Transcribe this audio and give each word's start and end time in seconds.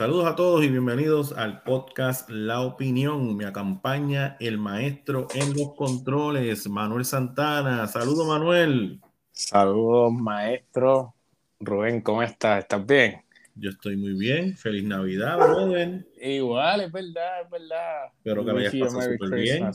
Saludos 0.00 0.28
a 0.28 0.34
todos 0.34 0.64
y 0.64 0.70
bienvenidos 0.70 1.32
al 1.36 1.62
podcast 1.62 2.30
La 2.30 2.62
Opinión. 2.62 3.36
Me 3.36 3.44
acompaña 3.44 4.38
el 4.40 4.56
maestro 4.56 5.28
en 5.34 5.52
los 5.52 5.74
controles, 5.74 6.66
Manuel 6.70 7.04
Santana. 7.04 7.86
Saludos, 7.86 8.26
Manuel. 8.26 8.98
Saludos, 9.30 10.10
maestro. 10.14 11.14
Rubén, 11.60 12.00
¿cómo 12.00 12.22
estás? 12.22 12.60
¿Estás 12.60 12.86
bien? 12.86 13.20
Yo 13.54 13.68
estoy 13.68 13.98
muy 13.98 14.14
bien. 14.14 14.56
Feliz 14.56 14.84
Navidad, 14.84 15.36
brother. 15.36 16.06
Igual, 16.18 16.80
es 16.80 16.92
verdad, 16.92 17.42
es 17.42 17.50
verdad. 17.50 18.06
Espero 18.16 18.42
que 18.46 18.52
me 18.54 18.60
hayas 18.66 18.74
pasado 18.76 19.02
súper 19.02 19.38
bien. 19.38 19.70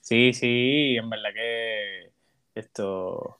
Sí, 0.00 0.32
sí, 0.32 0.96
en 0.96 1.10
verdad 1.10 1.34
que 1.34 2.12
esto 2.54 3.38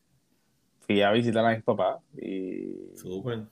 fui 0.80 1.00
a 1.00 1.12
visitar 1.12 1.46
a 1.46 1.54
mis 1.54 1.64
papás 1.64 2.02
y. 2.14 2.94
Súper. 2.94 3.46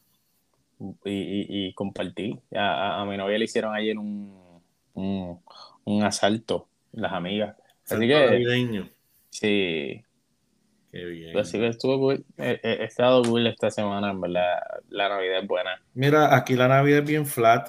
Y, 0.78 1.68
y, 1.68 1.72
compartí. 1.74 2.38
A, 2.54 3.04
mi 3.08 3.16
novia 3.16 3.38
le 3.38 3.44
hicieron 3.44 3.74
ayer 3.74 3.98
un, 3.98 4.60
un, 4.94 5.40
un 5.84 6.02
asalto, 6.02 6.68
las 6.92 7.12
amigas. 7.12 7.56
Así 7.88 8.06
que. 8.06 8.90
Sí. 9.30 10.02
Qué 10.92 11.04
bien. 11.04 11.38
Así 11.38 11.58
que 11.58 11.68
estuve 11.68 12.24
He, 12.38 12.84
estado 12.84 13.22
cool 13.22 13.46
esta 13.46 13.70
semana, 13.70 14.10
en 14.10 14.20
verdad. 14.20 14.60
La 14.88 15.08
Navidad 15.08 15.40
es 15.40 15.46
buena. 15.46 15.82
Mira, 15.94 16.34
aquí 16.34 16.54
la 16.54 16.68
Navidad 16.68 17.00
es 17.00 17.06
bien 17.06 17.26
flat. 17.26 17.68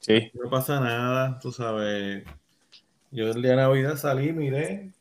Sí. 0.00 0.30
No 0.34 0.50
pasa 0.50 0.80
nada, 0.80 1.38
tú 1.38 1.52
sabes. 1.52 2.24
Yo 3.10 3.30
el 3.30 3.40
día 3.40 3.52
de 3.52 3.56
Navidad 3.56 3.96
salí, 3.96 4.32
miré, 4.32 4.92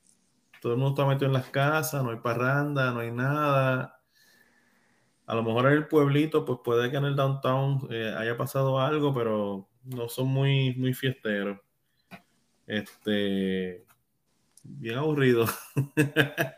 todo 0.61 0.73
el 0.73 0.77
mundo 0.77 0.94
está 0.94 1.05
metido 1.05 1.25
en 1.27 1.34
las 1.34 1.50
casas, 1.50 2.03
no 2.03 2.11
hay 2.11 2.17
parranda, 2.17 2.91
no 2.91 3.00
hay 3.00 3.11
nada. 3.11 4.00
A 5.26 5.36
lo 5.36 5.44
mejor 5.44 5.68
en 5.68 5.73
el 5.73 5.88
pueblito, 5.88 6.45
pues 6.45 6.59
puede 6.63 6.91
que 6.91 6.98
en 6.98 7.05
el 7.05 7.16
downtown 7.16 7.88
eh, 7.89 8.14
haya 8.17 8.36
pasado 8.38 8.80
algo, 8.80 9.14
pero 9.14 9.70
no 9.84 10.09
son 10.09 10.28
muy, 10.28 10.75
muy 10.75 10.94
fiesteros. 10.94 11.59
Este, 12.67 13.86
bien 14.64 14.97
aburrido. 14.97 15.45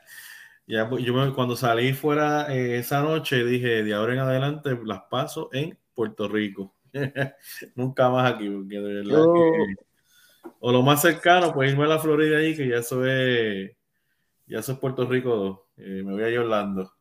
ya, 0.68 0.90
pues, 0.90 1.04
yo 1.04 1.36
cuando 1.36 1.56
salí 1.56 1.94
fuera 1.94 2.54
eh, 2.54 2.80
esa 2.80 3.02
noche 3.02 3.44
dije, 3.44 3.84
de 3.84 3.94
ahora 3.94 4.14
en 4.14 4.20
adelante 4.20 4.78
las 4.84 5.04
paso 5.10 5.50
en 5.54 5.78
Puerto 5.94 6.28
Rico. 6.28 6.76
Nunca 7.76 8.10
más 8.10 8.34
aquí, 8.34 8.50
porque 8.50 8.80
de 8.80 9.04
verdad 9.04 9.24
que 9.34 9.86
o 10.60 10.72
lo 10.72 10.82
más 10.82 11.02
cercano, 11.02 11.54
pues 11.54 11.72
irme 11.72 11.84
a 11.86 11.88
la 11.88 12.00
Florida 12.00 12.38
ahí, 12.38 12.56
que 12.56 12.68
ya 12.68 12.78
eso 12.78 13.06
es, 13.06 13.72
ya 14.48 14.60
eso 14.60 14.74
es 14.74 14.80
Puerto 14.80 15.06
Rico 15.06 15.68
eh, 15.78 16.02
me 16.04 16.14
voy 16.14 16.24
a 16.24 16.30
ir 16.30 16.40
Orlando. 16.40 16.95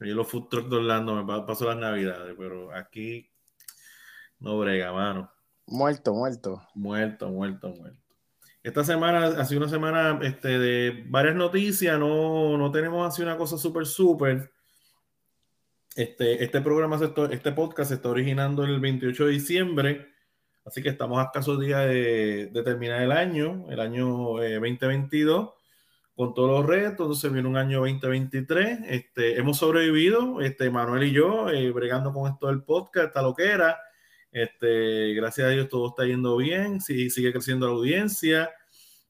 Yo 0.00 0.14
los 0.14 0.28
food 0.28 0.48
trucks 0.48 0.70
de 0.70 0.76
Orlando 0.76 1.14
me 1.14 1.42
paso 1.44 1.66
las 1.66 1.76
navidades, 1.76 2.34
pero 2.38 2.74
aquí 2.74 3.30
no 4.38 4.58
brega, 4.58 4.92
mano. 4.92 5.30
Muerto, 5.66 6.14
muerto. 6.14 6.62
Muerto, 6.74 7.28
muerto, 7.28 7.68
muerto. 7.68 8.00
Esta 8.62 8.84
semana 8.84 9.26
ha 9.26 9.44
sido 9.44 9.60
una 9.60 9.70
semana 9.70 10.18
este, 10.22 10.58
de 10.58 11.04
varias 11.08 11.34
noticias, 11.34 11.98
no, 11.98 12.58
no 12.58 12.70
tenemos 12.70 13.06
así 13.06 13.22
una 13.22 13.36
cosa 13.36 13.56
súper, 13.56 13.86
súper. 13.86 14.50
Este, 15.94 16.42
este 16.42 16.60
programa, 16.60 16.98
este 17.30 17.52
podcast 17.52 17.88
se 17.88 17.96
está 17.96 18.08
originando 18.08 18.64
el 18.64 18.80
28 18.80 19.26
de 19.26 19.32
diciembre 19.32 20.10
Así 20.64 20.82
que 20.82 20.90
estamos 20.90 21.18
a 21.18 21.24
escasos 21.24 21.58
días 21.58 21.86
de, 21.86 22.50
terminar 22.64 23.02
el 23.02 23.12
año, 23.12 23.66
el 23.70 23.80
año 23.80 24.06
2022, 24.06 25.48
eh, 25.48 25.52
con 26.20 26.34
todos 26.34 26.50
los 26.50 26.66
retos. 26.66 27.06
Entonces 27.06 27.32
viene 27.32 27.48
un 27.48 27.56
año 27.56 27.78
2023. 27.78 28.80
Este, 28.88 29.38
hemos 29.38 29.56
sobrevivido, 29.56 30.42
este, 30.42 30.68
Manuel 30.68 31.04
y 31.04 31.12
yo, 31.12 31.48
eh, 31.48 31.72
bregando 31.72 32.12
con 32.12 32.30
esto 32.30 32.48
del 32.48 32.62
podcast, 32.62 33.14
tal 33.14 33.24
lo 33.24 33.34
que 33.34 33.44
era. 33.44 33.80
Este, 34.30 35.14
gracias 35.14 35.46
a 35.46 35.50
Dios 35.50 35.70
todo 35.70 35.88
está 35.88 36.04
yendo 36.04 36.36
bien, 36.36 36.82
sí, 36.82 37.08
sigue 37.08 37.32
creciendo 37.32 37.68
la 37.68 37.72
audiencia. 37.72 38.50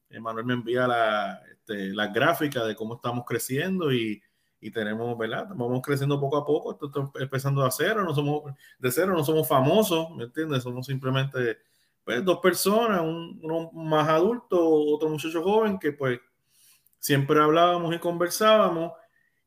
Eh, 0.08 0.20
Manuel 0.20 0.46
me 0.46 0.54
envía 0.54 0.86
la, 0.86 1.42
este, 1.50 1.88
las 1.88 2.12
gráficas 2.12 2.64
de 2.68 2.76
cómo 2.76 2.94
estamos 2.94 3.24
creciendo 3.26 3.92
y, 3.92 4.22
y 4.60 4.70
tenemos, 4.70 5.18
¿verdad? 5.18 5.48
Vamos 5.48 5.82
creciendo 5.82 6.20
poco 6.20 6.36
a 6.36 6.46
poco, 6.46 6.70
esto 6.70 6.86
está 6.86 7.24
empezando 7.24 7.64
a 7.64 7.72
cero, 7.72 8.04
no 8.04 8.14
somos 8.14 8.54
de 8.78 8.92
cero, 8.92 9.14
no 9.14 9.24
somos 9.24 9.48
famosos, 9.48 10.10
¿me 10.14 10.22
entiendes? 10.26 10.62
Somos 10.62 10.86
simplemente 10.86 11.58
pues, 12.04 12.24
dos 12.24 12.38
personas, 12.38 13.00
uno 13.00 13.72
más 13.72 14.08
adulto, 14.08 14.64
otro 14.64 15.08
muchacho 15.08 15.42
joven 15.42 15.76
que 15.76 15.90
pues 15.90 16.20
siempre 17.00 17.40
hablábamos 17.40 17.92
y 17.94 17.98
conversábamos 17.98 18.92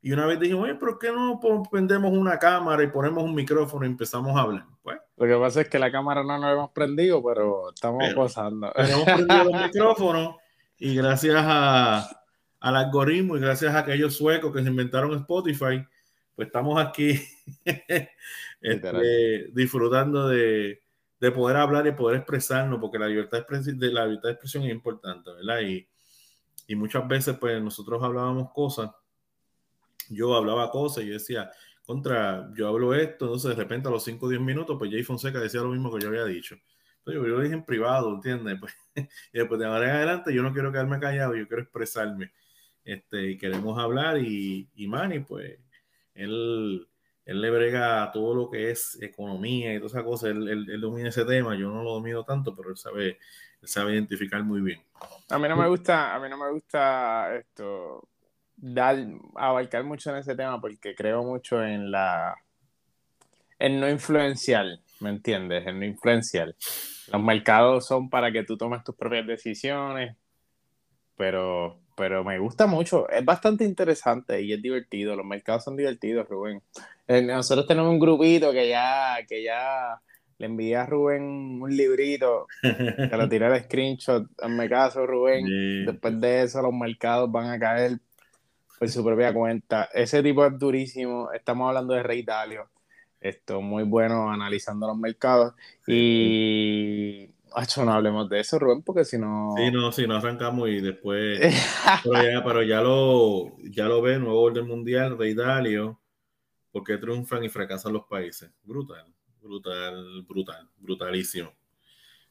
y 0.02 0.12
una 0.12 0.26
vez 0.26 0.38
dijimos, 0.38 0.64
oye, 0.64 0.74
¿por 0.74 0.98
qué 0.98 1.10
no 1.10 1.40
prendemos 1.70 2.12
una 2.12 2.38
cámara 2.38 2.82
y 2.82 2.88
ponemos 2.88 3.24
un 3.24 3.34
micrófono 3.34 3.86
y 3.86 3.88
empezamos 3.88 4.36
a 4.36 4.42
hablar? 4.42 4.66
Pues, 4.82 4.98
Lo 5.16 5.26
que 5.26 5.36
pasa 5.36 5.62
es 5.62 5.68
que 5.70 5.78
la 5.78 5.90
cámara 5.90 6.22
no 6.22 6.36
nos 6.36 6.52
hemos 6.52 6.70
prendido, 6.72 7.24
pero 7.24 7.70
estamos 7.70 8.12
posando. 8.12 8.70
Hemos 8.76 9.04
prendido 9.04 9.44
los 9.44 9.62
micrófonos 9.62 10.36
y 10.76 10.94
gracias 10.94 11.36
a 11.38 12.20
al 12.64 12.76
algoritmo 12.76 13.36
y 13.36 13.40
gracias 13.40 13.74
a 13.74 13.80
aquellos 13.80 14.16
suecos 14.16 14.50
que 14.50 14.62
se 14.62 14.70
inventaron 14.70 15.14
Spotify, 15.18 15.84
pues 16.34 16.46
estamos 16.46 16.80
aquí 16.80 17.20
este, 18.62 19.50
disfrutando 19.52 20.28
de, 20.28 20.80
poder 21.34 21.58
hablar 21.58 21.86
y 21.86 21.92
poder 21.92 22.16
expresarnos, 22.16 22.80
porque 22.80 22.98
la 22.98 23.06
libertad 23.06 23.46
de, 23.46 23.92
la 23.92 24.06
libertad 24.06 24.30
de 24.30 24.32
expresión 24.32 24.64
es 24.64 24.70
importante, 24.70 25.30
¿verdad? 25.32 25.60
Y, 25.60 25.86
y 26.66 26.74
muchas 26.76 27.06
veces, 27.06 27.36
pues 27.38 27.62
nosotros 27.62 28.02
hablábamos 28.02 28.52
cosas, 28.52 28.90
yo 30.08 30.34
hablaba 30.34 30.70
cosas 30.70 31.04
y 31.04 31.08
yo 31.08 31.12
decía, 31.14 31.50
contra, 31.84 32.50
yo 32.54 32.68
hablo 32.68 32.94
esto, 32.94 33.26
entonces 33.26 33.50
de 33.50 33.62
repente 33.62 33.88
a 33.88 33.90
los 33.90 34.04
5 34.04 34.26
o 34.26 34.28
10 34.28 34.40
minutos, 34.40 34.76
pues 34.78 34.90
Jay 34.90 35.02
Fonseca 35.02 35.40
decía 35.40 35.60
lo 35.60 35.70
mismo 35.70 35.92
que 35.92 36.02
yo 36.02 36.08
había 36.08 36.24
dicho. 36.24 36.56
Entonces 36.98 37.22
yo 37.22 37.36
lo 37.36 37.40
dije 37.40 37.54
en 37.54 37.64
privado, 37.64 38.14
¿entiendes? 38.14 38.58
Pues, 38.60 38.74
y 39.32 39.38
después 39.38 39.58
de 39.60 39.66
ahora 39.66 39.90
en 39.90 39.96
adelante 39.96 40.32
yo 40.32 40.42
no 40.42 40.52
quiero 40.52 40.70
quedarme 40.70 41.00
callado, 41.00 41.34
yo 41.34 41.48
quiero 41.48 41.62
expresarme 41.62 42.32
este, 42.84 43.30
y 43.30 43.38
queremos 43.38 43.78
hablar 43.78 44.18
y, 44.18 44.68
y 44.74 44.86
Manny, 44.86 45.20
pues, 45.20 45.58
él, 46.14 46.86
él 47.24 47.40
le 47.40 47.50
brega 47.50 48.10
todo 48.12 48.34
lo 48.34 48.50
que 48.50 48.70
es 48.70 49.00
economía 49.02 49.74
y 49.74 49.78
todas 49.78 49.92
esas 49.92 50.04
cosas, 50.04 50.30
él, 50.30 50.48
él, 50.48 50.80
domina 50.80 51.08
ese 51.08 51.24
tema, 51.24 51.56
yo 51.56 51.70
no 51.70 51.82
lo 51.82 51.94
domino 51.94 52.24
tanto, 52.24 52.54
pero 52.54 52.70
él 52.70 52.76
sabe, 52.76 53.08
él 53.08 53.18
sabe 53.66 53.94
identificar 53.94 54.42
muy 54.42 54.60
bien. 54.60 54.80
A 55.28 55.38
mí 55.38 55.48
no 55.48 55.56
me 55.56 55.68
gusta, 55.68 56.14
a 56.14 56.20
mí 56.20 56.28
no 56.28 56.36
me 56.36 56.50
gusta 56.50 57.34
esto, 57.36 58.08
dar, 58.56 58.96
abarcar 59.34 59.84
mucho 59.84 60.10
en 60.10 60.16
ese 60.16 60.34
tema 60.34 60.60
porque 60.60 60.94
creo 60.94 61.22
mucho 61.22 61.62
en 61.64 61.90
la, 61.90 62.34
en 63.58 63.80
no 63.80 63.88
influencial, 63.88 64.82
¿me 65.00 65.10
entiendes? 65.10 65.66
En 65.66 65.80
no 65.80 65.86
influencial. 65.86 66.56
Los 67.12 67.22
mercados 67.22 67.86
son 67.86 68.08
para 68.08 68.32
que 68.32 68.44
tú 68.44 68.56
tomes 68.56 68.82
tus 68.84 68.94
propias 68.94 69.26
decisiones, 69.26 70.16
pero 71.16 71.78
pero 71.96 72.24
me 72.24 72.38
gusta 72.38 72.66
mucho. 72.66 73.08
Es 73.08 73.24
bastante 73.24 73.64
interesante 73.64 74.40
y 74.42 74.52
es 74.52 74.60
divertido. 74.60 75.14
Los 75.16 75.26
mercados 75.26 75.64
son 75.64 75.76
divertidos, 75.76 76.28
Rubén. 76.28 76.62
Eh, 77.06 77.22
nosotros 77.22 77.66
tenemos 77.66 77.90
un 77.90 77.98
grupito 77.98 78.52
que 78.52 78.68
ya, 78.68 79.18
que 79.28 79.42
ya 79.42 80.00
le 80.38 80.46
envié 80.46 80.76
a 80.76 80.86
Rubén 80.86 81.60
un 81.62 81.76
librito, 81.76 82.46
que 82.62 83.16
lo 83.16 83.28
tiré 83.28 83.46
el 83.46 83.64
screenshot. 83.64 84.26
mi 84.48 84.68
caso, 84.68 85.06
Rubén. 85.06 85.86
Después 85.86 86.20
de 86.20 86.42
eso, 86.42 86.62
los 86.62 86.72
mercados 86.72 87.30
van 87.30 87.50
a 87.50 87.58
caer 87.58 87.98
por 88.78 88.88
su 88.88 89.04
propia 89.04 89.32
cuenta. 89.32 89.88
Ese 89.92 90.22
tipo 90.22 90.44
es 90.44 90.58
durísimo. 90.58 91.30
Estamos 91.32 91.68
hablando 91.68 91.94
de 91.94 92.02
Rey 92.02 92.22
Dalio. 92.22 92.68
Esto 93.20 93.62
muy 93.62 93.84
bueno 93.84 94.30
analizando 94.30 94.86
los 94.86 94.98
mercados. 94.98 95.54
Y 95.86 97.30
no 97.84 97.92
hablemos 97.92 98.28
de 98.28 98.40
eso, 98.40 98.58
Rubén, 98.58 98.82
porque 98.82 99.04
si 99.04 99.18
no. 99.18 99.54
Sí, 99.56 99.70
no, 99.70 99.92
si 99.92 100.06
no 100.06 100.16
arrancamos 100.16 100.68
y 100.68 100.80
después. 100.80 101.40
pero, 102.04 102.22
ya, 102.22 102.44
pero 102.44 102.62
ya 102.62 102.80
lo, 102.80 103.56
ya 103.62 103.86
lo 103.86 104.02
ve, 104.02 104.18
nuevo 104.18 104.40
orden 104.40 104.66
mundial, 104.66 105.16
Rey 105.16 105.34
Dalio, 105.34 106.00
porque 106.72 106.98
triunfan 106.98 107.44
y 107.44 107.48
fracasan 107.48 107.92
los 107.92 108.04
países. 108.04 108.50
Brutal, 108.62 109.13
brutal, 109.44 110.22
brutal, 110.22 110.68
brutalísimo. 110.78 111.52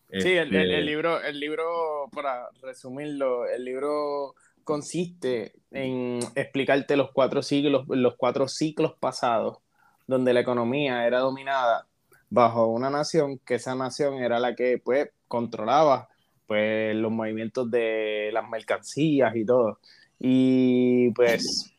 Sí, 0.09 0.33
el, 0.33 0.53
el, 0.53 0.71
este 0.71 0.81
libro, 0.81 1.21
el 1.21 1.39
libro, 1.39 2.09
para 2.13 2.49
resumirlo, 2.61 3.47
el 3.47 3.63
libro 3.65 4.35
consiste 4.63 5.53
en 5.71 6.19
explicarte 6.35 6.97
los 6.97 7.11
cuatro 7.11 7.41
siglos, 7.41 7.85
los 7.87 8.15
cuatro 8.15 8.47
ciclos 8.47 8.93
pasados, 8.99 9.57
donde 10.05 10.33
la 10.33 10.41
economía 10.41 11.07
era 11.07 11.19
dominada 11.19 11.87
bajo 12.29 12.67
una 12.67 12.89
nación 12.89 13.39
que 13.39 13.55
esa 13.55 13.75
nación 13.75 14.15
era 14.15 14.39
la 14.39 14.55
que 14.55 14.79
pues 14.83 15.09
controlaba 15.27 16.09
pues 16.47 16.95
los 16.95 17.11
movimientos 17.11 17.69
de 17.71 18.29
las 18.33 18.47
mercancías 18.49 19.35
y 19.35 19.45
todo. 19.45 19.79
Y 20.19 21.11
pues 21.11 21.73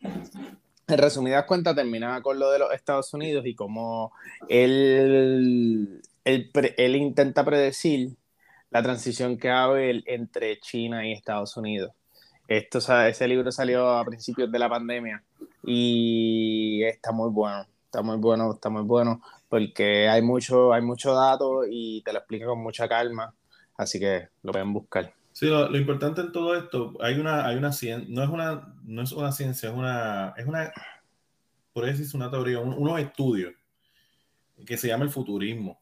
en 0.87 0.99
resumidas 0.99 1.45
cuentas 1.45 1.75
terminaba 1.75 2.23
con 2.23 2.39
lo 2.39 2.51
de 2.51 2.59
los 2.59 2.73
Estados 2.73 3.13
Unidos 3.15 3.45
y 3.47 3.55
como 3.55 4.13
él, 4.49 6.03
él, 6.25 6.97
intenta 6.97 7.45
predecir 7.45 8.17
la 8.71 8.83
transición 8.83 9.39
que 9.39 9.51
haber 9.51 10.03
entre 10.07 10.59
China 10.61 11.07
y 11.07 11.13
Estados 11.13 11.57
Unidos. 11.57 11.93
Esto, 12.49 12.79
ese 13.07 13.29
libro 13.29 13.51
salió 13.53 13.91
a 13.91 14.05
principios 14.05 14.51
de 14.53 14.59
la 14.59 14.69
pandemia 14.69 15.23
y 15.63 16.83
está 16.85 17.13
muy 17.13 17.31
bueno 17.31 17.67
está 17.95 18.03
muy 18.03 18.17
bueno, 18.17 18.53
está 18.53 18.71
muy 18.71 18.83
bueno, 18.83 19.23
porque 19.49 20.09
hay 20.09 20.21
mucho, 20.21 20.73
hay 20.73 20.83
mucho 20.83 21.15
dato 21.15 21.63
y 21.69 22.03
te 22.03 22.13
lo 22.13 22.19
explica 22.19 22.47
con 22.47 22.61
mucha 22.61 22.89
calma, 22.89 23.33
así 23.77 24.01
que 24.01 24.31
lo 24.43 24.51
pueden 24.51 24.73
buscar. 24.73 25.15
Sí, 25.35 25.47
lo, 25.49 25.77
importante 25.77 26.21
en 26.21 26.31
todo 26.31 26.57
esto, 26.57 26.95
hay 27.01 27.19
una, 27.19 27.45
hay 27.45 27.57
una 27.57 27.71
no 28.07 28.23
es 28.23 28.29
una, 28.29 28.73
no 28.85 29.03
es 29.03 29.11
una 29.11 29.33
ciencia, 29.33 29.69
es 29.69 29.75
una, 29.75 30.33
es 30.37 30.47
una, 30.47 30.73
por 31.73 31.89
eso 31.89 32.03
es 32.03 32.15
una 32.15 32.31
teoría, 32.31 32.61
unos 32.61 33.01
estudios 33.01 33.53
que 34.65 34.77
se 34.77 34.87
llama 34.87 35.03
el 35.03 35.11
futurismo. 35.11 35.81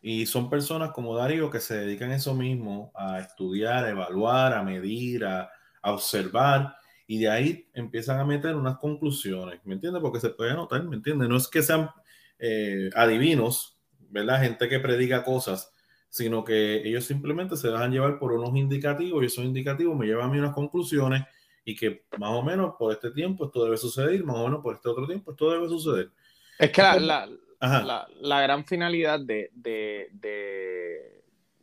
Y 0.00 0.24
son 0.24 0.48
personas 0.48 0.92
como 0.92 1.14
Darío 1.14 1.50
que 1.50 1.60
se 1.60 1.76
dedican 1.76 2.10
a 2.10 2.16
eso 2.16 2.34
mismo, 2.34 2.90
a 2.94 3.20
estudiar, 3.20 3.84
a 3.84 3.90
evaluar, 3.90 4.54
a 4.54 4.62
medir, 4.62 5.26
a, 5.26 5.50
a 5.82 5.92
observar, 5.92 6.76
y 7.06 7.18
de 7.18 7.28
ahí 7.28 7.68
empiezan 7.74 8.18
a 8.18 8.24
meter 8.24 8.56
unas 8.56 8.78
conclusiones, 8.78 9.60
¿me 9.64 9.74
entiendes? 9.74 10.00
Porque 10.00 10.20
se 10.20 10.30
puede 10.30 10.52
anotar, 10.52 10.82
¿me 10.84 10.96
entiendes? 10.96 11.28
No 11.28 11.36
es 11.36 11.48
que 11.48 11.62
sean 11.62 11.90
eh, 12.38 12.88
adivinos, 12.94 13.78
¿verdad? 14.08 14.40
Gente 14.40 14.70
que 14.70 14.80
prediga 14.80 15.22
cosas, 15.22 15.70
sino 16.08 16.44
que 16.44 16.86
ellos 16.86 17.04
simplemente 17.04 17.56
se 17.56 17.68
dejan 17.68 17.92
llevar 17.92 18.18
por 18.18 18.32
unos 18.32 18.56
indicativos 18.56 19.22
y 19.22 19.26
esos 19.26 19.44
indicativos 19.44 19.96
me 19.96 20.06
llevan 20.06 20.30
a 20.30 20.32
mí 20.32 20.38
unas 20.38 20.54
conclusiones 20.54 21.24
y 21.64 21.74
que 21.74 22.04
más 22.18 22.30
o 22.30 22.42
menos 22.42 22.74
por 22.78 22.92
este 22.92 23.10
tiempo 23.10 23.46
esto 23.46 23.64
debe 23.64 23.76
suceder, 23.76 24.22
más 24.24 24.36
o 24.36 24.44
menos 24.44 24.62
por 24.62 24.76
este 24.76 24.88
otro 24.88 25.06
tiempo 25.06 25.32
esto 25.32 25.50
debe 25.50 25.68
suceder. 25.68 26.10
Es 26.58 26.70
que 26.70 26.80
la, 26.80 27.28
la, 27.60 28.08
la, 28.20 28.40
gran 28.40 28.64
finalidad 28.64 29.20
de, 29.20 29.50
de, 29.52 30.08
de, 30.12 31.22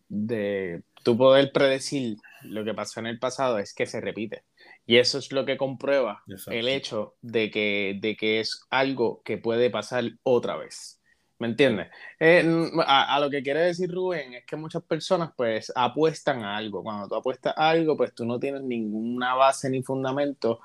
de 0.10 0.84
tu 1.04 1.18
poder 1.18 1.52
predecir 1.52 2.18
lo 2.44 2.64
que 2.64 2.74
pasó 2.74 3.00
en 3.00 3.08
el 3.08 3.20
pasado 3.20 3.60
es 3.60 3.74
que 3.74 3.86
se 3.86 4.02
repite. 4.02 4.44
Y 4.86 4.98
eso 4.98 5.18
es 5.18 5.32
lo 5.32 5.46
que 5.46 5.58
comprueba 5.58 6.24
el 6.48 6.68
hecho 6.68 7.16
de 7.22 7.50
que, 7.50 7.98
de 8.02 8.18
que 8.18 8.42
es 8.42 8.66
algo 8.70 9.22
que 9.24 9.38
puede 9.38 9.70
pasar 9.70 10.04
otra 10.24 10.58
vez. 10.58 11.02
¿Me 11.44 11.50
entiendes? 11.50 11.90
Eh, 12.22 12.72
a, 12.88 13.20
lo 13.20 13.30
que 13.30 13.44
quiere 13.44 13.60
decir 13.60 13.92
Rubén 13.92 14.34
es 14.34 14.46
que 14.46 14.56
muchas 14.56 14.82
personas 14.82 15.32
pues 15.36 15.74
apuestan 15.76 16.42
a 16.42 16.56
algo. 16.56 16.82
Cuando 16.82 17.10
tú 17.10 17.16
apuestas 17.16 17.54
a 17.58 17.72
algo, 17.72 17.98
pues 17.98 18.16
tú 18.16 18.26
no 18.26 18.40
tienes 18.40 18.62
ninguna 18.62 19.36
base 19.36 19.70
ni 19.70 19.84
fundamento 19.84 20.62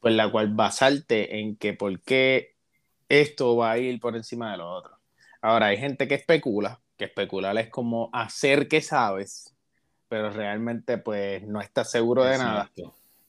pues 0.00 0.14
la 0.14 0.30
cual 0.30 0.48
basarte 0.48 1.40
en 1.40 1.56
que 1.56 1.72
por 1.72 1.98
qué 2.02 2.56
esto 3.08 3.56
va 3.56 3.70
a 3.70 3.78
ir 3.78 3.98
por 4.00 4.16
encima 4.16 4.50
de 4.50 4.58
lo 4.58 4.70
otro. 4.70 4.98
Ahora, 5.40 5.68
hay 5.68 5.78
gente 5.78 6.06
que 6.06 6.16
especula, 6.16 6.78
que 6.98 7.06
especular 7.06 7.56
es 7.56 7.70
como 7.70 8.10
hacer 8.12 8.68
que 8.68 8.82
sabes, 8.82 9.56
pero 10.10 10.28
realmente 10.28 10.98
pues 10.98 11.42
no 11.42 11.62
estás 11.62 11.90
seguro 11.90 12.22
de 12.24 12.36
nada. 12.36 12.70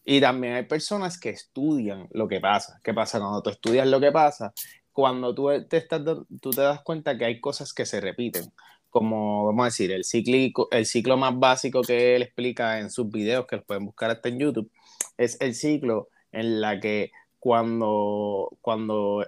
Y 0.04 0.19
también 0.19 0.56
hay 0.56 0.63
personas 0.63 1.18
que 1.18 1.30
estudian 1.30 2.10
lo 2.12 2.28
que 2.28 2.42
pasa. 2.42 2.81
¿Qué 2.84 2.94
pasa? 2.94 3.19
Cuando 3.19 3.42
tú 3.42 3.51
estudias 3.51 3.88
lo 3.88 4.01
que 4.01 4.12
pasa, 4.12 4.51
cuando 5.00 5.34
tú 5.34 5.50
te, 5.69 5.78
estás, 5.78 6.01
tú 6.42 6.50
te 6.50 6.62
das 6.62 6.81
cuenta 6.81 7.18
que 7.18 7.24
hay 7.24 7.40
cosas 7.40 7.74
que 7.74 7.86
se 7.86 8.01
repiten, 8.01 8.51
como 8.90 9.46
vamos 9.46 9.62
a 9.62 9.66
decir, 9.68 9.94
el, 9.94 10.04
ciclo, 10.04 10.68
el 10.72 10.86
ciclo 10.86 11.16
más 11.16 11.40
básico 11.40 11.81
que 11.81 12.18
él 12.18 12.24
explica 12.24 12.80
en 12.80 12.92
sus 12.92 13.10
videos, 13.10 13.48
que 13.48 13.56
los 13.56 13.66
pueden 13.66 13.86
buscar 13.86 14.12
hasta 14.12 14.28
en 14.28 14.40
YouTube, 14.40 14.69
es 15.18 15.40
el 15.40 15.56
ciclo 15.56 16.10
en 16.34 16.60
la 16.60 16.81
que 16.81 17.12
cuando, 17.40 18.57
cuando, 18.60 19.25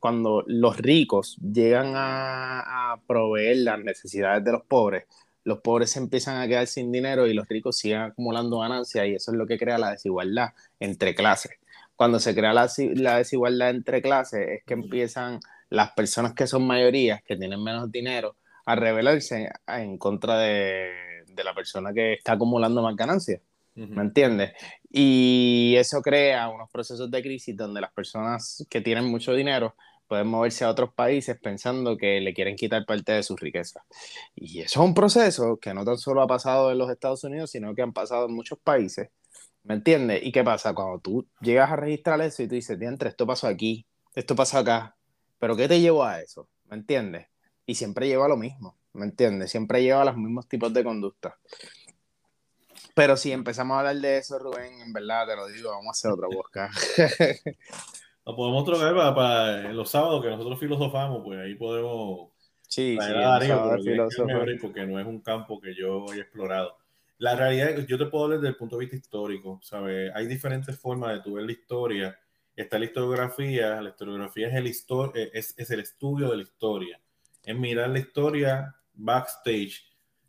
cuando 0.00 0.42
los 0.48 0.76
ricos 0.76 1.36
llegan 1.36 1.92
a, 1.94 3.00
proveer 3.06 3.58
las 3.58 3.78
necesidades 3.78 4.42
de 4.42 4.50
los 4.50 4.62
pobres, 4.62 5.04
los 5.44 5.60
pobres 5.60 5.92
se 5.92 6.00
empiezan 6.00 6.40
a 6.40 6.48
quedar 6.48 6.66
sin 6.66 6.90
dinero 6.90 7.28
y 7.28 7.34
los 7.34 7.48
ricos 7.48 7.76
siguen 7.76 8.00
acumulando 8.00 8.58
ganancias 8.58 9.06
y 9.06 9.14
eso 9.14 9.30
es 9.30 9.36
lo 9.36 9.46
que 9.46 9.56
crea 9.56 9.78
la 9.78 9.92
desigualdad 9.92 10.50
entre 10.80 11.14
clases 11.14 11.52
cuando 11.96 12.18
se 12.18 12.34
crea 12.34 12.52
la, 12.52 12.68
desigualdad 13.16 13.70
entre 13.70 14.02
clases, 14.02 14.48
es 14.48 14.64
que 14.64 14.74
empiezan 14.74 15.40
las 15.68 15.92
personas 15.92 16.34
que 16.34 16.46
son 16.46 16.66
mayorías, 16.66 17.22
que 17.22 17.36
tienen 17.36 17.62
menos 17.62 17.90
dinero, 17.90 18.36
a 18.66 18.76
rebelarse 18.76 19.50
en 19.66 19.98
contra 19.98 20.38
de, 20.38 20.90
la 21.42 21.54
persona 21.54 21.92
que 21.92 22.14
está 22.14 22.32
acumulando 22.32 22.82
más 22.82 22.96
ganancias. 22.96 23.40
¿Me 23.74 24.02
entiendes? 24.02 24.52
Y 24.90 25.74
eso 25.78 26.02
crea 26.02 26.50
unos 26.50 26.70
procesos 26.70 27.10
de 27.10 27.22
crisis 27.22 27.56
donde 27.56 27.80
las 27.80 27.90
personas 27.92 28.66
que 28.68 28.82
tienen 28.82 29.06
mucho 29.06 29.32
dinero 29.32 29.74
pueden 30.06 30.26
moverse 30.26 30.66
a 30.66 30.68
otros 30.68 30.92
países 30.92 31.38
pensando 31.40 31.96
que 31.96 32.20
le 32.20 32.34
quieren 32.34 32.54
quitar 32.54 32.84
parte 32.84 33.12
de 33.12 33.22
su 33.22 33.34
riqueza. 33.34 33.82
Y 34.34 34.60
eso 34.60 34.82
es 34.82 34.86
un 34.86 34.92
proceso 34.92 35.56
que 35.56 35.72
no 35.72 35.86
tan 35.86 35.96
solo 35.96 36.20
ha 36.20 36.26
pasado 36.26 36.70
en 36.70 36.76
los 36.76 36.90
Estados 36.90 37.24
Unidos, 37.24 37.50
sino 37.50 37.74
que 37.74 37.80
han 37.80 37.94
pasado 37.94 38.26
en 38.26 38.34
muchos 38.34 38.58
países 38.58 39.08
¿Me 39.64 39.74
entiendes? 39.74 40.20
¿Y 40.24 40.32
qué 40.32 40.42
pasa? 40.42 40.74
Cuando 40.74 40.98
tú 40.98 41.26
llegas 41.40 41.70
a 41.70 41.76
registrar 41.76 42.20
eso 42.20 42.42
y 42.42 42.48
tú 42.48 42.54
dices, 42.56 42.78
diantre, 42.78 43.10
esto 43.10 43.26
pasó 43.26 43.46
aquí, 43.46 43.86
esto 44.14 44.34
pasó 44.34 44.58
acá, 44.58 44.96
pero 45.38 45.56
¿qué 45.56 45.68
te 45.68 45.80
llevó 45.80 46.04
a 46.04 46.20
eso? 46.20 46.48
¿Me 46.68 46.76
entiendes? 46.76 47.28
Y 47.64 47.76
siempre 47.76 48.08
lleva 48.08 48.26
a 48.26 48.28
lo 48.28 48.36
mismo, 48.36 48.76
¿me 48.92 49.04
entiendes? 49.04 49.50
Siempre 49.50 49.82
lleva 49.82 50.02
a 50.02 50.06
los 50.06 50.16
mismos 50.16 50.48
tipos 50.48 50.72
de 50.74 50.82
conducta. 50.82 51.38
Pero 52.94 53.16
si 53.16 53.32
empezamos 53.32 53.76
a 53.76 53.78
hablar 53.80 53.96
de 53.96 54.18
eso, 54.18 54.38
Rubén, 54.38 54.80
en 54.80 54.92
verdad 54.92 55.26
te 55.26 55.36
lo 55.36 55.46
digo, 55.46 55.70
vamos 55.70 55.86
a 55.86 55.90
hacer 55.90 56.10
otra 56.10 56.26
bosca. 56.26 56.70
Lo 58.24 58.36
podemos 58.36 58.64
trocar 58.64 58.94
para, 58.94 59.14
para, 59.14 59.72
los 59.72 59.90
sábados 59.90 60.22
que 60.22 60.30
nosotros 60.30 60.60
filosofamos, 60.60 61.22
pues 61.24 61.40
ahí 61.40 61.56
podemos. 61.56 62.30
Sí, 62.68 62.96
sí, 63.00 64.58
porque 64.60 64.86
no 64.86 65.00
es 65.00 65.06
un 65.06 65.20
campo 65.20 65.60
que 65.60 65.74
yo 65.74 66.06
he 66.14 66.20
explorado 66.20 66.81
la 67.22 67.36
realidad, 67.36 67.86
yo 67.86 67.96
te 67.96 68.06
puedo 68.06 68.24
hablar 68.24 68.40
desde 68.40 68.48
el 68.48 68.56
punto 68.56 68.76
de 68.76 68.80
vista 68.80 68.96
histórico, 68.96 69.60
¿sabes? 69.62 70.10
Hay 70.12 70.26
diferentes 70.26 70.76
formas 70.76 71.12
de 71.12 71.20
tu 71.20 71.34
ver 71.34 71.44
la 71.44 71.52
historia. 71.52 72.18
Está 72.56 72.80
la 72.80 72.86
historiografía, 72.86 73.80
la 73.80 73.90
historiografía 73.90 74.48
es 74.48 74.54
el, 74.54 74.66
eh, 74.66 75.30
es, 75.32 75.54
es 75.56 75.70
el 75.70 75.78
estudio 75.78 76.30
de 76.30 76.38
la 76.38 76.42
historia, 76.42 77.00
es 77.44 77.56
mirar 77.56 77.90
la 77.90 78.00
historia 78.00 78.74
backstage, 78.94 79.84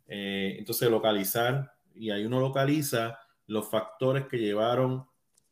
eh, 0.06 0.54
entonces 0.56 0.88
localizar, 0.88 1.74
y 1.96 2.10
ahí 2.10 2.26
uno 2.26 2.38
localiza 2.38 3.18
los 3.48 3.68
factores 3.68 4.26
que 4.26 4.38
llevaron 4.38 5.04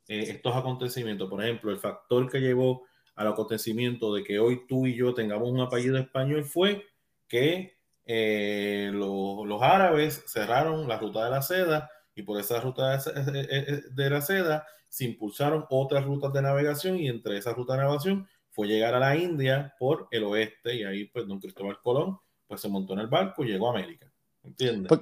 eh, 0.07 0.27
estos 0.29 0.55
acontecimientos. 0.55 1.29
Por 1.29 1.43
ejemplo, 1.43 1.73
el 1.73 1.79
factor 1.79 2.31
que 2.31 2.39
llevó 2.39 2.85
al 3.17 3.27
acontecimiento 3.27 4.15
de 4.15 4.23
que 4.23 4.39
hoy 4.39 4.65
tú 4.69 4.87
y 4.87 4.95
yo 4.95 5.13
tengamos 5.13 5.51
un 5.51 5.59
apellido 5.59 5.99
español 5.99 6.45
fue 6.45 6.87
que 7.27 7.82
eh, 8.05 8.91
los 8.93 9.63
árabes 9.63 10.25
cerraron 10.27 10.89
la 10.89 10.99
ruta 10.99 11.25
de 11.25 11.31
la 11.31 11.43
seda 11.43 11.91
y 12.15 12.23
por 12.23 12.39
esa 12.41 12.61
ruta 12.61 12.99
de, 12.99 14.11
la 14.11 14.21
seda 14.21 14.67
se 14.89 15.05
impulsaron 15.05 15.65
otras 15.71 16.05
rutas 16.05 16.33
de 16.33 16.43
navegación 16.43 16.99
y 16.99 17.09
entre 17.09 17.39
esas 17.39 17.55
rutas 17.55 17.77
de 17.77 17.85
navegación 17.85 18.29
fue 18.51 18.67
llegar 18.67 18.95
a 18.95 18.99
la 18.99 19.17
India 19.17 19.75
por 19.79 20.09
el 20.11 20.25
oeste 20.25 20.75
y 20.75 20.85
ahí 20.85 21.05
pues 21.07 21.27
don 21.27 21.41
Cristóbal 21.41 21.81
Colón 21.81 22.19
pues 22.47 22.61
se 22.61 22.69
montó 22.69 22.93
en 22.93 23.01
el 23.01 23.07
barco 23.07 23.45
y 23.45 23.49
llegó 23.49 23.69
a 23.69 23.79
América. 23.79 24.13
¿Entiendes? 24.43 24.89
Pues, 24.89 25.01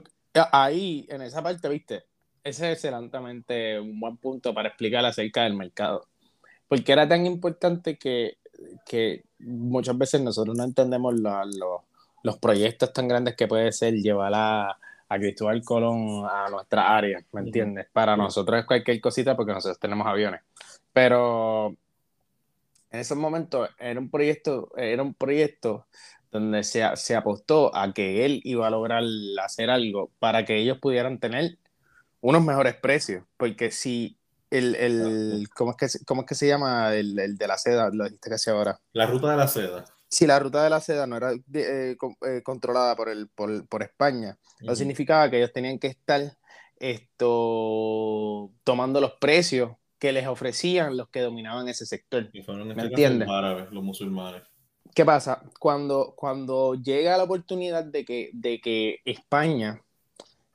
ahí, 0.52 1.06
en 1.10 1.22
esa 1.22 1.42
parte, 1.42 1.68
viste, 1.68 2.04
ese 2.44 2.66
es 2.66 2.74
excelentemente 2.74 3.80
un 3.80 3.98
buen 3.98 4.16
punto 4.18 4.54
para 4.54 4.68
explicar 4.68 5.04
acerca 5.04 5.42
del 5.42 5.54
mercado. 5.54 6.06
Porque 6.68 6.92
era 6.92 7.08
tan 7.08 7.26
importante 7.26 7.98
que, 7.98 8.38
que 8.86 9.24
muchas 9.40 9.98
veces 9.98 10.20
nosotros 10.20 10.56
no 10.56 10.62
entendemos 10.62 11.14
los 11.18 11.80
los 12.22 12.38
proyectos 12.38 12.92
tan 12.92 13.08
grandes 13.08 13.36
que 13.36 13.48
puede 13.48 13.72
ser 13.72 13.94
llevar 13.94 14.32
a, 14.34 14.78
a 15.10 15.18
Cristóbal 15.18 15.62
Colón 15.64 16.24
a 16.30 16.48
nuestra 16.50 16.96
área, 16.96 17.24
¿me 17.32 17.40
entiendes? 17.40 17.88
Para 17.92 18.16
nosotros 18.16 18.60
es 18.60 18.64
cualquier 18.64 19.00
cosita 19.00 19.36
porque 19.36 19.52
nosotros 19.52 19.78
tenemos 19.78 20.06
aviones. 20.06 20.40
Pero 20.92 21.76
en 22.90 23.00
esos 23.00 23.18
momentos 23.18 23.68
era 23.78 23.98
un 23.98 24.08
proyecto, 24.08 24.70
era 24.76 25.02
un 25.02 25.14
proyecto 25.14 25.86
donde 26.30 26.62
se, 26.62 26.84
se 26.94 27.16
apostó 27.16 27.74
a 27.74 27.92
que 27.92 28.24
él 28.24 28.40
iba 28.44 28.68
a 28.68 28.70
lograr 28.70 29.02
hacer 29.42 29.68
algo 29.68 30.10
para 30.20 30.44
que 30.44 30.58
ellos 30.58 30.78
pudieran 30.78 31.18
tener 31.18 31.58
unos 32.20 32.44
mejores 32.44 32.76
precios. 32.76 33.24
Porque 33.36 33.72
si 33.72 34.16
el, 34.50 34.76
el 34.76 35.48
¿cómo, 35.54 35.72
es 35.72 35.76
que, 35.76 36.04
¿cómo 36.04 36.22
es 36.22 36.28
que 36.28 36.34
se 36.36 36.46
llama 36.46 36.94
el, 36.94 37.18
el 37.18 37.36
de 37.36 37.48
la 37.48 37.58
seda? 37.58 37.90
Lo 37.92 38.04
dijiste 38.04 38.28
que 38.28 38.34
hace 38.36 38.50
ahora. 38.52 38.78
La 38.92 39.06
ruta 39.06 39.32
de 39.32 39.36
la 39.36 39.48
seda 39.48 39.84
si 40.10 40.26
la 40.26 40.38
ruta 40.40 40.64
de 40.64 40.70
la 40.70 40.80
seda 40.80 41.06
no 41.06 41.16
era 41.16 41.32
eh, 41.32 41.96
eh, 42.26 42.42
controlada 42.42 42.96
por, 42.96 43.08
el, 43.08 43.28
por, 43.28 43.82
España, 43.82 44.36
eso 44.60 44.74
significaba 44.74 45.30
que 45.30 45.38
ellos 45.38 45.52
tenían 45.52 45.78
que 45.78 45.86
estar 45.86 46.36
esto, 46.76 48.50
tomando 48.64 49.00
los 49.00 49.12
precios 49.20 49.72
que 49.98 50.12
les 50.12 50.26
ofrecían 50.26 50.96
los 50.96 51.08
que 51.10 51.20
dominaban 51.20 51.68
ese 51.68 51.86
sector. 51.86 52.28
¿Me 52.32 52.70
este 52.70 52.82
entiendes? 52.82 53.28
Los 53.28 53.36
árabes, 53.36 53.70
los 53.70 53.84
musulmanes. 53.84 54.42
¿Qué 54.94 55.04
pasa? 55.04 55.42
Cuando, 55.60 56.14
cuando 56.16 56.74
llega 56.74 57.16
la 57.16 57.24
oportunidad 57.24 57.84
de 57.84 58.04
que, 58.04 58.30
de 58.32 58.60
que 58.60 59.00
España 59.04 59.80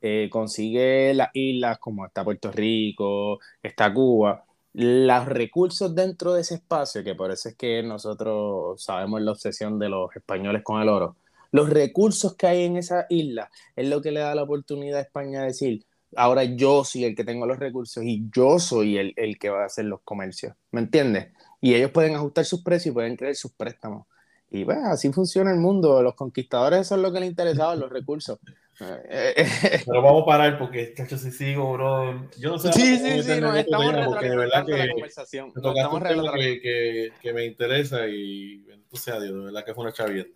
eh, 0.02 0.30
consigue 0.30 1.14
las 1.14 1.30
islas 1.34 1.80
como 1.80 2.06
está 2.06 2.24
Puerto 2.24 2.52
Rico, 2.52 3.40
está 3.64 3.94
Cuba, 3.94 4.45
los 4.76 5.26
recursos 5.26 5.96
dentro 5.96 6.34
de 6.34 6.42
ese 6.42 6.56
espacio, 6.56 7.02
que 7.02 7.16
por 7.16 7.32
eso 7.32 7.48
es 7.48 7.56
que 7.56 7.82
nosotros 7.82 8.84
sabemos 8.84 9.22
la 9.22 9.32
obsesión 9.32 9.80
de 9.80 9.88
los 9.88 10.14
españoles 10.14 10.64
con 10.64 10.82
el 10.82 10.90
oro, 10.90 11.16
los 11.52 11.70
recursos 11.70 12.36
que 12.36 12.48
hay 12.48 12.64
en 12.66 12.76
esa 12.76 13.06
isla 13.10 13.50
es 13.78 13.88
lo 13.88 14.02
que 14.02 14.12
le 14.12 14.20
da 14.20 14.36
la 14.36 14.44
oportunidad 14.44 15.00
a 15.00 15.04
España 15.04 15.40
de 15.42 15.48
decir, 15.48 15.86
ahora 16.18 16.44
yo 16.44 16.84
soy 16.84 17.06
el 17.06 17.16
que 17.16 17.24
tengo 17.24 17.46
los 17.46 17.58
recursos 17.58 18.04
y 18.04 18.30
yo 18.36 18.60
soy 18.60 18.98
el, 18.98 19.40
que 19.40 19.50
va 19.50 19.64
a 19.64 19.68
hacer 19.68 19.86
los 19.86 20.02
comercios, 20.04 20.54
¿me 20.72 20.82
entiendes? 20.82 21.28
Y 21.62 21.74
ellos 21.74 21.92
pueden 21.92 22.16
ajustar 22.16 22.44
sus 22.44 22.62
precios 22.62 22.92
y 22.92 22.96
pueden 22.96 23.16
crear 23.16 23.34
sus 23.36 23.54
préstamos. 23.54 24.08
Y 24.52 24.66
pues 24.66 24.78
así 24.84 25.12
funciona 25.14 25.52
el 25.52 25.58
mundo. 25.58 26.02
Los 26.04 26.16
conquistadores 26.16 26.82
eso 26.82 26.96
es 26.96 27.02
lo 27.02 27.14
que 27.14 27.22
les 27.22 27.30
interesaba, 27.30 27.76
los 27.76 27.90
recursos. 27.90 28.40
Pero 29.86 30.02
vamos 30.02 30.24
a 30.24 30.26
parar 30.26 30.60
porque, 30.60 30.94
cacho, 30.94 31.18
si 31.18 31.32
sigo, 31.32 31.74
bro. 31.74 32.30
Yo 32.38 32.50
no 32.50 32.60
sé. 32.60 32.74
Sí, 32.74 32.98
sí, 32.98 33.24
sí, 33.24 33.40
no, 33.40 33.56
estamos 33.56 34.06
porque 34.06 34.30
de 34.30 34.36
verdad 34.36 34.66
que 34.66 34.78
la 34.78 34.92
conversación. 34.92 35.52
Me 35.56 35.62
tocaste 35.62 35.96
un 35.96 36.04
tema 36.04 36.34
que, 36.34 36.60
que, 36.60 37.14
que, 37.22 37.34
me 37.34 37.46
interesa 37.46 38.08
y 38.08 38.58
bendito 38.64 38.98
sea 38.98 39.20
Dios, 39.20 39.34
de 39.34 39.46
verdad 39.46 39.64
que 39.64 39.74
fue 39.74 39.84
una 39.84 39.94
chavienda. 39.94 40.36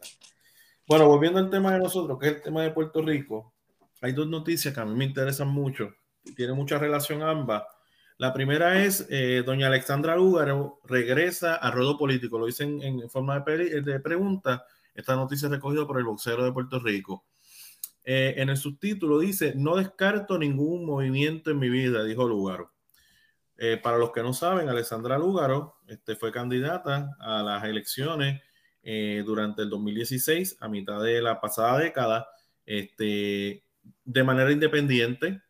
Bueno, 0.88 1.08
volviendo 1.08 1.40
al 1.40 1.50
tema 1.50 1.74
de 1.74 1.80
nosotros, 1.80 2.18
que 2.18 2.28
es 2.28 2.36
el 2.36 2.42
tema 2.42 2.64
de 2.64 2.72
Puerto 2.72 3.02
Rico, 3.02 3.54
hay 4.02 4.14
dos 4.14 4.28
noticias 4.28 4.74
que 4.74 4.80
a 4.80 4.86
mí 4.86 4.96
me 4.96 5.06
interesan 5.06 5.50
mucho, 5.50 5.94
tiene 6.36 6.54
mucha 6.54 6.78
relación 6.78 7.22
ambas. 7.22 7.64
La 8.18 8.34
primera 8.34 8.84
es, 8.84 9.06
eh, 9.10 9.44
doña 9.46 9.68
Alexandra 9.68 10.16
Lúgaro 10.16 10.80
regresa 10.86 11.56
a 11.56 11.72
ruedo 11.72 11.98
político, 11.98 12.40
lo 12.40 12.46
dicen 12.46 12.82
en, 12.82 13.10
forma 13.10 13.40
de, 13.40 13.82
de, 13.82 14.00
pregunta, 14.00 14.66
esta 14.94 15.16
noticia 15.16 15.46
es 15.46 15.52
recogida 15.52 15.86
por 15.86 15.98
el 16.00 16.06
vocero 16.06 16.44
de 16.44 16.52
Puerto 16.52 16.80
Rico. 16.80 17.26
Eh, 18.12 18.42
en 18.42 18.50
el 18.50 18.58
subtítulo 18.58 19.20
dice, 19.20 19.54
no 19.56 19.76
descarto 19.76 20.40
ningún 20.40 20.84
movimiento 20.84 21.52
en 21.52 21.60
mi 21.60 21.70
vida, 21.70 22.04
dijo 22.04 22.28
Lúgaro. 22.28 22.74
Eh, 23.56 23.78
para 23.78 24.00
los 24.00 24.12
que 24.12 24.24
no 24.24 24.34
saben, 24.34 24.68
Alexandra 24.68 25.20
Lúgaro 25.20 25.76
este, 25.88 26.16
fue 26.16 26.32
candidata 26.32 27.16
a 27.20 27.44
las 27.44 27.64
elecciones 27.66 28.42
eh, 28.82 29.22
durante 29.24 29.62
el 29.62 29.70
2016, 29.70 30.58
a 30.60 30.68
mitad 30.68 31.04
de 31.04 31.22
la 31.22 31.40
pasada 31.40 31.78
década, 31.78 32.28
este, 32.66 33.64
de 34.06 34.24
manera 34.24 34.52
independiente. 34.52 35.44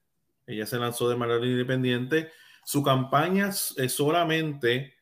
Ella 0.46 0.66
se 0.66 0.80
lanzó 0.80 1.08
de 1.10 1.16
manera 1.16 1.46
independiente. 1.46 2.30
Su 2.66 2.84
campaña 2.84 3.54
solamente, 3.54 4.96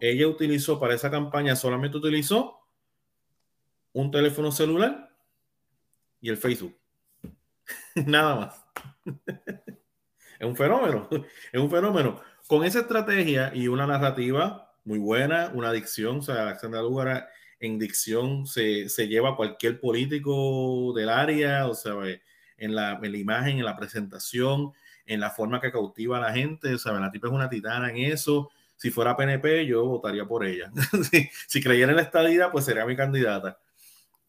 ella 0.00 0.28
utilizó 0.28 0.80
para 0.80 0.94
esa 0.94 1.10
campaña, 1.10 1.56
solamente 1.56 1.98
utilizó 1.98 2.58
un 3.92 4.10
teléfono 4.10 4.50
celular 4.50 5.14
y 6.18 6.30
el 6.30 6.38
Facebook. 6.38 6.81
Nada 8.06 8.34
más. 8.36 8.64
es 10.38 10.46
un 10.46 10.56
fenómeno, 10.56 11.08
es 11.52 11.60
un 11.60 11.70
fenómeno. 11.70 12.20
Con 12.46 12.64
esa 12.64 12.80
estrategia 12.80 13.52
y 13.54 13.68
una 13.68 13.86
narrativa 13.86 14.72
muy 14.84 14.98
buena, 14.98 15.50
una 15.54 15.68
adicción, 15.68 16.18
o 16.18 16.22
sea, 16.22 16.42
Alexandra 16.42 16.82
Lugar 16.82 17.28
en 17.60 17.78
dicción 17.78 18.46
se, 18.46 18.88
se 18.88 19.06
lleva 19.06 19.36
cualquier 19.36 19.80
político 19.80 20.92
del 20.94 21.08
área, 21.08 21.68
o 21.68 21.74
sea, 21.74 21.94
en 22.56 22.74
la, 22.74 22.98
en 23.02 23.12
la, 23.12 23.18
imagen, 23.18 23.58
en 23.58 23.64
la 23.64 23.76
presentación, 23.76 24.72
en 25.06 25.20
la 25.20 25.30
forma 25.30 25.60
que 25.60 25.70
cautiva 25.70 26.18
a 26.18 26.20
la 26.20 26.32
gente, 26.32 26.74
o 26.74 26.78
sea, 26.78 26.92
la 26.92 27.10
tipa 27.10 27.28
es 27.28 27.32
una 27.32 27.48
titana 27.48 27.90
en 27.90 27.98
eso. 27.98 28.50
Si 28.76 28.90
fuera 28.90 29.16
PNP, 29.16 29.64
yo 29.66 29.84
votaría 29.84 30.24
por 30.24 30.44
ella. 30.44 30.72
si, 31.10 31.30
si, 31.46 31.62
creyera 31.62 31.92
en 31.92 31.96
la 31.96 32.02
estadía, 32.02 32.50
pues 32.50 32.64
sería 32.64 32.84
mi 32.84 32.96
candidata. 32.96 33.60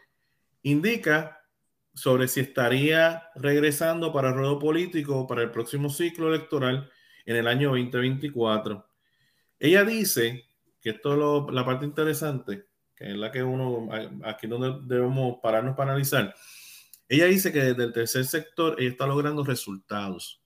indica 0.62 1.40
sobre 1.94 2.26
si 2.26 2.40
estaría 2.40 3.30
regresando 3.36 4.12
para 4.12 4.30
el 4.30 4.34
ruedo 4.34 4.58
político 4.58 5.26
para 5.28 5.42
el 5.42 5.52
próximo 5.52 5.88
ciclo 5.88 6.28
electoral 6.28 6.90
en 7.24 7.36
el 7.36 7.46
año 7.46 7.68
2024. 7.70 8.84
Ella 9.60 9.84
dice 9.84 10.46
que 10.80 10.90
esto 10.90 11.46
es 11.46 11.54
la 11.54 11.64
parte 11.64 11.86
interesante, 11.86 12.66
que 12.96 13.10
es 13.10 13.16
la 13.16 13.30
que 13.30 13.42
uno, 13.42 13.88
aquí 14.24 14.46
donde 14.46 14.80
debemos 14.82 15.38
pararnos 15.42 15.76
para 15.76 15.90
analizar. 15.90 16.34
Ella 17.08 17.26
dice 17.26 17.52
que 17.52 17.60
desde 17.60 17.84
el 17.84 17.92
tercer 17.92 18.24
sector 18.24 18.76
ella 18.78 18.90
está 18.90 19.06
logrando 19.06 19.44
resultados, 19.44 20.42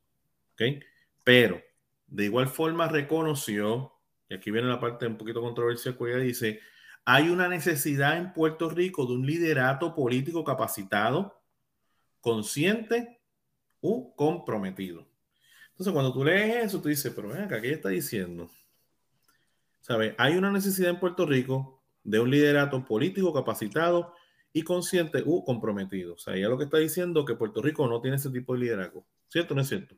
¿ok? 0.55 0.83
Pero 1.25 1.63
de 2.07 2.25
igual 2.25 2.49
forma 2.49 2.89
reconoció, 2.89 3.93
y 4.29 4.35
aquí 4.35 4.51
viene 4.51 4.69
la 4.69 4.81
parte 4.81 5.07
un 5.07 5.17
poquito 5.17 5.41
controversial, 5.41 5.97
que 5.97 6.05
ella 6.05 6.19
dice, 6.19 6.61
hay 7.05 7.29
una 7.29 7.49
necesidad 7.49 8.17
en 8.17 8.33
Puerto 8.33 8.69
Rico 8.69 9.07
de 9.07 9.13
un 9.13 9.27
liderato 9.27 9.95
político 9.95 10.45
capacitado, 10.45 11.41
consciente 12.21 13.21
o 13.81 14.15
comprometido. 14.17 15.07
Entonces, 15.71 15.93
cuando 15.93 16.13
tú 16.13 16.25
lees 16.25 16.67
eso, 16.67 16.83
tú 16.83 16.89
dices, 16.89 17.13
pero 17.15 17.29
venga, 17.29 17.61
¿qué 17.61 17.73
está 17.73 17.89
diciendo? 17.91 18.51
¿Sabes? 19.81 20.15
Hay 20.19 20.37
una 20.37 20.51
necesidad 20.51 20.91
en 20.91 20.99
Puerto 20.99 21.25
Rico 21.25 21.78
de 22.09 22.21
un 22.21 22.31
liderato 22.31 22.85
político 22.87 23.35
capacitado 23.35 24.15
y 24.53 24.63
consciente 24.63 25.23
o 25.27 25.45
comprometido. 25.45 26.15
O 26.15 26.19
sea, 26.19 26.35
ella 26.35 26.49
lo 26.49 26.57
que 26.57 26.65
está 26.65 26.79
diciendo 26.79 27.21
es 27.21 27.27
que 27.27 27.35
Puerto 27.35 27.61
Rico 27.61 27.87
no 27.87 28.01
tiene 28.01 28.17
ese 28.17 28.31
tipo 28.31 28.55
de 28.55 28.61
liderazgo. 28.61 29.07
¿Cierto 29.29 29.53
o 29.53 29.57
no 29.57 29.61
es 29.61 29.69
cierto? 29.69 29.95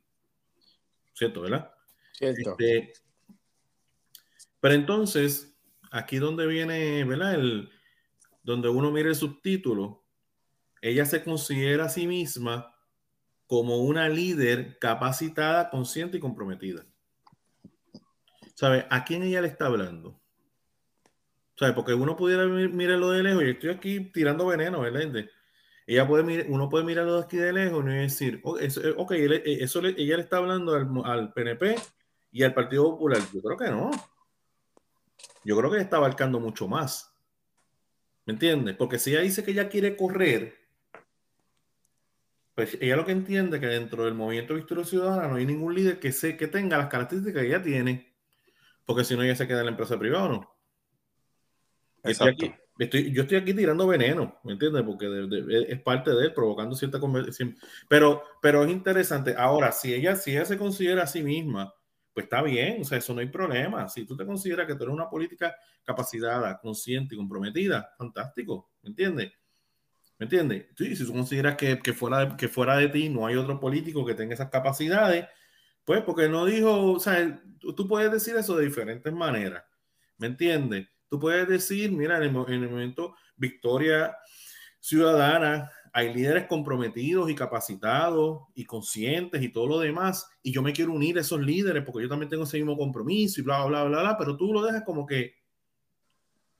¿Cierto, 1.14 1.42
verdad? 1.42 1.70
Cierto. 2.12 2.56
Este, 2.58 2.92
pero 4.58 4.74
entonces, 4.74 5.56
aquí 5.92 6.18
donde 6.18 6.48
viene, 6.48 7.04
¿verdad? 7.04 7.34
El, 7.34 7.70
donde 8.42 8.68
uno 8.68 8.90
mira 8.90 9.08
el 9.08 9.14
subtítulo, 9.14 10.04
ella 10.82 11.06
se 11.06 11.22
considera 11.22 11.84
a 11.84 11.90
sí 11.90 12.08
misma 12.08 12.74
como 13.46 13.78
una 13.78 14.08
líder 14.08 14.78
capacitada, 14.80 15.70
consciente 15.70 16.16
y 16.16 16.20
comprometida. 16.20 16.84
¿Sabe? 18.54 18.86
¿A 18.90 19.04
quién 19.04 19.22
ella 19.22 19.42
le 19.42 19.48
está 19.48 19.66
hablando? 19.66 20.20
¿Sabe? 21.60 21.74
Porque 21.74 21.92
uno 21.92 22.16
pudiera 22.16 22.46
mirarlo 22.46 23.10
de 23.10 23.22
lejos, 23.22 23.42
y 23.44 23.50
estoy 23.50 23.68
aquí 23.68 24.00
tirando 24.00 24.46
veneno, 24.46 24.80
¿verdad? 24.80 25.26
Ella 25.86 26.08
puede 26.08 26.46
uno 26.48 26.70
puede 26.70 26.86
mirarlo 26.86 27.16
de 27.16 27.22
aquí 27.22 27.36
de 27.36 27.52
lejos 27.52 27.84
y 27.84 27.88
decir, 27.88 28.40
ok, 28.42 29.12
eso, 29.12 29.42
eso 29.44 29.80
ella 29.84 30.16
le 30.16 30.22
está 30.22 30.38
hablando 30.38 30.74
al, 30.74 30.88
al 31.04 31.34
PNP 31.34 31.76
y 32.32 32.44
al 32.44 32.54
Partido 32.54 32.84
Popular. 32.84 33.20
Yo 33.34 33.42
creo 33.42 33.58
que 33.58 33.68
no 33.68 33.90
yo 35.44 35.54
creo 35.58 35.70
que 35.70 35.80
está 35.80 35.98
abarcando 35.98 36.40
mucho 36.40 36.66
más. 36.66 37.14
¿Me 38.24 38.32
entiendes? 38.32 38.74
Porque 38.76 38.98
si 38.98 39.10
ella 39.10 39.20
dice 39.20 39.44
que 39.44 39.50
ella 39.50 39.68
quiere 39.68 39.96
correr, 39.96 40.56
pues 42.54 42.78
ella 42.80 42.96
lo 42.96 43.04
que 43.04 43.12
entiende 43.12 43.58
es 43.58 43.60
que 43.60 43.66
dentro 43.66 44.06
del 44.06 44.14
movimiento 44.14 44.54
Victoria 44.54 44.84
Ciudadana 44.86 45.28
no 45.28 45.34
hay 45.34 45.44
ningún 45.44 45.74
líder 45.74 46.00
que, 46.00 46.10
se, 46.10 46.38
que 46.38 46.46
tenga 46.46 46.78
las 46.78 46.88
características 46.88 47.42
que 47.42 47.48
ella 47.48 47.62
tiene, 47.62 48.14
porque 48.86 49.04
si 49.04 49.14
no 49.14 49.22
ella 49.22 49.36
se 49.36 49.46
queda 49.46 49.58
en 49.58 49.66
la 49.66 49.72
empresa 49.72 49.98
privada 49.98 50.24
o 50.24 50.28
no. 50.30 50.59
Estoy 52.02 52.28
aquí, 52.28 53.12
yo 53.12 53.22
estoy 53.22 53.38
aquí 53.38 53.52
tirando 53.52 53.86
veneno, 53.86 54.38
¿me 54.44 54.52
entiendes? 54.52 54.82
Porque 54.82 55.06
es 55.68 55.80
parte 55.82 56.10
de 56.10 56.26
él, 56.26 56.32
provocando 56.32 56.74
cierta 56.74 56.98
conversación. 56.98 57.56
Pero, 57.88 58.22
pero 58.40 58.64
es 58.64 58.70
interesante. 58.70 59.34
Ahora, 59.36 59.72
si 59.72 59.92
ella, 59.92 60.16
si 60.16 60.32
ella 60.32 60.44
se 60.44 60.58
considera 60.58 61.02
a 61.02 61.06
sí 61.06 61.22
misma 61.22 61.74
pues 62.12 62.24
está 62.24 62.42
bien, 62.42 62.80
o 62.80 62.84
sea, 62.84 62.98
eso 62.98 63.14
no 63.14 63.20
hay 63.20 63.28
problema. 63.28 63.88
Si 63.88 64.04
tú 64.04 64.16
te 64.16 64.26
consideras 64.26 64.66
que 64.66 64.74
tú 64.74 64.82
eres 64.84 64.94
una 64.94 65.08
política 65.08 65.54
capacitada, 65.84 66.58
consciente 66.58 67.14
y 67.14 67.18
comprometida, 67.18 67.94
fantástico, 67.96 68.72
¿me 68.82 68.90
entiendes? 68.90 69.32
¿Me 70.18 70.24
entiendes? 70.24 70.66
Sí, 70.76 70.96
si 70.96 71.06
tú 71.06 71.12
consideras 71.12 71.56
que, 71.56 71.76
fuera 71.94 72.26
de, 72.26 72.36
que 72.36 72.48
fuera 72.48 72.76
de 72.76 72.88
ti 72.88 73.08
no 73.08 73.26
hay 73.26 73.36
otro 73.36 73.58
político 73.60 74.04
que 74.04 74.14
tenga 74.14 74.34
esas 74.34 74.50
capacidades, 74.50 75.26
pues 75.84 76.02
porque 76.02 76.28
no 76.28 76.44
dijo, 76.44 76.92
o 76.92 77.00
sea, 77.00 77.40
tú, 77.58 77.88
puedes 77.88 78.12
decir 78.12 78.36
eso 78.36 78.56
de 78.56 78.66
diferentes 78.66 79.12
maneras, 79.12 79.64
¿me 80.18 80.26
entiendes? 80.26 80.88
Tú 81.10 81.18
puedes 81.18 81.46
decir, 81.48 81.90
mira, 81.90 82.16
en 82.16 82.22
el, 82.22 82.44
en 82.48 82.62
el 82.62 82.70
momento 82.70 83.16
Victoria 83.36 84.16
Ciudadana 84.78 85.70
hay 85.92 86.14
líderes 86.14 86.46
comprometidos 86.46 87.28
y 87.28 87.34
capacitados 87.34 88.42
y 88.54 88.64
conscientes 88.64 89.42
y 89.42 89.48
todo 89.48 89.66
lo 89.66 89.78
demás, 89.80 90.30
y 90.40 90.52
yo 90.52 90.62
me 90.62 90.72
quiero 90.72 90.92
unir 90.92 91.18
a 91.18 91.22
esos 91.22 91.40
líderes 91.40 91.82
porque 91.84 92.02
yo 92.02 92.08
también 92.08 92.30
tengo 92.30 92.44
ese 92.44 92.58
mismo 92.58 92.76
compromiso 92.76 93.40
y 93.40 93.44
bla, 93.44 93.64
bla, 93.66 93.84
bla, 93.84 94.00
bla, 94.02 94.16
pero 94.16 94.36
tú 94.36 94.52
lo 94.52 94.62
dejas 94.62 94.84
como 94.84 95.04
que, 95.04 95.34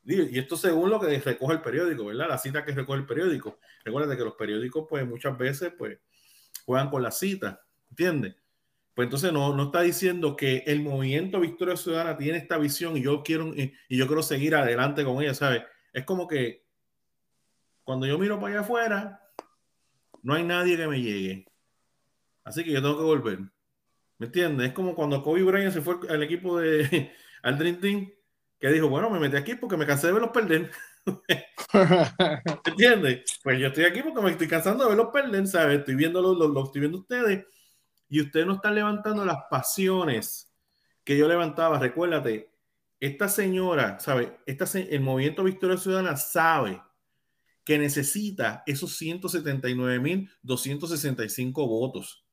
y 0.04 0.38
esto 0.38 0.56
según 0.56 0.90
lo 0.90 0.98
que 0.98 1.20
recoge 1.20 1.54
el 1.54 1.62
periódico, 1.62 2.06
¿verdad? 2.06 2.28
La 2.28 2.38
cita 2.38 2.64
que 2.64 2.72
recoge 2.72 2.98
el 2.98 3.06
periódico. 3.06 3.58
Recuerda 3.84 4.16
que 4.16 4.24
los 4.24 4.34
periódicos, 4.34 4.86
pues 4.88 5.06
muchas 5.06 5.36
veces, 5.38 5.72
pues, 5.78 5.98
juegan 6.64 6.90
con 6.90 7.02
la 7.02 7.12
cita, 7.12 7.60
¿entiendes? 7.90 8.34
Pues 9.00 9.06
entonces 9.06 9.32
no, 9.32 9.56
no 9.56 9.62
está 9.62 9.80
diciendo 9.80 10.36
que 10.36 10.58
el 10.66 10.82
movimiento 10.82 11.40
Victoria 11.40 11.74
Ciudadana 11.74 12.18
tiene 12.18 12.36
esta 12.36 12.58
visión 12.58 12.98
y 12.98 13.00
yo 13.00 13.22
quiero, 13.22 13.50
y 13.56 13.72
yo 13.88 14.06
quiero 14.06 14.22
seguir 14.22 14.54
adelante 14.54 15.06
con 15.06 15.22
ella, 15.22 15.32
¿sabes? 15.32 15.62
Es 15.94 16.04
como 16.04 16.28
que 16.28 16.66
cuando 17.82 18.04
yo 18.04 18.18
miro 18.18 18.38
para 18.38 18.52
allá 18.52 18.60
afuera, 18.60 19.22
no 20.22 20.34
hay 20.34 20.44
nadie 20.44 20.76
que 20.76 20.86
me 20.86 21.00
llegue. 21.00 21.46
Así 22.44 22.62
que 22.62 22.72
yo 22.72 22.82
tengo 22.82 22.98
que 22.98 23.04
volver. 23.04 23.38
¿Me 24.18 24.26
entiendes? 24.26 24.68
Es 24.68 24.74
como 24.74 24.94
cuando 24.94 25.22
Kobe 25.22 25.44
Bryant 25.44 25.72
se 25.72 25.80
fue 25.80 25.96
al 26.10 26.22
equipo 26.22 26.58
de 26.58 27.10
al 27.42 27.56
Dream 27.56 27.80
Team, 27.80 28.12
que 28.58 28.68
dijo, 28.68 28.90
bueno, 28.90 29.08
me 29.08 29.18
metí 29.18 29.34
aquí 29.34 29.54
porque 29.54 29.78
me 29.78 29.86
cansé 29.86 30.08
de 30.08 30.12
verlos 30.12 30.30
perder. 30.30 30.70
¿Me 31.06 31.46
entiendes? 32.66 33.40
Pues 33.42 33.58
yo 33.58 33.68
estoy 33.68 33.84
aquí 33.84 34.02
porque 34.02 34.20
me 34.20 34.32
estoy 34.32 34.46
cansando 34.46 34.84
de 34.84 34.90
verlos 34.90 35.08
perder, 35.10 35.46
¿sabes? 35.46 35.78
Estoy 35.78 35.94
viendo 35.94 36.20
lo, 36.20 36.34
lo, 36.34 36.64
estoy 36.66 36.80
viendo 36.80 36.98
ustedes 36.98 37.46
y 38.10 38.20
ustedes 38.20 38.46
no 38.46 38.54
están 38.54 38.74
levantando 38.74 39.24
las 39.24 39.44
pasiones 39.48 40.52
que 41.04 41.16
yo 41.16 41.28
levantaba. 41.28 41.78
Recuérdate, 41.78 42.50
esta 42.98 43.28
señora, 43.28 44.00
¿sabe? 44.00 44.40
Esta, 44.44 44.66
el 44.78 45.00
movimiento 45.00 45.44
Victoria 45.44 45.76
Ciudadana 45.76 46.16
sabe 46.16 46.82
que 47.64 47.78
necesita 47.78 48.64
esos 48.66 49.00
179.265 49.00 51.52
votos. 51.68 52.26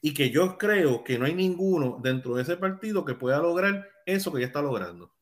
Y 0.00 0.12
que 0.12 0.30
yo 0.30 0.58
creo 0.58 1.04
que 1.04 1.16
no 1.18 1.24
hay 1.24 1.34
ninguno 1.34 2.00
dentro 2.02 2.34
de 2.34 2.42
ese 2.42 2.56
partido 2.56 3.04
que 3.04 3.14
pueda 3.14 3.38
lograr 3.38 3.88
eso 4.04 4.32
que 4.32 4.38
ella 4.38 4.48
está 4.48 4.60
logrando. 4.60 5.14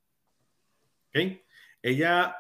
¿Okay? 1.11 1.43
Ella 1.83 2.35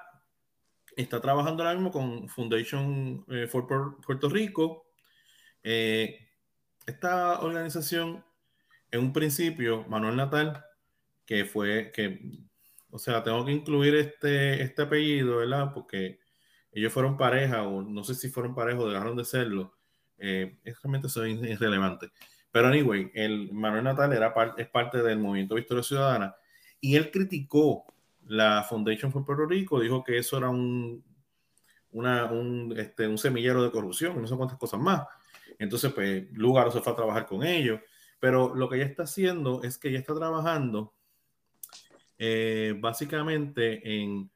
está 0.96 1.20
trabajando 1.20 1.62
ahora 1.62 1.74
mismo 1.74 1.90
con 1.90 2.26
Foundation 2.28 3.26
eh, 3.28 3.46
for 3.46 4.00
Puerto 4.00 4.30
Rico. 4.30 4.86
Eh, 5.62 6.31
esta 6.86 7.40
organización, 7.40 8.24
en 8.90 9.00
un 9.00 9.12
principio, 9.12 9.84
Manuel 9.88 10.16
Natal, 10.16 10.64
que 11.26 11.44
fue, 11.44 11.92
que, 11.94 12.20
o 12.90 12.98
sea, 12.98 13.22
tengo 13.22 13.44
que 13.44 13.52
incluir 13.52 13.94
este, 13.94 14.62
este 14.62 14.82
apellido, 14.82 15.38
¿verdad? 15.38 15.72
Porque 15.72 16.20
ellos 16.72 16.92
fueron 16.92 17.16
pareja, 17.16 17.62
o 17.62 17.82
no 17.82 18.04
sé 18.04 18.14
si 18.14 18.28
fueron 18.28 18.54
pareja 18.54 18.78
o 18.78 18.88
dejaron 18.88 19.16
de 19.16 19.24
serlo. 19.24 19.74
Eh, 20.18 20.58
es 20.64 20.80
realmente 20.82 21.08
eso 21.08 21.24
es 21.24 21.40
irrelevante. 21.42 22.10
Pero 22.50 22.68
anyway, 22.68 23.10
el 23.14 23.52
Manuel 23.52 23.84
Natal 23.84 24.12
era 24.12 24.34
es 24.56 24.68
parte 24.68 25.02
del 25.02 25.18
movimiento 25.18 25.54
Victoria 25.54 25.82
Ciudadana 25.82 26.36
y 26.80 26.96
él 26.96 27.10
criticó 27.10 27.86
la 28.26 28.62
Foundation 28.68 29.10
for 29.10 29.24
Puerto 29.24 29.46
Rico, 29.46 29.80
dijo 29.80 30.04
que 30.04 30.18
eso 30.18 30.36
era 30.38 30.50
un, 30.50 31.02
una, 31.92 32.26
un, 32.26 32.74
este, 32.76 33.08
un 33.08 33.18
semillero 33.18 33.62
de 33.62 33.70
corrupción 33.70 34.20
no 34.20 34.26
sé 34.26 34.36
cuántas 34.36 34.58
cosas 34.58 34.80
más. 34.80 35.02
Entonces, 35.58 35.92
pues, 35.92 36.30
Lugaro 36.32 36.70
se 36.70 36.80
fue 36.80 36.92
a 36.92 36.96
trabajar 36.96 37.26
con 37.26 37.42
ellos. 37.42 37.80
Pero 38.22 38.54
lo 38.54 38.68
que 38.68 38.76
ella 38.76 38.84
está 38.86 39.02
haciendo 39.02 39.62
es 39.64 39.78
que 39.78 39.88
ella 39.88 39.98
está 39.98 40.14
trabajando 40.14 40.94
eh, 42.18 42.72
básicamente 42.78 44.00
en, 44.00 44.30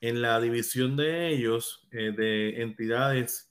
en, 0.00 0.20
la 0.20 0.38
división 0.40 0.94
de 0.94 1.28
ellos 1.28 1.88
eh, 1.90 2.12
de 2.12 2.60
entidades 2.60 3.50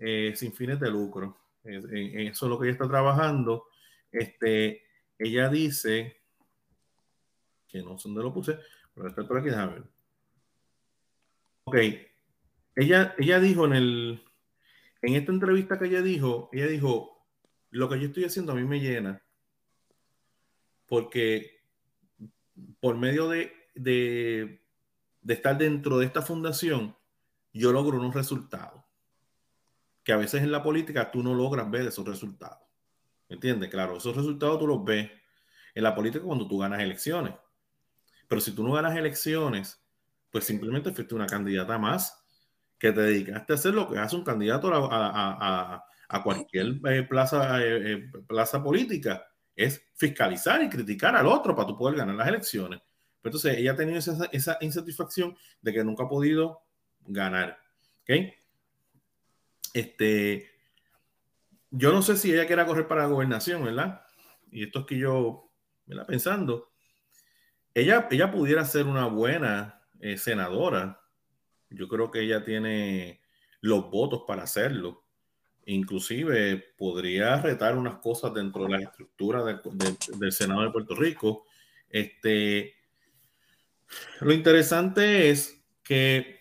eh, 0.00 0.32
sin 0.34 0.52
fines 0.52 0.80
de 0.80 0.90
lucro. 0.90 1.38
eso 1.62 2.46
es 2.46 2.50
lo 2.50 2.58
que 2.58 2.66
ella 2.66 2.72
está 2.72 2.88
trabajando. 2.88 3.66
Este, 4.10 4.82
ella 5.16 5.48
dice 5.48 6.20
que 7.68 7.80
no 7.80 7.96
sé 7.96 8.08
dónde 8.08 8.24
lo 8.24 8.34
puse, 8.34 8.58
pero 8.92 9.06
está 9.06 9.26
por 9.26 9.38
aquí, 9.38 9.50
déjame 9.50 9.74
ver. 9.74 9.84
Ok, 11.62 11.76
ella, 12.74 13.14
ella 13.18 13.38
dijo 13.38 13.66
en 13.66 13.72
el, 13.74 14.27
en 15.02 15.14
esta 15.14 15.32
entrevista 15.32 15.78
que 15.78 15.86
ella 15.86 16.02
dijo, 16.02 16.48
ella 16.52 16.66
dijo, 16.66 17.26
lo 17.70 17.88
que 17.88 18.00
yo 18.00 18.06
estoy 18.06 18.24
haciendo 18.24 18.52
a 18.52 18.54
mí 18.54 18.64
me 18.64 18.80
llena, 18.80 19.22
porque 20.86 21.62
por 22.80 22.96
medio 22.96 23.28
de, 23.28 23.52
de, 23.74 24.64
de 25.20 25.34
estar 25.34 25.56
dentro 25.56 25.98
de 25.98 26.06
esta 26.06 26.22
fundación, 26.22 26.96
yo 27.52 27.72
logro 27.72 27.98
unos 27.98 28.14
resultados 28.14 28.82
que 30.02 30.12
a 30.12 30.16
veces 30.16 30.42
en 30.42 30.50
la 30.50 30.62
política 30.62 31.10
tú 31.10 31.22
no 31.22 31.34
logras 31.34 31.70
ver 31.70 31.86
esos 31.86 32.06
resultados. 32.06 32.62
¿Me 33.28 33.34
entiendes? 33.34 33.68
Claro, 33.68 33.98
esos 33.98 34.16
resultados 34.16 34.58
tú 34.58 34.66
los 34.66 34.82
ves 34.82 35.10
en 35.74 35.82
la 35.82 35.94
política 35.94 36.24
cuando 36.24 36.48
tú 36.48 36.58
ganas 36.58 36.80
elecciones. 36.80 37.34
Pero 38.26 38.40
si 38.40 38.52
tú 38.52 38.62
no 38.62 38.72
ganas 38.72 38.96
elecciones, 38.96 39.84
pues 40.30 40.44
simplemente 40.44 40.92
fuiste 40.92 41.14
una 41.14 41.26
candidata 41.26 41.76
más 41.76 42.24
que 42.78 42.92
te 42.92 43.00
dedicaste 43.00 43.52
a 43.52 43.56
hacer 43.56 43.74
lo 43.74 43.88
que 43.88 43.98
hace 43.98 44.16
un 44.16 44.24
candidato 44.24 44.70
a, 44.72 45.84
cualquier 46.22 46.80
eh, 46.88 47.02
plaza, 47.02 47.62
eh, 47.62 47.92
eh, 47.92 48.10
plaza 48.26 48.62
política, 48.62 49.26
es 49.54 49.90
fiscalizar 49.94 50.62
y 50.62 50.68
criticar 50.68 51.16
al 51.16 51.26
otro 51.26 51.54
para 51.54 51.68
tú 51.68 51.76
poder 51.76 51.98
ganar 51.98 52.14
las 52.14 52.28
elecciones. 52.28 52.80
Pero 53.20 53.36
entonces 53.36 53.58
ella 53.58 53.72
ha 53.72 53.76
tenido 53.76 53.98
esa, 53.98 54.26
esa, 54.32 54.56
insatisfacción 54.60 55.36
de 55.60 55.72
que 55.72 55.84
nunca 55.84 56.04
ha 56.04 56.08
podido 56.08 56.62
ganar. 57.00 57.58
¿Ok? 58.02 58.32
Este, 59.74 60.50
yo 61.70 61.92
no 61.92 62.02
sé 62.02 62.16
si 62.16 62.32
ella 62.32 62.46
quiera 62.46 62.64
correr 62.64 62.86
para 62.86 63.02
la 63.02 63.08
gobernación, 63.08 63.64
¿verdad? 63.64 64.02
Y 64.50 64.64
esto 64.64 64.80
es 64.80 64.86
que 64.86 64.98
yo, 64.98 65.50
¿verdad? 65.84 66.06
Pensando, 66.06 66.70
ella, 67.74 68.08
ella 68.10 68.30
pudiera 68.30 68.64
ser 68.64 68.86
una 68.86 69.06
buena 69.06 69.82
eh, 70.00 70.16
senadora. 70.16 71.00
Yo 71.70 71.88
creo 71.88 72.10
que 72.10 72.20
ella 72.20 72.44
tiene 72.44 73.20
los 73.60 73.90
votos 73.90 74.24
para 74.26 74.44
hacerlo. 74.44 75.04
Inclusive 75.66 76.74
podría 76.76 77.40
retar 77.40 77.76
unas 77.76 77.96
cosas 77.96 78.32
dentro 78.32 78.64
de 78.64 78.70
la 78.70 78.80
estructura 78.80 79.44
del 79.44 80.32
Senado 80.32 80.62
de 80.62 80.70
Puerto 80.70 80.94
Rico. 80.94 81.44
Este, 81.90 82.74
lo 84.20 84.32
interesante 84.32 85.30
es 85.30 85.62
que 85.82 86.40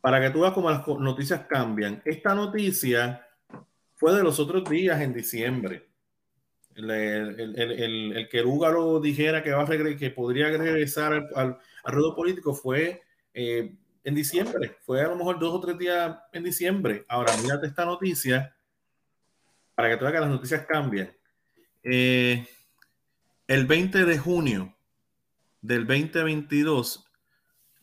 para 0.00 0.20
que 0.20 0.30
tú 0.30 0.40
veas 0.40 0.52
cómo 0.52 0.70
las 0.70 0.86
noticias 0.86 1.46
cambian, 1.48 2.02
esta 2.04 2.34
noticia 2.34 3.26
fue 3.94 4.14
de 4.14 4.22
los 4.22 4.38
otros 4.40 4.68
días 4.68 5.00
en 5.00 5.14
diciembre 5.14 5.92
el, 6.76 6.90
el, 6.90 8.28
el, 8.30 8.42
Lúgaro 8.42 9.00
dijera 9.00 9.42
que, 9.42 9.52
va 9.52 9.62
a 9.62 9.96
que 9.96 10.10
podría 10.10 10.48
regresar 10.48 11.12
al, 11.12 11.28
al, 11.34 11.92
ruedo 11.92 12.14
político 12.14 12.54
fue 12.54 13.02
eh, 13.34 13.74
en 14.04 14.14
diciembre, 14.14 14.76
fue 14.80 15.00
a 15.00 15.08
lo 15.08 15.16
mejor 15.16 15.38
dos 15.38 15.54
o 15.54 15.60
tres 15.60 15.78
días 15.78 16.16
en 16.32 16.44
diciembre. 16.44 17.04
Ahora, 17.08 17.36
mírate 17.42 17.66
esta 17.66 17.84
noticia 17.84 18.54
para 19.74 19.88
que 19.88 19.96
tú 19.96 20.04
veas 20.04 20.14
que 20.14 20.20
las 20.20 20.30
noticias 20.30 20.66
cambian. 20.66 21.12
Eh, 21.82 22.46
el 23.46 23.66
20 23.66 24.04
de 24.04 24.18
junio 24.18 24.74
del 25.60 25.86
2022, 25.86 27.08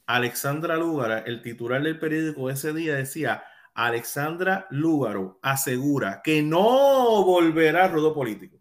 Alexandra 0.06 0.78
Lúgara, 0.78 1.20
el 1.20 1.42
titular 1.42 1.82
del 1.82 2.00
periódico 2.00 2.50
ese 2.50 2.74
día 2.74 2.96
decía, 2.96 3.44
Alexandra 3.74 4.68
Lúgaro 4.72 5.40
asegura 5.42 6.22
que 6.22 6.42
no 6.44 7.24
volverá 7.24 7.86
al 7.86 7.92
ruedo 7.92 8.14
político. 8.14 8.58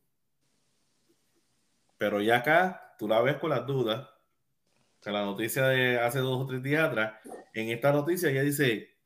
Pero 1.97 2.21
ya 2.21 2.37
acá 2.37 2.95
tú 2.99 3.09
la 3.09 3.21
ves 3.21 3.37
con 3.37 3.51
las 3.51 3.67
dudas. 3.67 4.09
La 5.11 5.25
noticia 5.25 5.67
de 5.69 5.99
hace 5.99 6.19
dos 6.19 6.43
o 6.43 6.47
tres 6.47 6.63
días 6.63 6.89
atrás, 6.89 7.15
en 7.55 7.71
esta 7.71 7.93
noticia 7.93 8.31
ella 8.31 8.43
dice, 8.43 8.97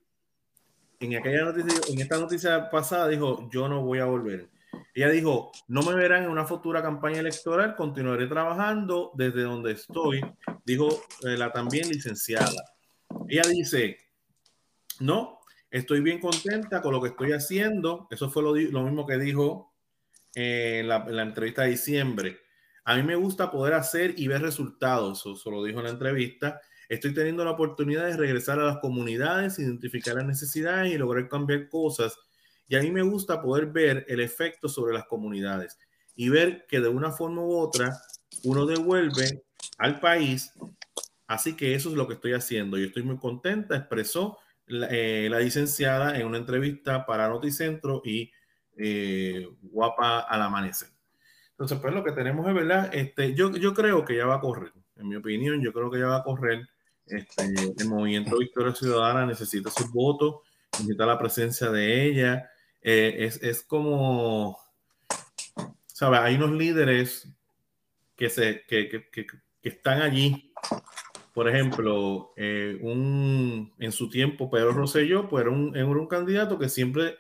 en 0.99 1.17
aquella 1.17 1.45
noticia, 1.45 1.81
en 1.89 2.01
esta 2.01 2.19
noticia 2.19 2.71
pasada 2.71 3.09
dijo, 3.09 3.49
yo 3.53 3.69
no 3.69 3.83
voy 3.83 4.01
a 4.01 4.05
volver. 4.07 4.49
Ella 4.95 5.11
dijo, 5.11 5.53
no 5.69 5.83
me 5.83 5.95
verán 5.95 6.25
en 6.25 6.31
una 6.31 6.45
futura 6.45 6.83
campaña 6.83 7.21
electoral, 7.21 7.77
continuaré 7.77 8.27
trabajando 8.27 9.13
desde 9.15 9.43
donde 9.43 9.73
estoy, 9.73 10.21
dijo 10.65 10.89
eh, 11.25 11.37
la 11.37 11.53
también 11.53 11.89
licenciada. 11.89 12.75
Ella 13.29 13.43
dice, 13.49 13.99
no, 15.01 15.39
estoy 15.71 16.01
bien 16.01 16.21
contenta 16.21 16.83
con 16.83 16.93
lo 16.93 17.01
que 17.01 17.09
estoy 17.09 17.33
haciendo. 17.33 18.07
Eso 18.11 18.29
fue 18.29 18.43
lo, 18.43 18.55
lo 18.55 18.83
mismo 18.83 19.07
que 19.07 19.19
dijo 19.19 19.73
eh, 20.35 20.81
en, 20.81 20.89
la, 20.89 20.97
en 21.07 21.17
la 21.17 21.23
entrevista 21.23 21.63
de 21.63 21.71
diciembre. 21.71 22.42
A 22.85 22.97
mí 22.97 23.03
me 23.03 23.15
gusta 23.15 23.51
poder 23.51 23.75
hacer 23.75 24.15
y 24.17 24.27
ver 24.27 24.43
resultados, 24.43 25.25
eso, 25.27 25.51
lo 25.51 25.63
dijo 25.63 25.79
en 25.79 25.85
la 25.85 25.91
entrevista. 25.91 26.61
Estoy 26.89 27.15
teniendo 27.15 27.45
la 27.45 27.53
oportunidad 27.53 28.07
de 28.07 28.17
regresar 28.17 28.59
a 28.59 28.65
las 28.65 28.79
comunidades, 28.79 29.59
identificar 29.59 30.17
las 30.17 30.27
necesidades 30.27 30.93
y 30.93 30.99
lograr 30.99 31.29
cambiar 31.29 31.69
cosas. 31.69 32.19
Y 32.69 32.77
a 32.77 32.83
mí 32.83 32.91
me 32.91 33.03
gusta 33.03 33.41
poder 33.41 33.67
ver 33.67 34.05
el 34.09 34.21
efecto 34.21 34.69
sobre 34.69 34.93
las 34.93 35.07
comunidades 35.07 35.79
y 36.15 36.29
ver 36.29 36.67
que 36.69 36.81
de 36.81 36.89
una 36.89 37.13
forma 37.13 37.43
u 37.43 37.57
otra 37.57 37.97
uno 38.45 38.67
devuelve 38.67 39.45
al 39.79 40.01
país. 40.01 40.53
Así 41.27 41.57
que 41.57 41.75
eso 41.75 41.89
es 41.89 41.95
lo 41.95 42.07
que 42.07 42.15
estoy 42.15 42.33
haciendo. 42.33 42.77
Yo 42.77 42.87
estoy 42.87 43.05
muy 43.05 43.17
contenta, 43.17 43.77
expresó 43.77 44.39
la, 44.67 44.89
eh, 44.91 45.31
licenciada 45.41 46.19
en 46.19 46.27
una 46.27 46.39
entrevista 46.39 47.07
para 47.07 47.29
Noticentro 47.29 48.03
y 48.05 48.31
eh, 48.77 49.49
Guapa 49.63 50.21
al 50.21 50.43
Amanecer. 50.43 50.92
Entonces, 51.63 51.79
pues 51.81 51.95
lo 51.95 52.03
que 52.03 52.11
tenemos 52.11 52.49
es, 52.49 52.55
¿verdad? 52.55 52.93
Este, 52.93 53.35
yo, 53.35 53.53
yo 53.53 53.73
creo 53.73 54.05
que 54.05 54.17
ya 54.17 54.27
va 54.27 54.35
a 54.35 54.41
correr, 54.41 54.73
en 54.97 55.09
mi 55.09 55.15
opinión, 55.15 55.63
yo 55.63 55.73
creo 55.73 55.93
que 55.93 56.01
ya 56.01 56.07
va 56.09 56.17
a 56.17 56.25
correr. 56.25 56.69
Este, 57.07 57.45
el 57.79 57.89
movimiento 57.89 58.37
Victoria 58.37 58.75
Ciudadana 58.75 59.27
necesita 59.27 59.71
sus 59.71 59.93
votos, 59.93 60.41
necesita 60.73 61.07
la 61.07 61.17
presencia 61.21 61.71
de 61.71 62.05
ella. 62.05 62.51
Eh, 62.81 63.15
es, 63.21 63.41
es, 63.45 63.63
como, 63.63 64.59
¿sabes? 65.87 66.19
Hay 66.19 66.35
unos 66.35 66.51
líderes 66.51 67.29
que, 68.17 68.29
se, 68.29 68.65
que, 68.67 68.89
que, 68.89 69.09
que, 69.13 69.29
están 69.63 70.03
allí 70.03 70.53
por 71.33 71.49
ejemplo, 71.49 72.33
eh, 72.37 72.77
un, 72.83 73.73
en 73.79 73.93
su 73.93 74.11
tiempo 74.11 74.51
Pedro 74.51 74.73
Rosselló 74.73 75.29
pues 75.29 75.43
era 75.43 75.51
un, 75.51 75.77
era 75.77 75.87
un 75.87 76.09
candidato 76.09 76.59
que 76.59 76.69
siempre 76.69 77.17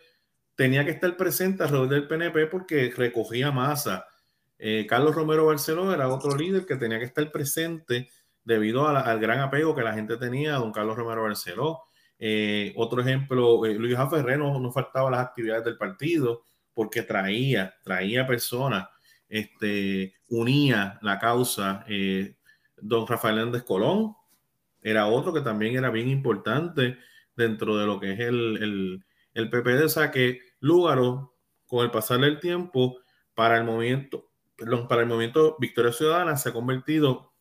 tenía 0.57 0.85
que 0.85 0.91
estar 0.91 1.17
presente 1.17 1.63
alrededor 1.63 1.89
del 1.89 2.09
PNP 2.09 2.49
porque 2.49 2.93
recogía 2.95 3.53
masa. 3.53 4.05
Eh, 4.65 4.87
Carlos 4.87 5.15
Romero 5.15 5.47
Barceló 5.47 5.93
era 5.93 6.09
otro 6.09 6.37
líder 6.37 6.65
que 6.67 6.77
tenía 6.77 6.99
que 6.99 7.07
estar 7.07 7.31
presente 7.33 8.09
debido 8.45 8.87
al 8.87 9.19
gran 9.19 9.41
apego 9.41 9.75
que 9.75 9.83
la 9.83 9.95
gente 9.95 10.17
tenía 10.17 10.55
a 10.55 10.59
don 10.59 10.73
Carlos 10.73 10.97
Romero 10.97 11.23
Barceló. 11.23 11.81
Eh, 12.19 12.73
otro 12.77 13.01
ejemplo, 13.01 13.65
eh, 13.67 13.75
Luis 13.75 13.97
Ferrer 14.11 14.39
no, 14.39 14.61
no, 14.61 14.71
faltaba 14.71 15.11
las 15.11 15.21
actividades 15.21 15.65
del 15.65 15.77
partido 15.77 16.45
porque 16.75 17.03
traía, 17.03 17.75
traía 17.83 18.27
personas, 18.27 18.89
este, 19.29 20.15
unía 20.29 20.99
la 21.03 21.19
causa. 21.19 21.85
don 22.77 23.07
Rafael 23.07 23.39
Hernández 23.39 23.65
Colón 23.65 24.15
era 24.81 25.07
otro 25.07 25.33
que 25.33 25.41
también 25.41 25.77
era 25.77 25.91
bien 25.91 26.09
importante 26.09 26.99
dentro 27.35 27.77
de 27.77 27.87
lo 27.87 27.99
que 27.99 28.13
es 28.13 28.21
el, 28.21 28.63
el 28.63 29.05
el 29.35 29.51
PPD, 29.51 29.85
o 29.85 29.89
sea 29.89 30.11
que 30.11 30.41
Lúgaro, 30.61 31.35
con 31.67 31.85
el 31.85 31.91
pasar 31.91 32.21
del 32.21 32.41
tiempo, 32.41 32.99
para 33.35 33.59
el 33.59 33.65
para 34.89 35.03
el 35.03 35.09
movimiento 35.09 35.57
Victoria 35.59 35.93
Ciudadana 35.93 36.37
se 36.37 36.49
ha 36.49 36.53
convertido 36.53 37.33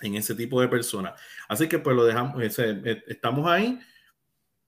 en 0.00 0.16
ese 0.16 0.34
tipo 0.34 0.60
de 0.60 0.68
persona. 0.68 1.14
Así 1.48 1.68
que 1.68 1.78
pues 1.78 1.96
lo 1.96 2.04
dejamos, 2.04 2.40
eh, 2.58 3.02
estamos 3.06 3.48
ahí. 3.50 3.78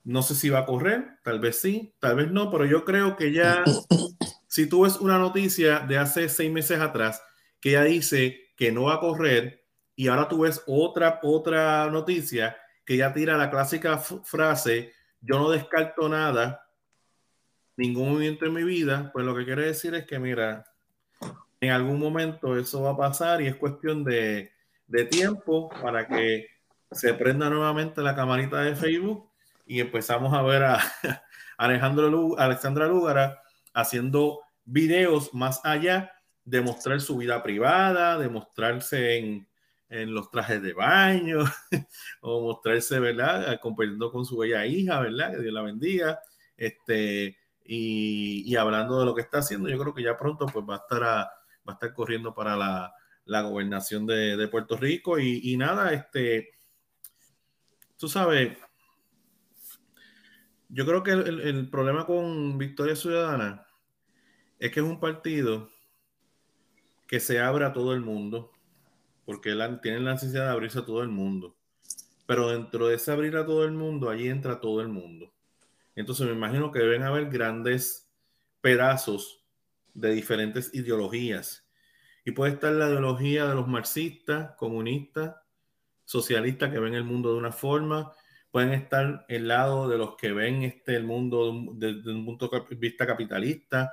No 0.05 0.23
sé 0.23 0.35
si 0.35 0.51
va 0.51 0.61
a 0.61 0.67
correr, 0.67 1.19
tal 1.23 1.41
vez 1.41 1.61
sí, 1.61 1.95
tal 1.99 2.17
vez 2.17 2.31
no, 2.31 2.51
pero 2.51 2.67
yo 2.67 2.85
creo 2.85 3.17
que 3.17 3.33
ya, 3.33 3.65
si 4.47 4.69
tú 4.69 4.83
ves 4.83 4.97
una 4.97 5.19
noticia 5.19 5.81
de 5.81 5.97
hace 5.97 6.29
seis 6.29 6.53
meses 6.53 6.79
atrás 6.81 7.23
que 7.59 7.73
ya 7.73 7.85
dice 7.85 8.53
que 8.57 8.71
no 8.71 8.85
va 8.85 8.95
a 8.95 9.01
correr 9.01 9.65
y 9.97 10.09
ahora 10.09 10.29
tú 10.29 10.41
ves 10.41 10.63
otra, 10.67 11.21
otra 11.23 11.91
noticia 11.91 12.57
que 12.85 12.99
ya 12.99 13.15
tira 13.15 13.39
la 13.39 13.51
clásica 13.51 13.97
frase 13.97 14.93
yo 15.27 15.39
no 15.39 15.51
descarto 15.51 16.09
nada, 16.09 16.69
ningún 17.77 18.11
movimiento 18.11 18.45
en 18.45 18.53
mi 18.53 18.63
vida, 18.63 19.11
pues 19.13 19.25
lo 19.25 19.35
que 19.35 19.45
quiere 19.45 19.67
decir 19.67 19.95
es 19.95 20.05
que, 20.05 20.19
mira, 20.19 20.67
en 21.65 21.73
algún 21.73 21.99
momento 21.99 22.57
eso 22.57 22.83
va 22.83 22.91
a 22.91 22.97
pasar 22.97 23.43
y 23.43 23.47
es 23.47 23.57
cuestión 23.57 24.05
de, 24.05 24.51
tiempo 25.11 25.71
para 25.83 26.07
que 26.07 26.47
se 26.93 27.15
prenda 27.15 27.51
nuevamente 27.51 28.01
la 28.03 28.15
camarita 28.15 28.61
de 28.61 28.77
Facebook 28.77 29.29
y 29.67 29.81
empezamos 29.81 30.33
a 30.33 30.43
ver 30.43 30.63
a 30.63 30.79
Alejandro 31.59 32.37
Alexandra 32.39 32.87
Lúgara 32.87 33.43
haciendo 33.73 34.41
videos 34.65 35.35
más 35.35 35.61
allá 35.65 36.13
de 36.45 36.61
mostrar 36.61 37.01
su 37.01 37.17
vida 37.17 37.43
privada, 37.43 38.19
de 38.19 38.29
mostrarse 38.29 39.19
en, 39.19 39.49
en 39.89 40.15
los 40.15 40.31
trajes 40.31 40.63
de 40.63 40.75
baño 40.75 41.39
o 42.21 42.43
mostrarse, 42.43 43.01
¿verdad? 43.01 43.59
Compartiendo 43.61 44.13
con 44.13 44.25
su 44.25 44.37
bella 44.37 44.65
hija, 44.67 45.01
¿verdad? 45.01 45.33
Que 45.33 45.41
Dios 45.41 45.55
la 45.55 45.63
bendiga. 45.63 46.21
Este, 46.57 47.37
y, 47.65 48.55
hablando 48.57 49.01
de 49.01 49.07
lo 49.07 49.15
que 49.15 49.23
está 49.23 49.39
haciendo, 49.39 49.69
yo 49.69 49.79
creo 49.79 49.95
que 49.95 50.03
ya 50.03 50.17
pronto 50.17 50.47
pues 50.47 50.65
va 50.69 50.77
a 50.77 50.79
estar, 50.79 51.29
va 51.67 51.73
a 51.73 51.75
estar 51.75 51.95
corriendo 51.95 52.35
para 52.35 52.57
la, 52.57 52.95
la 53.25 53.43
gobernación 53.43 54.07
de, 54.07 54.49
Puerto 54.49 54.77
Rico 54.77 55.19
y, 55.19 55.57
nada, 55.57 55.93
este, 55.93 56.51
tú 57.97 58.09
sabes, 58.09 58.59
yo 60.69 60.87
creo 60.87 61.03
que 61.03 61.13
el, 61.13 61.41
el 61.41 61.71
problema 61.71 62.07
con 62.07 62.59
Victoria 62.59 62.97
Ciudadana 62.97 63.67
es 64.59 64.71
que 64.73 64.81
es 64.81 64.87
un 64.87 65.01
partido 65.01 65.71
que 67.07 67.21
se 67.21 67.41
abre 67.41 67.65
a 67.65 67.73
todo 67.73 67.93
el 67.93 68.01
mundo 68.01 68.51
porque 69.25 69.55
tienen 69.83 70.05
la 70.05 70.13
necesidad 70.13 70.47
de 70.47 70.53
abrirse 70.53 70.81
a 70.81 70.85
todo 70.85 71.03
el 71.03 71.09
mundo. 71.09 71.57
Pero 72.27 72.51
dentro 72.51 72.89
de 72.89 72.97
ese 72.97 73.13
abrir 73.13 73.37
a 73.37 73.47
todo 73.47 73.65
el 73.65 73.73
mundo, 73.73 74.09
allí 74.09 74.29
entra 74.29 74.61
todo 74.61 74.81
el 74.81 74.89
mundo. 74.89 75.33
Entonces 75.95 76.27
me 76.27 76.33
imagino 76.33 76.73
que 76.73 76.81
deben 76.81 77.03
haber 77.03 77.31
grandes 77.31 78.09
pedazos 78.61 79.44
de 79.95 80.11
diferentes 80.13 80.75
ideologías. 80.75 81.67
Y 82.25 82.33
puede 82.33 82.53
estar 82.53 82.73
la 82.73 82.89
ideología 82.89 83.47
de 83.47 83.55
los 83.55 83.69
marxistas, 83.69 84.53
comunistas, 84.57 85.37
socialistas 86.05 86.71
que 86.71 86.79
ven 86.79 86.95
el 86.95 87.05
mundo 87.05 87.33
de 87.33 87.39
una 87.39 87.53
forma. 87.53 88.13
Pueden 88.51 88.73
estar 88.73 89.25
el 89.29 89.49
lado 89.49 89.89
de 89.89 89.99
los 89.99 90.17
que 90.17 90.33
ven 90.33 90.63
este, 90.63 90.97
el 90.97 91.05
mundo 91.05 91.53
desde 91.75 92.13
un 92.13 92.25
punto 92.25 92.49
de 92.49 92.77
vista 92.77 93.07
capitalista, 93.07 93.93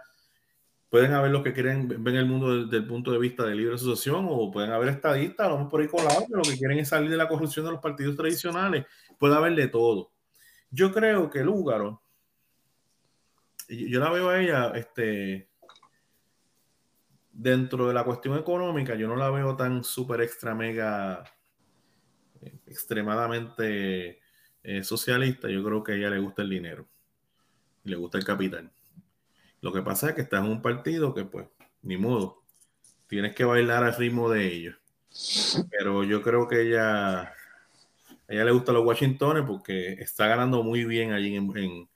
pueden 0.92 1.14
haber 1.14 1.32
los 1.32 1.42
que 1.42 1.54
quieren 1.54 1.88
ven 1.88 2.16
el 2.16 2.26
mundo 2.26 2.66
desde, 2.66 2.78
el 2.78 2.86
punto 2.86 3.14
de 3.14 3.18
vista 3.18 3.46
de 3.46 3.56
libre 3.56 3.76
asociación 3.76 4.28
o 4.30 4.52
pueden 4.52 4.72
haber 4.72 4.90
estadistas, 4.90 5.50
mejor 5.50 5.70
por 5.70 5.82
ahí 5.82 5.88
colados, 5.88 6.26
que 6.28 6.36
lo 6.36 6.42
que 6.42 6.58
quieren 6.58 6.80
es 6.80 6.90
salir 6.90 7.10
de 7.10 7.16
la 7.16 7.30
corrupción 7.30 7.66
de 7.66 7.72
los 7.72 7.80
partidos 7.80 8.18
tradicionales. 8.18 8.86
Puede 9.18 9.34
haber 9.34 9.56
de 9.56 9.70
todo. 9.70 10.12
Yo 10.70 10.92
creo 10.92 11.30
que 11.30 11.46
Lúgaro, 11.46 12.04
yo 13.70 14.02
la 14.02 14.12
veo 14.12 14.30
a 14.30 14.42
ella, 14.42 14.72
este, 14.76 15.51
dentro 17.32 17.88
de 17.88 17.94
la 17.94 18.04
cuestión 18.04 18.38
económica, 18.38 18.96
yo 18.96 19.08
no 19.08 19.16
la 19.16 19.30
veo 19.30 19.56
tan 19.56 19.84
súper 19.84 20.22
extra 20.22 20.54
mega, 20.54 21.24
extremadamente 22.68 24.20
eh, 24.64 24.84
socialista. 24.84 25.50
Yo 25.50 25.64
creo 25.64 25.84
que 25.84 25.94
a 25.94 25.96
ella 25.96 26.10
le 26.10 26.20
gusta 26.20 26.42
el 26.42 26.50
dinero, 26.50 26.88
le 27.84 27.96
gusta 27.96 28.18
el 28.18 28.26
capital. 28.26 28.72
Lo 29.62 29.72
que 29.72 29.82
pasa 29.82 30.10
es 30.10 30.16
que 30.16 30.22
estás 30.22 30.44
en 30.44 30.52
un 30.52 30.62
partido 30.62 31.14
que, 31.14 31.26
pues, 31.26 31.48
ni 31.84 31.98
modo. 31.98 32.44
Tienes 33.08 33.36
que 33.36 33.44
bailar 33.44 33.84
al 33.84 33.96
ritmo 33.96 34.30
de 34.30 34.48
ellos. 34.48 34.76
Pero 35.70 36.04
yo 36.04 36.22
creo 36.22 36.48
que 36.48 36.62
ella, 36.62 37.22
a 37.22 37.36
ella 38.28 38.46
le 38.46 38.52
gusta 38.52 38.72
los 38.72 38.86
Washingtones 38.86 39.44
porque 39.46 39.94
está 39.94 40.28
ganando 40.28 40.64
muy 40.64 40.86
bien 40.86 41.12
allí 41.12 41.36
en, 41.36 41.88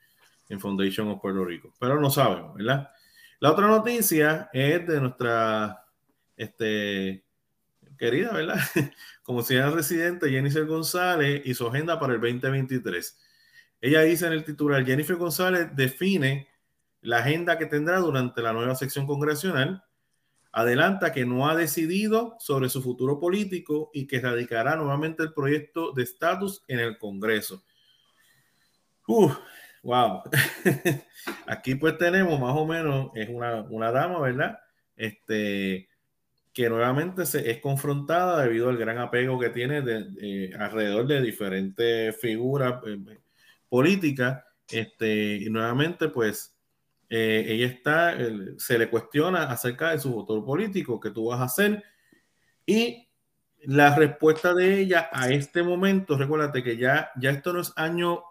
en, 0.50 0.60
Foundation 0.60 1.08
of 1.08 1.21
Puerto 1.21 1.45
Rico. 1.45 1.74
Pero 1.80 2.00
no 2.00 2.10
sabemos, 2.10 2.56
¿verdad? 2.56 2.89
La 3.39 3.52
otra 3.52 3.67
noticia 3.67 4.50
es 4.54 4.88
de 4.88 5.02
nuestra 5.02 5.86
este, 6.38 7.26
querida, 7.98 8.34
¿verdad? 8.34 8.60
Como 9.24 9.41
ciudadana 9.41 9.76
residente, 9.76 10.30
Jennifer 10.30 10.65
González 10.65 11.41
y 11.45 11.54
su 11.54 11.67
agenda 11.67 12.00
para 12.00 12.13
el 12.13 12.21
2023. 12.21 13.19
Ella 13.82 14.02
dice 14.02 14.28
en 14.28 14.34
el 14.34 14.43
titular, 14.43 14.86
Jennifer 14.86 15.15
González 15.15 15.69
define 15.76 16.48
la 17.02 17.17
agenda 17.19 17.58
que 17.58 17.65
tendrá 17.65 18.00
durante 18.00 18.41
la 18.41 18.54
nueva 18.54 18.76
sección 18.76 19.06
congresional. 19.06 19.84
Adelanta 20.52 21.12
que 21.12 21.26
no 21.26 21.50
ha 21.50 21.56
decidido 21.56 22.38
sobre 22.39 22.69
su 22.69 22.82
futuro 22.82 23.19
político 23.19 23.91
y 23.93 24.08
que 24.08 24.21
radicará 24.21 24.78
nuevamente 24.78 25.21
el 25.21 25.34
proyecto 25.34 25.91
de 25.91 26.04
estatus 26.04 26.63
en 26.67 26.80
el 26.80 26.98
Congreso. 26.98 27.63
Uf, 29.06 29.38
wow. 29.86 30.24
Aquí 31.48 31.76
pues 31.76 31.98
tenemos 31.98 32.39
más 32.39 32.56
o 32.56 32.65
menos, 32.65 33.12
es 33.15 33.30
una, 33.30 33.91
dama, 33.91 34.19
¿verdad? 34.19 34.60
Este, 34.95 35.88
que 36.52 36.69
nuevamente 36.69 37.26
se, 37.26 37.50
es 37.50 37.60
confrontada 37.60 38.43
debido 38.43 38.69
al 38.69 38.78
gran 38.78 38.98
apego 38.98 39.39
que 39.39 39.50
tiene 39.50 39.82
de, 39.82 40.54
alrededor 40.60 41.06
de 41.08 41.21
diferentes 41.21 42.19
figuras 42.19 42.82
eh, 42.86 43.19
políticas. 43.69 44.43
Este, 44.67 45.36
y 45.36 45.50
nuevamente 45.50 46.10
pues 46.10 46.56
eh, 47.10 47.45
ella 47.48 47.67
está, 47.67 48.17
se 48.58 48.80
le 48.80 48.89
cuestiona 48.89 49.43
acerca 49.43 49.91
de 49.91 50.00
su 50.00 50.12
voto 50.12 50.43
político, 50.43 51.00
que 51.00 51.12
tú 51.12 51.28
vas 51.28 51.39
a 51.39 51.45
hacer. 51.45 51.84
Y 52.65 53.08
la 53.65 53.95
respuesta 53.95 54.54
de 54.54 54.80
ella 54.80 55.10
a 55.12 55.30
este 55.30 55.62
momento, 55.63 56.17
recuérdate 56.17 56.63
que 56.63 56.78
ya, 56.78 57.12
ya 57.15 57.30
esto 57.32 57.54
no 57.54 57.62
es 57.62 57.74
año, 57.76 58.24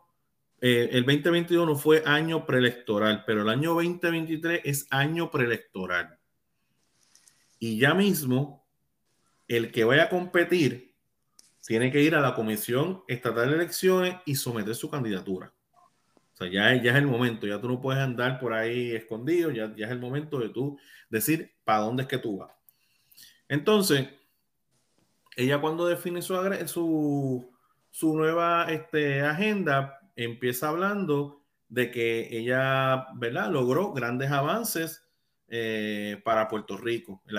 eh, 0.66 0.88
el 0.92 1.04
2021 1.04 1.76
fue 1.76 2.02
año 2.06 2.46
preelectoral, 2.46 3.22
pero 3.26 3.42
el 3.42 3.50
año 3.50 3.74
2023 3.74 4.62
es 4.64 4.86
año 4.88 5.30
preelectoral. 5.30 6.18
Y 7.58 7.78
ya 7.78 7.92
mismo, 7.92 8.66
el 9.46 9.70
que 9.70 9.84
vaya 9.84 10.04
a 10.04 10.08
competir 10.08 10.94
tiene 11.66 11.92
que 11.92 12.00
ir 12.00 12.14
a 12.14 12.22
la 12.22 12.34
Comisión 12.34 13.04
Estatal 13.08 13.50
de 13.50 13.56
Elecciones 13.56 14.16
y 14.24 14.36
someter 14.36 14.74
su 14.74 14.88
candidatura. 14.88 15.52
O 16.32 16.36
sea, 16.38 16.48
ya, 16.48 16.82
ya 16.82 16.92
es 16.92 16.96
el 16.96 17.08
momento, 17.08 17.46
ya 17.46 17.60
tú 17.60 17.68
no 17.68 17.78
puedes 17.78 18.02
andar 18.02 18.40
por 18.40 18.54
ahí 18.54 18.92
escondido, 18.92 19.50
ya, 19.50 19.70
ya 19.76 19.84
es 19.84 19.92
el 19.92 20.00
momento 20.00 20.38
de 20.38 20.48
tú 20.48 20.78
decir 21.10 21.52
para 21.64 21.80
dónde 21.80 22.04
es 22.04 22.08
que 22.08 22.16
tú 22.16 22.38
vas. 22.38 22.52
Entonces, 23.50 24.08
ella 25.36 25.60
cuando 25.60 25.86
define 25.86 26.22
su, 26.22 26.34
su, 26.64 27.52
su 27.90 28.16
nueva 28.16 28.72
este, 28.72 29.20
agenda, 29.20 30.00
empieza 30.16 30.68
hablando 30.68 31.44
de 31.68 31.90
que 31.90 32.36
ella, 32.36 33.06
¿verdad? 33.14 33.50
Logró 33.50 33.92
grandes 33.92 34.30
avances 34.30 35.02
eh, 35.48 36.20
para 36.24 36.48
Puerto 36.48 36.76
Rico, 36.76 37.22
en 37.26 37.34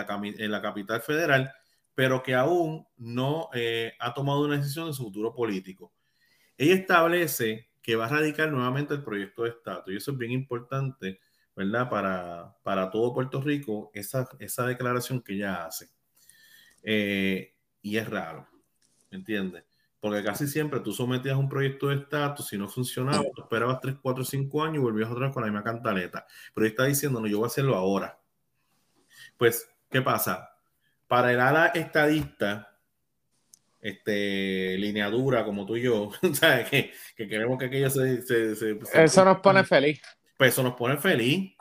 la, 0.51 0.61
capital 0.61 1.01
federal, 1.01 1.51
pero 1.93 2.21
que 2.21 2.35
aún 2.35 2.87
no 2.97 3.49
eh, 3.53 3.93
ha 3.99 4.13
tomado 4.13 4.45
una 4.45 4.57
decisión 4.57 4.87
de 4.87 4.93
su 4.93 5.03
futuro 5.03 5.33
político. 5.33 5.93
Ella 6.57 6.75
establece 6.75 7.69
que 7.81 7.95
va 7.95 8.05
a 8.05 8.09
radicar 8.09 8.51
nuevamente 8.51 8.93
el 8.93 9.03
proyecto 9.03 9.43
de 9.43 9.49
estatus. 9.49 9.93
Y 9.93 9.97
eso 9.97 10.11
es 10.11 10.17
bien 10.17 10.31
importante, 10.31 11.19
¿verdad? 11.55 11.89
Para, 11.89 12.55
para 12.63 12.89
todo 12.89 13.13
Puerto 13.13 13.41
Rico, 13.41 13.91
esa, 13.93 14.27
esa 14.39 14.65
declaración 14.65 15.21
que 15.21 15.33
ella 15.33 15.65
hace. 15.65 15.89
Eh, 16.83 17.53
y 17.81 17.97
es 17.97 18.09
raro. 18.09 18.47
¿entiendes? 19.15 19.63
Porque 20.05 20.23
casi 20.23 20.45
siempre 20.45 20.81
tú 20.81 20.91
sometías 20.91 21.35
un 21.35 21.49
proyecto 21.49 21.87
de 21.87 21.95
estatus, 21.95 22.49
si 22.49 22.59
no 22.59 22.69
funcionaba, 22.69 23.23
tú 23.33 23.41
esperabas 23.41 23.81
3, 23.81 23.95
4, 23.99 24.23
5 24.23 24.63
años 24.63 24.75
y 24.75 24.77
volvías 24.77 25.09
otra 25.09 25.25
vez 25.25 25.33
con 25.33 25.41
la 25.41 25.49
misma 25.49 25.63
cantaleta. 25.63 26.27
Pero 26.53 26.67
él 26.67 26.73
está 26.73 26.85
diciendo, 26.85 27.19
no, 27.19 27.25
yo 27.25 27.39
voy 27.39 27.45
a 27.45 27.47
hacerlo 27.47 27.75
ahora. 27.75 28.19
Pues, 29.35 29.67
¿qué 29.89 30.03
pasa? 30.03 30.51
Para 31.07 31.33
el 31.33 31.39
ala 31.39 31.71
estadista, 31.73 32.77
este, 33.81 34.77
línea 34.77 35.09
dura 35.09 35.43
como 35.43 35.65
tú 35.65 35.75
y 35.75 35.81
yo, 35.81 36.11
¿sabes? 36.33 36.69
Que, 36.69 36.93
que 37.17 37.27
queremos 37.27 37.57
que 37.57 37.65
aquello 37.65 37.89
se, 37.89 38.21
se, 38.21 38.55
se, 38.55 38.79
Eso 38.93 39.25
nos 39.25 39.39
pone 39.39 39.63
feliz. 39.63 39.99
Pues 40.37 40.53
eso 40.53 40.61
nos 40.61 40.75
pone 40.75 40.97
feliz. 40.97 41.51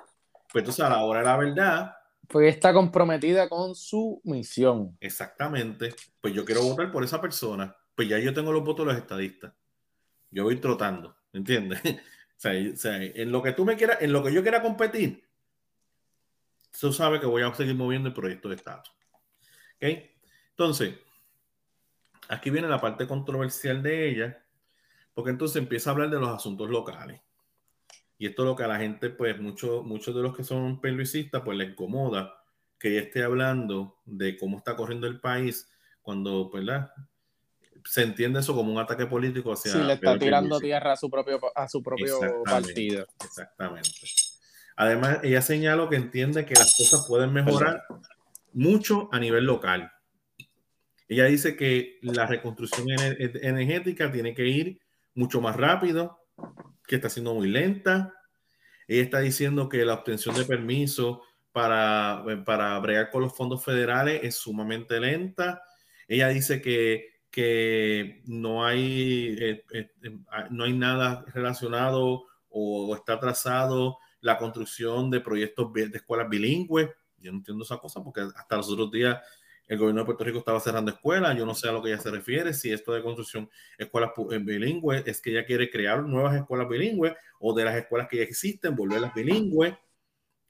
Pues 0.53 0.61
entonces 0.61 0.85
a 0.85 0.91
la 0.91 1.03
hora 1.03 1.21
de 1.21 1.25
la 1.25 1.37
verdad. 1.39 1.95
Pues 2.29 2.55
está 2.55 2.75
comprometida 2.75 3.49
con 3.49 3.75
su 3.75 4.21
misión. 4.23 4.99
Exactamente. 5.01 5.95
Pues 6.21 6.35
yo 6.35 6.45
quiero 6.45 6.61
votar 6.61 6.93
por 6.93 7.03
esa 7.03 7.23
persona 7.23 7.75
pues 7.95 8.09
ya 8.09 8.19
yo 8.19 8.35
tengo 8.35 8.53
los 8.53 8.65
votos 8.65 8.87
de 8.87 8.93
los 8.93 9.01
estadistas. 9.01 9.53
Yo 10.31 10.45
voy 10.45 10.57
trotando, 10.57 11.17
¿entiendes? 11.33 11.81
o, 11.85 12.77
sea, 12.77 13.03
en 13.03 13.31
lo 13.31 13.43
que 13.43 13.53
tú 13.53 13.65
me 13.65 13.77
quieras, 13.77 13.99
en 14.01 14.13
lo 14.13 14.23
que 14.23 14.33
yo 14.33 14.43
quiera 14.43 14.63
competir, 14.63 15.25
tú 16.79 16.93
sabes 16.93 17.21
que 17.21 17.27
voy 17.27 17.43
a 17.43 17.55
seguir 17.55 17.75
moviendo 17.75 18.09
el 18.09 18.15
proyecto 18.15 18.49
de 18.49 18.57
Estado. 18.57 18.83
¿Ok? 19.77 19.85
Entonces, 20.51 20.95
aquí 22.29 22.51
viene 22.51 22.69
la 22.69 22.81
parte 22.81 23.07
controversial 23.07 23.83
de 23.83 24.09
ella, 24.09 24.45
porque 25.15 25.31
entonces 25.31 25.57
empieza 25.63 25.91
a 25.91 25.93
hablar 25.93 26.11
de 26.11 26.19
los 26.19 26.31
asuntos 26.31 26.69
locales. 26.69 27.21
Y 28.19 28.27
esto 28.27 28.43
es 28.43 28.47
lo 28.49 28.57
que 28.57 28.65
a 28.65 28.69
la 28.69 28.79
gente, 28.79 29.11
pues 29.11 29.41
muchos 29.41 29.85
muchos 29.85 30.15
de 30.15 30.23
los 30.23 30.37
que 30.37 30.45
son 30.45 30.81
peluicistas, 30.81 31.43
pues 31.43 31.59
les 31.59 31.71
incomoda 31.71 32.35
que 32.79 32.91
ella 32.91 33.01
esté 33.03 33.23
hablando 33.23 34.01
de 34.05 34.37
cómo 34.37 34.59
está 34.59 34.77
corriendo 34.77 35.07
el 35.07 35.21
país 35.21 35.71
cuando, 36.03 36.51
¿verdad? 36.51 36.93
Se 37.85 38.03
entiende 38.03 38.41
eso 38.41 38.55
como 38.55 38.73
un 38.73 38.79
ataque 38.79 39.07
político 39.07 39.53
hacia. 39.53 39.73
Sí, 39.73 39.79
le 39.79 39.95
está 39.95 40.19
tirando 40.19 40.59
tierra 40.59 40.93
a 40.93 40.97
su 40.97 41.11
propio, 41.11 41.41
a 41.55 41.69
su 41.69 41.83
propio 41.83 42.19
partido. 42.45 43.07
Exactamente. 43.23 43.91
Además, 44.77 45.19
ella 45.23 45.43
señaló 45.43 45.89
que 45.89 45.97
entiende 45.97 46.45
que 46.45 46.55
las 46.55 46.75
cosas 46.77 47.07
pueden 47.07 47.33
mejorar 47.33 47.85
mucho 48.53 49.09
a 49.13 49.21
nivel 49.21 49.45
local. 49.45 49.93
Ella 51.07 51.27
dice 51.27 51.57
que 51.57 51.99
la 52.03 52.27
reconstrucción 52.27 52.89
energética 52.91 54.11
tiene 54.11 54.35
que 54.35 54.47
ir 54.47 54.81
mucho 55.15 55.41
más 55.41 55.57
rápido, 55.57 56.19
que 56.87 56.97
está 56.97 57.09
siendo 57.09 57.35
muy 57.35 57.49
lenta. 57.49 58.15
Ella 58.89 59.03
está 59.03 59.21
diciendo 59.21 59.69
que 59.69 59.85
la 59.85 59.95
obtención 59.95 60.35
de 60.35 60.45
permiso 60.45 61.23
para, 61.53 62.25
para 62.45 62.79
bregar 62.81 63.11
con 63.11 63.23
los 63.23 63.37
fondos 63.37 63.65
federales 63.65 64.21
es 64.25 64.35
sumamente 64.35 64.99
lenta. 64.99 65.63
Ella 66.09 66.29
dice 66.29 66.61
que 66.61 67.14
que 67.35 68.23
no 68.27 68.65
hay, 68.65 69.37
eh, 69.41 69.65
eh, 69.73 69.91
eh, 70.05 70.19
ah, 70.31 70.47
no 70.53 70.63
hay 70.63 70.73
nada 70.73 71.25
relacionado 71.35 72.27
o, 72.49 72.95
está 72.95 73.15
atrasado 73.15 73.99
la 74.21 74.39
construcción 74.39 75.11
de 75.11 75.21
proyectos 75.21 75.73
de 75.73 75.91
escuelas 75.93 76.29
bilingües. 76.29 76.91
Yo 77.19 77.33
no 77.33 77.39
entiendo 77.39 77.65
esa 77.65 77.79
cosa 77.79 78.05
porque 78.05 78.21
hasta 78.21 78.57
los 78.57 78.71
otros 78.71 78.93
días 78.93 79.21
el 79.67 79.79
gobierno 79.79 80.03
de 80.03 80.05
Puerto 80.05 80.23
Rico 80.23 80.39
estaba 80.39 80.61
cerrando 80.61 80.93
escuelas. 80.93 81.37
Yo 81.37 81.45
no 81.45 81.57
sé 81.57 81.69
a 81.69 81.73
lo 81.73 81.83
que 81.83 81.89
ella 81.89 82.01
se 82.01 82.13
refiere, 82.13 82.55
si 82.55 82.73
esto 82.73 82.93
de 82.93 83.03
construcción 83.03 83.51
escuelas 83.79 84.13
bilingües 84.43 85.03
es 85.05 85.21
que 85.21 85.33
ella 85.33 85.45
quiere 85.45 85.69
crear 85.69 86.05
nuevas 86.05 86.37
escuelas 86.37 86.69
bilingües 86.69 87.15
o 87.41 87.53
de 87.53 87.65
las 87.65 87.75
escuelas 87.75 88.07
que 88.07 88.19
ya 88.19 88.23
existen, 88.23 88.77
volverlas 88.77 89.13
bilingües. 89.13 89.75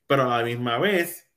Pero 0.07 0.31
a 0.31 0.39
la 0.39 0.45
misma 0.45 0.77
vez, 0.77 1.31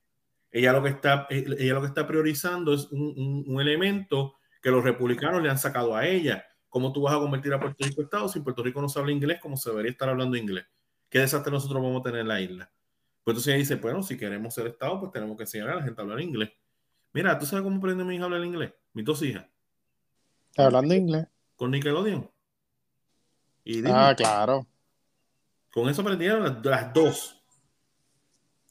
ella 0.52 0.74
lo 0.74 0.84
que 0.84 0.90
está, 0.90 1.26
ella 1.30 1.74
lo 1.74 1.80
que 1.80 1.88
está 1.88 2.06
priorizando 2.06 2.74
es 2.74 2.92
un, 2.92 3.46
un 3.48 3.62
elemento 3.62 4.37
que 4.62 4.72
los 4.72 4.84
republicanos 4.84 5.42
le 5.42 5.50
han 5.50 5.58
sacado 5.58 5.96
a 5.96 6.06
ella. 6.06 6.46
¿Cómo 6.70 6.92
tú 6.92 7.02
vas 7.02 7.16
a 7.16 7.20
convertir 7.20 7.54
a 7.54 7.60
Puerto 7.60 7.84
Rico 7.84 8.02
en 8.02 8.06
Estado 8.06 8.28
si 8.28 8.40
Puerto 8.42 8.64
Rico 8.64 8.82
no 8.82 8.90
se 8.90 9.00
habla 9.00 9.12
inglés 9.12 9.40
como 9.42 9.58
se 9.58 9.70
debería 9.70 9.92
estar 9.92 10.10
hablando 10.10 10.36
inglés? 10.38 10.66
¿Qué 11.10 11.20
desastre 11.20 11.52
nosotros 11.52 11.82
vamos 11.82 12.02
a 12.02 12.04
tener 12.04 12.22
en 12.22 12.28
la 12.28 12.42
isla? 12.42 12.70
Pues 13.24 13.34
entonces 13.34 13.48
ella 13.48 13.60
dice, 13.60 13.76
bueno, 13.76 14.04
si 14.04 14.18
queremos 14.18 14.54
ser 14.54 14.68
Estado, 14.68 15.00
pues 15.00 15.12
tenemos 15.12 15.36
que 15.38 15.44
enseñar 15.44 15.70
a 15.70 15.76
la 15.76 15.84
gente 15.84 16.00
a 16.00 16.04
hablar 16.04 16.22
inglés. 16.22 16.52
Mira, 17.14 17.38
¿tú 17.40 17.46
sabes 17.46 17.64
cómo 17.64 17.78
aprende 17.78 18.04
mi 18.04 18.16
hija 18.16 18.24
a 18.24 18.26
hablar 18.26 18.44
inglés? 18.44 18.74
Mis 18.94 19.06
dos 19.06 19.22
hijas. 19.22 19.46
¿Está 20.50 20.66
hablando 20.66 20.94
inglés? 20.94 21.28
Con 21.56 21.72
Nickelodeon. 21.72 22.30
ah, 23.88 24.14
claro. 24.16 24.68
Con 25.72 25.90
eso 25.90 26.02
aprendieron 26.02 26.62
las 26.64 26.94
dos. 26.94 27.37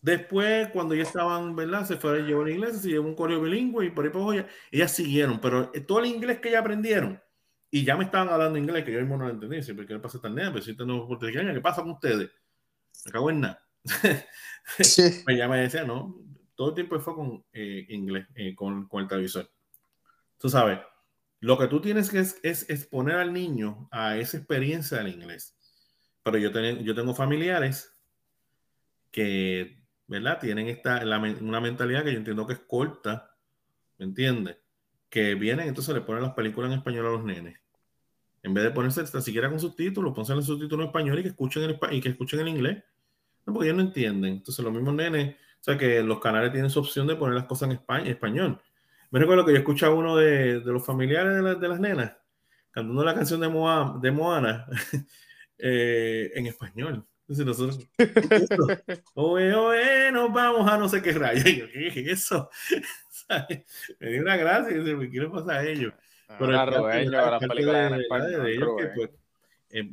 Después, 0.06 0.68
cuando 0.68 0.94
ya 0.94 1.02
estaban, 1.02 1.56
¿verdad? 1.56 1.84
Se 1.84 1.96
fue 1.96 2.20
a 2.20 2.22
llevar 2.22 2.46
el 2.46 2.54
inglés, 2.54 2.80
se 2.80 2.90
llevó 2.90 3.08
un 3.08 3.16
correo 3.16 3.40
bilingüe 3.40 3.86
y 3.86 3.90
por 3.90 4.04
ahí 4.04 4.12
por 4.12 4.36
ya, 4.36 4.46
ellas 4.70 4.92
siguieron, 4.92 5.40
pero 5.40 5.72
eh, 5.74 5.80
todo 5.80 5.98
el 5.98 6.06
inglés 6.06 6.38
que 6.38 6.52
ya 6.52 6.60
aprendieron 6.60 7.20
y 7.72 7.84
ya 7.84 7.96
me 7.96 8.04
estaban 8.04 8.28
hablando 8.28 8.56
inglés, 8.56 8.84
que 8.84 8.92
yo 8.92 9.00
mismo 9.00 9.16
no 9.16 9.24
lo 9.24 9.32
entendí, 9.32 9.60
siempre 9.64 9.84
que 9.84 9.94
le 9.94 9.98
pasa 9.98 10.20
tan 10.20 10.36
nada, 10.36 10.52
pero 10.52 10.64
si 10.64 10.76
no 10.76 11.08
puertorriqueña, 11.08 11.52
¿qué 11.52 11.60
pasa 11.60 11.82
con 11.82 11.90
ustedes? 11.90 12.30
Me 13.04 13.10
cago 13.10 13.30
en 13.30 13.40
nada. 13.40 13.66
Sí. 14.78 15.22
pues 15.24 15.48
me 15.48 15.58
decía, 15.58 15.82
no, 15.82 16.16
todo 16.54 16.68
el 16.68 16.74
tiempo 16.76 17.00
fue 17.00 17.14
con 17.16 17.44
eh, 17.52 17.86
inglés, 17.88 18.28
eh, 18.36 18.54
con, 18.54 18.86
con, 18.86 19.02
el 19.02 19.08
televisor. 19.08 19.50
Tú 20.38 20.48
sabes, 20.48 20.78
lo 21.40 21.58
que 21.58 21.66
tú 21.66 21.80
tienes 21.80 22.10
que 22.10 22.20
es, 22.20 22.38
es 22.44 22.70
exponer 22.70 23.16
al 23.16 23.32
niño 23.32 23.88
a 23.90 24.16
esa 24.16 24.36
experiencia 24.36 24.98
del 24.98 25.08
inglés. 25.08 25.56
Pero 26.22 26.38
yo, 26.38 26.52
ten, 26.52 26.84
yo 26.84 26.94
tengo 26.94 27.12
familiares 27.12 27.92
que 29.10 29.85
¿verdad? 30.06 30.38
Tienen 30.40 30.68
esta, 30.68 31.02
una 31.40 31.60
mentalidad 31.60 32.04
que 32.04 32.12
yo 32.12 32.18
entiendo 32.18 32.46
que 32.46 32.54
es 32.54 32.60
corta, 32.60 33.34
¿me 33.98 34.06
entiendes? 34.06 34.56
Que 35.08 35.34
vienen, 35.34 35.68
entonces 35.68 35.94
le 35.94 36.00
ponen 36.00 36.22
las 36.22 36.34
películas 36.34 36.70
en 36.70 36.78
español 36.78 37.06
a 37.06 37.10
los 37.10 37.24
nenes. 37.24 37.58
En 38.42 38.54
vez 38.54 38.64
de 38.64 38.70
ponerse 38.70 39.02
ni 39.02 39.22
siquiera 39.22 39.48
con 39.48 39.58
subtítulos, 39.58 40.14
pónganse 40.14 40.34
el 40.34 40.42
subtítulo 40.42 40.84
en 40.84 40.88
español 40.88 41.18
y 41.18 41.22
que 41.22 41.28
escuchen 41.30 41.64
el, 41.64 41.78
y 41.90 42.00
que 42.00 42.10
escuchen 42.10 42.40
el 42.40 42.48
inglés. 42.48 42.82
No, 43.44 43.52
porque 43.52 43.68
ellos 43.68 43.76
no 43.76 43.88
entienden. 43.88 44.34
Entonces, 44.34 44.64
los 44.64 44.72
mismos 44.72 44.94
nenes, 44.94 45.34
o 45.34 45.64
sea, 45.64 45.76
que 45.76 46.02
los 46.02 46.20
canales 46.20 46.52
tienen 46.52 46.70
su 46.70 46.78
opción 46.78 47.06
de 47.06 47.16
poner 47.16 47.34
las 47.34 47.46
cosas 47.46 47.68
en, 47.68 47.76
España, 47.76 48.08
español. 48.08 48.60
Me 49.10 49.18
recuerdo 49.18 49.44
que 49.44 49.52
yo 49.52 49.58
escuchaba 49.58 49.94
uno 49.94 50.16
de, 50.16 50.60
los 50.64 50.84
familiares 50.84 51.60
de, 51.60 51.68
las 51.68 51.80
nenas 51.80 52.12
cantando 52.70 53.04
la 53.04 53.14
canción 53.14 53.40
de, 53.40 53.46
de 53.46 54.10
Moana 54.10 54.66
eh, 55.58 56.30
en 56.34 56.46
español. 56.46 57.06
Entonces 57.28 57.44
nosotros, 57.44 57.88
oye, 59.14 59.52
oye, 59.52 60.12
nos 60.12 60.32
vamos 60.32 60.70
a 60.70 60.78
no 60.78 60.88
sé 60.88 61.02
qué 61.02 61.12
rayo. 61.12 61.42
yo, 61.42 61.66
¿qué 61.72 61.88
es 61.88 61.96
eso? 61.96 62.48
Me 63.98 64.10
dio 64.10 64.22
una 64.22 64.36
gracia 64.36 64.76
y 64.76 64.94
me 64.94 65.10
quiero 65.10 65.32
pasar 65.32 65.56
a 65.56 65.66
ellos. 65.66 65.92
Ah, 66.28 66.36
Pero 66.38 66.52
la 66.52 66.66
las 66.66 67.40
películas 67.40 67.92
en 67.92 68.00
español. 68.00 68.44
De 68.44 68.52
ellos 68.52 68.70
que, 68.78 68.86
pues, 68.94 69.10
eh, 69.70 69.92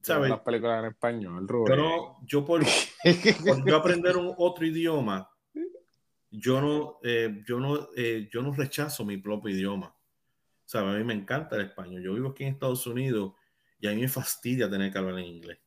¿sabes? 0.00 0.30
Las 0.30 0.40
películas 0.40 0.84
en 0.84 0.90
español, 0.90 1.46
Rubén. 1.46 1.76
Yo, 1.76 1.76
no, 1.76 2.18
yo 2.24 2.44
por, 2.46 2.62
por 3.46 3.68
yo 3.68 3.76
aprender 3.76 4.16
un 4.16 4.32
otro 4.38 4.64
idioma, 4.64 5.28
yo 6.30 6.62
no, 6.62 6.98
eh, 7.02 7.42
yo, 7.46 7.60
no, 7.60 7.88
eh, 7.94 8.26
yo 8.32 8.40
no 8.40 8.52
rechazo 8.52 9.04
mi 9.04 9.18
propio 9.18 9.54
idioma. 9.54 9.94
¿Sabes? 10.64 10.94
A 10.94 10.98
mí 10.98 11.04
me 11.04 11.12
encanta 11.12 11.56
el 11.56 11.66
español. 11.66 12.02
Yo 12.02 12.14
vivo 12.14 12.30
aquí 12.30 12.44
en 12.44 12.54
Estados 12.54 12.86
Unidos 12.86 13.34
y 13.78 13.86
a 13.86 13.90
mí 13.90 14.00
me 14.00 14.08
fastidia 14.08 14.70
tener 14.70 14.90
que 14.90 14.98
hablar 14.98 15.18
en 15.18 15.26
inglés. 15.26 15.58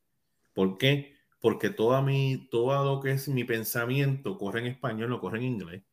¿Por 0.58 0.80
qué? 0.80 1.15
Porque 1.39 1.70
toda 1.70 2.02
mi, 2.02 2.48
todo 2.50 2.84
lo 2.84 3.00
que 3.00 3.12
es 3.12 3.28
mi 3.28 3.43
pensamiento 3.43 4.39
corre 4.39 4.62
en 4.62 4.65
español, 4.65 5.12
no 5.12 5.20
corre 5.20 5.38
en 5.38 5.43
inglés. 5.43 5.84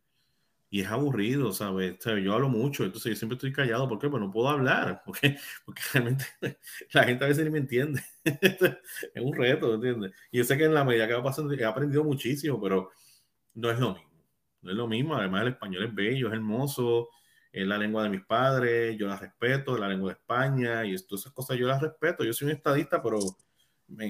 Y 0.70 0.80
es 0.80 0.88
aburrido, 0.88 1.52
¿sabes? 1.52 1.98
Yo 2.02 2.32
hablo 2.32 2.48
mucho, 2.48 2.84
entonces 2.84 3.12
yo 3.12 3.16
siempre 3.16 3.34
estoy 3.34 3.52
callado. 3.52 3.86
¿Por 3.86 3.98
qué? 3.98 4.08
Pues 4.08 4.22
no 4.22 4.30
puedo 4.30 4.48
hablar. 4.48 5.02
Porque, 5.06 5.36
porque 5.66 5.82
realmente 5.92 6.24
la 6.94 7.04
gente 7.04 7.24
a 7.26 7.28
veces 7.28 7.44
ni 7.44 7.50
me 7.50 7.58
entiende. 7.58 8.02
es 8.24 9.22
un 9.22 9.34
reto, 9.34 9.74
¿entiendes? 9.74 10.12
Y 10.32 10.38
yo 10.38 10.44
sé 10.44 10.56
que 10.56 10.64
en 10.64 10.72
la 10.72 10.84
medida 10.84 11.06
que 11.06 11.12
va 11.12 11.22
pasando 11.22 11.52
he 11.52 11.62
aprendido 11.62 12.02
muchísimo, 12.02 12.58
pero 12.58 12.90
no 13.52 13.70
es 13.70 13.78
lo 13.78 13.92
mismo. 13.92 14.10
No 14.62 14.70
es 14.70 14.76
lo 14.78 14.88
mismo. 14.88 15.14
Además, 15.14 15.42
el 15.42 15.48
español 15.48 15.84
es 15.84 15.94
bello, 15.94 16.28
es 16.28 16.32
hermoso 16.32 17.10
es 17.54 17.66
la 17.68 17.78
lengua 17.78 18.02
de 18.02 18.08
mis 18.08 18.24
padres, 18.24 18.96
yo 18.98 19.06
la 19.06 19.16
respeto, 19.16 19.78
la 19.78 19.88
lengua 19.88 20.10
de 20.12 20.18
España 20.18 20.84
y 20.84 20.96
todas 21.06 21.22
esas 21.22 21.32
cosas 21.32 21.56
yo 21.56 21.68
las 21.68 21.80
respeto. 21.80 22.24
Yo 22.24 22.32
soy 22.32 22.46
un 22.46 22.54
estadista, 22.54 23.00
pero 23.00 23.18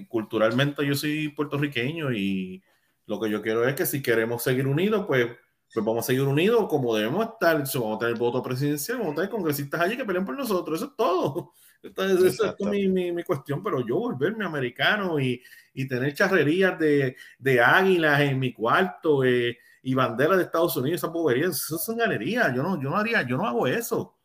culturalmente 0.09 0.87
yo 0.87 0.95
soy 0.95 1.29
puertorriqueño 1.29 2.13
y 2.13 2.63
lo 3.07 3.21
que 3.21 3.31
yo 3.31 3.43
quiero 3.43 3.67
es 3.69 3.75
que 3.75 3.87
si 3.87 4.03
queremos 4.03 4.43
seguir 4.43 4.67
unidos, 4.67 5.05
pues, 5.07 5.27
pues 5.73 5.85
vamos 5.85 6.05
a 6.05 6.07
seguir 6.07 6.23
unidos 6.23 6.67
como 6.69 6.95
debemos 6.95 7.27
estar. 7.27 7.63
vamos 7.75 7.97
a 7.97 7.99
tener 7.99 8.17
voto 8.17 8.43
presidencial, 8.43 8.99
vamos 8.99 9.13
a 9.13 9.17
tener 9.17 9.31
congresistas 9.31 9.81
allí 9.81 9.97
que 9.97 10.05
peleen 10.05 10.25
por 10.25 10.37
nosotros. 10.37 10.81
Eso 10.81 10.91
es 10.91 10.97
todo. 10.97 11.53
Esta, 11.83 12.11
esa 12.11 12.57
es 12.59 12.67
mi, 12.67 13.13
mi, 13.13 13.23
cuestión, 13.25 13.63
pero 13.63 13.87
yo 13.87 13.99
volverme 13.99 14.47
americano 14.47 15.21
y, 15.21 15.43
y 15.75 15.87
tener 15.87 16.15
charrerías 16.15 16.79
de, 16.79 17.15
de, 17.39 17.61
águilas 17.61 18.23
en 18.23 18.39
mi 18.39 18.55
cuarto 18.55 19.23
eh, 19.23 19.59
y 19.83 19.93
banderas 19.93 20.39
de 20.39 20.45
Estados 20.45 20.75
Unidos, 20.79 21.01
esa 21.01 21.09
bobería, 21.09 21.49
eso 21.49 21.77
son 21.77 21.99
galerías. 21.99 22.55
Yo 22.55 22.63
no, 22.63 22.81
yo 22.81 22.89
no 22.89 22.97
haría, 22.97 23.21
yo 23.21 23.37
no 23.37 23.47
hago 23.47 23.67
eso. 23.67 24.17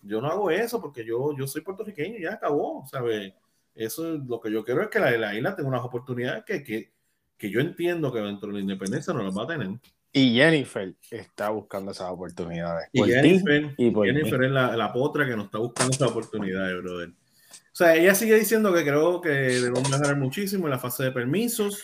Yo 0.00 0.20
no 0.20 0.28
hago 0.28 0.48
eso 0.48 0.80
porque 0.80 1.04
yo, 1.04 1.36
yo 1.36 1.46
soy 1.48 1.62
puertorriqueño 1.62 2.18
ya 2.18 2.34
acabó, 2.34 2.84
¿sabes? 2.86 3.32
Eso 3.74 4.14
es 4.14 4.20
lo 4.26 4.40
que 4.40 4.52
yo 4.52 4.64
quiero 4.64 4.82
es 4.82 4.88
que 4.88 5.00
la, 5.00 5.10
la 5.12 5.34
isla 5.34 5.56
tenga 5.56 5.68
unas 5.68 5.84
oportunidades 5.84 6.44
que, 6.44 6.62
que, 6.62 6.92
que, 7.38 7.50
yo 7.50 7.60
entiendo 7.60 8.12
que 8.12 8.20
dentro 8.20 8.48
de 8.48 8.54
la 8.54 8.60
independencia 8.60 9.14
no 9.14 9.22
las 9.22 9.36
va 9.36 9.44
a 9.44 9.46
tener. 9.46 9.70
Y 10.12 10.34
Jennifer 10.34 10.94
está 11.10 11.48
buscando 11.48 11.92
esas 11.92 12.10
oportunidades. 12.10 12.88
Y 12.92 13.02
Jennifer, 13.02 13.74
Jennifer 13.76 14.44
es 14.44 14.50
la, 14.50 14.76
la, 14.76 14.92
potra 14.92 15.26
que 15.26 15.34
nos 15.34 15.46
está 15.46 15.58
buscando 15.58 15.92
esas 15.92 16.10
oportunidades, 16.10 16.82
brother. 16.82 17.08
O 17.08 17.74
sea, 17.74 17.96
ella 17.96 18.14
sigue 18.14 18.34
diciendo 18.34 18.74
que 18.74 18.82
creo 18.82 19.22
que 19.22 19.30
debemos 19.30 19.88
mejorar 19.88 20.18
muchísimo 20.18 20.66
en 20.66 20.72
la 20.72 20.78
fase 20.78 21.04
de 21.04 21.12
permisos. 21.12 21.82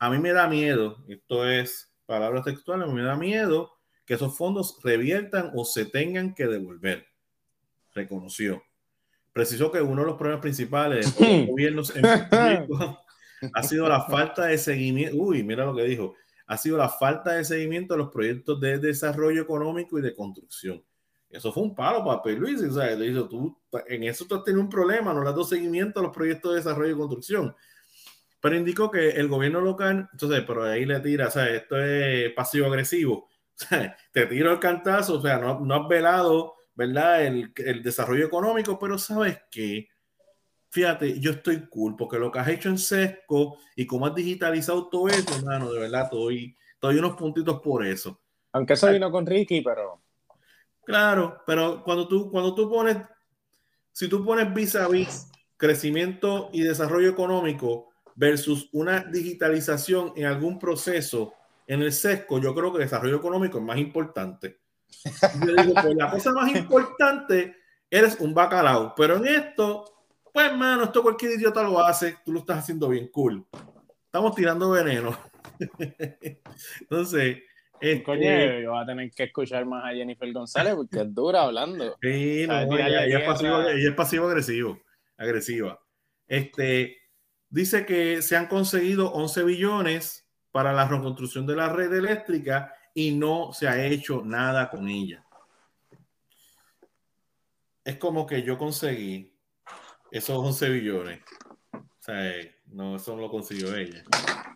A 0.00 0.10
mí 0.10 0.18
me 0.18 0.32
da 0.32 0.48
miedo, 0.48 1.04
esto 1.06 1.48
es 1.48 1.92
palabras 2.06 2.44
textuales, 2.44 2.88
me 2.88 3.02
da 3.02 3.16
miedo 3.16 3.70
que 4.04 4.14
esos 4.14 4.36
fondos 4.36 4.80
reviertan 4.82 5.52
o 5.54 5.64
se 5.64 5.84
tengan 5.84 6.34
que 6.34 6.48
devolver. 6.48 7.06
Reconoció. 7.94 8.64
Precisó 9.32 9.70
que 9.70 9.80
uno 9.80 10.02
de 10.02 10.08
los 10.08 10.16
problemas 10.16 10.42
principales 10.42 11.16
de 11.18 11.38
los 11.38 11.48
gobiernos 11.48 11.96
en 11.96 12.04
ha 13.54 13.62
sido 13.62 13.88
la 13.88 14.02
falta 14.02 14.46
de 14.46 14.58
seguimiento. 14.58 15.16
Uy, 15.16 15.42
mira 15.42 15.64
lo 15.64 15.74
que 15.74 15.84
dijo 15.84 16.14
ha 16.50 16.56
sido 16.56 16.76
la 16.76 16.88
falta 16.88 17.34
de 17.34 17.44
seguimiento 17.44 17.94
de 17.94 17.98
los 17.98 18.10
proyectos 18.10 18.58
de 18.60 18.78
desarrollo 18.78 19.40
económico 19.40 20.00
y 20.00 20.02
de 20.02 20.12
construcción. 20.12 20.82
Eso 21.30 21.52
fue 21.52 21.62
un 21.62 21.76
palo 21.76 22.04
para 22.04 22.36
Luis. 22.36 22.60
O 22.60 22.72
sea, 22.72 22.86
le 22.96 23.06
dijo, 23.06 23.28
tú, 23.28 23.56
en 23.86 24.02
eso 24.02 24.24
tú 24.24 24.34
has 24.34 24.42
tenido 24.42 24.60
un 24.60 24.68
problema, 24.68 25.14
no 25.14 25.22
le 25.22 25.28
has 25.28 25.34
dado 25.34 25.44
seguimiento 25.44 26.00
a 26.00 26.02
los 26.02 26.12
proyectos 26.12 26.50
de 26.50 26.56
desarrollo 26.56 26.92
y 26.92 26.98
construcción. 26.98 27.54
Pero 28.40 28.56
indicó 28.56 28.90
que 28.90 29.10
el 29.10 29.28
gobierno 29.28 29.60
local, 29.60 30.08
entonces, 30.10 30.42
pero 30.44 30.64
ahí 30.64 30.84
le 30.84 30.98
tira, 30.98 31.28
o 31.28 31.30
sea, 31.30 31.48
esto 31.48 31.78
es 31.78 32.32
pasivo-agresivo. 32.34 33.28
O 33.60 33.62
sea, 33.62 33.94
te 34.10 34.24
tiro 34.24 34.50
el 34.52 34.58
cantazo, 34.58 35.18
o 35.18 35.20
sea, 35.20 35.36
no, 35.36 35.60
no 35.60 35.74
has 35.74 35.86
velado, 35.86 36.54
¿verdad? 36.80 37.26
El, 37.26 37.52
el 37.56 37.82
desarrollo 37.82 38.26
económico, 38.26 38.78
pero 38.78 38.98
¿sabes 38.98 39.38
qué? 39.50 39.88
fíjate, 40.70 41.18
yo 41.18 41.32
estoy 41.32 41.66
cool 41.68 41.96
porque 41.96 42.18
lo 42.18 42.30
que 42.30 42.38
has 42.38 42.48
hecho 42.48 42.68
en 42.68 42.78
Sesco 42.78 43.58
y 43.76 43.86
cómo 43.86 44.06
has 44.06 44.14
digitalizado 44.14 44.88
todo 44.88 45.08
eso, 45.08 45.36
hermano, 45.36 45.70
de 45.72 45.80
verdad, 45.80 46.04
estoy, 46.04 46.56
doy 46.80 46.96
unos 46.96 47.16
puntitos 47.16 47.60
por 47.60 47.84
eso. 47.84 48.20
Aunque 48.52 48.74
eso 48.74 48.90
vino 48.90 49.10
con 49.10 49.26
Ricky, 49.26 49.60
pero. 49.60 50.00
Claro, 50.84 51.42
pero 51.46 51.82
cuando 51.84 52.08
tú, 52.08 52.30
cuando 52.30 52.54
tú 52.54 52.68
pones, 52.68 52.96
si 53.92 54.08
tú 54.08 54.24
pones 54.24 54.52
vis 54.54 54.74
a 54.76 54.88
vis 54.88 55.28
crecimiento 55.56 56.48
y 56.52 56.62
desarrollo 56.62 57.10
económico 57.10 57.90
versus 58.14 58.68
una 58.72 59.04
digitalización 59.04 60.12
en 60.16 60.26
algún 60.26 60.58
proceso 60.58 61.34
en 61.66 61.82
el 61.82 61.92
sesco, 61.92 62.40
yo 62.40 62.54
creo 62.54 62.72
que 62.72 62.78
el 62.78 62.84
desarrollo 62.84 63.16
económico 63.16 63.58
es 63.58 63.64
más 63.64 63.78
importante. 63.78 64.59
Yo 65.46 65.62
digo, 65.62 65.74
pues 65.74 65.96
la 65.96 66.10
cosa 66.10 66.32
más 66.32 66.54
importante 66.54 67.56
eres 67.90 68.18
un 68.20 68.34
bacalao, 68.34 68.94
pero 68.94 69.16
en 69.16 69.26
esto 69.26 70.00
pues, 70.32 70.46
hermano, 70.46 70.84
esto 70.84 71.02
cualquier 71.02 71.32
idiota 71.32 71.62
lo 71.62 71.80
hace, 71.80 72.16
tú 72.24 72.32
lo 72.32 72.40
estás 72.40 72.58
haciendo 72.58 72.88
bien 72.88 73.08
cool. 73.08 73.44
Estamos 74.04 74.34
tirando 74.34 74.70
veneno. 74.70 75.16
Entonces, 76.80 77.38
este... 77.80 78.02
Coño, 78.02 78.60
yo 78.60 78.72
voy 78.72 78.82
a 78.82 78.86
tener 78.86 79.10
que 79.10 79.24
escuchar 79.24 79.64
más 79.66 79.84
a 79.84 79.94
Jennifer 79.94 80.32
González 80.32 80.74
porque 80.74 81.00
es 81.00 81.14
dura 81.14 81.42
hablando. 81.42 81.96
Sí, 82.00 82.46
no, 82.46 82.76
ella, 82.76 83.06
es 83.06 83.26
pasivo, 83.26 83.60
ella, 83.62 83.88
es 83.88 83.94
pasivo, 83.94 84.26
agresivo, 84.28 84.80
agresiva. 85.16 85.80
Este, 86.28 86.98
dice 87.48 87.84
que 87.84 88.22
se 88.22 88.36
han 88.36 88.46
conseguido 88.46 89.12
11 89.12 89.44
billones 89.44 90.28
para 90.52 90.72
la 90.72 90.86
reconstrucción 90.86 91.46
de 91.46 91.56
la 91.56 91.68
red 91.68 91.92
eléctrica 91.92 92.74
y 92.94 93.12
no 93.12 93.52
se 93.52 93.68
ha 93.68 93.84
hecho 93.86 94.22
nada 94.24 94.70
con 94.70 94.88
ella. 94.88 95.24
Es 97.84 97.96
como 97.96 98.26
que 98.26 98.42
yo 98.42 98.58
conseguí 98.58 99.32
esos 100.10 100.36
11 100.36 100.68
billones. 100.70 101.20
O 101.72 102.02
sea, 102.02 102.32
no, 102.66 102.96
eso 102.96 103.14
no 103.14 103.22
lo 103.22 103.30
consiguió 103.30 103.74
ella. 103.74 104.02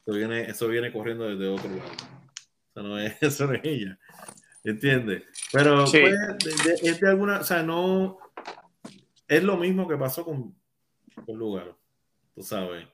Eso 0.07 0.17
viene, 0.17 0.43
eso 0.43 0.69
viene 0.69 0.93
corriendo 0.93 1.29
desde 1.29 1.49
otro 1.49 1.71
lado. 1.71 1.91
Eso 2.71 2.83
no 2.83 2.99
es, 2.99 3.17
eso 3.23 3.47
no 3.47 3.55
es 3.55 3.65
ella. 3.65 3.99
¿Entiendes? 4.63 5.25
Pero 5.53 5.85
pues, 5.85 6.15
es 6.83 7.01
de 7.01 7.09
alguna, 7.09 7.41
o 7.41 7.45
sea, 7.45 7.63
no 7.63 8.19
es 9.29 9.43
lo 9.43 9.57
mismo 9.57 9.87
que 9.87 9.97
pasó 9.97 10.25
con, 10.25 10.55
con 11.27 11.37
Lugar. 11.37 11.77
Tú 12.35 12.43
sabes. 12.43 12.87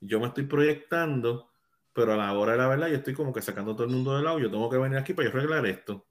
Yo 0.00 0.20
me 0.20 0.26
estoy 0.26 0.44
proyectando, 0.44 1.50
pero 1.96 2.12
a 2.12 2.16
la 2.18 2.30
hora 2.34 2.52
de 2.52 2.58
la 2.58 2.68
verdad, 2.68 2.88
yo 2.88 2.96
estoy 2.96 3.14
como 3.14 3.32
que 3.32 3.40
sacando 3.40 3.74
todo 3.74 3.84
el 3.84 3.92
mundo 3.94 4.14
del 4.14 4.24
lado. 4.24 4.38
Yo 4.38 4.50
tengo 4.50 4.68
que 4.68 4.76
venir 4.76 4.98
aquí 4.98 5.14
para 5.14 5.30
yo 5.30 5.34
arreglar 5.34 5.64
esto. 5.64 6.06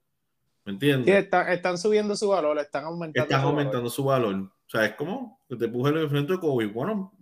¿Me 0.64 0.72
entiendes? 0.72 1.28
están 1.48 1.78
subiendo 1.78 2.16
su 2.16 2.28
valor, 2.28 2.58
están 2.58 2.86
aumentando. 2.86 3.22
Están 3.22 3.44
aumentando 3.46 3.88
su 3.88 4.02
valor. 4.02 4.34
O 4.34 4.68
sea, 4.68 4.84
es 4.84 4.96
como 4.96 5.40
que 5.48 5.54
te 5.54 5.68
puse 5.68 5.90
el 5.90 6.10
frente 6.10 6.32
de 6.32 6.40
COVID. 6.40 6.72
Bueno, 6.72 7.16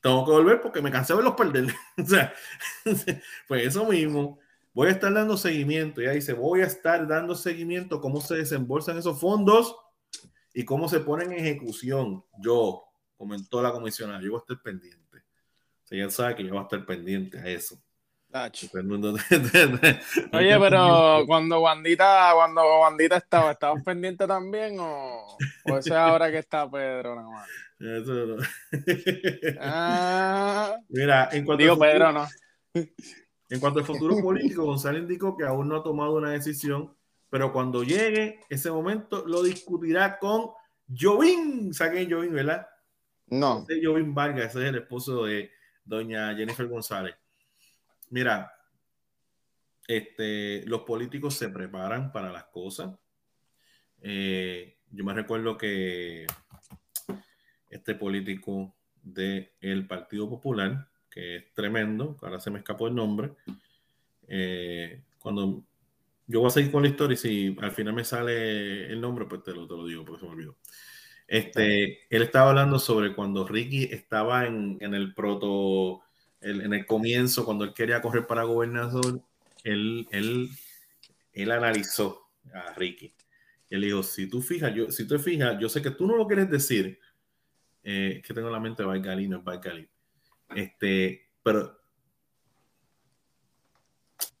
tengo 0.00 0.24
que 0.24 0.30
volver 0.30 0.62
porque 0.62 0.80
me 0.80 0.90
cansé 0.90 1.14
de 1.14 1.22
los 1.22 1.34
perder. 1.34 1.66
o 2.02 2.06
sea, 2.06 2.32
pues 3.46 3.66
eso 3.66 3.84
mismo. 3.84 4.38
Voy 4.72 4.88
a 4.88 4.92
estar 4.92 5.12
dando 5.12 5.36
seguimiento. 5.36 6.00
Ya 6.00 6.12
dice, 6.12 6.32
voy 6.32 6.62
a 6.62 6.66
estar 6.66 7.06
dando 7.06 7.34
seguimiento 7.34 8.00
cómo 8.00 8.22
se 8.22 8.36
desembolsan 8.36 8.96
esos 8.96 9.20
fondos 9.20 9.76
y 10.54 10.64
cómo 10.64 10.88
se 10.88 11.00
ponen 11.00 11.30
en 11.30 11.40
ejecución. 11.40 12.24
Yo, 12.38 12.84
comentó 13.18 13.60
la 13.60 13.70
comisionada, 13.70 14.22
yo 14.22 14.30
voy 14.30 14.38
a 14.38 14.40
estar 14.40 14.62
pendiente. 14.62 15.05
O 15.86 15.88
sea, 15.88 15.98
ya 15.98 16.10
sabe 16.10 16.34
que 16.34 16.42
yo 16.42 16.50
voy 16.50 16.58
a 16.58 16.62
estar 16.62 16.84
pendiente 16.84 17.38
a 17.38 17.46
eso. 17.46 17.80
Oye, 20.32 20.58
pero 20.58 21.22
cuando 21.28 21.60
Wandita, 21.60 22.32
cuando 22.34 22.80
Wandita 22.80 23.18
estaba, 23.18 23.52
¿estabas 23.52 23.84
pendiente 23.84 24.26
también 24.26 24.80
o, 24.80 25.28
o 25.64 25.78
eso 25.78 25.78
es 25.78 25.92
ahora 25.92 26.28
que 26.28 26.38
está 26.38 26.68
Pedro 26.68 27.14
nada 27.14 27.28
más? 27.28 27.48
Eso 27.78 28.12
no. 28.26 28.36
Ah. 29.60 30.76
Mira, 30.88 31.28
en 31.30 31.44
cuanto 31.44 31.62
Digo 31.62 31.78
Pedro, 31.78 32.10
no. 32.10 32.26
En 32.74 33.60
cuanto 33.60 33.78
al 33.78 33.86
futuro 33.86 34.16
político, 34.22 34.64
Gonzalo 34.64 34.98
indicó 34.98 35.36
que 35.36 35.44
aún 35.44 35.68
no 35.68 35.76
ha 35.76 35.84
tomado 35.84 36.14
una 36.14 36.32
decisión, 36.32 36.96
pero 37.30 37.52
cuando 37.52 37.84
llegue 37.84 38.40
ese 38.48 38.72
momento 38.72 39.24
lo 39.24 39.40
discutirá 39.44 40.18
con 40.18 40.50
Jovín. 40.88 41.72
¿Saben 41.72 42.10
Jovín, 42.10 42.34
verdad? 42.34 42.66
No. 43.28 43.64
Jovín 43.82 44.14
Vargas, 44.14 44.50
ese 44.50 44.64
es 44.64 44.68
el 44.70 44.78
esposo 44.78 45.26
de 45.26 45.54
doña 45.86 46.34
Jennifer 46.34 46.66
González. 46.66 47.14
Mira, 48.10 48.52
este, 49.86 50.64
los 50.66 50.82
políticos 50.82 51.34
se 51.34 51.48
preparan 51.48 52.12
para 52.12 52.30
las 52.30 52.44
cosas. 52.44 52.94
Eh, 54.02 54.76
yo 54.90 55.04
me 55.04 55.14
recuerdo 55.14 55.56
que 55.56 56.26
este 57.70 57.94
político 57.94 58.74
del 59.02 59.86
Partido 59.86 60.28
Popular, 60.28 60.88
que 61.10 61.36
es 61.36 61.54
tremendo, 61.54 62.16
ahora 62.20 62.40
se 62.40 62.50
me 62.50 62.58
escapó 62.58 62.88
el 62.88 62.94
nombre, 62.94 63.32
eh, 64.28 65.02
cuando 65.20 65.62
yo 66.26 66.40
voy 66.40 66.48
a 66.48 66.50
seguir 66.50 66.72
con 66.72 66.82
la 66.82 66.88
historia 66.88 67.14
y 67.14 67.16
si 67.16 67.56
al 67.60 67.70
final 67.70 67.94
me 67.94 68.04
sale 68.04 68.86
el 68.86 69.00
nombre, 69.00 69.26
pues 69.26 69.44
te 69.44 69.52
lo, 69.52 69.66
te 69.66 69.74
lo 69.74 69.86
digo 69.86 70.04
porque 70.04 70.20
se 70.20 70.26
me 70.26 70.32
olvidó. 70.32 70.56
Este, 71.28 72.06
él 72.08 72.22
estaba 72.22 72.50
hablando 72.50 72.78
sobre 72.78 73.14
cuando 73.14 73.46
Ricky 73.46 73.84
estaba 73.84 74.46
en, 74.46 74.78
en 74.80 74.94
el 74.94 75.12
proto 75.14 76.02
en 76.40 76.72
el 76.72 76.86
comienzo, 76.86 77.44
cuando 77.44 77.64
él 77.64 77.74
quería 77.74 78.00
correr 78.00 78.26
para 78.26 78.44
gobernador, 78.44 79.20
él, 79.64 80.06
él, 80.10 80.48
él 81.32 81.50
analizó 81.50 82.28
a 82.54 82.72
Ricky. 82.74 83.12
Él 83.68 83.80
dijo, 83.82 84.02
si 84.02 84.28
tú 84.28 84.40
fijas, 84.42 84.72
yo, 84.74 84.90
si 84.90 85.06
tú 85.06 85.16
te 85.16 85.22
fijas, 85.22 85.58
yo 85.58 85.68
sé 85.68 85.82
que 85.82 85.90
tú 85.90 86.06
no 86.06 86.16
lo 86.16 86.26
quieres 86.26 86.48
decir, 86.48 87.00
eh, 87.82 88.22
que 88.24 88.34
tengo 88.34 88.48
en 88.48 88.52
la 88.52 88.60
mente 88.60 88.84
Baikali, 88.84 89.28
no 89.28 89.42
es 89.52 89.88
Este, 90.54 91.28
pero 91.42 91.80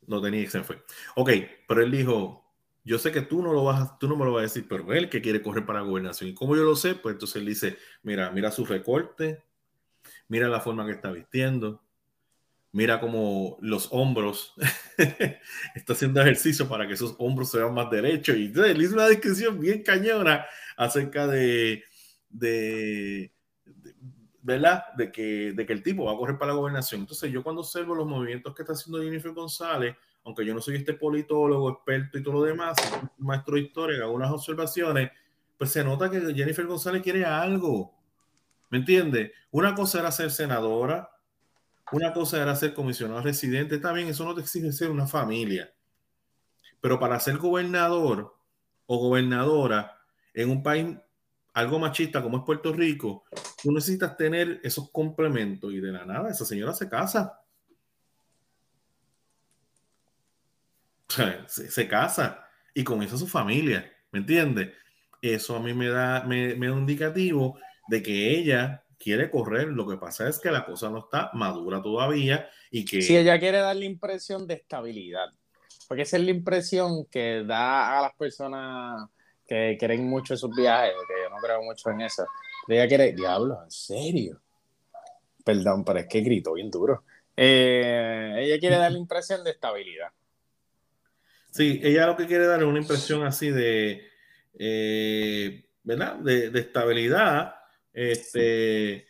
no 0.06 0.22
tenía 0.22 0.48
se 0.48 0.62
fue. 0.62 0.82
Ok, 1.16 1.30
pero 1.66 1.82
él 1.82 1.90
dijo, 1.90 2.45
yo 2.86 3.00
sé 3.00 3.10
que 3.10 3.22
tú 3.22 3.42
no 3.42 3.52
lo 3.52 3.64
vas, 3.64 3.98
tú 3.98 4.06
no 4.06 4.16
me 4.16 4.24
lo 4.24 4.32
vas 4.32 4.40
a 4.40 4.42
decir, 4.42 4.66
pero 4.68 4.92
él 4.92 5.10
que 5.10 5.20
quiere 5.20 5.42
correr 5.42 5.66
para 5.66 5.80
gobernación. 5.80 6.30
Y 6.30 6.34
como 6.34 6.54
yo 6.54 6.62
lo 6.62 6.76
sé, 6.76 6.94
pues 6.94 7.14
entonces 7.14 7.36
él 7.36 7.46
dice, 7.46 7.78
mira, 8.04 8.30
mira 8.30 8.52
su 8.52 8.64
recorte, 8.64 9.42
mira 10.28 10.48
la 10.48 10.60
forma 10.60 10.86
que 10.86 10.92
está 10.92 11.10
vistiendo, 11.10 11.82
mira 12.70 13.00
como 13.00 13.58
los 13.60 13.88
hombros, 13.90 14.54
está 15.74 15.94
haciendo 15.94 16.20
ejercicio 16.20 16.68
para 16.68 16.86
que 16.86 16.94
esos 16.94 17.16
hombros 17.18 17.50
se 17.50 17.58
vean 17.58 17.74
más 17.74 17.90
derechos. 17.90 18.36
Y 18.36 18.48
le 18.54 18.84
hizo 18.84 18.94
una 18.94 19.08
descripción 19.08 19.58
bien 19.58 19.82
cañona 19.82 20.46
acerca 20.76 21.26
de, 21.26 21.82
de, 22.28 23.32
¿verdad? 24.42 24.84
De 24.96 25.10
que, 25.10 25.52
de 25.54 25.66
que 25.66 25.72
el 25.72 25.82
tipo 25.82 26.04
va 26.04 26.12
a 26.12 26.16
correr 26.16 26.38
para 26.38 26.52
la 26.52 26.58
gobernación. 26.58 27.00
Entonces, 27.00 27.32
yo 27.32 27.42
cuando 27.42 27.62
observo 27.62 27.96
los 27.96 28.06
movimientos 28.06 28.54
que 28.54 28.62
está 28.62 28.74
haciendo 28.74 29.02
Jennifer 29.02 29.32
González, 29.32 29.96
aunque 30.26 30.44
yo 30.44 30.52
no 30.54 30.60
soy 30.60 30.74
este 30.74 30.94
politólogo, 30.94 31.70
experto 31.70 32.18
y 32.18 32.22
todo 32.22 32.34
lo 32.34 32.42
demás, 32.42 32.76
maestro 33.16 33.54
de 33.54 33.60
historia, 33.60 34.02
hago 34.02 34.12
unas 34.12 34.32
observaciones, 34.32 35.12
pues 35.56 35.70
se 35.70 35.84
nota 35.84 36.10
que 36.10 36.20
Jennifer 36.34 36.66
González 36.66 37.00
quiere 37.00 37.24
algo. 37.24 37.94
¿Me 38.68 38.78
entiende? 38.78 39.32
Una 39.52 39.76
cosa 39.76 40.00
era 40.00 40.10
ser 40.10 40.32
senadora, 40.32 41.10
una 41.92 42.12
cosa 42.12 42.42
era 42.42 42.56
ser 42.56 42.74
comisionado 42.74 43.22
residente, 43.22 43.78
también 43.78 44.08
eso 44.08 44.24
no 44.24 44.34
te 44.34 44.40
exige 44.40 44.72
ser 44.72 44.90
una 44.90 45.06
familia. 45.06 45.72
Pero 46.80 46.98
para 46.98 47.20
ser 47.20 47.38
gobernador 47.38 48.34
o 48.86 48.98
gobernadora 48.98 49.96
en 50.34 50.50
un 50.50 50.60
país 50.60 50.88
algo 51.54 51.78
machista 51.78 52.20
como 52.20 52.38
es 52.38 52.42
Puerto 52.44 52.72
Rico, 52.72 53.26
tú 53.62 53.70
necesitas 53.70 54.16
tener 54.16 54.60
esos 54.64 54.90
complementos 54.90 55.72
y 55.72 55.78
de 55.78 55.92
la 55.92 56.04
nada 56.04 56.30
esa 56.30 56.44
señora 56.44 56.74
se 56.74 56.88
casa. 56.88 57.45
Se, 61.46 61.88
casa 61.88 62.48
y 62.74 62.84
con 62.84 63.02
eso 63.02 63.16
su 63.16 63.26
familia, 63.26 63.90
¿me 64.12 64.20
entiendes? 64.20 64.72
Eso 65.20 65.56
a 65.56 65.60
mí 65.60 65.74
me 65.74 65.88
da, 65.88 66.22
me, 66.24 66.54
da 66.54 66.72
un 66.72 66.80
indicativo 66.80 67.58
de 67.88 68.02
que 68.02 68.38
ella 68.38 68.84
quiere 68.98 69.30
correr, 69.30 69.68
lo 69.68 69.86
que 69.86 69.96
pasa 69.96 70.28
es 70.28 70.38
que 70.38 70.50
la 70.50 70.64
cosa 70.64 70.90
no 70.90 71.00
está 71.00 71.30
madura 71.32 71.82
todavía 71.82 72.48
y 72.70 72.84
que... 72.84 73.02
Si 73.02 73.16
ella 73.16 73.38
quiere 73.38 73.58
dar 73.58 73.76
la 73.76 73.84
impresión 73.84 74.46
de 74.46 74.54
estabilidad, 74.54 75.28
porque 75.88 76.02
esa 76.02 76.16
es 76.16 76.24
la 76.24 76.30
impresión 76.30 77.06
que 77.06 77.44
da 77.44 77.98
a 77.98 78.02
las 78.02 78.14
personas 78.14 79.08
que 79.46 79.76
creen 79.78 80.08
mucho 80.08 80.34
en 80.34 80.38
sus 80.38 80.54
viajes, 80.54 80.92
que 81.06 81.22
yo 81.22 81.30
no 81.30 81.36
creo 81.36 81.62
mucho 81.62 81.90
en 81.90 82.00
eso. 82.00 82.26
Ella 82.68 82.88
quiere, 82.88 83.12
diablo, 83.12 83.62
en 83.62 83.70
serio. 83.70 84.40
Perdón, 85.44 85.84
pero 85.84 86.00
es 86.00 86.06
que 86.08 86.20
grito 86.20 86.54
bien 86.54 86.70
duro. 86.70 87.04
Eh, 87.36 88.34
ella 88.38 88.58
quiere 88.58 88.76
dar 88.76 88.90
la 88.90 88.98
impresión 88.98 89.44
de 89.44 89.50
estabilidad. 89.50 90.08
Sí, 91.56 91.80
ella 91.82 92.06
lo 92.06 92.16
que 92.16 92.26
quiere 92.26 92.44
dar 92.44 92.60
es 92.60 92.66
una 92.66 92.80
impresión 92.80 93.24
así 93.24 93.48
de, 93.48 94.02
eh, 94.58 95.64
¿verdad? 95.82 96.16
De, 96.16 96.50
de, 96.50 96.60
estabilidad, 96.60 97.54
este, 97.94 99.06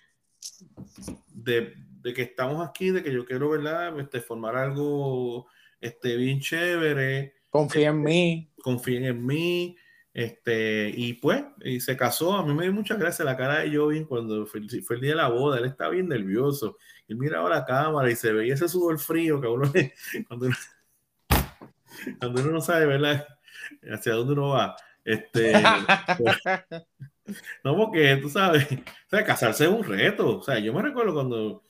de, 1.35 1.75
de, 1.75 2.15
que 2.15 2.23
estamos 2.23 2.65
aquí, 2.65 2.91
de 2.93 3.03
que 3.03 3.13
yo 3.13 3.25
quiero, 3.25 3.51
¿verdad? 3.51 3.99
Este, 3.99 4.21
formar 4.21 4.55
algo 4.55 5.49
este, 5.81 6.17
bien 6.17 6.39
chévere. 6.39 7.35
Confíen 7.51 7.89
en 7.89 8.03
mí. 8.03 8.53
Confíen 8.63 9.05
en 9.07 9.27
mí. 9.27 9.77
Este, 10.15 10.93
y 10.97 11.15
pues, 11.15 11.45
y 11.65 11.81
se 11.81 11.97
casó. 11.97 12.35
A 12.35 12.47
mí 12.47 12.55
me 12.55 12.63
dio 12.63 12.73
mucha 12.73 12.95
gracia 12.95 13.25
la 13.25 13.37
cara 13.37 13.59
de 13.59 13.77
Jovin 13.77 14.05
cuando 14.05 14.47
fue, 14.47 14.61
fue, 14.85 14.97
el 14.97 15.03
día 15.03 15.11
de 15.11 15.17
la 15.17 15.31
boda. 15.31 15.59
Él 15.59 15.65
estaba 15.65 15.91
bien 15.91 16.07
nervioso. 16.07 16.79
Y 17.09 17.17
miraba 17.17 17.51
la 17.51 17.65
cámara 17.65 18.09
y 18.09 18.15
se 18.15 18.33
veía 18.33 18.55
ese 18.55 18.69
sudor 18.69 19.01
frío 19.01 19.41
que 19.41 19.49
uno, 19.49 19.73
cuando 20.29 20.47
uno, 20.47 20.57
cuando 22.19 22.43
uno 22.43 22.53
no 22.53 22.61
sabe, 22.61 22.87
¿verdad? 22.87 23.27
Hacia 23.91 24.15
dónde 24.15 24.33
uno 24.33 24.51
va. 24.51 24.77
Este, 25.05 25.53
pues, 26.19 26.37
no, 27.65 27.77
porque 27.77 28.17
tú 28.17 28.29
sabes, 28.29 28.67
o 28.73 29.09
sea, 29.11 29.25
casarse 29.25 29.65
es 29.65 29.71
un 29.71 29.85
reto. 29.85 30.39
O 30.39 30.43
sea, 30.43 30.59
yo 30.59 30.73
me 30.73 30.83
recuerdo 30.83 31.15
cuando 31.15 31.63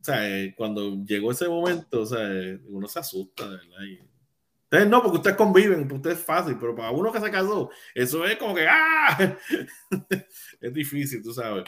o 0.00 0.04
sea, 0.04 0.22
cuando 0.56 0.96
llegó 1.04 1.30
ese 1.30 1.46
momento, 1.46 2.02
o 2.02 2.06
sea, 2.06 2.26
uno 2.68 2.88
se 2.88 2.98
asusta, 2.98 3.46
¿verdad? 3.46 4.06
ustedes 4.64 4.88
no, 4.88 5.02
porque 5.02 5.18
ustedes 5.18 5.36
conviven, 5.36 5.92
ustedes 5.92 6.18
es 6.18 6.24
fácil, 6.24 6.56
pero 6.58 6.74
para 6.74 6.90
uno 6.90 7.12
que 7.12 7.20
se 7.20 7.30
casó, 7.30 7.70
eso 7.94 8.24
es 8.24 8.36
como 8.38 8.54
que 8.54 8.66
¡ah! 8.68 9.36
es 10.60 10.72
difícil, 10.72 11.22
tú 11.22 11.34
sabes. 11.34 11.64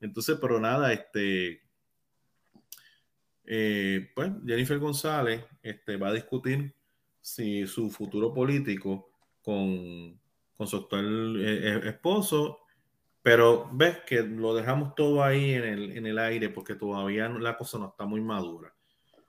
Entonces, 0.00 0.36
pero 0.40 0.60
nada, 0.60 0.92
este, 0.92 1.62
eh, 3.44 4.10
pues 4.14 4.30
Jennifer 4.44 4.78
González 4.78 5.44
este, 5.62 5.96
va 5.96 6.08
a 6.08 6.14
discutir 6.14 6.74
si 7.22 7.66
su 7.66 7.88
futuro 7.90 8.34
político 8.34 9.08
con, 9.42 10.20
con 10.56 10.66
su 10.66 10.76
actual 10.76 11.36
eh, 11.40 11.80
esposo 11.88 12.58
pero 13.22 13.70
ves 13.72 13.98
que 14.04 14.22
lo 14.22 14.54
dejamos 14.54 14.94
todo 14.94 15.22
ahí 15.22 15.52
en 15.52 15.64
el, 15.64 15.96
en 15.96 16.06
el 16.06 16.18
aire 16.18 16.48
porque 16.48 16.74
todavía 16.74 17.28
la 17.28 17.56
cosa 17.56 17.78
no 17.78 17.88
está 17.90 18.04
muy 18.04 18.20
madura. 18.20 18.74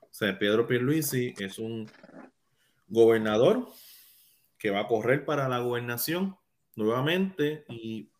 O 0.00 0.08
sea, 0.10 0.36
Pedro 0.36 0.66
Pierluisi 0.66 1.32
es 1.38 1.58
un 1.58 1.88
gobernador 2.88 3.68
que 4.58 4.70
va 4.70 4.80
a 4.80 4.86
correr 4.88 5.24
para 5.24 5.48
la 5.48 5.60
gobernación 5.60 6.36
nuevamente 6.74 7.64
y, 7.68 8.10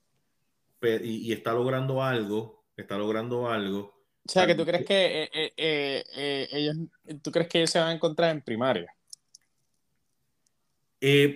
y, 0.80 1.32
está 1.32 1.52
logrando 1.52 2.02
algo, 2.02 2.64
está 2.76 2.96
logrando 2.96 3.48
algo. 3.48 3.94
O 4.26 4.30
sea, 4.30 4.46
que 4.46 4.54
tú 4.54 4.64
crees 4.64 4.86
que 4.86 5.22
eh, 5.24 5.52
eh, 5.56 6.04
eh, 6.16 6.48
ellos, 6.52 6.76
tú 7.20 7.30
crees 7.32 7.48
que 7.48 7.58
ellos 7.58 7.70
se 7.70 7.80
van 7.80 7.88
a 7.88 7.92
encontrar 7.92 8.30
en 8.30 8.42
primaria. 8.42 8.94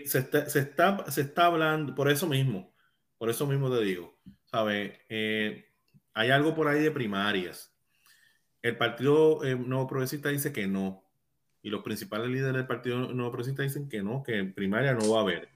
Se, 0.07 0.19
está, 0.21 0.49
se, 0.49 0.61
está, 0.61 1.11
se 1.11 1.21
está 1.21 1.45
hablando, 1.45 1.95
por 1.95 2.11
eso 2.11 2.27
mismo, 2.27 2.75
por 3.19 3.29
eso 3.29 3.47
mismo 3.47 3.71
te 3.71 3.85
digo, 3.85 4.19
¿sabes? 4.47 4.99
Eh, 5.11 5.69
hay 6.15 6.31
algo 6.31 6.55
por 6.55 6.69
ahí 6.69 6.81
de 6.81 6.91
primarias. 6.91 7.71
El 8.63 8.79
Partido 8.79 9.45
eh, 9.45 9.55
Nuevo 9.55 9.87
Progresista 9.87 10.31
dice 10.31 10.55
que 10.55 10.67
no. 10.67 11.05
Y 11.61 11.69
los 11.69 11.83
principales 11.83 12.29
líderes 12.29 12.55
del 12.55 12.67
Partido 12.67 13.13
Nuevo 13.13 13.31
Progresista 13.31 13.63
dicen 13.63 13.91
que 13.91 14.03
no, 14.03 14.23
que 14.23 14.39
en 14.39 14.55
primaria 14.55 14.95
no 14.95 15.11
va 15.11 15.19
a 15.19 15.23
haber. 15.23 15.51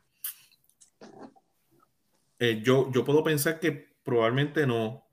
Eh, 2.38 2.60
yo, 2.62 2.92
yo 2.92 3.04
puedo 3.06 3.24
pensar 3.24 3.60
que 3.60 3.96
probablemente 4.04 4.66
no. 4.66 5.06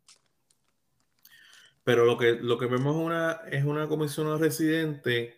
Pero 1.86 2.04
lo 2.04 2.18
que, 2.18 2.34
lo 2.34 2.58
que 2.58 2.66
vemos 2.66 2.97
una, 2.97 3.41
es 3.50 3.64
una 3.64 3.88
comisión 3.88 4.38
residente 4.39 5.38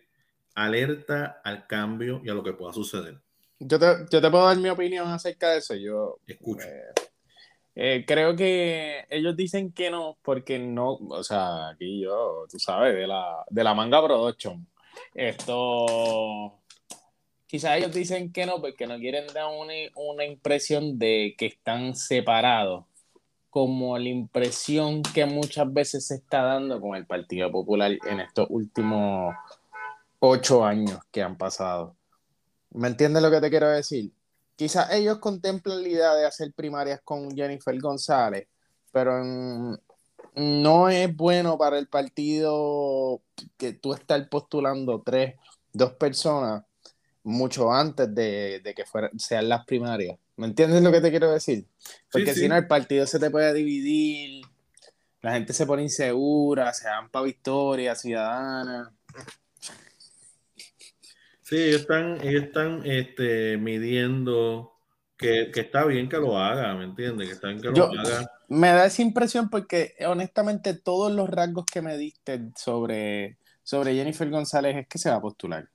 alerta 0.54 1.40
al 1.44 1.68
cambio 1.68 2.20
y 2.24 2.28
a 2.28 2.34
lo 2.34 2.42
que 2.42 2.54
pueda 2.54 2.72
suceder. 2.72 3.21
Yo 3.64 3.78
te, 3.78 3.86
yo 4.10 4.20
te 4.20 4.30
puedo 4.30 4.46
dar 4.46 4.56
mi 4.56 4.68
opinión 4.68 5.08
acerca 5.08 5.50
de 5.50 5.58
eso. 5.58 5.74
Yo 5.74 6.18
escucho. 6.26 6.66
Eh, 6.66 6.92
eh, 7.74 8.04
creo 8.06 8.36
que 8.36 9.06
ellos 9.08 9.34
dicen 9.36 9.72
que 9.72 9.90
no, 9.90 10.18
porque 10.22 10.58
no, 10.58 10.94
o 10.94 11.24
sea, 11.24 11.70
aquí 11.70 12.02
yo, 12.02 12.44
tú 12.50 12.58
sabes, 12.58 12.94
de 12.94 13.06
la, 13.06 13.44
de 13.48 13.64
la 13.64 13.74
manga 13.74 14.04
production. 14.04 14.66
Esto, 15.14 16.60
quizás 17.46 17.78
ellos 17.78 17.92
dicen 17.92 18.30
que 18.32 18.44
no, 18.44 18.60
porque 18.60 18.86
no 18.86 18.98
quieren 18.98 19.26
dar 19.32 19.46
una, 19.46 19.72
una 19.96 20.24
impresión 20.24 20.98
de 20.98 21.34
que 21.38 21.46
están 21.46 21.94
separados, 21.94 22.84
como 23.48 23.96
la 23.96 24.08
impresión 24.08 25.02
que 25.02 25.24
muchas 25.24 25.72
veces 25.72 26.06
se 26.06 26.16
está 26.16 26.42
dando 26.42 26.80
con 26.80 26.94
el 26.94 27.06
Partido 27.06 27.50
Popular 27.50 27.92
en 28.06 28.20
estos 28.20 28.46
últimos 28.50 29.34
ocho 30.18 30.64
años 30.64 31.00
que 31.10 31.22
han 31.22 31.36
pasado. 31.36 31.96
¿Me 32.74 32.88
entiendes 32.88 33.22
lo 33.22 33.30
que 33.30 33.40
te 33.40 33.50
quiero 33.50 33.68
decir? 33.68 34.12
Quizás 34.56 34.92
ellos 34.92 35.18
contemplan 35.18 35.82
la 35.82 35.88
idea 35.88 36.14
de 36.14 36.26
hacer 36.26 36.52
primarias 36.52 37.00
con 37.04 37.34
Jennifer 37.34 37.78
González, 37.80 38.48
pero 38.92 39.22
no 40.34 40.88
es 40.88 41.16
bueno 41.16 41.58
para 41.58 41.78
el 41.78 41.88
partido 41.88 43.22
que 43.56 43.72
tú 43.74 43.94
estés 43.94 44.26
postulando 44.28 45.02
tres, 45.02 45.34
dos 45.72 45.92
personas 45.94 46.62
mucho 47.24 47.72
antes 47.72 48.14
de, 48.14 48.60
que 48.74 48.84
sean 49.18 49.48
las 49.48 49.64
primarias. 49.64 50.18
¿Me 50.36 50.46
entiendes 50.46 50.82
lo 50.82 50.90
que 50.90 51.00
te 51.00 51.10
quiero 51.10 51.30
decir? 51.30 51.66
Porque 52.10 52.34
si 52.34 52.48
no, 52.48 52.56
el 52.56 52.66
partido 52.66 53.06
se 53.06 53.18
te 53.18 53.30
puede 53.30 53.52
dividir, 53.52 54.44
la 55.20 55.32
gente 55.32 55.52
se 55.52 55.66
pone 55.66 55.82
insegura, 55.82 56.72
se 56.72 56.88
dan 56.88 57.10
para 57.10 57.24
victoria 57.24 57.94
ciudadana. 57.94 58.92
Sí, 61.42 61.56
ellos 61.56 61.82
están, 61.82 62.20
ellos 62.22 62.44
están 62.44 62.82
este, 62.84 63.56
midiendo 63.58 64.72
que, 65.16 65.50
está 65.54 65.84
bien 65.84 66.08
que 66.08 66.16
lo 66.16 66.38
haga, 66.38 66.74
¿me 66.74 66.84
entiendes? 66.84 67.28
Que 67.28 67.34
está 67.34 67.48
bien 67.48 67.60
que 67.60 67.70
lo 67.70 67.84
haga. 67.86 68.30
Me 68.48 68.68
da 68.68 68.86
esa 68.86 69.02
impresión 69.02 69.48
porque 69.48 69.94
honestamente 70.06 70.74
todos 70.74 71.12
los 71.12 71.28
rasgos 71.28 71.64
que 71.66 71.82
me 71.82 71.96
diste 71.96 72.50
sobre, 72.56 73.38
sobre 73.62 73.94
Jennifer 73.94 74.28
González 74.28 74.76
es 74.76 74.88
que 74.88 74.98
se 74.98 75.10
va 75.10 75.16
a 75.16 75.22
postular. 75.22 75.68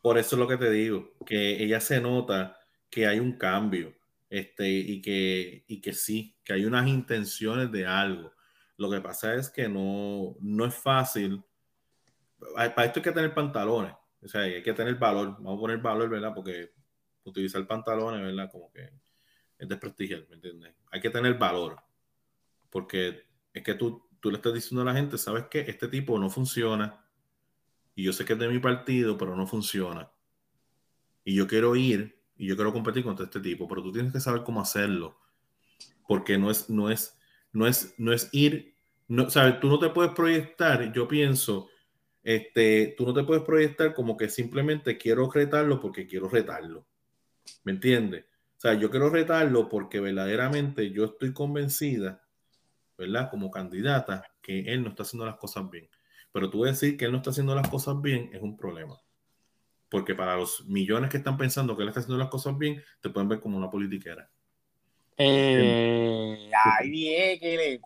Por 0.00 0.18
eso 0.18 0.36
es 0.36 0.40
lo 0.40 0.48
que 0.48 0.56
te 0.56 0.70
digo, 0.70 1.12
que 1.24 1.62
ella 1.62 1.80
se 1.80 2.00
nota 2.00 2.58
que 2.90 3.06
hay 3.06 3.20
un 3.20 3.38
cambio 3.38 3.94
este, 4.28 4.68
y, 4.68 5.00
que, 5.00 5.64
y 5.66 5.80
que 5.80 5.92
sí, 5.92 6.36
que 6.44 6.54
hay 6.54 6.64
unas 6.66 6.86
intenciones 6.88 7.70
de 7.72 7.86
algo. 7.86 8.32
Lo 8.76 8.90
que 8.90 9.00
pasa 9.00 9.34
es 9.34 9.48
que 9.48 9.68
no, 9.68 10.36
no 10.40 10.66
es 10.66 10.74
fácil. 10.74 11.42
Para 12.54 12.84
esto 12.84 13.00
hay 13.00 13.02
que 13.02 13.12
tener 13.12 13.32
pantalones. 13.32 13.94
O 14.24 14.28
sea, 14.28 14.42
hay 14.42 14.62
que 14.62 14.72
tener 14.72 14.94
valor. 14.96 15.36
Vamos 15.38 15.58
a 15.58 15.60
poner 15.60 15.78
valor, 15.78 16.08
¿verdad? 16.08 16.32
Porque 16.34 16.72
utilizar 17.24 17.66
pantalones, 17.66 18.22
¿verdad? 18.22 18.50
Como 18.50 18.70
que 18.70 18.90
es 19.58 19.68
desprestigiar, 19.68 20.26
¿me 20.28 20.36
entiendes? 20.36 20.74
Hay 20.90 21.00
que 21.00 21.10
tener 21.10 21.34
valor. 21.34 21.76
Porque 22.70 23.24
es 23.52 23.62
que 23.62 23.74
tú, 23.74 24.08
tú 24.20 24.30
le 24.30 24.36
estás 24.36 24.54
diciendo 24.54 24.82
a 24.82 24.86
la 24.86 24.94
gente, 24.94 25.18
¿sabes 25.18 25.44
qué? 25.50 25.60
Este 25.60 25.88
tipo 25.88 26.18
no 26.18 26.30
funciona. 26.30 27.04
Y 27.94 28.04
yo 28.04 28.12
sé 28.12 28.24
que 28.24 28.32
es 28.32 28.38
de 28.38 28.48
mi 28.48 28.58
partido, 28.58 29.16
pero 29.16 29.36
no 29.36 29.46
funciona. 29.46 30.10
Y 31.22 31.34
yo 31.34 31.46
quiero 31.46 31.76
ir 31.76 32.22
y 32.36 32.46
yo 32.46 32.56
quiero 32.56 32.72
competir 32.72 33.04
contra 33.04 33.26
este 33.26 33.40
tipo, 33.40 33.68
pero 33.68 33.82
tú 33.82 33.92
tienes 33.92 34.12
que 34.12 34.20
saber 34.20 34.42
cómo 34.42 34.60
hacerlo. 34.60 35.20
Porque 36.06 36.36
no 36.36 36.50
es, 36.50 36.68
no 36.68 36.90
es, 36.90 37.18
no 37.52 37.66
es, 37.66 37.94
no 37.98 38.12
es 38.12 38.28
ir, 38.32 38.74
no, 39.08 39.30
¿sabes? 39.30 39.60
Tú 39.60 39.68
no 39.68 39.78
te 39.78 39.90
puedes 39.90 40.12
proyectar, 40.12 40.92
yo 40.92 41.06
pienso, 41.06 41.68
este, 42.24 42.94
tú 42.96 43.04
no 43.04 43.12
te 43.12 43.22
puedes 43.22 43.44
proyectar 43.44 43.92
como 43.92 44.16
que 44.16 44.30
simplemente 44.30 44.96
quiero 44.96 45.30
retarlo 45.30 45.78
porque 45.78 46.06
quiero 46.06 46.28
retarlo. 46.28 46.86
¿Me 47.64 47.72
entiendes? 47.72 48.24
O 48.56 48.60
sea, 48.60 48.74
yo 48.74 48.90
quiero 48.90 49.10
retarlo 49.10 49.68
porque 49.68 50.00
verdaderamente 50.00 50.90
yo 50.90 51.04
estoy 51.04 51.34
convencida, 51.34 52.24
¿verdad? 52.96 53.28
Como 53.30 53.50
candidata, 53.50 54.32
que 54.40 54.60
él 54.60 54.82
no 54.82 54.88
está 54.88 55.02
haciendo 55.02 55.26
las 55.26 55.36
cosas 55.36 55.68
bien. 55.70 55.88
Pero 56.32 56.48
tú 56.48 56.64
decir 56.64 56.96
que 56.96 57.04
él 57.04 57.12
no 57.12 57.18
está 57.18 57.30
haciendo 57.30 57.54
las 57.54 57.68
cosas 57.68 58.00
bien 58.00 58.30
es 58.32 58.40
un 58.40 58.56
problema. 58.56 58.98
Porque 59.90 60.14
para 60.14 60.36
los 60.36 60.64
millones 60.66 61.10
que 61.10 61.18
están 61.18 61.36
pensando 61.36 61.76
que 61.76 61.82
él 61.82 61.88
está 61.88 62.00
haciendo 62.00 62.18
las 62.18 62.30
cosas 62.30 62.56
bien, 62.56 62.82
te 63.02 63.10
pueden 63.10 63.28
ver 63.28 63.40
como 63.40 63.58
una 63.58 63.70
politiquera. 63.70 64.30
Eh, 65.16 66.50
ay, 66.64 67.38
que 67.38 67.80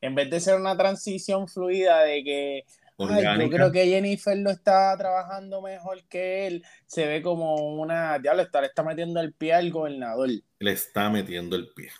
En 0.00 0.14
vez 0.14 0.30
de 0.30 0.40
ser 0.40 0.60
una 0.60 0.76
transición 0.76 1.48
fluida 1.48 2.02
de 2.04 2.22
que 2.22 2.64
yo 3.08 3.50
creo 3.50 3.72
que 3.72 3.86
Jennifer 3.86 4.36
lo 4.36 4.50
está 4.50 4.96
trabajando 4.96 5.62
mejor 5.62 6.02
que 6.08 6.46
él. 6.46 6.64
Se 6.86 7.06
ve 7.06 7.22
como 7.22 7.56
una. 7.80 8.18
Diablo, 8.18 8.42
está, 8.42 8.60
le 8.60 8.68
está 8.68 8.82
metiendo 8.82 9.20
el 9.20 9.32
pie 9.32 9.54
al 9.54 9.70
gobernador. 9.70 10.28
Le 10.58 10.72
está 10.72 11.10
metiendo 11.10 11.56
el 11.56 11.68
pie. 11.68 11.90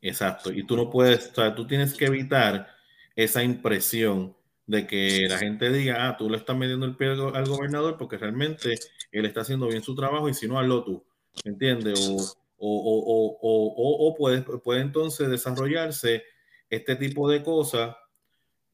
Exacto. 0.00 0.52
Y 0.52 0.66
tú 0.66 0.76
no 0.76 0.90
puedes, 0.90 1.30
o 1.30 1.34
sea, 1.34 1.54
tú 1.54 1.66
tienes 1.66 1.94
que 1.94 2.06
evitar 2.06 2.68
esa 3.16 3.42
impresión 3.42 4.36
de 4.66 4.86
que 4.86 5.26
la 5.28 5.38
gente 5.38 5.70
diga, 5.70 6.08
ah, 6.08 6.16
tú 6.16 6.28
le 6.28 6.36
estás 6.36 6.56
metiendo 6.56 6.86
el 6.86 6.96
pie 6.96 7.08
al 7.08 7.46
gobernador 7.46 7.96
porque 7.96 8.18
realmente 8.18 8.78
él 9.12 9.24
está 9.26 9.42
haciendo 9.42 9.66
bien 9.68 9.82
su 9.82 9.94
trabajo 9.94 10.28
y 10.28 10.34
si 10.34 10.46
no, 10.46 10.58
hazlo 10.58 10.84
tú. 10.84 11.04
¿Me 11.44 11.52
entiendes? 11.52 12.08
O, 12.08 12.34
o, 12.58 13.38
o, 13.40 14.08
o 14.08 14.14
puede, 14.14 14.42
puede 14.42 14.80
entonces 14.80 15.28
desarrollarse 15.28 16.22
este 16.70 16.96
tipo 16.96 17.28
de 17.30 17.42
cosas 17.42 17.96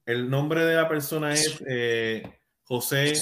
el 0.07 0.29
nombre 0.29 0.65
de 0.65 0.77
la 0.77 0.89
persona 0.89 1.33
es 1.33 1.63
eh, 1.67 2.23
José 2.65 3.15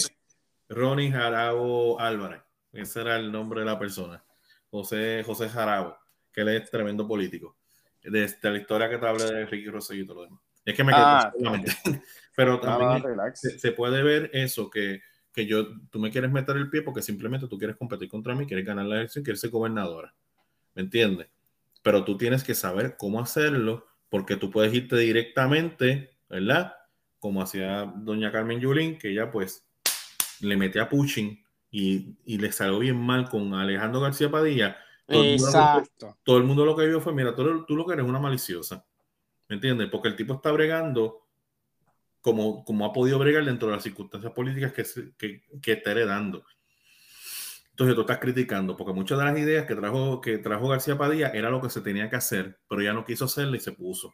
Ronnie 0.68 1.10
Jarabo 1.10 2.00
Álvarez. 2.00 2.42
Ese 2.72 3.00
era 3.00 3.16
el 3.16 3.32
nombre 3.32 3.60
de 3.60 3.66
la 3.66 3.78
persona. 3.78 4.22
José, 4.70 5.22
José 5.24 5.48
Jarabo, 5.48 5.96
que 6.32 6.42
él 6.42 6.48
es 6.48 6.70
tremendo 6.70 7.06
político. 7.06 7.56
De, 8.02 8.32
la 8.42 8.58
historia 8.58 8.88
que 8.88 8.98
te 8.98 9.06
hablé 9.06 9.24
de 9.24 9.46
Ricky 9.46 9.68
Rosselló 9.68 10.02
y 10.02 10.06
todo 10.06 10.16
lo 10.16 10.24
demás. 10.24 10.40
Es 10.64 10.74
que 10.74 10.84
me 10.84 10.92
quedé 10.92 11.02
ah, 11.02 11.32
Pero 12.36 12.60
también 12.60 13.02
se, 13.34 13.72
puede 13.72 14.02
ver 14.02 14.30
eso, 14.32 14.70
que, 14.70 15.00
que 15.32 15.46
yo, 15.46 15.66
tú 15.90 15.98
me 15.98 16.10
quieres 16.10 16.30
meter 16.30 16.56
el 16.56 16.70
pie 16.70 16.82
porque 16.82 17.02
simplemente 17.02 17.48
tú 17.48 17.58
quieres 17.58 17.76
competir 17.76 18.08
contra 18.08 18.34
mí, 18.34 18.46
quieres 18.46 18.66
ganar 18.66 18.86
la 18.86 18.96
elección, 18.96 19.24
quieres 19.24 19.40
ser 19.40 19.50
gobernadora. 19.50 20.14
¿Me 20.74 20.82
entiendes? 20.82 21.28
Pero 21.82 22.04
tú 22.04 22.16
tienes 22.16 22.44
que 22.44 22.54
saber 22.54 22.96
cómo 22.96 23.20
hacerlo 23.20 23.86
porque 24.08 24.36
tú 24.36 24.50
puedes 24.50 24.72
irte 24.72 24.96
directamente, 24.96 26.17
¿verdad? 26.28 26.74
como 27.18 27.42
hacía 27.42 27.92
doña 27.96 28.32
Carmen 28.32 28.60
Yulín, 28.60 28.98
que 28.98 29.10
ella 29.10 29.30
pues 29.30 29.66
le 30.40 30.56
metía 30.56 30.82
a 30.82 30.88
Pushing 30.88 31.44
y, 31.70 32.16
y, 32.24 32.38
le 32.38 32.52
salió 32.52 32.78
bien 32.78 32.96
mal 32.96 33.28
con 33.28 33.54
Alejandro 33.54 34.00
García 34.00 34.30
Padilla. 34.30 34.78
Todo 35.06 35.24
Exacto. 35.24 36.08
El 36.08 36.14
todo 36.22 36.38
el 36.38 36.44
mundo 36.44 36.64
lo 36.64 36.76
que 36.76 36.86
vio 36.86 37.00
fue, 37.00 37.12
mira, 37.12 37.34
tú, 37.34 37.64
tú, 37.66 37.76
lo 37.76 37.84
que 37.84 37.94
eres 37.94 38.06
una 38.06 38.20
maliciosa. 38.20 38.86
¿Me 39.48 39.56
entiendes? 39.56 39.88
Porque 39.90 40.08
el 40.08 40.16
tipo 40.16 40.34
está 40.34 40.52
bregando 40.52 41.26
como, 42.20 42.64
como 42.64 42.86
ha 42.86 42.92
podido 42.92 43.18
bregar 43.18 43.44
dentro 43.44 43.68
de 43.68 43.74
las 43.74 43.82
circunstancias 43.82 44.32
políticas 44.32 44.72
que, 44.72 44.84
que, 45.16 45.42
que 45.60 45.72
está 45.72 45.90
heredando. 45.90 46.44
Entonces 47.70 47.94
tú 47.94 48.00
estás 48.02 48.18
criticando, 48.18 48.76
porque 48.76 48.92
muchas 48.92 49.18
de 49.18 49.24
las 49.24 49.38
ideas 49.38 49.66
que 49.66 49.74
trajo, 49.74 50.20
que 50.20 50.38
trajo 50.38 50.68
García 50.68 50.98
Padilla 50.98 51.28
era 51.28 51.50
lo 51.50 51.60
que 51.60 51.70
se 51.70 51.80
tenía 51.80 52.10
que 52.10 52.16
hacer, 52.16 52.58
pero 52.68 52.82
ya 52.82 52.92
no 52.92 53.04
quiso 53.04 53.26
hacerlo 53.26 53.56
y 53.56 53.60
se 53.60 53.72
puso. 53.72 54.12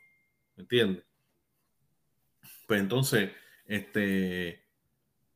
¿Me 0.56 0.62
entiendes? 0.62 1.04
Pues 2.66 2.80
entonces, 2.80 3.30
este, 3.66 4.64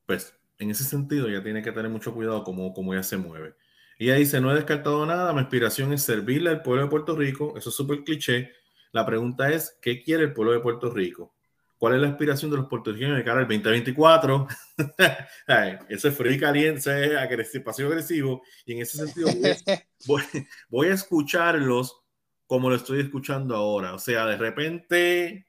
pues 0.06 0.34
en 0.58 0.70
ese 0.70 0.84
sentido 0.84 1.28
ya 1.28 1.42
tiene 1.42 1.62
que 1.62 1.72
tener 1.72 1.90
mucho 1.90 2.12
cuidado 2.12 2.42
como, 2.44 2.72
como 2.72 2.94
ella 2.94 3.02
se 3.02 3.16
mueve. 3.16 3.54
Ella 3.98 4.14
dice, 4.14 4.40
no 4.40 4.52
he 4.52 4.54
descartado 4.54 5.04
nada, 5.06 5.32
mi 5.32 5.40
aspiración 5.40 5.92
es 5.92 6.02
servirle 6.02 6.50
al 6.50 6.62
pueblo 6.62 6.84
de 6.84 6.88
Puerto 6.88 7.16
Rico, 7.16 7.54
eso 7.56 7.70
es 7.70 7.76
súper 7.76 8.04
cliché. 8.04 8.52
La 8.92 9.04
pregunta 9.04 9.50
es, 9.50 9.76
¿qué 9.82 10.02
quiere 10.02 10.24
el 10.24 10.32
pueblo 10.32 10.52
de 10.52 10.60
Puerto 10.60 10.90
Rico? 10.90 11.34
¿Cuál 11.78 11.94
es 11.94 12.00
la 12.00 12.08
aspiración 12.08 12.50
de 12.50 12.56
los 12.56 12.68
puertorriqueños 12.68 13.16
de 13.16 13.24
cara 13.24 13.40
al 13.40 13.48
2024? 13.48 14.48
ese 15.88 16.10
frío 16.10 16.32
y 16.32 16.38
caliente, 16.38 16.78
ese 16.78 17.16
agresivo, 17.16 17.64
pasivo 17.64 17.88
agresivo, 17.88 18.42
y 18.64 18.72
en 18.72 18.82
ese 18.82 18.98
sentido 18.98 19.28
voy, 20.06 20.22
voy 20.68 20.88
a 20.88 20.94
escucharlos 20.94 22.00
como 22.46 22.70
lo 22.70 22.76
estoy 22.76 23.00
escuchando 23.00 23.54
ahora. 23.54 23.94
O 23.94 23.98
sea, 23.98 24.26
de 24.26 24.36
repente 24.36 25.47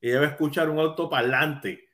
ella 0.00 0.20
va 0.20 0.26
a 0.26 0.30
escuchar 0.30 0.70
un 0.70 0.78
autoparlante 0.78 1.88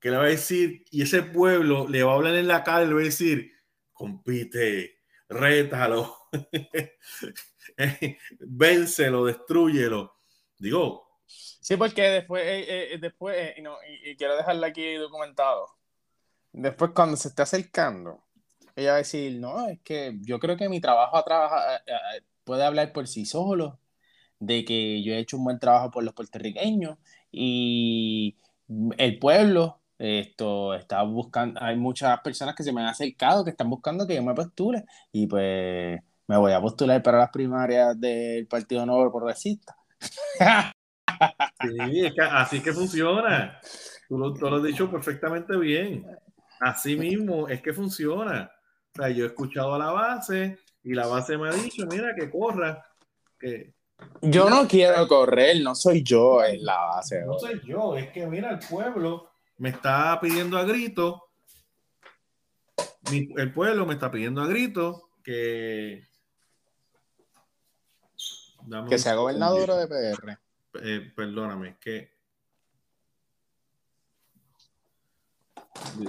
que 0.00 0.10
le 0.10 0.16
va 0.18 0.24
a 0.24 0.28
decir, 0.28 0.84
y 0.90 1.02
ese 1.02 1.22
pueblo 1.22 1.88
le 1.88 2.02
va 2.02 2.12
a 2.12 2.14
hablar 2.14 2.34
en 2.34 2.48
la 2.48 2.62
cara 2.62 2.84
y 2.84 2.88
le 2.88 2.94
va 2.94 3.00
a 3.00 3.04
decir, 3.04 3.52
compite, 3.92 5.00
rétalo, 5.28 6.16
vénselo, 8.40 9.24
destruyelo. 9.24 10.16
Digo. 10.58 11.22
Sí, 11.26 11.76
porque 11.76 12.02
después, 12.02 12.42
eh, 12.46 12.94
eh, 12.94 12.98
después 12.98 13.36
eh, 13.36 13.64
y, 14.04 14.16
quiero 14.16 14.36
dejarlo 14.36 14.66
aquí 14.66 14.94
documentado. 14.94 15.68
Después, 16.52 16.92
cuando 16.94 17.16
se 17.16 17.28
esté 17.28 17.42
acercando, 17.42 18.24
ella 18.76 18.90
va 18.90 18.94
a 18.96 18.98
decir, 18.98 19.40
no, 19.40 19.68
es 19.68 19.80
que 19.80 20.16
yo 20.20 20.38
creo 20.38 20.56
que 20.56 20.68
mi 20.68 20.80
trabajo 20.80 21.16
a 21.16 21.24
trabajar, 21.24 21.82
puede 22.44 22.64
hablar 22.64 22.92
por 22.92 23.08
sí 23.08 23.26
solo, 23.26 23.80
de 24.38 24.64
que 24.64 25.02
yo 25.02 25.14
he 25.14 25.18
hecho 25.18 25.36
un 25.36 25.44
buen 25.44 25.58
trabajo 25.58 25.90
por 25.90 26.04
los 26.04 26.14
puertorriqueños 26.14 26.98
y 27.30 28.36
el 28.98 29.18
pueblo 29.18 29.80
esto 29.98 30.74
está 30.74 31.02
buscando, 31.02 31.62
hay 31.62 31.76
muchas 31.76 32.20
personas 32.20 32.54
que 32.54 32.62
se 32.62 32.72
me 32.72 32.82
han 32.82 32.88
acercado 32.88 33.44
que 33.44 33.50
están 33.50 33.70
buscando 33.70 34.06
que 34.06 34.14
yo 34.14 34.22
me 34.22 34.34
postule 34.34 34.84
y 35.10 35.26
pues 35.26 36.00
me 36.26 36.36
voy 36.36 36.52
a 36.52 36.60
postular 36.60 37.02
para 37.02 37.18
las 37.18 37.30
primarias 37.30 37.98
del 37.98 38.46
Partido 38.46 38.84
Nuevo 38.84 39.12
Progresista. 39.12 39.76
Sí, 41.62 42.04
es 42.04 42.12
que 42.12 42.20
así 42.20 42.60
que 42.60 42.74
funciona. 42.74 43.58
Tú 44.06 44.18
lo, 44.18 44.34
tú 44.34 44.50
lo, 44.50 44.56
has 44.56 44.62
dicho 44.62 44.90
perfectamente 44.90 45.56
bien. 45.56 46.04
Así 46.60 46.94
mismo 46.94 47.48
es 47.48 47.62
que 47.62 47.72
funciona. 47.72 48.50
O 48.92 48.96
sea, 48.96 49.08
yo 49.08 49.24
he 49.24 49.28
escuchado 49.28 49.74
a 49.74 49.78
la 49.78 49.92
base 49.92 50.58
y 50.82 50.92
la 50.92 51.06
base 51.06 51.38
me 51.38 51.48
ha 51.48 51.52
dicho, 51.52 51.86
mira, 51.90 52.14
que 52.14 52.30
corra, 52.30 52.84
que, 53.38 53.75
yo 54.22 54.50
no 54.50 54.66
quiero 54.66 55.06
correr, 55.08 55.60
no 55.62 55.74
soy 55.74 56.02
yo 56.02 56.44
en 56.44 56.64
la 56.64 56.76
base. 56.76 57.24
No 57.24 57.38
soy 57.38 57.60
yo, 57.64 57.96
es 57.96 58.10
que 58.10 58.26
mira, 58.26 58.50
el 58.50 58.58
pueblo 58.58 59.30
me 59.58 59.70
está 59.70 60.18
pidiendo 60.20 60.58
a 60.58 60.64
grito, 60.64 61.30
el 63.10 63.52
pueblo 63.52 63.86
me 63.86 63.94
está 63.94 64.10
pidiendo 64.10 64.42
a 64.42 64.46
grito 64.46 65.10
que... 65.22 66.06
que 68.88 68.98
sea 68.98 69.14
gobernador 69.14 69.74
de 69.74 69.86
PR. 69.86 70.38
Eh, 70.82 71.12
perdóname, 71.14 71.70
es 71.70 71.78
que... 71.78 72.16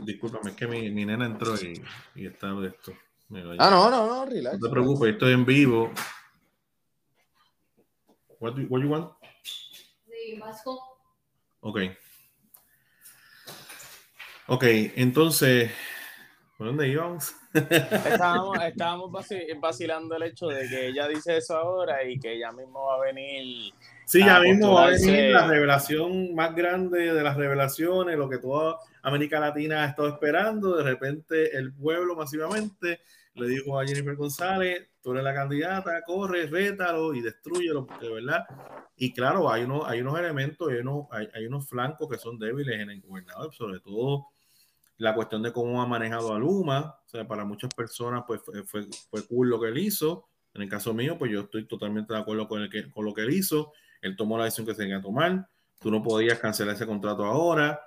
Discúlpame, 0.04 0.52
es 0.52 0.56
que 0.56 0.66
mi, 0.66 0.90
nena 1.06 1.26
entró 1.26 1.56
y, 1.56 1.82
y 2.16 2.26
está 2.26 2.54
de 2.54 2.70
esto. 2.70 2.94
Ah, 3.60 3.70
no, 3.70 3.90
no, 3.90 4.08
no, 4.08 4.26
relax. 4.26 4.58
No 4.58 4.68
te 4.68 4.72
preocupes, 4.72 5.14
estoy 5.14 5.34
en 5.34 5.46
vivo 5.46 5.92
What 8.40 8.54
do, 8.54 8.66
what 8.70 8.82
you 8.82 8.90
want? 8.90 9.12
Sí, 10.06 10.38
Vasco. 10.40 10.80
Ok. 11.62 11.80
Ok, 14.48 14.64
entonces, 14.96 15.72
¿por 16.58 16.68
dónde 16.68 16.88
íbamos? 16.88 17.36
estábamos, 17.54 18.58
estábamos 18.64 19.12
vacilando 19.60 20.16
el 20.16 20.24
hecho 20.24 20.48
de 20.48 20.70
que 20.70 20.88
ella 20.88 21.08
dice 21.08 21.38
eso 21.38 21.58
ahora 21.58 22.04
y 22.04 22.20
que 22.20 22.38
ya 22.40 22.52
mismo 22.52 22.86
va 22.86 22.96
a 22.96 23.02
venir. 23.02 23.74
Sí, 24.06 24.20
ya 24.20 24.40
mismo 24.40 24.74
va 24.74 24.86
a 24.86 24.90
venir 24.92 25.32
la 25.32 25.48
revelación 25.48 26.34
más 26.34 26.56
grande 26.56 27.12
de 27.14 27.24
las 27.24 27.36
revelaciones, 27.36 28.18
lo 28.18 28.30
que 28.30 28.38
toda 28.38 28.78
América 29.02 29.40
Latina 29.40 29.84
ha 29.84 29.88
estado 29.88 30.08
esperando. 30.10 30.78
De 30.78 30.84
repente, 30.84 31.58
el 31.58 31.74
pueblo 31.74 32.16
masivamente 32.16 33.02
le 33.38 33.48
dijo 33.48 33.80
a 33.80 33.86
Jennifer 33.86 34.16
González: 34.16 34.90
tú 35.02 35.12
eres 35.12 35.24
la 35.24 35.34
candidata, 35.34 36.02
corre, 36.06 36.48
rétalo 36.48 37.14
y 37.14 37.22
destruyelo, 37.22 37.86
porque 37.86 38.10
verdad. 38.10 38.46
Y 38.96 39.14
claro, 39.14 39.50
hay 39.52 39.64
unos, 39.64 39.88
hay 39.88 40.02
unos 40.02 40.20
elementos, 40.20 40.68
hay 40.70 40.80
unos, 40.80 41.06
hay, 41.12 41.46
unos 41.46 41.70
flancos 41.70 42.10
que 42.10 42.18
son 42.18 42.40
débiles 42.40 42.80
en 42.80 42.90
el 42.90 43.02
gobernador, 43.02 43.54
sobre 43.54 43.80
todo 43.80 44.28
la 44.98 45.14
cuestión 45.14 45.44
de 45.44 45.54
cómo 45.54 45.82
ha 45.82 45.86
manejado 45.86 46.34
a 46.34 46.40
Luma. 46.40 47.00
O 47.06 47.08
sea, 47.08 47.28
para 47.28 47.46
muchas 47.46 47.74
personas, 47.74 48.24
pues 48.26 48.42
fue, 48.44 48.64
fue, 48.64 49.28
cool 49.28 49.50
lo 49.50 49.62
que 49.62 49.68
él 49.68 49.78
hizo. 49.78 50.28
En 50.54 50.64
el 50.64 50.70
caso 50.70 50.94
mío, 50.94 51.18
pues 51.20 51.32
yo 51.32 51.42
estoy 51.42 51.68
totalmente 51.68 52.14
de 52.14 52.20
acuerdo 52.20 52.48
con, 52.48 52.64
el 52.64 52.70
que, 52.70 52.90
con 52.90 53.06
lo 53.06 53.14
que 53.14 53.22
él 53.22 53.30
hizo. 53.30 53.74
Él 54.02 54.16
tomó 54.16 54.38
la 54.38 54.46
decisión 54.46 54.66
que 54.66 54.74
se 54.74 54.82
tenía 54.82 54.98
que 54.98 55.04
tomar. 55.04 55.48
Tú 55.80 55.92
no 55.92 56.02
podías 56.02 56.40
cancelar 56.40 56.76
ese 56.76 56.88
contrato 56.88 57.24
ahora, 57.24 57.80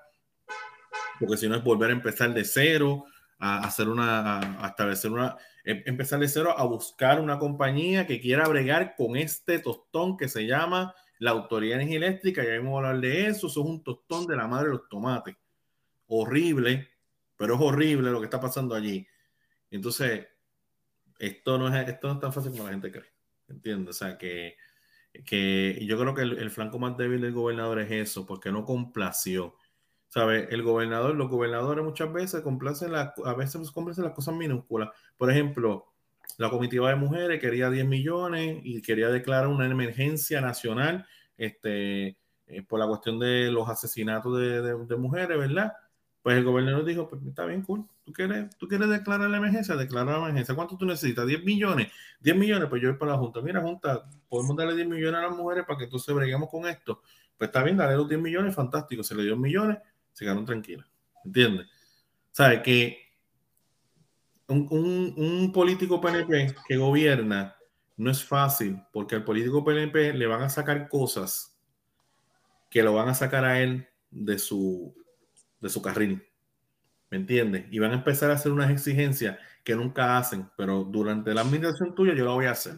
porque 1.19 1.37
si 1.37 1.49
no 1.49 1.57
es 1.57 1.65
volver 1.65 1.91
a 1.91 1.95
empezar 1.95 2.33
de 2.33 2.45
cero, 2.45 3.05
a 3.41 3.65
hacer 3.65 3.89
una, 3.89 4.63
a 4.63 4.69
establecer 4.69 5.11
una, 5.11 5.37
Em, 5.65 5.83
empezar 5.87 6.19
de 6.21 6.29
cero 6.29 6.55
a 6.57 6.65
buscar 6.65 7.21
una 7.21 7.39
compañía 7.39 8.07
que 8.07 8.21
quiera 8.21 8.49
bregar 8.49 8.95
con 8.97 9.17
este 9.17 9.59
tostón 9.59 10.17
que 10.17 10.29
se 10.29 10.47
llama 10.47 10.95
la 11.19 11.33
Autoridad 11.33 11.77
de 11.77 11.83
Energía 11.83 11.99
Eléctrica. 11.99 12.45
Ya 12.45 12.57
vamos 12.59 12.75
a 12.75 12.89
hablar 12.89 13.01
de 13.01 13.27
eso. 13.27 13.47
Eso 13.47 13.61
es 13.61 13.67
un 13.67 13.83
tostón 13.83 14.27
de 14.27 14.37
la 14.37 14.47
madre 14.47 14.69
de 14.69 14.75
los 14.75 14.89
tomates. 14.89 15.37
Horrible, 16.07 16.89
pero 17.37 17.55
es 17.55 17.61
horrible 17.61 18.11
lo 18.11 18.21
que 18.21 18.25
está 18.25 18.41
pasando 18.41 18.75
allí. 18.75 19.07
Entonces, 19.71 20.27
esto 21.19 21.59
no 21.59 21.75
es, 21.75 21.89
esto 21.89 22.09
no 22.09 22.15
es 22.15 22.21
tan 22.21 22.33
fácil 22.33 22.51
como 22.53 22.65
la 22.65 22.71
gente 22.71 22.91
cree. 22.91 23.13
¿Entiendes? 23.49 23.97
O 23.97 23.99
sea, 23.99 24.17
que, 24.17 24.57
que 25.25 25.79
yo 25.87 25.99
creo 25.99 26.15
que 26.15 26.23
el, 26.23 26.39
el 26.39 26.51
flanco 26.51 26.79
más 26.79 26.97
débil 26.97 27.21
del 27.21 27.33
gobernador 27.33 27.81
es 27.81 27.91
eso, 27.91 28.27
porque 28.27 28.51
no 28.51 28.65
complació. 28.65 29.57
¿Sabe? 30.11 30.49
El 30.51 30.63
gobernador, 30.63 31.15
los 31.15 31.31
gobernadores 31.31 31.85
muchas 31.85 32.13
veces 32.13 32.43
complacen, 32.43 32.93
la, 32.93 33.15
a 33.25 33.35
veces 33.35 33.71
complacen 33.71 34.05
las 34.05 34.13
cosas 34.13 34.35
minúsculas. 34.35 34.91
Por 35.17 35.31
ejemplo, 35.31 35.87
la 36.37 36.51
comitiva 36.51 36.91
de 36.91 36.97
mujeres 36.97 37.41
quería 37.41 37.71
10 37.71 37.87
millones 37.87 38.61
y 38.65 38.83
quería 38.83 39.09
declarar 39.09 39.47
una 39.47 39.67
emergencia 39.67 40.41
nacional 40.41 41.07
este, 41.37 42.17
eh, 42.47 42.63
por 42.69 42.81
la 42.81 42.87
cuestión 42.87 43.19
de 43.19 43.51
los 43.51 43.69
asesinatos 43.69 44.37
de, 44.39 44.97
mujeres, 44.97 45.39
¿verdad? 45.39 45.73
Pues 46.23 46.37
el 46.37 46.45
gobernador 46.45 46.85
dijo, 46.85 47.09
pues 47.09 47.23
está 47.25 47.47
bien, 47.47 47.63
cool. 47.63 47.87
¿Tú 48.05 48.13
quieres, 48.13 48.51
¿Tú 48.59 48.69
quieres 48.69 48.89
declarar 48.89 49.31
la 49.31 49.37
emergencia? 49.37 49.77
Declarar 49.77 50.19
la 50.19 50.25
emergencia. 50.25 50.55
¿Cuánto 50.55 50.77
tú 50.77 50.85
necesitas? 50.85 51.25
¿10 51.25 51.45
millones? 51.45 51.89
10 52.21 52.37
millones, 52.37 52.69
pues 52.69 52.83
yo 52.83 52.91
voy 52.91 52.99
para 52.99 53.13
la 53.13 53.19
Junta. 53.19 53.41
Mira, 53.41 53.61
Junta, 53.63 54.05
podemos 54.29 54.57
darle 54.57 54.75
10 54.75 54.89
millones 54.89 55.21
a 55.21 55.29
las 55.29 55.37
mujeres 55.37 55.65
para 55.65 55.79
que 55.79 55.85
entonces 55.85 56.15
breguemos 56.15 56.51
con 56.51 56.67
esto. 56.67 57.01
Pues 57.39 57.49
está 57.49 57.63
bien, 57.63 57.77
dale 57.77 57.97
los 57.97 58.09
10 58.09 58.21
millones, 58.21 58.55
fantástico. 58.55 59.03
Se 59.03 59.15
le 59.15 59.23
dio 59.23 59.37
millones, 59.37 59.79
se 60.21 60.27
quedaron 60.27 60.45
tranquilas. 60.45 60.87
¿Entiendes? 61.25 61.67
¿Sabe? 62.31 62.61
Que 62.61 62.99
un, 64.49 64.69
un, 64.71 65.15
un 65.17 65.51
político 65.51 65.99
PNP 65.99 66.55
que 66.69 66.77
gobierna 66.77 67.57
no 67.97 68.11
es 68.11 68.23
fácil, 68.23 68.83
porque 68.93 69.15
al 69.15 69.25
político 69.25 69.65
PNP 69.65 70.13
le 70.13 70.27
van 70.27 70.43
a 70.43 70.51
sacar 70.51 70.91
cosas 70.91 71.59
que 72.69 72.83
lo 72.83 72.93
van 72.93 73.09
a 73.09 73.15
sacar 73.15 73.47
a 73.47 73.63
él 73.63 73.89
de 74.11 74.39
su, 74.39 74.95
de 75.59 75.71
su 75.71 75.81
carril. 75.81 76.23
¿Me 77.09 77.17
entiendes? 77.17 77.65
Y 77.71 77.79
van 77.79 77.93
a 77.93 77.95
empezar 77.95 78.31
a 78.31 78.35
hacer 78.35 78.53
unas 78.53 78.71
exigencias 78.71 79.39
que 79.65 79.75
nunca 79.75 80.19
hacen, 80.19 80.51
pero 80.55 80.85
durante 80.85 81.33
la 81.33 81.41
administración 81.41 81.95
tuya 81.95 82.15
yo 82.15 82.27
lo 82.27 82.35
voy 82.35 82.45
a 82.45 82.51
hacer. 82.51 82.75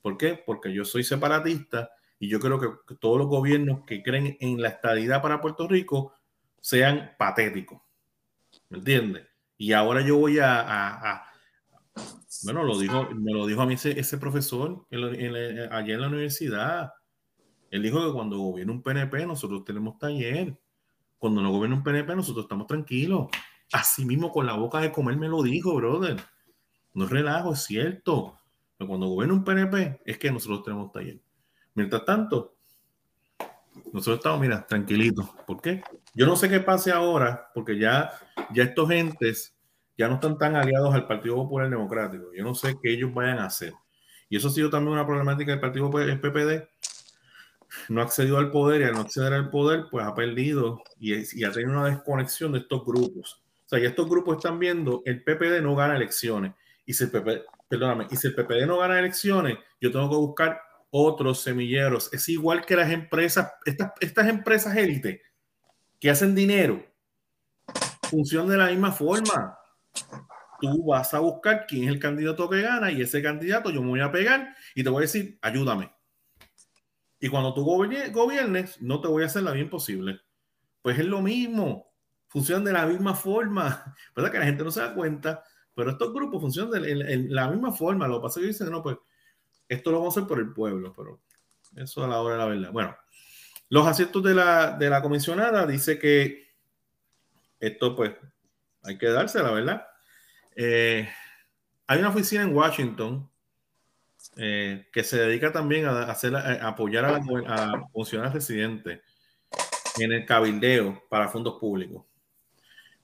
¿Por 0.00 0.16
qué? 0.16 0.40
Porque 0.46 0.72
yo 0.72 0.84
soy 0.84 1.02
separatista 1.02 1.90
y 2.20 2.28
yo 2.28 2.38
creo 2.38 2.60
que, 2.60 2.94
todos 3.00 3.18
los 3.18 3.26
gobiernos 3.26 3.84
que 3.84 4.04
creen 4.04 4.36
en 4.40 4.62
la 4.62 4.68
estabilidad 4.68 5.22
para 5.22 5.40
Puerto 5.40 5.66
Rico 5.66 6.12
sean 6.60 7.12
patéticos. 7.18 7.80
¿Me 8.68 8.78
entiendes? 8.78 9.26
Y 9.56 9.72
ahora 9.72 10.02
yo 10.02 10.18
voy 10.18 10.38
a, 10.40 11.24
bueno, 12.44 12.62
lo 12.62 12.78
dijo, 12.78 13.08
me 13.14 13.32
lo 13.32 13.46
dijo 13.46 13.62
a 13.62 13.66
mí 13.66 13.74
ese, 13.74 13.98
ese 13.98 14.18
profesor 14.18 14.86
allá 14.90 15.94
en 15.94 16.00
la 16.00 16.08
universidad. 16.08 16.92
Él 17.70 17.82
dijo 17.82 18.06
que 18.06 18.12
cuando 18.12 18.38
gobierna 18.38 18.72
un 18.72 18.82
PNP 18.82 19.26
nosotros 19.26 19.64
tenemos 19.64 19.98
taller. 19.98 20.58
Cuando 21.18 21.42
no 21.42 21.50
gobierna 21.50 21.76
un 21.76 21.82
PNP 21.82 22.14
nosotros 22.14 22.44
estamos 22.44 22.66
tranquilos. 22.66 23.28
Así 23.72 24.04
mismo 24.04 24.30
con 24.30 24.46
la 24.46 24.54
boca 24.54 24.80
de 24.80 24.92
comer 24.92 25.16
me 25.16 25.28
lo 25.28 25.42
dijo, 25.42 25.74
brother. 25.74 26.16
No 26.94 27.04
es 27.04 27.10
relajo, 27.10 27.52
es 27.52 27.64
cierto. 27.64 28.38
Pero 28.76 28.88
cuando 28.88 29.08
gobierna 29.08 29.34
un 29.34 29.44
PNP 29.44 30.00
es 30.04 30.18
que 30.18 30.30
nosotros 30.30 30.62
tenemos 30.62 30.92
taller. 30.92 31.20
Mientras 31.74 32.04
tanto, 32.04 32.56
nosotros 33.92 34.18
estamos, 34.18 34.40
mira, 34.40 34.66
tranquilitos. 34.66 35.28
¿Por 35.46 35.60
qué? 35.60 35.82
Yo 36.14 36.26
no 36.26 36.36
sé 36.36 36.48
qué 36.48 36.60
pase 36.60 36.90
ahora, 36.90 37.50
porque 37.54 37.78
ya, 37.78 38.10
ya 38.52 38.64
estos 38.64 38.88
gentes 38.88 39.54
ya 39.96 40.08
no 40.08 40.14
están 40.14 40.38
tan 40.38 40.56
aliados 40.56 40.94
al 40.94 41.06
Partido 41.06 41.34
Popular 41.36 41.68
Democrático. 41.68 42.32
Yo 42.34 42.44
no 42.44 42.54
sé 42.54 42.76
qué 42.80 42.92
ellos 42.92 43.12
vayan 43.12 43.40
a 43.40 43.46
hacer. 43.46 43.72
Y 44.28 44.36
eso 44.36 44.48
ha 44.48 44.52
sido 44.52 44.70
también 44.70 44.92
una 44.92 45.06
problemática 45.06 45.50
del 45.50 45.60
Partido 45.60 45.90
el 45.98 46.20
PPD. 46.20 46.68
No 47.88 48.00
ha 48.00 48.38
al 48.38 48.50
poder 48.50 48.80
y 48.80 48.84
al 48.84 48.94
no 48.94 49.00
acceder 49.00 49.32
al 49.32 49.50
poder, 49.50 49.86
pues 49.90 50.06
ha 50.06 50.14
perdido 50.14 50.82
y, 50.98 51.14
y 51.38 51.44
ha 51.44 51.52
tenido 51.52 51.72
una 51.72 51.86
desconexión 51.86 52.52
de 52.52 52.60
estos 52.60 52.84
grupos. 52.84 53.42
O 53.66 53.68
sea, 53.68 53.78
ya 53.78 53.88
estos 53.88 54.08
grupos 54.08 54.36
están 54.36 54.58
viendo 54.58 55.02
el 55.04 55.22
PPD 55.22 55.60
no 55.62 55.74
gana 55.74 55.96
elecciones. 55.96 56.54
Y 56.86 56.94
si 56.94 57.04
el 57.04 57.10
PPD, 57.10 57.42
perdóname, 57.68 58.06
y 58.10 58.16
si 58.16 58.28
el 58.28 58.34
PPD 58.34 58.66
no 58.66 58.78
gana 58.78 58.98
elecciones, 58.98 59.58
yo 59.80 59.92
tengo 59.92 60.08
que 60.08 60.16
buscar 60.16 60.60
otros 60.90 61.42
semilleros. 61.42 62.10
Es 62.14 62.28
igual 62.30 62.64
que 62.64 62.76
las 62.76 62.90
empresas, 62.90 63.52
estas, 63.66 63.92
estas 64.00 64.28
empresas 64.28 64.74
élite 64.74 65.20
que 66.00 66.10
hacen 66.10 66.34
dinero, 66.34 66.84
funcionan 68.10 68.50
de 68.50 68.56
la 68.56 68.66
misma 68.66 68.92
forma. 68.92 69.58
Tú 70.60 70.86
vas 70.86 71.14
a 71.14 71.20
buscar 71.20 71.66
quién 71.66 71.84
es 71.84 71.90
el 71.90 72.00
candidato 72.00 72.48
que 72.48 72.62
gana 72.62 72.90
y 72.90 73.00
ese 73.00 73.22
candidato 73.22 73.70
yo 73.70 73.82
me 73.82 73.90
voy 73.90 74.00
a 74.00 74.10
pegar 74.10 74.56
y 74.74 74.82
te 74.82 74.90
voy 74.90 74.98
a 74.98 75.06
decir, 75.06 75.38
ayúdame. 75.42 75.92
Y 77.20 77.28
cuando 77.28 77.54
tú 77.54 77.64
gobiernes, 77.64 78.80
no 78.80 79.00
te 79.00 79.08
voy 79.08 79.24
a 79.24 79.26
hacer 79.26 79.42
la 79.42 79.52
bien 79.52 79.70
posible. 79.70 80.20
Pues 80.82 80.98
es 80.98 81.06
lo 81.06 81.20
mismo, 81.20 81.92
funcionan 82.28 82.64
de 82.64 82.72
la 82.72 82.86
misma 82.86 83.14
forma. 83.14 83.94
¿Verdad 84.16 84.32
que 84.32 84.38
la 84.38 84.46
gente 84.46 84.64
no 84.64 84.70
se 84.70 84.80
da 84.80 84.94
cuenta? 84.94 85.42
Pero 85.74 85.90
estos 85.90 86.12
grupos 86.12 86.40
funcionan 86.40 86.82
de 86.82 87.28
la 87.28 87.48
misma 87.48 87.72
forma. 87.72 88.08
Lo 88.08 88.16
que 88.16 88.22
pasa 88.22 88.40
es 88.40 88.44
que 88.44 88.48
dicen, 88.48 88.70
no, 88.70 88.82
pues 88.82 88.96
esto 89.68 89.90
lo 89.90 89.98
vamos 89.98 90.16
a 90.16 90.20
hacer 90.20 90.28
por 90.28 90.38
el 90.38 90.52
pueblo, 90.52 90.92
pero 90.96 91.20
eso 91.76 92.04
a 92.04 92.08
la 92.08 92.20
hora 92.20 92.34
de 92.34 92.38
la 92.38 92.46
verdad. 92.46 92.72
Bueno, 92.72 92.96
los 93.68 93.86
aciertos 93.86 94.22
de 94.22 94.34
la, 94.34 94.72
de 94.72 94.90
la 94.90 95.02
comisionada 95.02 95.66
dice 95.66 95.98
que 95.98 96.48
esto 97.60 97.94
pues 97.94 98.12
hay 98.82 98.98
que 98.98 99.08
darse, 99.08 99.42
la 99.42 99.50
verdad. 99.50 99.86
Eh, 100.56 101.08
hay 101.86 101.98
una 101.98 102.08
oficina 102.08 102.42
en 102.42 102.54
Washington 102.54 103.30
eh, 104.36 104.88
que 104.92 105.04
se 105.04 105.18
dedica 105.18 105.52
también 105.52 105.86
a, 105.86 106.02
hacer, 106.02 106.34
apoyar 106.36 107.04
a, 107.04 107.16
a 107.16 107.88
funcionarios 107.92 108.34
residentes 108.34 109.00
en 109.98 110.12
el 110.12 110.24
cabildeo 110.24 111.02
para 111.08 111.28
fondos 111.28 111.58
públicos. 111.58 112.04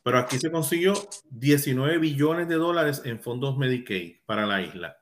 Pero 0.02 0.18
aquí 0.18 0.38
se 0.38 0.50
consiguió 0.50 0.92
19 1.30 1.98
billones 1.98 2.46
de 2.46 2.56
dólares 2.56 3.02
en 3.04 3.20
fondos 3.20 3.56
Medicaid 3.56 4.16
para 4.26 4.46
la 4.46 4.60
isla. 4.60 4.98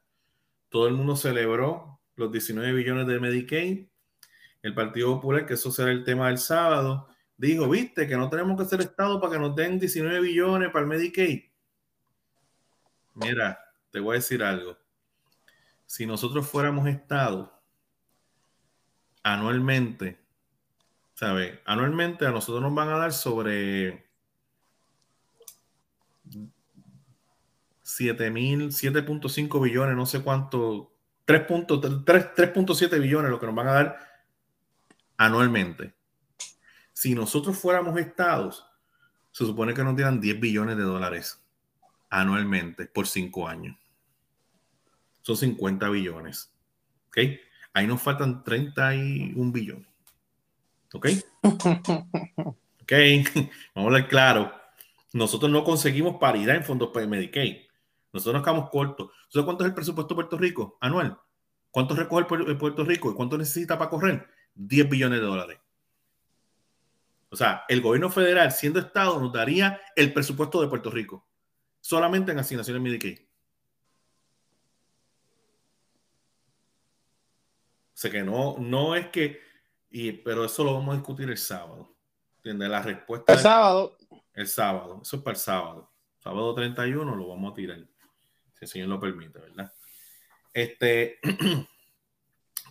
Todo 0.68 0.86
el 0.86 0.94
mundo 0.94 1.16
celebró 1.16 2.00
los 2.14 2.30
19 2.30 2.72
billones 2.72 3.06
de 3.06 3.18
Medicaid. 3.18 3.86
El 4.62 4.74
Partido 4.74 5.14
Popular, 5.16 5.44
que 5.44 5.54
eso 5.54 5.70
será 5.72 5.90
el 5.90 6.04
tema 6.04 6.28
del 6.28 6.38
sábado, 6.38 7.08
dijo, 7.36 7.68
viste, 7.68 8.06
que 8.06 8.16
no 8.16 8.30
tenemos 8.30 8.56
que 8.56 8.68
ser 8.68 8.80
Estado 8.80 9.20
para 9.20 9.32
que 9.32 9.38
nos 9.40 9.56
den 9.56 9.78
19 9.78 10.20
billones 10.20 10.70
para 10.70 10.82
el 10.82 10.88
Medicaid. 10.88 11.42
Mira, 13.14 13.58
te 13.90 13.98
voy 13.98 14.14
a 14.14 14.20
decir 14.20 14.42
algo. 14.42 14.78
Si 15.84 16.06
nosotros 16.06 16.46
fuéramos 16.46 16.86
Estado, 16.86 17.60
anualmente, 19.22 20.18
¿sabes? 21.14 21.58
Anualmente 21.64 22.24
a 22.24 22.30
nosotros 22.30 22.62
nos 22.62 22.74
van 22.74 22.88
a 22.88 22.98
dar 22.98 23.12
sobre 23.12 24.06
7 27.82 28.30
mil, 28.30 28.68
7.5 28.68 29.62
billones, 29.62 29.96
no 29.96 30.06
sé 30.06 30.22
cuánto, 30.22 30.94
3.7 31.26 33.00
billones 33.00 33.30
lo 33.30 33.38
que 33.40 33.46
nos 33.46 33.54
van 33.54 33.68
a 33.68 33.72
dar 33.72 34.11
anualmente. 35.24 35.94
Si 36.92 37.14
nosotros 37.14 37.56
fuéramos 37.58 37.98
estados, 37.98 38.66
se 39.30 39.46
supone 39.46 39.72
que 39.72 39.84
nos 39.84 39.96
dieran 39.96 40.20
10 40.20 40.40
billones 40.40 40.76
de 40.76 40.82
dólares 40.82 41.40
anualmente 42.10 42.86
por 42.86 43.06
5 43.06 43.48
años. 43.48 43.76
Son 45.22 45.36
50 45.36 45.88
billones. 45.88 46.52
¿Ok? 47.08 47.18
Ahí 47.72 47.86
nos 47.86 48.02
faltan 48.02 48.42
31 48.42 49.52
billones. 49.52 49.88
¿Ok? 50.92 51.06
¿Ok? 51.42 52.92
Vamos 53.74 53.76
a 53.76 53.80
hablar 53.80 54.08
claro. 54.08 54.52
Nosotros 55.12 55.50
no 55.50 55.62
conseguimos 55.62 56.16
paridad 56.18 56.56
en 56.56 56.64
fondos 56.64 56.90
para 56.92 57.06
Medicaid. 57.06 57.58
Nosotros 58.12 58.34
nos 58.34 58.42
quedamos 58.42 58.70
cortos. 58.70 59.10
¿Sabes 59.28 59.44
cuánto 59.44 59.64
es 59.64 59.68
el 59.68 59.74
presupuesto 59.74 60.14
de 60.14 60.16
Puerto 60.16 60.36
Rico 60.36 60.78
anual? 60.80 61.18
¿Cuánto 61.70 61.94
recoge 61.94 62.26
el 62.48 62.58
Puerto 62.58 62.84
Rico 62.84 63.10
y 63.10 63.14
cuánto 63.14 63.38
necesita 63.38 63.78
para 63.78 63.88
correr? 63.88 64.28
10 64.54 64.88
billones 64.88 65.20
de 65.20 65.26
dólares. 65.26 65.58
O 67.32 67.36
sea, 67.36 67.64
el 67.68 67.80
gobierno 67.80 68.10
federal, 68.10 68.52
siendo 68.52 68.78
Estado, 68.78 69.18
nos 69.18 69.32
daría 69.32 69.80
el 69.96 70.12
presupuesto 70.12 70.60
de 70.60 70.68
Puerto 70.68 70.90
Rico, 70.90 71.26
solamente 71.80 72.30
en 72.30 72.38
asignaciones 72.38 72.82
Medicaid. 72.82 73.20
O 77.94 77.96
sea 78.02 78.10
que 78.10 78.22
no, 78.22 78.56
no 78.58 78.94
es 78.94 79.08
que, 79.08 79.40
y, 79.90 80.12
pero 80.12 80.44
eso 80.44 80.62
lo 80.62 80.74
vamos 80.74 80.92
a 80.92 80.98
discutir 80.98 81.30
el 81.30 81.38
sábado. 81.38 81.96
¿Entiendes? 82.36 82.68
La 82.68 82.82
respuesta. 82.82 83.32
El 83.32 83.38
es, 83.38 83.42
sábado. 83.42 83.96
El 84.34 84.48
sábado, 84.48 85.00
eso 85.02 85.16
es 85.16 85.22
para 85.22 85.34
el 85.34 85.40
sábado. 85.40 85.92
Sábado 86.18 86.54
31 86.54 87.16
lo 87.16 87.28
vamos 87.28 87.52
a 87.52 87.54
tirar, 87.54 87.78
si 87.78 88.64
el 88.64 88.68
Señor 88.68 88.88
lo 88.88 89.00
permite, 89.00 89.38
¿verdad? 89.38 89.72
Este. 90.52 91.18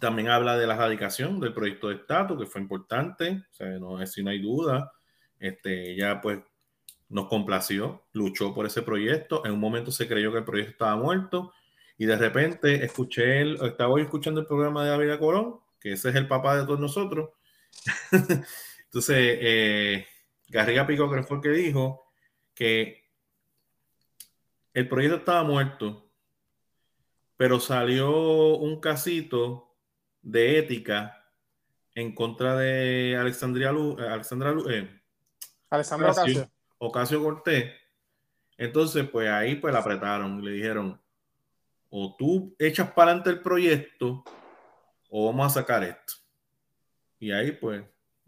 También 0.01 0.29
habla 0.29 0.57
de 0.57 0.65
la 0.65 0.75
radicación 0.75 1.39
del 1.39 1.53
proyecto 1.53 1.89
de 1.89 1.95
estatus, 1.95 2.35
que 2.39 2.47
fue 2.47 2.59
importante, 2.59 3.43
o 3.51 3.53
sea, 3.53 3.67
no, 3.77 4.05
si 4.07 4.23
no 4.23 4.31
hay 4.31 4.41
duda. 4.41 4.91
Este, 5.39 5.91
ella 5.91 6.19
pues 6.19 6.39
nos 7.07 7.27
complació, 7.27 8.07
luchó 8.11 8.51
por 8.51 8.65
ese 8.65 8.81
proyecto. 8.81 9.45
En 9.45 9.51
un 9.51 9.59
momento 9.59 9.91
se 9.91 10.07
creyó 10.07 10.31
que 10.31 10.39
el 10.39 10.43
proyecto 10.43 10.71
estaba 10.71 10.95
muerto 10.95 11.53
y 11.99 12.05
de 12.05 12.15
repente 12.15 12.83
escuché, 12.83 13.41
el, 13.41 13.63
estaba 13.63 13.91
hoy 13.91 14.01
escuchando 14.01 14.41
el 14.41 14.47
programa 14.47 14.83
de 14.83 14.89
David 14.89 15.19
Corón, 15.19 15.59
que 15.79 15.91
ese 15.91 16.09
es 16.09 16.15
el 16.15 16.27
papá 16.27 16.57
de 16.57 16.65
todos 16.65 16.79
nosotros. 16.79 17.29
Entonces, 18.11 19.17
eh, 19.39 20.07
Garriga 20.49 20.87
Pico, 20.87 21.11
que 21.11 21.21
fue 21.21 21.37
el 21.37 21.43
que 21.43 21.49
dijo 21.49 22.11
que 22.55 23.05
el 24.73 24.87
proyecto 24.87 25.17
estaba 25.17 25.43
muerto, 25.43 26.09
pero 27.37 27.59
salió 27.59 28.57
un 28.57 28.79
casito 28.79 29.70
de 30.21 30.59
ética 30.59 31.25
en 31.95 32.13
contra 32.13 32.55
de 32.55 33.17
Alexandria 33.19 33.71
Lu, 33.71 33.97
eh, 33.99 34.07
Alexandra 34.07 34.51
Lu, 34.51 34.69
eh, 34.69 35.01
Alessandro 35.69 36.11
Ocasio. 36.11 36.51
Ocasio 36.77 37.23
Cortés. 37.23 37.71
Entonces, 38.57 39.07
pues 39.09 39.29
ahí 39.29 39.55
pues 39.55 39.73
la 39.73 39.79
apretaron 39.79 40.39
y 40.39 40.45
le 40.45 40.51
dijeron, 40.51 40.99
o 41.89 42.15
tú 42.17 42.55
echas 42.59 42.91
para 42.91 43.11
adelante 43.11 43.29
el 43.31 43.41
proyecto 43.41 44.23
o 45.09 45.25
vamos 45.25 45.47
a 45.47 45.61
sacar 45.61 45.83
esto. 45.83 46.13
Y 47.19 47.31
ahí 47.31 47.51
pues 47.51 47.83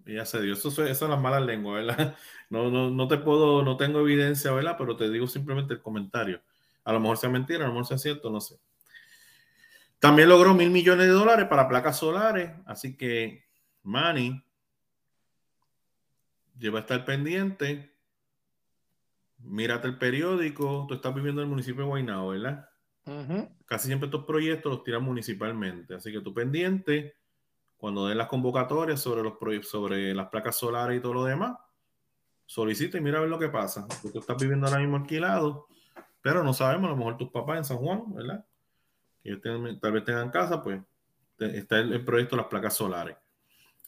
Ya 0.05 0.25
se 0.25 0.41
dio. 0.41 0.53
Eso, 0.53 0.69
eso 0.69 0.95
son 0.95 1.11
las 1.11 1.21
malas 1.21 1.43
lenguas, 1.43 1.85
¿verdad? 1.85 2.15
No, 2.49 2.69
no, 2.69 2.91
no 2.91 3.07
te 3.07 3.17
puedo, 3.17 3.63
no 3.63 3.77
tengo 3.77 4.01
evidencia, 4.01 4.51
¿verdad? 4.51 4.75
Pero 4.77 4.95
te 4.95 5.09
digo 5.09 5.25
simplemente 5.25 5.73
el 5.73 5.81
comentario. 5.81 6.39
A 6.83 6.93
lo 6.93 6.99
mejor 6.99 7.17
sea 7.17 7.29
mentira, 7.29 7.63
a 7.63 7.67
lo 7.67 7.73
mejor 7.73 7.87
sea 7.87 7.97
cierto, 7.97 8.29
no 8.29 8.39
sé. 8.39 8.59
También 10.03 10.27
logró 10.27 10.53
mil 10.53 10.69
millones 10.69 11.07
de 11.07 11.13
dólares 11.13 11.47
para 11.47 11.69
placas 11.69 11.99
solares, 11.99 12.51
así 12.65 12.97
que 12.97 13.45
Manny 13.83 14.43
lleva 16.59 16.79
a 16.79 16.81
estar 16.81 17.05
pendiente. 17.05 17.95
Mírate 19.37 19.87
el 19.87 19.97
periódico. 19.97 20.87
Tú 20.89 20.95
estás 20.95 21.15
viviendo 21.15 21.41
en 21.41 21.45
el 21.45 21.49
municipio 21.51 21.83
de 21.83 21.87
Guaynabo, 21.87 22.31
¿verdad? 22.31 22.69
Casi 23.65 23.87
siempre 23.87 24.07
estos 24.07 24.25
proyectos 24.25 24.73
los 24.73 24.83
tiran 24.83 25.03
municipalmente. 25.03 25.95
Así 25.95 26.11
que 26.11 26.19
tú 26.19 26.33
pendiente, 26.33 27.15
cuando 27.77 28.05
den 28.05 28.17
las 28.17 28.27
convocatorias 28.27 28.99
sobre, 28.99 29.23
los 29.23 29.37
sobre 29.65 30.13
las 30.13 30.27
placas 30.27 30.57
solares 30.57 30.97
y 30.97 31.01
todo 31.01 31.13
lo 31.13 31.23
demás, 31.23 31.55
solicita 32.45 32.97
y 32.97 33.01
mira 33.01 33.19
a 33.19 33.21
ver 33.21 33.29
lo 33.29 33.39
que 33.39 33.47
pasa. 33.47 33.87
Tú 34.01 34.19
estás 34.19 34.35
viviendo 34.35 34.67
ahora 34.67 34.81
mismo 34.81 34.97
alquilado, 34.97 35.69
pero 36.21 36.43
no 36.43 36.53
sabemos, 36.53 36.89
a 36.89 36.91
lo 36.91 36.97
mejor 36.97 37.15
tus 37.15 37.31
papás 37.31 37.59
en 37.59 37.63
San 37.63 37.77
Juan, 37.77 38.13
¿verdad? 38.13 38.45
Que 39.23 39.37
tal 39.37 39.91
vez 39.91 40.03
tengan 40.03 40.29
casa, 40.29 40.61
pues 40.61 40.81
está 41.39 41.79
el, 41.79 42.03
proyecto 42.03 42.35
de 42.35 42.41
las 42.41 42.49
placas 42.49 42.75
solares. 42.75 43.15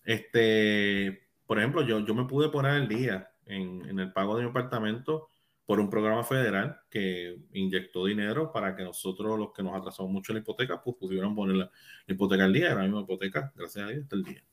Este, 0.04 1.28
por 1.46 1.60
ejemplo, 1.60 1.82
yo, 1.82 2.00
yo 2.00 2.16
me 2.16 2.26
pude 2.26 2.50
poner 2.50 2.76
el 2.76 2.88
día 2.88 3.32
en, 3.46 3.86
en 3.88 4.00
el 4.00 4.14
pago 4.14 4.38
de 4.38 4.44
mi 4.44 4.50
apartamento 4.50 5.30
por 5.66 5.80
un 5.80 5.90
programa 5.90 6.24
federal 6.24 6.80
que 6.90 7.38
inyectó 7.54 8.06
dinero 8.06 8.52
para 8.52 8.76
que 8.76 8.84
nosotros, 8.84 9.38
los 9.38 9.52
que 9.52 9.64
nos 9.64 9.76
atrasamos 9.76 10.12
mucho 10.12 10.32
en 10.32 10.36
la 10.36 10.42
hipoteca, 10.42 10.82
pues 10.82 10.96
pudieran 10.98 11.34
poner 11.34 11.56
la, 11.56 11.72
hipoteca 12.08 12.44
al 12.44 12.54
día, 12.54 12.72
era 12.72 12.88
la 12.88 13.02
hipoteca, 13.02 13.52
gracias 13.56 13.86
a 13.86 13.90
Dios, 13.90 14.04
hasta 14.04 14.16
el 14.16 14.24
día. 14.24 14.44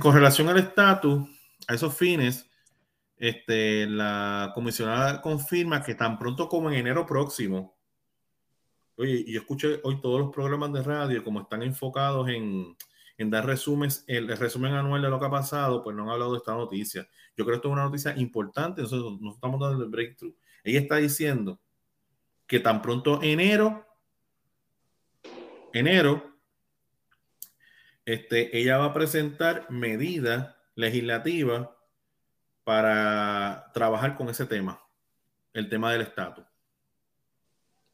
Con 0.00 0.14
relación 0.14 0.48
al 0.48 0.58
estatus, 0.58 1.28
a 1.68 1.74
esos 1.74 1.96
fines, 1.96 2.50
este, 3.16 3.86
la 3.86 4.50
comisionada 4.54 5.22
confirma 5.22 5.82
que 5.82 5.94
tan 5.94 6.18
pronto 6.18 6.48
como 6.48 6.68
en 6.70 6.78
enero 6.78 7.06
próximo, 7.06 7.75
oye, 8.96 9.24
yo 9.30 9.40
escuché 9.40 9.80
hoy 9.82 10.00
todos 10.00 10.20
los 10.20 10.32
programas 10.32 10.72
de 10.72 10.82
radio 10.82 11.22
como 11.22 11.40
están 11.40 11.62
enfocados 11.62 12.28
en, 12.28 12.76
en 13.18 13.30
dar 13.30 13.46
resúmenes, 13.46 14.04
el, 14.06 14.28
resumen 14.36 14.72
anual 14.72 15.02
de 15.02 15.08
lo 15.08 15.18
que 15.18 15.26
ha 15.26 15.30
pasado, 15.30 15.82
pues 15.82 15.96
no 15.96 16.02
han 16.04 16.10
hablado 16.10 16.32
de 16.32 16.38
esta 16.38 16.54
noticia. 16.54 17.08
Yo 17.36 17.44
creo 17.44 17.54
que 17.54 17.56
esto 17.56 17.68
es 17.68 17.72
una 17.72 17.84
noticia 17.84 18.16
importante, 18.16 18.82
nosotros 18.82 19.20
nos 19.20 19.34
estamos 19.34 19.60
dando 19.60 19.84
el 19.84 19.90
breakthrough. 19.90 20.34
Ella 20.64 20.80
está 20.80 20.96
diciendo 20.96 21.60
que 22.46 22.60
tan 22.60 22.82
pronto 22.82 23.20
enero, 23.22 23.86
enero, 25.72 26.36
este, 28.04 28.56
ella 28.56 28.78
va 28.78 28.86
a 28.86 28.94
presentar 28.94 29.66
medidas 29.70 30.54
legislativas 30.74 31.68
para 32.64 33.70
trabajar 33.72 34.16
con 34.16 34.28
ese 34.28 34.46
tema, 34.46 34.80
el 35.52 35.68
tema 35.68 35.92
del 35.92 36.02
estatus. 36.02 36.44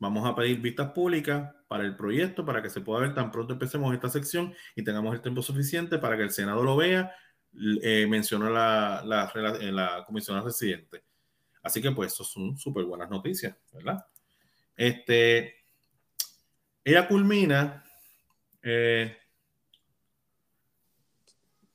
Vamos 0.02 0.28
a 0.28 0.34
pedir 0.34 0.58
vistas 0.60 0.90
públicas 0.90 1.54
para 1.68 1.84
el 1.84 1.94
proyecto 1.94 2.44
para 2.44 2.60
que 2.60 2.68
se 2.68 2.80
pueda 2.80 3.02
ver 3.02 3.14
tan 3.14 3.30
pronto 3.30 3.52
empecemos 3.52 3.94
esta 3.94 4.08
sección 4.08 4.52
y 4.74 4.82
tengamos 4.82 5.14
el 5.14 5.22
tiempo 5.22 5.42
suficiente 5.42 5.96
para 5.96 6.16
que 6.16 6.24
el 6.24 6.32
Senado 6.32 6.64
lo 6.64 6.74
vea, 6.74 7.14
eh, 7.80 8.04
mencionó 8.08 8.50
la, 8.50 9.04
la, 9.06 9.32
la 9.32 10.04
comisionada 10.04 10.44
residente. 10.44 11.04
Así 11.62 11.80
que 11.80 11.92
pues 11.92 12.12
eso 12.12 12.24
son 12.24 12.58
súper 12.58 12.84
buenas 12.84 13.10
noticias, 13.10 13.56
¿verdad? 13.72 14.04
Este, 14.74 15.66
ella 16.82 17.06
culmina 17.06 17.84
eh, 18.60 19.16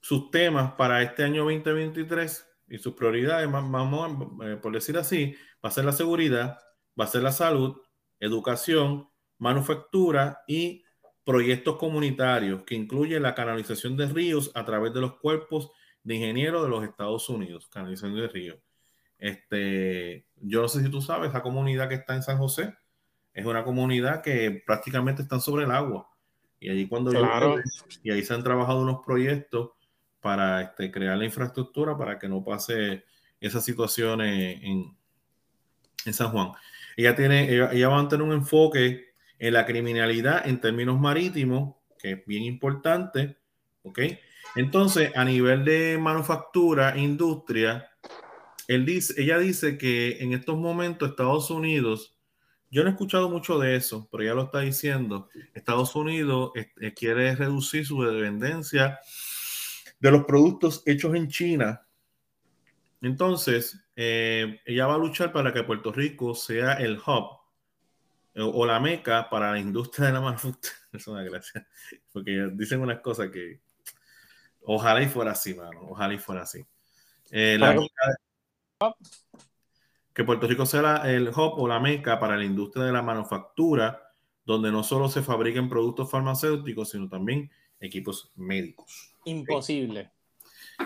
sus 0.02 0.30
temas 0.32 0.74
para 0.74 1.02
este 1.02 1.24
año 1.24 1.46
2023 1.46 2.46
y 2.68 2.78
sus 2.78 2.94
prioridades, 2.94 3.50
vamos, 3.50 4.28
eh, 4.44 4.58
por 4.62 4.74
decir 4.74 4.98
así, 4.98 5.34
va 5.64 5.70
a 5.70 5.72
ser 5.72 5.86
la 5.86 5.94
seguridad, 5.94 6.58
va 7.00 7.06
a 7.06 7.08
ser 7.08 7.24
la 7.24 7.32
salud, 7.32 7.78
educación, 8.20 9.10
manufactura 9.38 10.44
y 10.48 10.84
proyectos 11.24 11.76
comunitarios 11.78 12.64
que 12.64 12.76
incluyen 12.76 13.24
la 13.24 13.36
canalización 13.36 13.98
de 13.98 14.08
ríos 14.08 14.52
a 14.56 14.64
través 14.66 14.94
de 14.94 15.02
los 15.02 15.18
cuerpos 15.20 15.72
de 16.04 16.16
ingenieros 16.16 16.64
de 16.64 16.70
los 16.70 16.84
Estados 16.84 17.28
Unidos, 17.28 17.68
canalización 17.68 18.16
de 18.16 18.28
ríos. 18.28 18.60
Este, 19.20 20.26
yo 20.38 20.62
no 20.62 20.68
sé 20.68 20.82
si 20.84 20.90
tú 20.90 21.02
sabes, 21.02 21.30
esa 21.30 21.42
comunidad 21.42 21.90
que 21.90 21.96
está 21.96 22.16
en 22.16 22.24
San 22.24 22.38
José 22.38 22.76
es 23.34 23.46
una 23.46 23.64
comunidad 23.64 24.22
que 24.22 24.64
prácticamente 24.66 25.22
está 25.22 25.40
sobre 25.40 25.66
el 25.66 25.72
agua. 25.72 26.10
Y 26.60 26.70
allí 26.70 26.88
cuando 26.88 27.12
claro. 27.12 27.58
y 28.04 28.12
ahí 28.12 28.24
se 28.24 28.34
han 28.34 28.44
trabajado 28.44 28.82
unos 28.82 29.06
proyectos 29.06 29.72
para 30.22 30.62
este, 30.62 30.92
crear 30.92 31.18
la 31.18 31.26
infraestructura 31.26 31.98
para 31.98 32.18
que 32.18 32.28
no 32.28 32.44
pase 32.44 33.04
esas 33.40 33.64
situaciones 33.64 34.64
en, 34.64 34.98
en 36.06 36.14
San 36.14 36.32
Juan. 36.32 36.54
Ella, 36.98 37.16
tiene, 37.16 37.50
ella, 37.50 37.88
va 37.88 38.02
a 38.02 38.08
tener 38.10 38.26
un 38.26 38.34
enfoque 38.34 39.14
en 39.40 39.54
la 39.54 39.66
criminalidad 39.66 40.46
en 40.46 40.60
términos 40.60 41.00
marítimos, 41.00 41.76
que 41.98 42.12
es 42.12 42.26
bien 42.26 42.44
importante, 42.44 43.38
¿ok? 43.84 44.00
Entonces, 44.56 45.12
a 45.16 45.24
nivel 45.24 45.64
de 45.64 45.98
manufactura, 45.98 46.98
industria, 46.98 47.90
él 48.68 48.86
dice, 48.86 49.14
ella 49.22 49.38
dice 49.38 49.78
que 49.78 50.18
en 50.20 50.34
estos 50.34 50.58
momentos 50.58 51.10
Estados 51.10 51.50
Unidos, 51.50 52.18
yo 52.70 52.84
no 52.84 52.90
he 52.90 52.92
escuchado 52.92 53.30
mucho 53.30 53.60
de 53.60 53.78
eso, 53.78 54.10
pero 54.12 54.24
ella 54.24 54.34
lo 54.34 54.44
está 54.44 54.60
diciendo, 54.60 55.30
Estados 55.54 55.96
Unidos 55.96 56.52
eh, 56.56 56.94
quiere 56.94 57.34
reducir 57.36 57.86
su 57.86 58.02
dependencia 58.02 59.00
de 60.00 60.12
los 60.12 60.26
productos 60.26 60.84
hechos 60.86 61.16
en 61.16 61.30
China 61.30 61.88
entonces, 63.02 63.80
eh, 64.00 64.62
ella 64.64 64.86
va 64.86 64.94
a 64.94 65.00
luchar 65.00 65.32
para 65.32 65.52
que 65.52 65.64
Puerto 65.64 65.92
Rico 65.92 66.36
sea 66.36 66.74
el 66.74 67.00
hub 67.00 67.40
eh, 68.36 68.42
o, 68.44 68.64
la 68.64 68.80
meca 68.80 69.28
para 69.28 69.52
la 69.52 69.60
industria 69.60 70.08
de 70.08 70.14
la 70.14 70.22
manufactura. 70.22 70.74
Es 70.94 71.08
una 71.08 71.24
gracia, 71.24 71.68
porque 72.14 72.50
dicen 72.54 72.82
unas 72.82 73.00
cosas 73.02 73.30
que 73.30 73.60
ojalá 74.62 75.02
y 75.02 75.08
fuera 75.08 75.32
así, 75.32 75.56
mano. 75.56 75.82
Ojalá 75.90 76.14
y 76.14 76.20
fuera 76.20 76.44
así. 76.44 76.64
Eh, 77.32 77.60
que 80.14 80.24
Puerto 80.24 80.48
Rico 80.48 80.66
sea 80.66 81.02
el 81.12 81.30
hub 81.30 81.60
o 81.60 81.68
la 81.68 81.80
meca 81.80 82.20
para 82.20 82.38
la 82.38 82.44
industria 82.44 82.86
de 82.86 82.92
la 82.92 83.02
manufactura, 83.02 84.12
donde 84.46 84.72
no 84.72 84.84
solo 84.84 85.10
se 85.10 85.24
fabriquen 85.24 85.70
productos 85.70 86.10
farmacéuticos, 86.10 86.92
sino 86.92 87.10
también 87.10 87.52
equipos 87.80 88.32
médicos. 88.36 89.16
Imposible. 89.26 90.12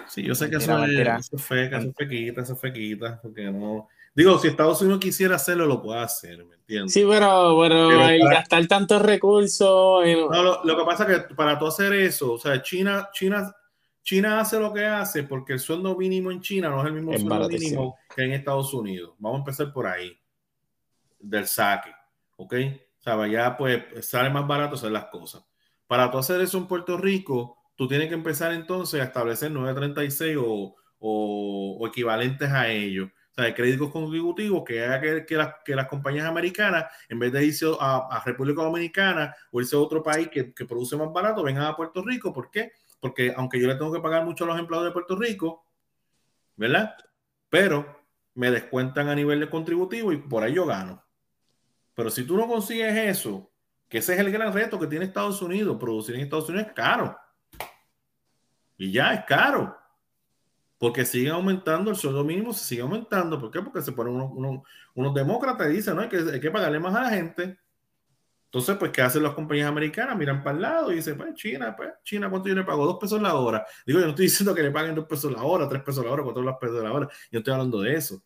Sí, 0.08 0.24
yo 0.24 0.36
sé 0.36 0.50
que 0.50 0.58
eso, 0.58 0.84
es, 0.84 0.92
eso, 0.92 1.38
fue, 1.38 1.66
eso 1.66 1.94
fue 1.94 2.08
quita, 2.08 2.42
eso 2.42 2.56
fue 2.56 2.74
quita, 2.74 3.20
porque 3.22 3.52
no... 3.52 3.88
Digo, 4.14 4.38
si 4.40 4.50
Estados 4.50 4.82
Unidos 4.82 5.00
quisiera 5.00 5.36
hacerlo, 5.36 5.66
lo 5.66 5.82
puede 5.82 6.02
hacer, 6.02 6.44
¿me 6.46 6.56
entiendes? 6.56 6.92
Sí, 6.92 7.06
pero, 7.08 7.58
pero, 7.62 7.90
gastar 8.30 8.68
tantos 8.68 9.02
recursos... 9.02 10.04
No, 10.06 10.44
lo, 10.44 10.64
lo, 10.64 10.78
que 10.78 10.84
pasa 10.84 11.10
es 11.10 11.24
que 11.24 11.36
para 11.36 11.58
tú 11.58 11.66
hacer 11.66 11.94
eso, 11.94 12.34
o 12.34 12.38
sea, 12.38 12.62
China, 12.62 13.10
China, 13.14 13.54
China 14.04 14.40
hace 14.40 14.60
lo 14.60 14.74
que 14.74 14.86
hace 14.86 15.24
porque 15.24 15.54
el 15.54 15.60
sueldo 15.60 15.96
mínimo 15.96 16.32
en 16.32 16.42
China 16.42 16.70
no 16.70 16.82
es 16.82 16.88
el 16.88 16.94
mismo 16.94 17.18
sueldo 17.18 17.48
mínimo 17.48 17.98
que 18.14 18.24
en 18.24 18.34
Estados 18.34 18.74
Unidos. 18.74 19.16
Vamos 19.20 19.38
a 19.38 19.40
empezar 19.40 19.72
por 19.72 19.88
ahí, 19.88 20.18
del 21.20 21.48
saque, 21.48 21.92
¿ok? 22.36 22.54
O 23.00 23.04
sea, 23.04 23.28
ya 23.28 23.58
pues 23.58 23.84
sale 24.02 24.30
más 24.30 24.48
barato 24.48 24.76
hacer 24.76 24.92
las 24.92 25.06
cosas. 25.06 25.44
Para 25.88 26.10
tú 26.10 26.18
hacer 26.18 26.42
eso 26.42 26.58
en 26.58 26.68
Puerto 26.68 26.98
Rico 26.98 27.61
tú 27.76 27.88
tienes 27.88 28.08
que 28.08 28.14
empezar 28.14 28.54
entonces 28.54 29.02
a 29.02 29.06
establecer 29.06 29.52
936 29.52 30.38
o, 30.40 30.76
o, 31.00 31.78
o 31.80 31.88
equivalentes 31.88 32.50
a 32.50 32.70
ellos. 32.70 33.10
O 33.32 33.34
sea, 33.34 33.54
créditos 33.54 33.90
contributivos 33.92 34.64
que 34.66 34.84
haga 34.84 35.00
que, 35.00 35.26
que, 35.26 35.36
las, 35.36 35.56
que, 35.64 35.76
las, 35.76 35.88
compañías 35.88 36.26
americanas, 36.26 36.86
en 37.08 37.18
vez 37.18 37.32
de 37.32 37.46
irse 37.46 37.66
a, 37.80 38.08
a 38.12 38.24
República 38.26 38.62
Dominicana 38.62 39.34
o 39.52 39.62
irse 39.62 39.76
a 39.76 39.80
otro 39.80 40.04
país 40.04 40.28
que, 40.28 40.54
que, 40.54 40.66
produce 40.66 40.98
más 40.98 41.14
barato, 41.14 41.42
vengan 41.42 41.64
a 41.64 41.76
Puerto 41.76 42.04
Rico. 42.04 42.34
¿Por 42.34 42.52
qué? 42.52 42.74
Porque 43.00 43.34
aunque 43.36 43.60
yo 43.60 43.68
le 43.68 43.76
tengo 43.76 43.94
que 43.94 44.02
pagar 44.02 44.26
mucho 44.26 44.44
a 44.44 44.48
los 44.48 44.60
empleados 44.60 44.88
de 44.88 44.92
Puerto 44.92 45.16
Rico, 45.16 45.66
¿verdad? 46.58 46.94
Pero 47.50 48.02
me 48.36 48.52
descuentan 48.52 49.08
a 49.08 49.16
nivel 49.16 49.40
de 49.40 49.50
contributivo 49.50 50.12
y 50.12 50.18
por 50.18 50.44
ahí 50.44 50.54
yo 50.54 50.66
gano. 50.66 51.04
Pero 51.96 52.10
si 52.10 52.26
tú 52.26 52.36
no 52.36 52.48
consigues 52.48 52.96
eso, 52.98 53.52
que 53.88 54.00
ese 54.00 54.14
es 54.14 54.20
el 54.20 54.32
gran 54.32 54.54
reto 54.54 54.80
que 54.80 54.88
tiene 54.88 55.06
Estados 55.06 55.42
Unidos, 55.42 55.78
producir 55.80 56.16
en 56.16 56.22
Estados 56.22 56.50
Unidos 56.50 56.68
es 56.68 56.74
caro. 56.74 57.18
Y 58.82 58.92
ya 58.92 59.14
es 59.14 59.26
caro. 59.26 59.78
Porque 60.80 61.06
sigue 61.06 61.30
aumentando 61.30 61.92
el 61.92 61.96
sueldo 61.96 62.24
mínimo, 62.24 62.52
se 62.52 62.66
sigue 62.66 62.82
aumentando. 62.82 63.40
¿Por 63.40 63.52
qué? 63.52 63.62
Porque 63.62 63.84
se 63.84 63.92
ponen 63.92 64.16
unos, 64.16 64.64
unos, 64.96 65.14
demócratas 65.14 65.70
y 65.70 65.74
dicen, 65.74 65.96
no, 65.96 66.02
hay 66.02 66.10
que, 66.10 66.18
hay 66.18 66.40
que 66.40 66.50
pagarle 66.50 66.80
más 66.80 66.96
a 66.96 67.02
la 67.02 67.10
gente. 67.12 67.60
Entonces, 68.46 68.78
pues, 68.78 68.90
¿qué 68.92 69.04
hacen 69.04 69.22
las 69.22 69.34
compañías 69.34 69.70
americanas? 69.70 70.18
Miran 70.18 70.44
para 70.44 70.56
el 70.56 70.62
lado 70.64 70.92
y 70.92 70.96
dicen, 70.96 71.16
pues, 71.16 71.36
China, 71.36 71.76
pues, 71.76 71.92
China, 72.04 72.28
¿cuánto 72.28 72.50
yo 72.50 72.56
le 72.56 72.64
pago? 72.64 72.88
Dos 72.88 72.98
pesos 73.00 73.22
la 73.22 73.36
hora. 73.36 73.64
Digo, 73.86 74.00
yo 74.00 74.06
no 74.06 74.10
estoy 74.10 74.26
diciendo 74.30 74.56
que 74.56 74.64
le 74.64 74.72
paguen 74.72 74.96
dos 74.96 75.06
pesos 75.06 75.32
la 75.32 75.44
hora, 75.44 75.70
tres 75.70 75.84
pesos 75.84 76.04
la 76.04 76.12
hora, 76.12 76.24
cuatro 76.24 76.60
pesos 76.60 76.84
la 76.84 76.92
hora. 76.92 77.08
Yo 77.32 77.38
estoy 77.38 77.54
hablando 77.54 77.82
de 77.82 77.94
eso. 77.94 78.24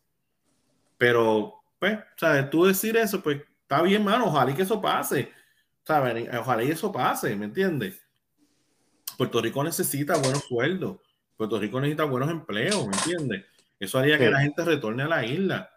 Pero, 0.96 1.64
pues, 1.78 1.98
¿sabes? 2.16 2.48
Tú 2.48 2.64
decir 2.64 2.96
eso, 2.96 3.22
pues, 3.22 3.42
está 3.60 3.82
bien, 3.82 4.02
mano. 4.02 4.28
Ojalá 4.28 4.52
y 4.52 4.54
que 4.54 4.62
eso 4.62 4.80
pase. 4.80 5.30
Ojalá 5.86 6.64
y 6.64 6.70
eso 6.70 6.90
pase, 6.90 7.36
¿me 7.36 7.44
entiendes? 7.44 8.05
Puerto 9.16 9.40
Rico 9.40 9.64
necesita 9.64 10.16
buenos 10.16 10.44
sueldos. 10.44 10.98
Puerto 11.36 11.58
Rico 11.58 11.80
necesita 11.80 12.04
buenos 12.04 12.30
empleos, 12.30 12.86
¿me 12.86 12.96
entiendes? 12.96 13.44
Eso 13.78 13.98
haría 13.98 14.18
que 14.18 14.30
la 14.30 14.40
gente 14.40 14.64
retorne 14.64 15.02
a 15.02 15.08
la 15.08 15.24
isla. 15.24 15.70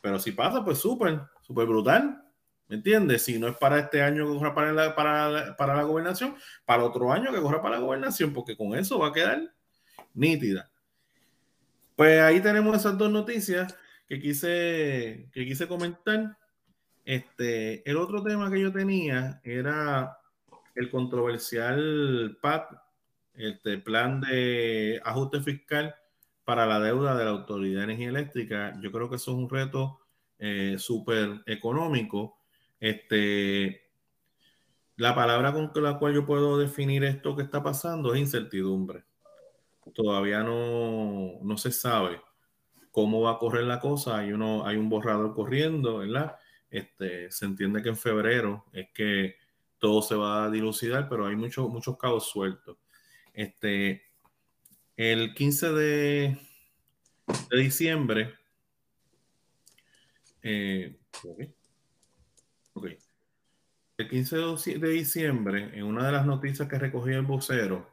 Pero 0.00 0.18
si 0.18 0.32
pasa, 0.32 0.64
pues 0.64 0.78
súper, 0.78 1.20
súper 1.42 1.66
brutal. 1.66 2.24
¿Me 2.68 2.76
entiendes? 2.76 3.22
Si 3.22 3.38
no 3.38 3.48
es 3.48 3.56
para 3.56 3.78
este 3.78 4.02
año 4.02 4.26
que 4.26 4.38
corra 4.38 4.54
para 4.54 4.72
la, 4.72 4.94
para, 4.94 5.56
para 5.56 5.74
la 5.74 5.82
gobernación, 5.84 6.36
para 6.66 6.84
otro 6.84 7.12
año 7.12 7.32
que 7.32 7.40
corra 7.40 7.62
para 7.62 7.76
la 7.76 7.80
gobernación, 7.80 8.32
porque 8.32 8.56
con 8.56 8.74
eso 8.74 8.98
va 8.98 9.08
a 9.08 9.12
quedar 9.12 9.54
nítida. 10.12 10.70
Pues 11.96 12.20
ahí 12.20 12.40
tenemos 12.40 12.76
esas 12.76 12.98
dos 12.98 13.10
noticias 13.10 13.74
que 14.06 14.20
quise, 14.20 15.28
que 15.32 15.44
quise 15.46 15.66
comentar. 15.66 16.36
Este, 17.04 17.88
el 17.90 17.96
otro 17.96 18.22
tema 18.22 18.50
que 18.50 18.60
yo 18.60 18.70
tenía 18.70 19.40
era 19.42 20.17
el 20.78 20.90
controversial 20.90 22.38
PAT, 22.40 22.70
este 23.34 23.78
plan 23.78 24.20
de 24.20 25.00
ajuste 25.04 25.40
fiscal 25.40 25.94
para 26.44 26.66
la 26.66 26.80
deuda 26.80 27.16
de 27.16 27.24
la 27.24 27.30
Autoridad 27.30 27.80
de 27.80 27.84
Energía 27.84 28.08
Eléctrica. 28.08 28.78
Yo 28.80 28.90
creo 28.90 29.08
que 29.10 29.16
eso 29.16 29.32
es 29.32 29.36
un 29.36 29.50
reto 29.50 30.00
eh, 30.38 30.76
súper 30.78 31.42
económico 31.46 32.38
este, 32.80 33.90
la 34.96 35.14
palabra 35.14 35.52
con 35.52 35.70
la 35.82 35.98
cual 35.98 36.14
yo 36.14 36.26
puedo 36.26 36.58
definir 36.58 37.04
esto 37.04 37.34
que 37.36 37.42
está 37.42 37.62
pasando 37.62 38.14
es 38.14 38.20
incertidumbre. 38.20 39.04
Todavía 39.94 40.42
no, 40.42 41.38
no 41.42 41.56
se 41.56 41.72
sabe 41.72 42.20
cómo 42.90 43.22
va 43.22 43.32
a 43.32 43.38
correr 43.38 43.64
la 43.64 43.80
cosa. 43.80 44.18
Hay, 44.18 44.32
uno, 44.32 44.66
hay 44.66 44.76
un 44.76 44.88
borrador 44.88 45.34
corriendo, 45.34 45.98
¿verdad? 45.98 46.36
Este, 46.70 47.30
se 47.30 47.46
entiende 47.46 47.82
que 47.82 47.88
en 47.88 47.96
febrero 47.96 48.66
es 48.72 48.88
que 48.92 49.36
todo 49.78 50.02
se 50.02 50.14
va 50.14 50.44
a 50.44 50.50
dilucidar, 50.50 51.08
pero 51.08 51.26
hay 51.26 51.36
muchos 51.36 51.68
muchos 51.68 51.96
cabos 51.96 52.28
sueltos. 52.28 52.76
Este, 53.32 54.02
el 54.96 55.34
15 55.34 55.72
de, 55.72 56.38
diciembre, 57.50 58.34
eh, 60.42 60.96
el 63.96 64.08
15 64.08 64.36
de 64.78 64.88
diciembre, 64.88 65.70
en 65.74 65.84
una 65.84 66.06
de 66.06 66.12
las 66.12 66.26
noticias 66.26 66.68
que 66.68 66.78
recogió 66.78 67.16
el 67.16 67.26
vocero, 67.26 67.92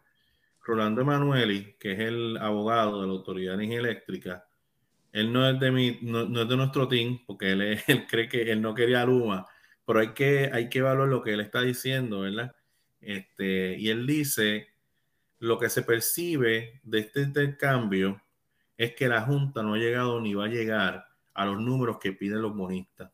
Rolando 0.63 1.01
Emanueli, 1.01 1.75
que 1.79 1.91
es 1.91 1.99
el 1.99 2.37
abogado 2.37 3.01
de 3.01 3.07
la 3.07 3.13
Autoridad 3.13 3.51
de 3.51 3.63
Energía 3.63 3.79
Eléctrica, 3.79 4.47
él 5.11 5.31
no 5.31 5.47
es 5.47 5.59
de 5.59 5.71
mi, 5.71 5.99
no, 6.01 6.41
es 6.41 6.49
de 6.49 6.57
nuestro 6.57 6.87
team, 6.87 7.19
porque 7.25 7.51
él, 7.51 7.61
él, 7.87 8.07
cree 8.07 8.27
que 8.27 8.51
él 8.51 8.61
no 8.61 8.73
quería 8.73 9.05
Luma, 9.05 9.45
pero 9.85 9.99
hay 9.99 10.13
que, 10.13 10.49
hay 10.51 10.69
que 10.69 10.79
evaluar 10.79 11.07
lo 11.07 11.21
que 11.21 11.33
él 11.33 11.39
está 11.39 11.61
diciendo, 11.61 12.21
¿verdad? 12.21 12.55
Este, 13.01 13.77
y 13.77 13.89
él 13.89 14.07
dice, 14.07 14.67
lo 15.39 15.59
que 15.59 15.69
se 15.69 15.83
percibe 15.83 16.79
de 16.83 16.99
este 16.99 17.21
intercambio 17.21 18.21
es 18.77 18.95
que 18.95 19.07
la 19.07 19.21
Junta 19.21 19.63
no 19.63 19.75
ha 19.75 19.77
llegado 19.77 20.19
ni 20.21 20.33
va 20.33 20.45
a 20.45 20.49
llegar 20.49 21.07
a 21.33 21.45
los 21.45 21.59
números 21.59 21.97
que 21.99 22.13
piden 22.13 22.41
los 22.41 22.55
bonistas 22.55 23.11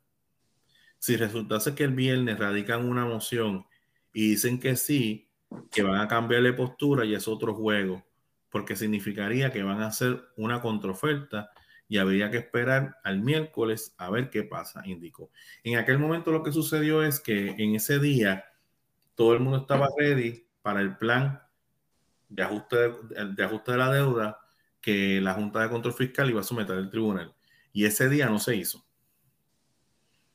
si 1.01 1.17
resultase 1.17 1.73
que 1.73 1.83
el 1.83 1.95
viernes 1.95 2.37
radican 2.37 2.87
una 2.87 3.05
moción 3.05 3.65
y 4.13 4.29
dicen 4.29 4.59
que 4.59 4.75
sí, 4.75 5.27
que 5.71 5.81
van 5.81 5.99
a 5.99 6.07
cambiarle 6.07 6.53
postura 6.53 7.03
y 7.05 7.15
es 7.15 7.27
otro 7.27 7.55
juego, 7.55 8.05
porque 8.51 8.75
significaría 8.75 9.51
que 9.51 9.63
van 9.63 9.81
a 9.81 9.87
hacer 9.87 10.23
una 10.37 10.61
contraoferta 10.61 11.49
y 11.91 11.97
habría 11.97 12.31
que 12.31 12.37
esperar 12.37 13.01
al 13.03 13.19
miércoles 13.19 13.93
a 13.97 14.09
ver 14.09 14.29
qué 14.29 14.43
pasa, 14.43 14.81
indicó. 14.85 15.29
En 15.61 15.77
aquel 15.77 15.99
momento 15.99 16.31
lo 16.31 16.41
que 16.41 16.53
sucedió 16.53 17.03
es 17.03 17.19
que 17.19 17.49
en 17.49 17.75
ese 17.75 17.99
día 17.99 18.45
todo 19.13 19.33
el 19.33 19.41
mundo 19.41 19.57
estaba 19.57 19.89
ready 19.97 20.47
para 20.61 20.79
el 20.79 20.95
plan 20.95 21.41
de 22.29 22.43
ajuste 22.43 22.77
de, 22.77 23.33
de 23.35 23.43
ajuste 23.43 23.73
de 23.73 23.77
la 23.77 23.91
deuda 23.91 24.39
que 24.79 25.19
la 25.19 25.33
Junta 25.33 25.63
de 25.63 25.69
Control 25.69 25.93
Fiscal 25.93 26.29
iba 26.29 26.39
a 26.39 26.45
someter 26.45 26.77
al 26.77 26.89
tribunal. 26.89 27.35
Y 27.73 27.83
ese 27.83 28.07
día 28.07 28.29
no 28.29 28.39
se 28.39 28.55
hizo. 28.55 28.85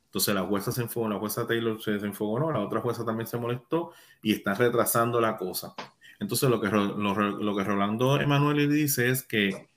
Entonces 0.04 0.34
la 0.34 0.42
jueza 0.42 0.72
se 0.72 0.82
enfogó, 0.82 1.08
la 1.08 1.18
jueza 1.18 1.46
Taylor 1.46 1.82
se 1.82 1.92
enfogó, 1.92 2.38
no, 2.38 2.52
la 2.52 2.60
otra 2.60 2.82
jueza 2.82 3.02
también 3.02 3.28
se 3.28 3.38
molestó 3.38 3.92
y 4.20 4.34
está 4.34 4.52
retrasando 4.52 5.22
la 5.22 5.38
cosa. 5.38 5.74
Entonces 6.20 6.50
lo 6.50 6.60
que, 6.60 6.68
lo, 6.68 7.56
que 7.56 7.64
Rolando 7.64 8.20
Emanuel 8.20 8.70
dice 8.70 9.08
es 9.08 9.22
que 9.22 9.70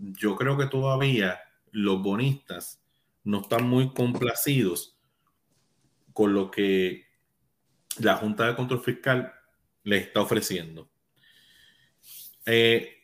yo 0.00 0.36
creo 0.36 0.56
que 0.56 0.66
todavía 0.66 1.40
los 1.72 2.02
bonistas 2.02 2.82
no 3.24 3.42
están 3.42 3.68
muy 3.68 3.92
complacidos 3.92 4.98
con 6.12 6.34
lo 6.34 6.50
que 6.50 7.06
la 7.98 8.16
Junta 8.16 8.46
de 8.46 8.56
Control 8.56 8.80
Fiscal 8.80 9.32
les 9.84 10.06
está 10.06 10.20
ofreciendo. 10.20 10.90
Eh, 12.46 12.96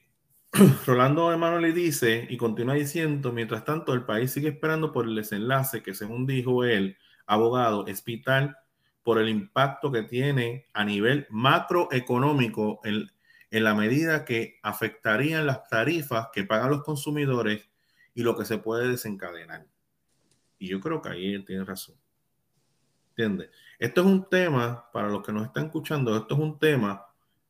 Rolando 0.86 1.32
Emanuel 1.32 1.74
dice 1.74 2.26
y 2.28 2.36
continúa 2.36 2.74
diciendo, 2.74 3.32
mientras 3.32 3.64
tanto 3.64 3.92
el 3.92 4.04
país 4.04 4.32
sigue 4.32 4.48
esperando 4.48 4.92
por 4.92 5.06
el 5.06 5.14
desenlace 5.14 5.82
que 5.82 5.94
según 5.94 6.26
dijo 6.26 6.64
él, 6.64 6.96
abogado, 7.26 7.86
es 7.86 8.02
vital 8.04 8.56
por 9.02 9.18
el 9.18 9.28
impacto 9.28 9.92
que 9.92 10.02
tiene 10.02 10.66
a 10.72 10.84
nivel 10.84 11.26
macroeconómico 11.30 12.80
en, 12.84 13.10
en 13.50 13.64
la 13.64 13.74
medida 13.74 14.24
que 14.24 14.58
afectarían 14.62 15.46
las 15.46 15.68
tarifas 15.68 16.28
que 16.32 16.44
pagan 16.44 16.70
los 16.70 16.82
consumidores 16.82 17.68
y 18.14 18.22
lo 18.22 18.36
que 18.36 18.44
se 18.44 18.58
puede 18.58 18.88
desencadenar. 18.88 19.66
Y 20.58 20.68
yo 20.68 20.80
creo 20.80 21.02
que 21.02 21.10
ahí 21.10 21.34
él 21.34 21.44
tiene 21.44 21.64
razón. 21.64 21.96
¿Entiendes? 23.10 23.50
Esto 23.78 24.00
es 24.00 24.06
un 24.06 24.28
tema, 24.28 24.90
para 24.92 25.08
los 25.08 25.22
que 25.22 25.32
nos 25.32 25.46
están 25.46 25.66
escuchando, 25.66 26.16
esto 26.16 26.34
es 26.34 26.40
un 26.40 26.58
tema 26.58 27.06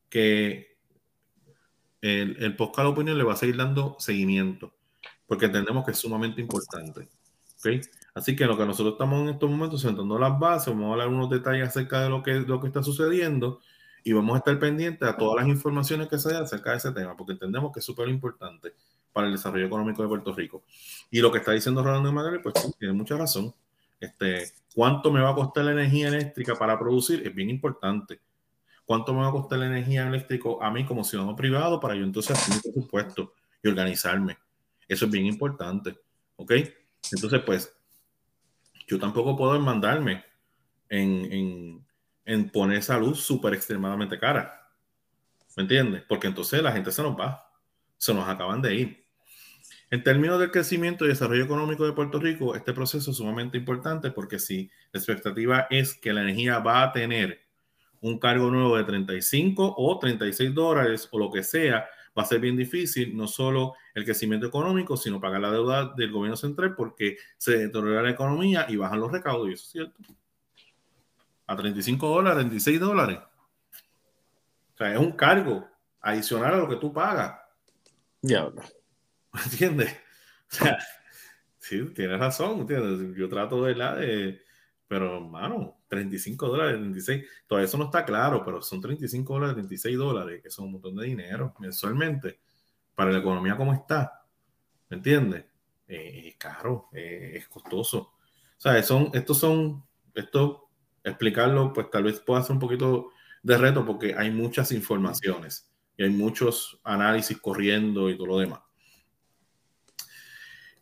que 0.09 0.77
el, 2.01 2.37
el 2.41 2.55
podcast 2.55 2.87
opinión 2.89 3.17
le 3.17 3.23
va 3.23 3.33
a 3.33 3.37
seguir 3.37 3.57
dando 3.57 3.95
seguimiento, 3.99 4.73
porque 5.25 5.45
entendemos 5.45 5.83
que 5.83 5.91
es 5.91 5.97
sumamente 5.97 6.41
importante. 6.41 7.07
¿okay? 7.59 7.81
Así 8.13 8.35
que 8.35 8.45
lo 8.45 8.57
que 8.57 8.65
nosotros 8.65 8.93
estamos 8.93 9.21
en 9.21 9.29
estos 9.29 9.49
momentos 9.49 9.81
sentando 9.81 10.17
las 10.17 10.37
bases, 10.37 10.73
vamos 10.73 10.89
a 10.89 10.91
hablar 10.93 11.07
unos 11.07 11.29
detalles 11.29 11.67
acerca 11.67 12.01
de 12.01 12.09
lo 12.09 12.23
que, 12.23 12.33
lo 12.41 12.59
que 12.59 12.67
está 12.67 12.83
sucediendo 12.83 13.61
y 14.07 14.13
vamos 14.13 14.35
a 14.35 14.37
estar 14.37 14.57
pendientes 14.57 15.05
a 15.05 15.17
todas 15.17 15.35
las 15.35 15.53
informaciones 15.53 16.07
que 16.07 16.17
se 16.17 16.29
den 16.29 16.41
acerca 16.41 16.71
de 16.71 16.77
ese 16.77 16.93
tema, 16.93 17.17
porque 17.17 17.33
entendemos 17.33 17.73
que 17.73 17.79
es 17.79 17.85
súper 17.85 18.07
importante 18.07 18.73
para 19.11 19.27
el 19.27 19.33
desarrollo 19.33 19.65
económico 19.65 20.01
de 20.01 20.07
Puerto 20.07 20.33
Rico. 20.33 20.63
Y 21.11 21.19
lo 21.19 21.29
que 21.29 21.39
está 21.39 21.51
diciendo 21.51 21.83
Rolando 21.83 22.13
Madrid, 22.13 22.39
pues 22.41 22.55
tiene 22.79 22.93
mucha 22.93 23.17
razón. 23.17 23.53
Este, 23.99 24.49
¿Cuánto 24.73 25.11
me 25.11 25.19
va 25.19 25.31
a 25.31 25.35
costar 25.35 25.65
la 25.65 25.73
energía 25.73 26.07
eléctrica 26.07 26.55
para 26.55 26.79
producir? 26.79 27.27
Es 27.27 27.35
bien 27.35 27.49
importante 27.49 28.21
cuánto 28.85 29.13
me 29.13 29.19
va 29.19 29.27
a 29.27 29.31
costar 29.31 29.59
la 29.59 29.65
energía 29.65 30.07
eléctrica 30.07 30.51
a 30.61 30.71
mí 30.71 30.85
como 30.85 31.03
ciudadano 31.03 31.35
privado 31.35 31.77
para 31.77 31.93
yo 31.93 32.05
entonces 32.05 32.31
hacer 32.31 32.55
mi 32.55 32.61
presupuesto 32.61 33.33
y 33.61 33.67
organizarme. 33.67 34.37
Eso 34.87 35.03
es 35.03 35.11
bien 35.11 35.25
importante. 35.25 35.99
¿Ok? 36.37 36.53
Entonces, 37.11 37.41
pues, 37.45 37.75
yo 38.87 38.97
tampoco 38.99 39.35
puedo 39.35 39.59
mandarme 39.59 40.23
en, 40.87 41.33
en, 41.33 41.86
en 42.27 42.49
poner 42.49 42.77
esa 42.77 42.99
luz 42.99 43.21
súper 43.21 43.53
extremadamente 43.53 44.19
cara. 44.19 44.69
¿Me 45.55 45.63
entiendes? 45.63 46.03
Porque 46.07 46.27
entonces 46.27 46.61
la 46.61 46.73
gente 46.73 46.91
se 46.91 47.01
nos 47.01 47.17
va. 47.17 47.49
Se 47.97 48.13
nos 48.13 48.27
acaban 48.27 48.61
de 48.61 48.75
ir. 48.75 49.05
En 49.89 50.03
términos 50.03 50.37
del 50.37 50.51
crecimiento 50.51 51.05
y 51.05 51.07
desarrollo 51.07 51.45
económico 51.45 51.85
de 51.85 51.93
Puerto 51.93 52.19
Rico, 52.19 52.53
este 52.53 52.73
proceso 52.73 53.11
es 53.11 53.17
sumamente 53.17 53.57
importante 53.57 54.11
porque 54.11 54.37
si 54.37 54.69
la 54.91 54.99
expectativa 54.99 55.67
es 55.69 55.95
que 55.95 56.11
la 56.11 56.21
energía 56.21 56.59
va 56.59 56.83
a 56.83 56.91
tener 56.91 57.39
un 58.01 58.19
cargo 58.19 58.51
nuevo 58.51 58.75
de 58.75 58.83
35 58.83 59.75
o 59.77 59.97
36 59.97 60.53
dólares 60.53 61.07
o 61.11 61.17
lo 61.17 61.31
que 61.31 61.41
sea, 61.41 61.87
va 62.15 62.23
a 62.23 62.25
ser 62.25 62.41
bien 62.41 62.57
difícil, 62.57 63.15
no 63.15 63.27
solo 63.27 63.75
el 63.95 64.03
crecimiento 64.03 64.45
económico, 64.45 64.97
sino 64.97 65.21
pagar 65.21 65.39
la 65.39 65.51
deuda 65.51 65.93
del 65.95 66.11
gobierno 66.11 66.35
central 66.35 66.75
porque 66.75 67.17
se 67.37 67.57
deteriora 67.57 68.01
la 68.01 68.09
economía 68.09 68.65
y 68.67 68.75
bajan 68.75 68.99
los 68.99 69.11
recaudos, 69.11 69.49
y 69.49 69.53
eso 69.53 69.63
es 69.63 69.71
cierto. 69.71 70.03
A 71.47 71.55
35 71.55 72.07
dólares, 72.07 72.39
36 72.39 72.79
dólares. 72.79 73.19
O 74.73 74.77
sea, 74.77 74.93
es 74.93 74.99
un 74.99 75.13
cargo 75.13 75.67
adicional 76.01 76.53
a 76.53 76.57
lo 76.57 76.69
que 76.69 76.75
tú 76.75 76.93
pagas. 76.93 77.39
Ya. 78.21 78.49
¿Entiendes? 79.51 79.93
O 80.51 80.55
sea, 80.55 80.77
sí, 81.59 81.83
tienes 81.95 82.19
razón, 82.19 82.59
¿entiendes? 82.59 83.17
Yo 83.17 83.27
trato 83.27 83.63
de 83.63 83.75
la 83.75 83.95
de 83.95 84.41
pero, 84.87 85.17
hermano, 85.17 85.81
35 85.89 86.47
dólares, 86.47 86.79
36, 86.79 87.25
todo 87.45 87.59
eso 87.59 87.77
no 87.77 87.85
está 87.85 88.05
claro, 88.05 88.43
pero 88.45 88.61
son 88.61 88.79
35 88.79 89.33
dólares, 89.33 89.55
36 89.55 89.97
dólares, 89.97 90.41
que 90.41 90.49
son 90.49 90.65
un 90.65 90.71
montón 90.73 90.95
de 90.95 91.05
dinero 91.05 91.53
mensualmente 91.59 92.39
para 92.95 93.11
la 93.11 93.19
economía 93.19 93.57
como 93.57 93.73
está. 93.73 94.25
¿Me 94.89 94.97
entiendes? 94.97 95.45
Eh, 95.87 96.29
es 96.29 96.37
caro, 96.37 96.87
eh, 96.93 97.33
es 97.35 97.47
costoso. 97.49 97.97
O 97.97 98.59
sea, 98.59 98.81
son, 98.81 99.11
estos 99.13 99.37
son, 99.37 99.83
esto, 100.15 100.66
explicarlo, 101.09 101.73
pues 101.73 101.89
tal 101.89 102.03
vez 102.03 102.19
pueda 102.19 102.43
ser 102.43 102.53
un 102.53 102.59
poquito 102.59 103.11
de 103.43 103.57
reto 103.57 103.85
porque 103.85 104.15
hay 104.15 104.31
muchas 104.31 104.71
informaciones 104.71 105.71
y 105.97 106.03
hay 106.03 106.09
muchos 106.09 106.79
análisis 106.83 107.37
corriendo 107.39 108.09
y 108.09 108.17
todo 108.17 108.27
lo 108.27 108.39
demás. 108.39 108.59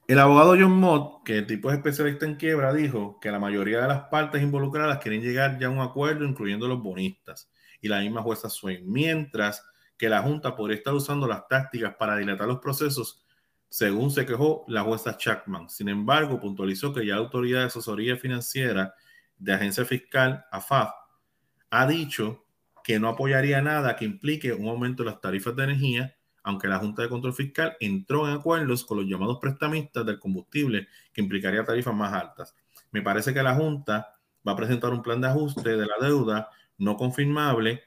El 0.07 0.19
abogado 0.19 0.51
John 0.51 0.79
Mott, 0.79 1.23
que 1.23 1.39
el 1.39 1.47
tipo 1.47 1.71
es 1.71 1.77
especialista 1.77 2.25
en 2.25 2.35
quiebra, 2.35 2.71
dijo 2.73 3.19
que 3.19 3.31
la 3.31 3.39
mayoría 3.39 3.81
de 3.81 3.87
las 3.87 4.01
partes 4.09 4.43
involucradas 4.43 4.99
quieren 4.99 5.21
llegar 5.21 5.57
ya 5.57 5.65
a 5.65 5.71
un 5.71 5.79
acuerdo, 5.79 6.25
incluyendo 6.25 6.67
los 6.67 6.81
bonistas 6.81 7.49
y 7.81 7.87
la 7.87 8.01
misma 8.01 8.21
jueza 8.21 8.49
Swain, 8.49 8.83
mientras 8.85 9.65
que 9.97 10.09
la 10.09 10.21
Junta 10.21 10.55
podría 10.55 10.77
estar 10.77 10.93
usando 10.93 11.27
las 11.27 11.47
tácticas 11.47 11.95
para 11.95 12.17
dilatar 12.17 12.47
los 12.47 12.59
procesos, 12.59 13.25
según 13.67 14.11
se 14.11 14.25
quejó 14.27 14.63
la 14.67 14.83
jueza 14.83 15.17
Chapman. 15.17 15.69
Sin 15.69 15.89
embargo, 15.89 16.39
puntualizó 16.39 16.93
que 16.93 17.05
ya 17.05 17.15
la 17.15 17.21
Autoridad 17.21 17.61
de 17.61 17.65
Asesoría 17.65 18.15
Financiera 18.15 18.93
de 19.37 19.53
Agencia 19.53 19.85
Fiscal, 19.85 20.45
AFAF, 20.51 20.91
ha 21.69 21.87
dicho 21.87 22.45
que 22.83 22.99
no 22.99 23.09
apoyaría 23.09 23.61
nada 23.61 23.95
que 23.95 24.05
implique 24.05 24.53
un 24.53 24.67
aumento 24.67 25.03
de 25.03 25.09
las 25.09 25.19
tarifas 25.19 25.55
de 25.55 25.63
energía, 25.63 26.15
aunque 26.43 26.67
la 26.67 26.77
Junta 26.77 27.01
de 27.01 27.09
Control 27.09 27.33
Fiscal 27.33 27.75
entró 27.79 28.27
en 28.27 28.35
acuerdos 28.35 28.85
con 28.85 28.97
los 28.97 29.07
llamados 29.07 29.39
prestamistas 29.41 30.05
del 30.05 30.19
combustible, 30.19 30.87
que 31.11 31.21
implicaría 31.21 31.65
tarifas 31.65 31.95
más 31.95 32.13
altas. 32.13 32.55
Me 32.91 33.01
parece 33.01 33.33
que 33.33 33.41
la 33.41 33.55
Junta 33.55 34.13
va 34.47 34.51
a 34.51 34.55
presentar 34.55 34.93
un 34.93 35.01
plan 35.01 35.19
de 35.19 35.27
ajuste 35.27 35.75
de 35.75 35.85
la 35.85 35.95
deuda 35.99 36.49
no 36.77 36.95
confirmable, 36.95 37.81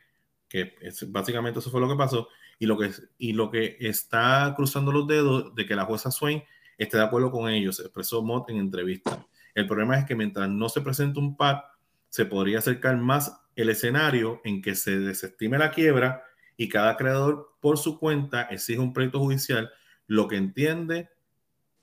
que 0.48 0.74
es, 0.80 1.10
básicamente 1.12 1.60
eso 1.60 1.70
fue 1.70 1.80
lo 1.80 1.88
que 1.88 1.94
pasó, 1.94 2.28
y 2.58 2.66
lo 2.66 2.76
que, 2.76 2.90
y 3.18 3.32
lo 3.32 3.50
que 3.50 3.76
está 3.80 4.52
cruzando 4.56 4.90
los 4.90 5.06
dedos 5.06 5.54
de 5.54 5.64
que 5.64 5.76
la 5.76 5.84
jueza 5.84 6.10
Swain 6.10 6.42
esté 6.76 6.96
de 6.96 7.04
acuerdo 7.04 7.30
con 7.30 7.48
ellos, 7.48 7.78
expresó 7.80 8.22
Mott 8.22 8.50
en 8.50 8.56
entrevista. 8.56 9.24
El 9.58 9.66
problema 9.66 9.98
es 9.98 10.04
que 10.04 10.14
mientras 10.14 10.48
no 10.48 10.68
se 10.68 10.82
presente 10.82 11.18
un 11.18 11.36
PAC, 11.36 11.64
se 12.08 12.24
podría 12.24 12.58
acercar 12.58 12.96
más 12.96 13.40
el 13.56 13.70
escenario 13.70 14.40
en 14.44 14.62
que 14.62 14.76
se 14.76 15.00
desestime 15.00 15.58
la 15.58 15.72
quiebra 15.72 16.22
y 16.56 16.68
cada 16.68 16.96
creador 16.96 17.56
por 17.60 17.76
su 17.76 17.98
cuenta 17.98 18.42
exige 18.42 18.78
un 18.78 18.92
proyecto 18.92 19.18
judicial 19.18 19.68
lo 20.06 20.28
que 20.28 20.36
entiende, 20.36 21.10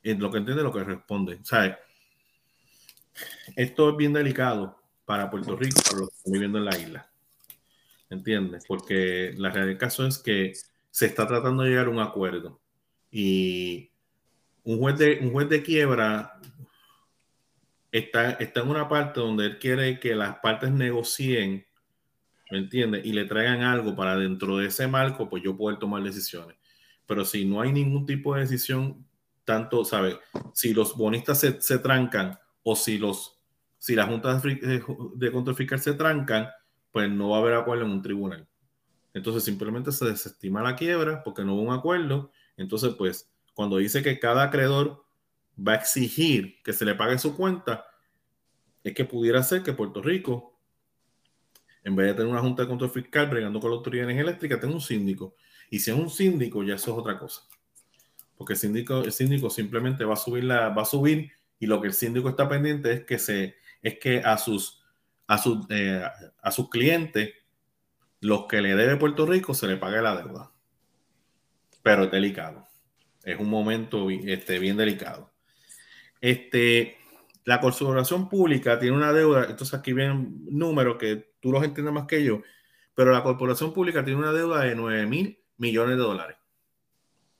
eh, 0.03 0.15
lo 0.15 0.31
que 0.31 0.37
entiende 0.37 0.63
lo 0.63 0.71
que 0.71 0.85
responde. 0.85 1.37
Esto 3.57 3.89
es 3.89 3.97
bien 3.97 4.13
delicado 4.13 4.81
para 5.03 5.29
Puerto 5.29 5.57
Rico, 5.57 5.81
para 5.83 5.99
los 5.99 6.09
que 6.11 6.15
están 6.15 6.31
viviendo 6.31 6.57
en 6.57 6.65
la 6.65 6.77
isla. 6.77 7.11
¿Entiendes? 8.09 8.63
Porque 8.65 9.33
la 9.35 9.49
realidad 9.49 9.67
del 9.67 9.77
caso 9.77 10.07
es 10.07 10.17
que 10.17 10.53
se 10.91 11.07
está 11.07 11.27
tratando 11.27 11.63
de 11.63 11.71
llegar 11.71 11.87
a 11.87 11.89
un 11.89 11.99
acuerdo 11.99 12.61
y 13.11 13.91
un 14.63 14.79
juez 14.79 14.97
de, 14.97 15.19
un 15.21 15.31
juez 15.33 15.49
de 15.49 15.61
quiebra 15.61 16.39
está, 17.97 18.31
está 18.31 18.61
en 18.61 18.69
una 18.69 18.87
parte 18.87 19.19
donde 19.19 19.45
él 19.45 19.59
quiere 19.59 19.99
que 19.99 20.15
las 20.15 20.37
partes 20.39 20.71
negocien, 20.71 21.65
¿me 22.51 22.57
entiendes? 22.57 23.05
Y 23.05 23.13
le 23.13 23.25
traigan 23.25 23.61
algo 23.61 23.95
para 23.95 24.17
dentro 24.17 24.57
de 24.57 24.67
ese 24.67 24.87
marco, 24.87 25.29
pues 25.29 25.43
yo 25.43 25.55
poder 25.57 25.79
tomar 25.79 26.03
decisiones. 26.03 26.57
Pero 27.05 27.23
si 27.25 27.45
no 27.45 27.61
hay 27.61 27.71
ningún 27.71 28.05
tipo 28.05 28.35
de 28.35 28.41
decisión, 28.41 29.05
tanto, 29.43 29.85
¿sabes? 29.85 30.17
Si 30.53 30.73
los 30.73 30.95
bonistas 30.97 31.39
se, 31.39 31.61
se 31.61 31.79
trancan 31.79 32.39
o 32.63 32.75
si 32.75 32.97
los 32.97 33.35
si 33.77 33.93
las 33.93 34.07
juntas 34.07 34.41
de, 34.41 34.83
de 35.15 35.31
control 35.31 35.55
fiscal 35.55 35.79
se 35.79 35.93
trancan, 35.93 36.49
pues 36.91 37.07
no 37.07 37.29
va 37.29 37.37
a 37.37 37.39
haber 37.41 37.53
acuerdo 37.53 37.85
en 37.85 37.91
un 37.91 38.01
tribunal. 38.01 38.47
Entonces 39.13 39.43
simplemente 39.43 39.91
se 39.91 40.05
desestima 40.05 40.63
la 40.63 40.75
quiebra 40.75 41.23
porque 41.23 41.43
no 41.43 41.53
hubo 41.53 41.61
un 41.61 41.73
acuerdo. 41.73 42.31
Entonces, 42.57 42.95
pues, 42.97 43.31
cuando 43.53 43.77
dice 43.77 44.01
que 44.01 44.19
cada 44.19 44.43
acreedor 44.43 45.04
va 45.57 45.73
a 45.73 45.75
exigir 45.75 46.61
que 46.63 46.73
se 46.73 46.85
le 46.85 46.95
pague 46.95 47.17
su 47.17 47.35
cuenta, 47.35 47.85
es 48.83 48.93
que 48.93 49.05
pudiera 49.05 49.41
ser 49.43 49.63
que 49.63 49.73
Puerto 49.73 50.01
Rico, 50.01 50.59
en 51.83 51.95
vez 51.95 52.07
de 52.07 52.13
tener 52.13 52.31
una 52.31 52.41
junta 52.41 52.63
de 52.63 52.69
control 52.69 52.91
fiscal 52.91 53.27
bregando 53.27 53.59
con 53.59 53.71
la 53.71 53.77
autoridad 53.77 54.07
de 54.07 54.19
eléctrica, 54.19 54.59
tenga 54.59 54.75
un 54.75 54.81
síndico. 54.81 55.35
Y 55.69 55.79
si 55.79 55.91
es 55.91 55.97
un 55.97 56.09
síndico, 56.09 56.63
ya 56.63 56.75
eso 56.75 56.91
es 56.91 56.97
otra 56.97 57.17
cosa. 57.17 57.41
Porque 58.37 58.53
el 58.53 58.59
síndico, 58.59 59.03
el 59.03 59.11
síndico 59.11 59.49
simplemente 59.49 60.03
va 60.05 60.13
a 60.13 60.17
subir 60.17 60.43
la, 60.43 60.69
va 60.69 60.83
a 60.83 60.85
subir 60.85 61.31
y 61.59 61.67
lo 61.67 61.81
que 61.81 61.87
el 61.87 61.93
síndico 61.93 62.29
está 62.29 62.47
pendiente 62.49 62.91
es 62.91 63.05
que 63.05 63.17
se, 63.17 63.55
es 63.81 63.97
que 63.97 64.19
a 64.19 64.37
sus, 64.37 64.83
a 65.27 65.37
sus, 65.37 65.65
eh, 65.69 66.03
a 66.41 66.51
sus 66.51 66.69
clientes, 66.69 67.33
los 68.19 68.45
que 68.47 68.61
le 68.61 68.75
debe 68.75 68.97
Puerto 68.97 69.25
Rico, 69.25 69.53
se 69.53 69.67
le 69.67 69.77
pague 69.77 70.01
la 70.01 70.15
deuda. 70.15 70.51
Pero 71.81 72.03
es 72.03 72.11
delicado. 72.11 72.67
Es 73.23 73.39
un 73.39 73.49
momento 73.49 74.09
este, 74.09 74.59
bien 74.59 74.77
delicado. 74.77 75.34
Este, 76.21 76.97
la 77.45 77.59
corporación 77.61 78.27
pública 78.27 78.79
tiene 78.79 78.97
una 78.97 79.13
deuda, 79.13 79.45
entonces 79.49 79.73
aquí 79.73 79.93
ven 79.93 80.45
números 80.49 80.97
que 80.97 81.33
tú 81.39 81.51
los 81.51 81.63
entiendes 81.63 81.93
más 81.93 82.07
que 82.07 82.23
yo, 82.23 82.41
pero 82.93 83.11
la 83.11 83.23
corporación 83.23 83.73
pública 83.73 84.03
tiene 84.03 84.19
una 84.19 84.33
deuda 84.33 84.61
de 84.61 84.75
9 84.75 85.05
mil 85.05 85.39
millones 85.57 85.97
de 85.97 86.03
dólares. 86.03 86.37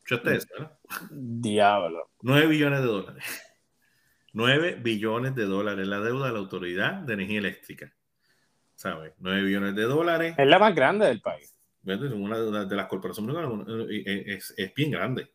¿verdad? 0.08 0.78
Diablo. 1.10 2.12
9 2.22 2.48
billones 2.48 2.80
de 2.82 2.86
dólares. 2.86 3.24
9 4.34 4.80
billones 4.84 5.34
de 5.34 5.46
dólares 5.46 5.88
la 5.88 6.00
deuda 6.02 6.28
de 6.28 6.34
la 6.34 6.40
Autoridad 6.40 6.94
de 6.94 7.14
Energía 7.14 7.40
Eléctrica. 7.40 7.92
¿Sabes? 8.76 9.14
9 9.18 9.44
billones 9.44 9.76
de 9.76 9.84
dólares. 9.84 10.36
Es 10.38 10.48
la 10.48 10.60
más 10.60 10.76
grande 10.76 11.08
del 11.08 11.22
país. 11.22 11.52
Una 11.84 12.66
de 12.66 12.76
las 12.76 12.88
corporaciones 12.88 13.36
es, 13.90 14.54
es 14.58 14.74
bien 14.74 14.92
grande 14.92 15.35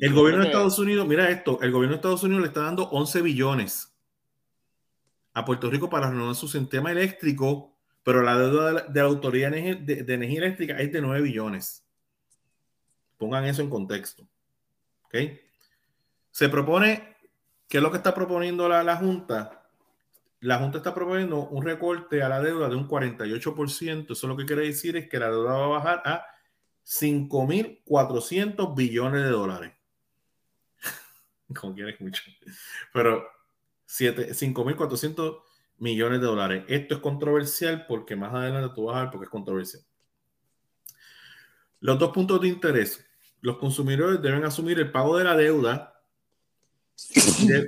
el 0.00 0.12
gobierno 0.12 0.42
de 0.42 0.48
Estados 0.48 0.78
Unidos, 0.78 1.06
mira 1.06 1.28
esto, 1.30 1.60
el 1.62 1.70
gobierno 1.70 1.94
de 1.94 1.96
Estados 1.96 2.22
Unidos 2.22 2.42
le 2.42 2.48
está 2.48 2.62
dando 2.62 2.88
11 2.90 3.22
billones 3.22 3.92
a 5.34 5.44
Puerto 5.44 5.70
Rico 5.70 5.88
para 5.88 6.10
renovar 6.10 6.34
su 6.34 6.48
sistema 6.48 6.92
eléctrico, 6.92 7.76
pero 8.02 8.22
la 8.22 8.38
deuda 8.38 8.82
de 8.82 9.00
la, 9.00 9.06
Autoridad 9.06 9.50
de, 9.50 10.04
Energía 10.08 10.38
Eléctrica 10.38 10.78
es 10.78 10.92
de 10.92 11.00
9 11.00 11.22
billones. 11.22 11.86
Pongan 13.16 13.44
eso 13.44 13.62
en 13.62 13.70
contexto. 13.70 14.26
¿Ok? 15.04 15.16
Se 16.30 16.48
propone, 16.48 17.16
¿qué 17.68 17.78
es 17.78 17.82
lo 17.82 17.90
que 17.90 17.98
está 17.98 18.14
proponiendo 18.14 18.68
la, 18.68 18.82
la 18.82 18.96
Junta? 18.96 19.62
La 20.40 20.58
Junta 20.58 20.78
está 20.78 20.92
proponiendo 20.92 21.46
un 21.48 21.64
recorte 21.64 22.22
a 22.22 22.28
la 22.28 22.40
deuda 22.40 22.68
de 22.68 22.74
un 22.76 22.88
48%. 22.88 24.12
Eso 24.12 24.26
lo 24.26 24.36
que 24.36 24.44
quiere 24.44 24.66
decir 24.66 24.96
es 24.96 25.08
que 25.08 25.18
la 25.18 25.30
deuda 25.30 25.52
va 25.52 25.64
a 25.64 25.68
bajar 25.68 26.02
a 26.04 26.26
5.400 26.86 28.74
billones 28.74 29.22
de 29.22 29.30
dólares. 29.30 29.72
Como 31.54 31.74
quieres 31.74 32.00
mucho. 32.00 32.22
Pero 32.92 33.26
5.400 33.86 35.42
millones 35.78 36.20
de 36.20 36.26
dólares. 36.26 36.64
Esto 36.68 36.94
es 36.94 37.00
controversial 37.00 37.86
porque 37.86 38.16
más 38.16 38.32
adelante 38.32 38.74
tú 38.74 38.84
vas 38.84 38.96
a 38.96 39.02
ver 39.02 39.10
porque 39.10 39.24
es 39.24 39.30
controversial. 39.30 39.82
Los 41.80 41.98
dos 41.98 42.12
puntos 42.12 42.40
de 42.40 42.48
interés. 42.48 43.04
Los 43.40 43.58
consumidores 43.58 44.22
deben 44.22 44.44
asumir 44.44 44.78
el 44.78 44.92
pago 44.92 45.18
de 45.18 45.24
la 45.24 45.36
deuda 45.36 46.00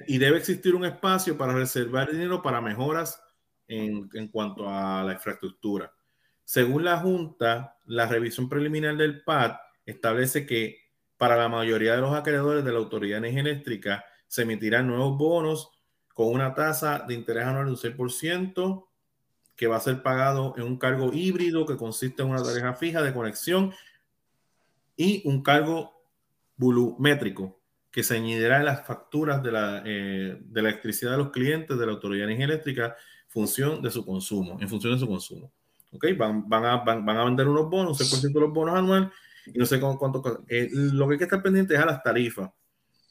y, 0.06 0.18
debe 0.18 0.38
existir 0.38 0.74
un 0.74 0.84
espacio 0.84 1.36
para 1.36 1.54
reservar 1.54 2.12
dinero 2.12 2.40
para 2.40 2.60
mejoras 2.60 3.20
en, 3.66 4.08
en 4.14 4.28
cuanto 4.28 4.68
a 4.68 5.02
la 5.02 5.14
infraestructura. 5.14 5.92
Según 6.44 6.84
la 6.84 6.98
Junta, 6.98 7.78
la 7.86 8.06
revisión 8.06 8.48
preliminar 8.48 8.96
del 8.96 9.22
PAD 9.22 9.56
establece 9.86 10.46
que 10.46 10.84
para 11.16 11.36
la 11.36 11.48
mayoría 11.48 11.94
de 11.94 12.00
los 12.00 12.14
acreedores 12.14 12.64
de 12.64 12.72
la 12.72 12.78
Autoridad 12.78 13.20
de 13.20 13.28
Energía 13.28 13.52
Eléctrica 13.52 14.04
se 14.26 14.42
emitirán 14.42 14.86
nuevos 14.86 15.16
bonos 15.16 15.70
con 16.12 16.28
una 16.28 16.54
tasa 16.54 17.04
de 17.06 17.14
interés 17.14 17.44
anual 17.44 17.66
de 17.66 17.70
un 17.72 17.76
6% 17.76 18.86
que 19.56 19.66
va 19.66 19.76
a 19.76 19.80
ser 19.80 20.02
pagado 20.02 20.54
en 20.56 20.64
un 20.64 20.78
cargo 20.78 21.12
híbrido 21.12 21.66
que 21.66 21.76
consiste 21.76 22.22
en 22.22 22.30
una 22.30 22.42
tarifa 22.42 22.74
fija 22.74 23.02
de 23.02 23.12
conexión 23.12 23.72
y 24.96 25.22
un 25.28 25.42
cargo 25.42 26.02
volumétrico 26.56 27.60
que 27.90 28.02
se 28.02 28.16
añadirá 28.16 28.58
en 28.58 28.64
las 28.64 28.86
facturas 28.86 29.42
de 29.42 29.52
la, 29.52 29.82
eh, 29.86 30.42
electricidad 30.54 31.12
de 31.12 31.18
los 31.18 31.30
clientes 31.30 31.78
de 31.78 31.86
la 31.86 31.92
Autoridad 31.92 32.26
de 32.26 32.32
Energía 32.32 32.54
Eléctrica 32.54 32.96
función 33.28 33.82
de 33.82 33.90
su 33.90 34.04
consumo, 34.04 34.58
en 34.60 34.68
función 34.68 34.94
de 34.94 34.98
su 34.98 35.06
consumo. 35.06 35.52
¿Ok? 35.94 36.06
Van, 36.16 36.44
a, 36.64 36.76
van, 36.78 37.08
a 37.08 37.24
vender 37.24 37.48
unos 37.48 37.70
bonos, 37.70 38.00
un 38.00 38.06
6% 38.06 38.32
de 38.32 38.40
los 38.40 38.52
bonos 38.52 38.76
anuales 38.76 39.10
y 39.46 39.58
no 39.58 39.66
sé 39.66 39.80
cuánto. 39.80 40.44
Eh, 40.48 40.68
lo 40.72 41.06
que 41.06 41.14
hay 41.14 41.18
que 41.18 41.24
estar 41.24 41.42
pendiente 41.42 41.74
es 41.74 41.80
a 41.80 41.86
las 41.86 42.02
tarifas. 42.02 42.50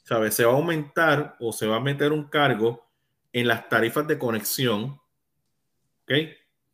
¿Sabes? 0.03 0.34
Se 0.34 0.43
va 0.43 0.51
a 0.51 0.55
aumentar 0.55 1.38
o 1.39 1.53
se 1.53 1.65
va 1.65 1.77
a 1.77 1.79
meter 1.79 2.11
un 2.11 2.25
cargo 2.25 2.89
en 3.31 3.47
las 3.47 3.69
tarifas 3.69 4.05
de 4.07 4.17
conexión. 4.17 4.99
¿Ok? 6.03 6.11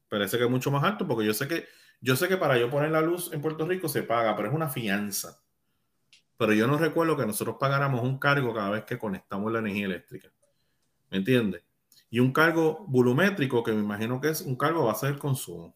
Parece 0.09 0.37
que 0.37 0.45
es 0.45 0.49
mucho 0.49 0.71
más 0.71 0.83
alto 0.83 1.07
porque 1.07 1.25
yo 1.25 1.33
sé 1.33 1.47
que 1.47 1.67
yo 2.01 2.15
sé 2.15 2.27
que 2.27 2.37
para 2.37 2.57
yo 2.57 2.69
poner 2.69 2.91
la 2.91 3.01
luz 3.01 3.31
en 3.33 3.41
Puerto 3.41 3.67
Rico 3.67 3.89
se 3.89 4.03
paga, 4.03 4.35
pero 4.35 4.47
es 4.47 4.55
una 4.55 4.69
fianza. 4.69 5.41
Pero 6.37 6.53
yo 6.53 6.65
no 6.65 6.77
recuerdo 6.77 7.17
que 7.17 7.25
nosotros 7.25 7.57
pagáramos 7.59 8.01
un 8.01 8.17
cargo 8.17 8.53
cada 8.53 8.69
vez 8.69 8.85
que 8.85 8.97
conectamos 8.97 9.51
la 9.51 9.59
energía 9.59 9.85
eléctrica. 9.85 10.31
¿Me 11.09 11.17
entiendes? 11.17 11.63
Y 12.09 12.19
un 12.19 12.31
cargo 12.31 12.85
volumétrico, 12.87 13.63
que 13.63 13.73
me 13.73 13.81
imagino 13.81 14.21
que 14.21 14.29
es 14.29 14.41
un 14.41 14.55
cargo 14.55 14.89
a 14.89 14.95
ser 14.95 15.11
el 15.11 15.19
consumo. 15.19 15.75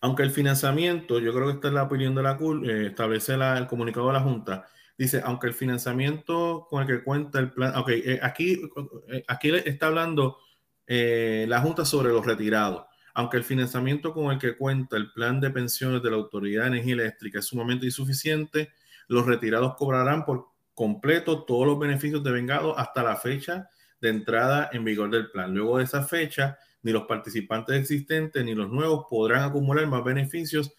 Aunque 0.00 0.24
el 0.24 0.30
financiamiento, 0.30 1.20
yo 1.20 1.32
creo 1.32 1.46
que 1.46 1.52
esta 1.54 1.68
es 1.68 1.74
la 1.74 1.84
opinión 1.84 2.14
de 2.14 2.22
la 2.22 2.36
CUL, 2.36 2.68
eh, 2.68 2.86
establece 2.88 3.34
el 3.34 3.66
comunicado 3.68 4.08
de 4.08 4.12
la 4.14 4.20
Junta, 4.20 4.66
dice, 4.98 5.22
aunque 5.24 5.46
el 5.46 5.54
financiamiento 5.54 6.66
con 6.68 6.82
el 6.82 6.88
que 6.88 7.04
cuenta 7.04 7.38
el 7.38 7.52
plan, 7.52 7.76
ok, 7.76 7.88
eh, 7.90 8.20
aquí, 8.20 8.60
eh, 9.08 9.24
aquí 9.28 9.50
está 9.50 9.86
hablando 9.86 10.38
la 10.86 11.60
Junta 11.60 11.86
sobre 11.86 12.12
los 12.12 12.26
retirados. 12.26 12.84
Aunque 13.14 13.38
el 13.38 13.44
financiamiento 13.44 14.12
con 14.12 14.30
el 14.30 14.38
que 14.38 14.56
cuenta 14.56 14.96
el 14.96 15.10
plan 15.12 15.40
de 15.40 15.50
pensiones 15.50 16.02
de 16.02 16.10
la 16.10 16.16
Autoridad 16.16 16.62
de 16.62 16.68
Energía 16.68 16.94
Eléctrica 16.94 17.38
es 17.38 17.46
sumamente 17.46 17.86
insuficiente, 17.86 18.72
los 19.08 19.24
retirados 19.24 19.74
cobrarán 19.76 20.24
por 20.24 20.48
completo 20.74 21.44
todos 21.44 21.66
los 21.66 21.78
beneficios 21.78 22.22
de 22.22 22.32
vengado 22.32 22.78
hasta 22.78 23.02
la 23.02 23.16
fecha 23.16 23.68
de 24.00 24.08
entrada 24.10 24.68
en 24.72 24.84
vigor 24.84 25.10
del 25.10 25.30
plan. 25.30 25.54
Luego 25.54 25.78
de 25.78 25.84
esa 25.84 26.02
fecha, 26.02 26.58
ni 26.82 26.92
los 26.92 27.04
participantes 27.04 27.76
existentes, 27.76 28.44
ni 28.44 28.54
los 28.54 28.70
nuevos 28.70 29.06
podrán 29.08 29.44
acumular 29.44 29.86
más 29.86 30.04
beneficios 30.04 30.74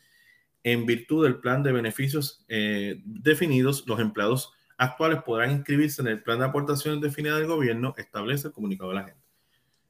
en 0.64 0.86
virtud 0.86 1.26
del 1.26 1.40
plan 1.40 1.64
de 1.64 1.72
beneficios 1.72 2.46
eh, 2.48 3.02
definidos. 3.06 3.86
Los 3.88 4.00
empleados 4.00 4.54
actuales 4.78 5.22
podrán 5.24 5.52
inscribirse 5.52 6.02
en 6.02 6.08
el 6.08 6.24
plan 6.24 6.40
de 6.40 6.46
aportaciones 6.46 7.02
definidas 7.02 7.40
del 7.40 7.48
gobierno, 7.48 7.94
establece 7.98 8.48
el 8.48 8.54
comunicado 8.54 8.90
de 8.90 8.96
la 8.96 9.04
gente. 9.06 9.22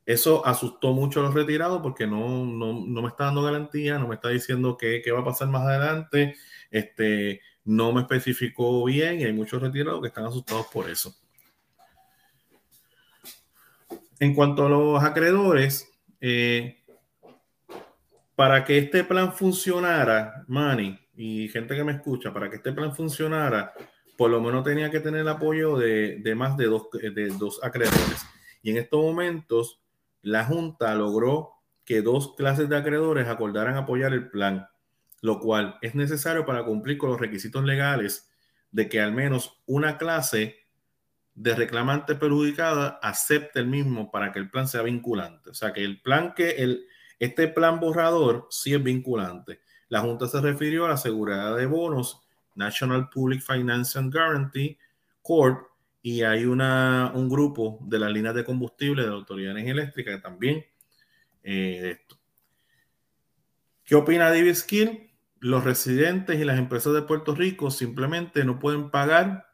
Eso 0.05 0.45
asustó 0.45 0.91
mucho 0.91 1.21
a 1.21 1.23
los 1.23 1.33
retirados 1.33 1.81
porque 1.81 2.05
no, 2.05 2.45
no, 2.45 2.85
no 2.85 3.01
me 3.01 3.07
está 3.07 3.25
dando 3.25 3.43
garantía, 3.43 3.97
no 3.97 4.09
me 4.09 4.15
está 4.15 4.29
diciendo 4.29 4.75
qué, 4.77 5.01
qué, 5.03 5.11
va 5.11 5.21
a 5.21 5.25
pasar 5.25 5.47
más 5.47 5.65
adelante, 5.65 6.35
este, 6.69 7.39
no 7.63 7.93
me 7.93 8.01
especificó 8.01 8.83
bien 8.83 9.21
y 9.21 9.23
hay 9.23 9.31
muchos 9.31 9.61
retirados 9.61 10.01
que 10.01 10.07
están 10.07 10.25
asustados 10.25 10.67
por 10.67 10.89
eso. 10.89 11.15
En 14.19 14.33
cuanto 14.35 14.65
a 14.65 14.69
los 14.69 15.03
acreedores, 15.03 15.92
eh, 16.25 16.81
para 18.33 18.63
que 18.63 18.77
este 18.77 19.03
plan 19.03 19.33
funcionara, 19.33 20.45
Manny 20.47 20.97
y 21.17 21.49
gente 21.49 21.75
que 21.75 21.83
me 21.83 21.91
escucha, 21.91 22.31
para 22.33 22.49
que 22.49 22.55
este 22.55 22.71
plan 22.71 22.95
funcionara, 22.95 23.73
por 24.17 24.31
lo 24.31 24.39
menos 24.39 24.63
tenía 24.63 24.89
que 24.89 25.01
tener 25.01 25.19
el 25.19 25.27
apoyo 25.27 25.77
de, 25.77 26.33
más 26.37 26.55
de 26.55 26.67
dos 26.67 27.59
acreedores. 27.61 28.25
Y 28.61 28.71
en 28.71 28.77
estos 28.77 29.01
momentos, 29.01 29.81
la 30.21 30.45
Junta 30.45 30.95
logró 30.95 31.51
que 31.83 32.01
dos 32.01 32.35
clases 32.37 32.69
de 32.69 32.77
acreedores 32.77 33.27
acordaran 33.27 33.75
apoyar 33.75 34.13
el 34.13 34.29
plan, 34.29 34.65
lo 35.19 35.41
cual 35.41 35.77
es 35.81 35.93
necesario 35.93 36.45
para 36.45 36.63
cumplir 36.63 36.97
con 36.97 37.09
los 37.09 37.19
requisitos 37.19 37.65
legales 37.65 38.31
de 38.71 38.87
que 38.87 39.01
al 39.01 39.11
menos 39.11 39.61
una 39.65 39.97
clase 39.97 40.62
de 41.35 41.55
reclamante 41.55 42.15
perjudicada 42.15 42.99
acepte 43.01 43.59
el 43.59 43.67
mismo 43.67 44.11
para 44.11 44.31
que 44.31 44.39
el 44.39 44.49
plan 44.49 44.67
sea 44.67 44.81
vinculante. 44.81 45.49
O 45.49 45.53
sea, 45.53 45.73
que 45.73 45.83
el 45.83 46.01
plan 46.01 46.33
que 46.35 46.51
el, 46.51 46.85
este 47.19 47.47
plan 47.47 47.79
borrador 47.79 48.47
sí 48.49 48.73
es 48.73 48.83
vinculante. 48.83 49.61
La 49.89 50.01
Junta 50.01 50.27
se 50.27 50.41
refirió 50.41 50.85
a 50.85 50.89
la 50.89 50.97
seguridad 50.97 51.55
de 51.55 51.65
bonos 51.65 52.21
National 52.55 53.09
Public 53.09 53.41
Finance 53.41 53.97
and 53.97 54.13
Guarantee 54.13 54.77
Corp 55.21 55.67
y 56.01 56.21
hay 56.21 56.45
una, 56.45 57.11
un 57.15 57.29
grupo 57.29 57.79
de 57.81 57.99
las 57.99 58.11
líneas 58.11 58.35
de 58.35 58.43
combustible 58.43 59.03
de 59.03 59.09
la 59.09 59.15
Autoridad 59.15 59.53
de 59.53 59.61
Energía 59.61 59.81
Eléctrica 59.81 60.11
que 60.11 60.21
también 60.21 60.65
eh, 61.43 61.97
esto. 61.99 62.19
¿Qué 63.85 63.95
opina 63.95 64.29
David 64.29 64.53
Skill? 64.53 65.09
Los 65.39 65.63
residentes 65.63 66.39
y 66.39 66.45
las 66.45 66.57
empresas 66.57 66.93
de 66.93 67.01
Puerto 67.01 67.35
Rico 67.35 67.71
simplemente 67.71 68.45
no 68.45 68.59
pueden 68.59 68.89
pagar 68.91 69.52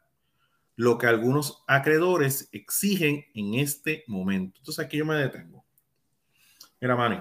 lo 0.80 0.96
que 0.96 1.06
algunos 1.06 1.62
acreedores 1.66 2.48
exigen 2.52 3.26
en 3.34 3.56
este 3.56 4.02
momento. 4.06 4.60
Entonces 4.60 4.82
aquí 4.82 4.96
yo 4.96 5.04
me 5.04 5.14
detengo. 5.14 5.62
Mira, 6.80 6.96
Manny. 6.96 7.18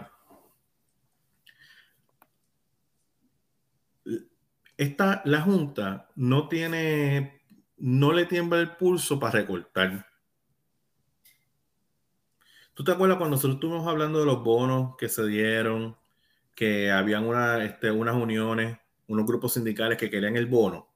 Esta, 4.78 5.22
la 5.26 5.42
Junta 5.42 6.10
no 6.16 6.48
tiene, 6.48 7.42
no 7.76 8.14
le 8.14 8.26
tiembla 8.28 8.62
el 8.62 8.78
pulso 8.78 9.20
para 9.20 9.34
recortar. 9.34 10.08
¿Tú 12.74 12.86
te 12.86 12.94
acuerdas 12.94 13.18
cuando 13.18 13.36
nosotros 13.36 13.56
estuvimos 13.56 13.86
hablando 13.86 14.22
de 14.22 14.26
los 14.26 14.42
bonos 14.42 14.96
que 14.96 15.10
se 15.10 15.28
dieron, 15.28 15.98
que 16.56 16.92
habían 16.92 17.26
una, 17.26 17.62
este, 17.66 17.92
unas 17.92 18.16
uniones, 18.16 18.80
unos 19.08 19.26
grupos 19.26 19.56
sindicales 19.56 19.98
que 19.98 20.10
querían 20.10 20.38
el 20.38 20.46
bono? 20.46 20.89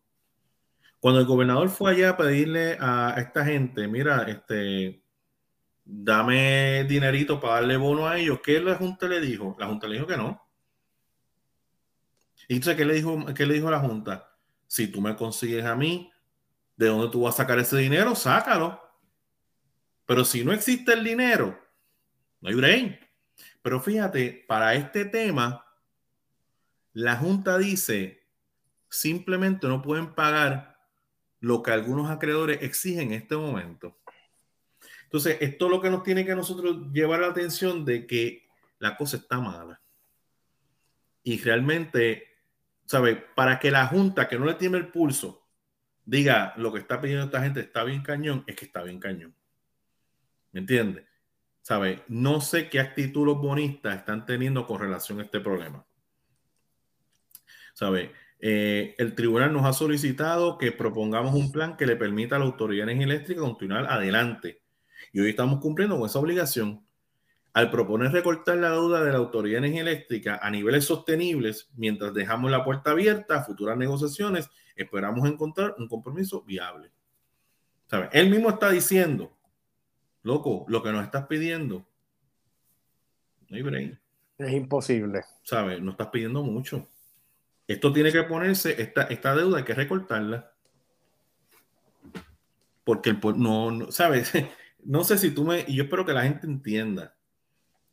Cuando 1.04 1.20
el 1.20 1.28
gobernador 1.28 1.68
fue 1.68 1.92
allá 1.92 2.12
a 2.12 2.16
pedirle 2.16 2.78
a 2.80 3.16
esta 3.18 3.44
gente, 3.44 3.90
mira, 3.90 4.24
este, 4.24 5.04
dame 5.84 6.86
dinerito 6.86 7.42
para 7.42 7.56
darle 7.56 7.76
bono 7.76 8.08
a 8.08 8.18
ellos, 8.18 8.40
¿qué 8.42 8.62
la 8.62 8.76
Junta 8.76 9.10
le 9.10 9.20
dijo? 9.20 9.54
La 9.60 9.68
Junta 9.68 9.86
le 9.86 9.96
dijo 9.96 10.08
que 10.08 10.16
no. 10.16 10.42
Y 12.48 12.54
entonces, 12.54 12.78
¿qué 12.78 12.86
le 12.86 12.94
dijo, 12.94 13.26
qué 13.36 13.46
le 13.46 13.56
dijo 13.56 13.70
la 13.70 13.82
Junta? 13.82 14.34
Si 14.66 14.88
tú 14.88 15.02
me 15.02 15.14
consigues 15.18 15.66
a 15.66 15.76
mí, 15.76 16.10
¿de 16.78 16.88
dónde 16.88 17.10
tú 17.10 17.24
vas 17.24 17.34
a 17.34 17.44
sacar 17.44 17.60
ese 17.60 17.76
dinero? 17.76 18.16
Sácalo. 18.16 18.80
Pero 20.06 20.24
si 20.24 20.46
no 20.46 20.54
existe 20.54 20.94
el 20.94 21.04
dinero, 21.04 21.60
no 22.40 22.48
hay 22.48 22.56
break. 22.56 23.10
Pero 23.62 23.82
fíjate, 23.82 24.46
para 24.48 24.74
este 24.76 25.04
tema, 25.04 25.66
la 26.94 27.18
Junta 27.18 27.58
dice, 27.58 28.26
simplemente 28.88 29.68
no 29.68 29.82
pueden 29.82 30.16
pagar 30.16 30.73
lo 31.44 31.62
que 31.62 31.72
algunos 31.72 32.10
acreedores 32.10 32.62
exigen 32.62 33.12
en 33.12 33.22
este 33.22 33.36
momento. 33.36 34.00
Entonces, 35.04 35.38
esto 35.42 35.66
es 35.66 35.72
lo 35.72 35.82
que 35.82 35.90
nos 35.90 36.02
tiene 36.02 36.26
que 36.26 36.36
nosotros 36.36 36.90
llevar 36.94 37.20
la 37.20 37.28
atención 37.28 37.84
de 37.84 38.08
que 38.08 38.48
la 38.80 38.96
cosa 38.96 39.18
está 39.18 39.42
mala. 39.42 39.82
Y 41.22 41.38
realmente, 41.42 42.30
¿sabe? 42.86 43.18
Para 43.18 43.60
que 43.60 43.72
la 43.72 43.88
Junta, 43.88 44.30
que 44.30 44.40
no 44.40 44.46
le 44.46 44.54
tiene 44.54 44.78
el 44.78 44.88
pulso, 44.88 45.46
diga 46.06 46.54
lo 46.56 46.72
que 46.72 46.80
está 46.80 47.02
pidiendo 47.02 47.26
esta 47.26 47.44
gente 47.44 47.60
está 47.60 47.84
bien 47.84 48.04
cañón, 48.04 48.46
es 48.48 48.56
que 48.56 48.64
está 48.64 48.82
bien 48.82 49.02
cañón. 49.02 49.36
¿Me 50.54 50.62
entiende? 50.62 51.06
¿Sabe? 51.62 52.06
No 52.08 52.40
sé 52.40 52.70
qué 52.70 52.80
actitud 52.80 53.26
los 53.26 53.38
bonistas 53.38 53.98
están 53.98 54.26
teniendo 54.26 54.66
con 54.66 54.80
relación 54.80 55.20
a 55.20 55.24
este 55.24 55.42
problema. 55.42 55.86
¿Sabe? 57.74 58.14
Eh, 58.46 58.94
el 58.98 59.16
tribunal 59.16 59.54
nos 59.54 59.66
ha 59.66 59.72
solicitado 59.72 60.58
que 60.58 60.74
propongamos 60.74 61.34
un 61.34 61.50
plan 61.50 61.78
que 61.78 61.86
le 61.86 61.96
permita 61.96 62.36
a 62.36 62.40
la 62.40 62.44
Autoridad 62.46 62.86
de 62.86 62.92
Energía 62.92 63.16
Eléctrica 63.16 63.40
continuar 63.40 63.86
adelante. 63.86 64.62
Y 65.14 65.22
hoy 65.22 65.30
estamos 65.30 65.62
cumpliendo 65.62 65.98
con 65.98 66.08
esa 66.08 66.20
obligación. 66.20 66.86
Al 67.54 67.72
proponer 67.72 68.12
recortar 68.12 68.58
la 68.58 68.72
deuda 68.72 69.02
de 69.02 69.14
la 69.14 69.20
Autoridad 69.20 69.62
de 69.62 69.68
Energía 69.68 69.84
Eléctrica 69.84 70.40
a 70.44 70.52
niveles 70.52 70.84
sostenibles, 70.84 71.70
mientras 71.78 72.14
dejamos 72.14 72.52
la 72.52 72.66
puerta 72.66 72.92
abierta 72.92 73.38
a 73.38 73.44
futuras 73.46 73.78
negociaciones, 73.78 74.50
esperamos 74.76 75.26
encontrar 75.26 75.76
un 75.78 75.88
compromiso 75.88 76.42
viable. 76.42 76.92
¿Sabe? 77.88 78.10
Él 78.12 78.30
mismo 78.30 78.50
está 78.50 78.72
diciendo, 78.72 79.38
loco, 80.22 80.66
lo 80.68 80.84
que 80.84 80.92
nos 80.92 81.06
estás 81.06 81.28
pidiendo, 81.28 81.88
no 83.48 83.56
hay 83.56 83.62
brain. 83.62 84.00
Es 84.38 84.52
imposible. 84.52 85.24
¿Sabes? 85.44 85.82
No 85.82 85.92
estás 85.92 86.08
pidiendo 86.08 86.44
mucho. 86.44 86.90
Esto 87.68 87.94
tiene 87.94 88.12
que 88.12 88.24
ponerse, 88.24 88.82
esta, 88.82 89.04
esta 89.04 89.36
deuda 89.36 89.60
hay 89.60 89.64
que 89.64 89.74
recortarla. 89.74 90.54
Porque 92.84 93.12
el, 93.12 93.20
no, 93.38 93.72
no, 93.72 93.92
¿sabes? 93.92 94.32
No 94.86 95.06
sé 95.06 95.18
si 95.18 95.32
tú 95.32 95.46
me, 95.46 95.64
y 95.66 95.76
yo 95.76 95.84
espero 95.84 96.06
que 96.06 96.12
la 96.12 96.24
gente 96.24 96.46
entienda. 96.46 97.16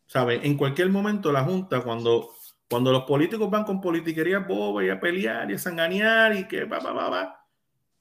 ¿Sabes? 0.06 0.40
En 0.42 0.56
cualquier 0.56 0.88
momento 0.88 1.30
la 1.30 1.44
Junta, 1.44 1.82
cuando, 1.82 2.34
cuando 2.68 2.90
los 2.90 3.04
políticos 3.04 3.48
van 3.48 3.62
con 3.62 3.80
politiquería 3.80 4.40
boba 4.40 4.84
y 4.84 4.88
a 4.88 4.98
pelear 4.98 5.48
y 5.48 5.54
a 5.54 5.58
sanganear 5.58 6.34
y 6.34 6.48
que 6.48 6.64
va, 6.64 6.80
va, 6.80 6.92
va, 6.92 7.08
va. 7.08 7.46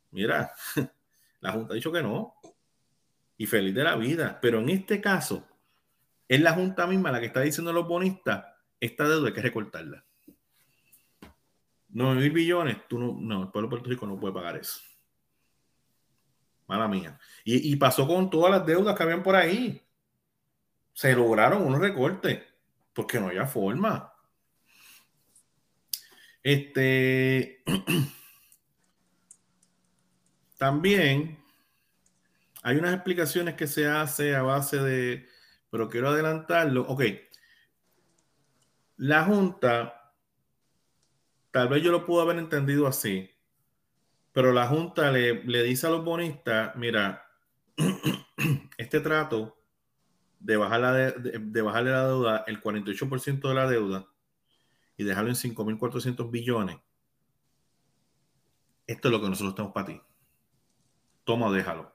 Mira, 0.09 0.51
la 1.39 1.51
Junta 1.51 1.73
ha 1.73 1.75
dicho 1.75 1.91
que 1.91 2.01
no. 2.01 2.33
Y 3.37 3.45
feliz 3.45 3.75
de 3.75 3.83
la 3.83 3.95
vida. 3.95 4.39
Pero 4.41 4.57
en 4.57 4.69
este 4.69 4.99
caso, 4.99 5.47
es 6.27 6.41
la 6.41 6.53
Junta 6.53 6.87
misma 6.87 7.11
la 7.11 7.19
que 7.19 7.27
está 7.27 7.41
diciendo 7.41 7.69
a 7.69 7.75
los 7.75 7.87
bonistas, 7.87 8.43
esta 8.79 9.07
deuda 9.07 9.27
hay 9.27 9.33
que 9.33 9.41
recortarla. 9.43 10.03
9 11.89 12.21
mil 12.21 12.31
billones, 12.31 12.87
tú 12.87 12.99
no, 12.99 13.17
no, 13.19 13.43
el 13.43 13.49
pueblo 13.49 13.67
de 13.67 13.71
Puerto 13.71 13.89
Rico 13.89 14.05
no 14.05 14.19
puede 14.19 14.33
pagar 14.33 14.57
eso. 14.57 14.81
Mala 16.67 16.87
mía. 16.87 17.19
Y, 17.43 17.71
y, 17.71 17.75
pasó 17.77 18.07
con 18.07 18.29
todas 18.29 18.51
las 18.51 18.65
deudas 18.65 18.95
que 18.95 19.03
habían 19.03 19.23
por 19.23 19.35
ahí. 19.35 19.83
Se 20.93 21.15
lograron 21.15 21.65
unos 21.65 21.79
recortes, 21.79 22.43
porque 22.93 23.19
no 23.19 23.27
había 23.27 23.47
forma. 23.47 24.13
Este. 26.43 27.63
También 30.57 31.39
hay 32.61 32.77
unas 32.77 32.93
explicaciones 32.93 33.55
que 33.55 33.65
se 33.65 33.87
hace 33.87 34.35
a 34.35 34.41
base 34.41 34.77
de, 34.77 35.25
pero 35.71 35.89
quiero 35.89 36.09
adelantarlo. 36.09 36.83
Ok. 36.83 37.03
La 38.97 39.23
Junta 39.23 39.98
tal 41.59 41.67
vez 41.67 41.83
yo 41.83 41.91
lo 41.91 42.05
pudo 42.05 42.21
haber 42.21 42.37
entendido 42.37 42.87
así, 42.87 43.29
pero 44.31 44.53
la 44.53 44.65
Junta 44.65 45.11
le, 45.11 45.41
dice 45.63 45.87
a 45.87 45.89
los 45.89 46.05
bonistas, 46.05 46.73
mira, 46.77 47.29
este 48.77 49.01
trato 49.01 49.57
de, 50.39 50.55
bajar 50.55 50.79
la 50.79 50.93
de, 50.93 51.61
bajarle 51.61 51.91
la 51.91 52.07
deuda, 52.07 52.45
el 52.47 52.61
48% 52.61 53.49
de 53.49 53.53
la 53.53 53.69
deuda, 53.69 54.07
y 54.95 55.03
dejarlo 55.03 55.31
en 55.31 55.35
5.400 55.35 56.31
billones, 56.31 56.77
esto 58.87 59.09
es 59.09 59.11
lo 59.11 59.21
que 59.21 59.29
nosotros 59.29 59.53
tenemos 59.53 59.73
para 59.73 59.87
ti. 59.87 60.01
Toma 61.25 61.47
o 61.47 61.51
déjalo. 61.51 61.93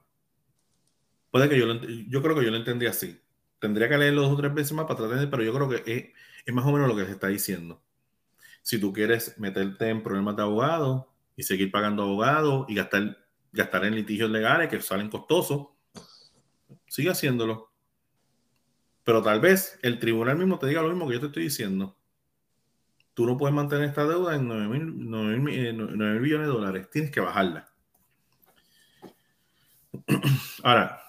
Puede 1.31 1.49
que 1.49 1.59
yo, 1.59 1.65
lo, 1.65 1.81
yo 1.83 2.23
creo 2.23 2.37
que 2.37 2.45
yo 2.45 2.51
lo 2.51 2.59
entendí 2.59 2.85
así. 2.85 3.19
Tendría 3.61 3.89
que 3.89 3.97
leerlo 3.97 4.23
dos 4.25 4.33
o 4.33 4.37
tres 4.37 4.53
veces 4.53 4.75
más 4.75 4.85
para 4.85 4.99
tratar 4.99 5.21
de, 5.21 5.27
pero 5.27 5.43
yo 5.43 5.55
creo 5.55 5.71
que 5.71 6.13
es 6.45 6.55
más 6.55 6.67
o 6.67 6.73
menos 6.73 6.87
lo 6.87 6.95
que 6.95 7.07
se 7.07 7.13
está 7.13 7.29
diciendo 7.29 7.83
si 8.65 8.81
tú 8.81 8.95
quieres 8.95 9.39
meterte 9.39 9.91
en 9.91 10.03
problemas 10.03 10.37
de 10.37 10.43
abogado 10.43 11.13
y 11.37 11.43
seguir 11.43 11.71
pagando 11.71 12.03
abogados 12.03 12.65
y 12.67 12.75
gastar, 12.75 13.19
gastar 13.53 13.85
en 13.85 13.95
litigios 13.95 14.31
legales 14.31 14.71
que 14.71 14.81
salen 14.81 15.11
costosos, 15.11 15.69
sigue 16.89 17.11
haciéndolo. 17.11 17.71
Pero 19.05 19.23
tal 19.23 19.39
vez 19.39 19.79
el 19.83 19.99
tribunal 19.99 20.39
mismo 20.39 20.59
te 20.59 20.67
diga 20.67 20.81
lo 20.81 20.89
mismo 20.89 21.07
que 21.07 21.13
yo 21.13 21.21
te 21.21 21.27
estoy 21.27 21.43
diciendo. 21.43 21.95
Tú 23.13 23.27
no 23.27 23.37
puedes 23.37 23.55
mantener 23.55 23.91
esta 23.91 24.07
deuda 24.07 24.35
en 24.35 24.49
9 24.49 25.39
mil 25.39 26.21
billones 26.21 26.47
de 26.47 26.53
dólares. 26.53 26.89
Tienes 26.91 27.11
que 27.11 27.21
bajarla. 27.21 27.69
Ahora, 30.63 31.03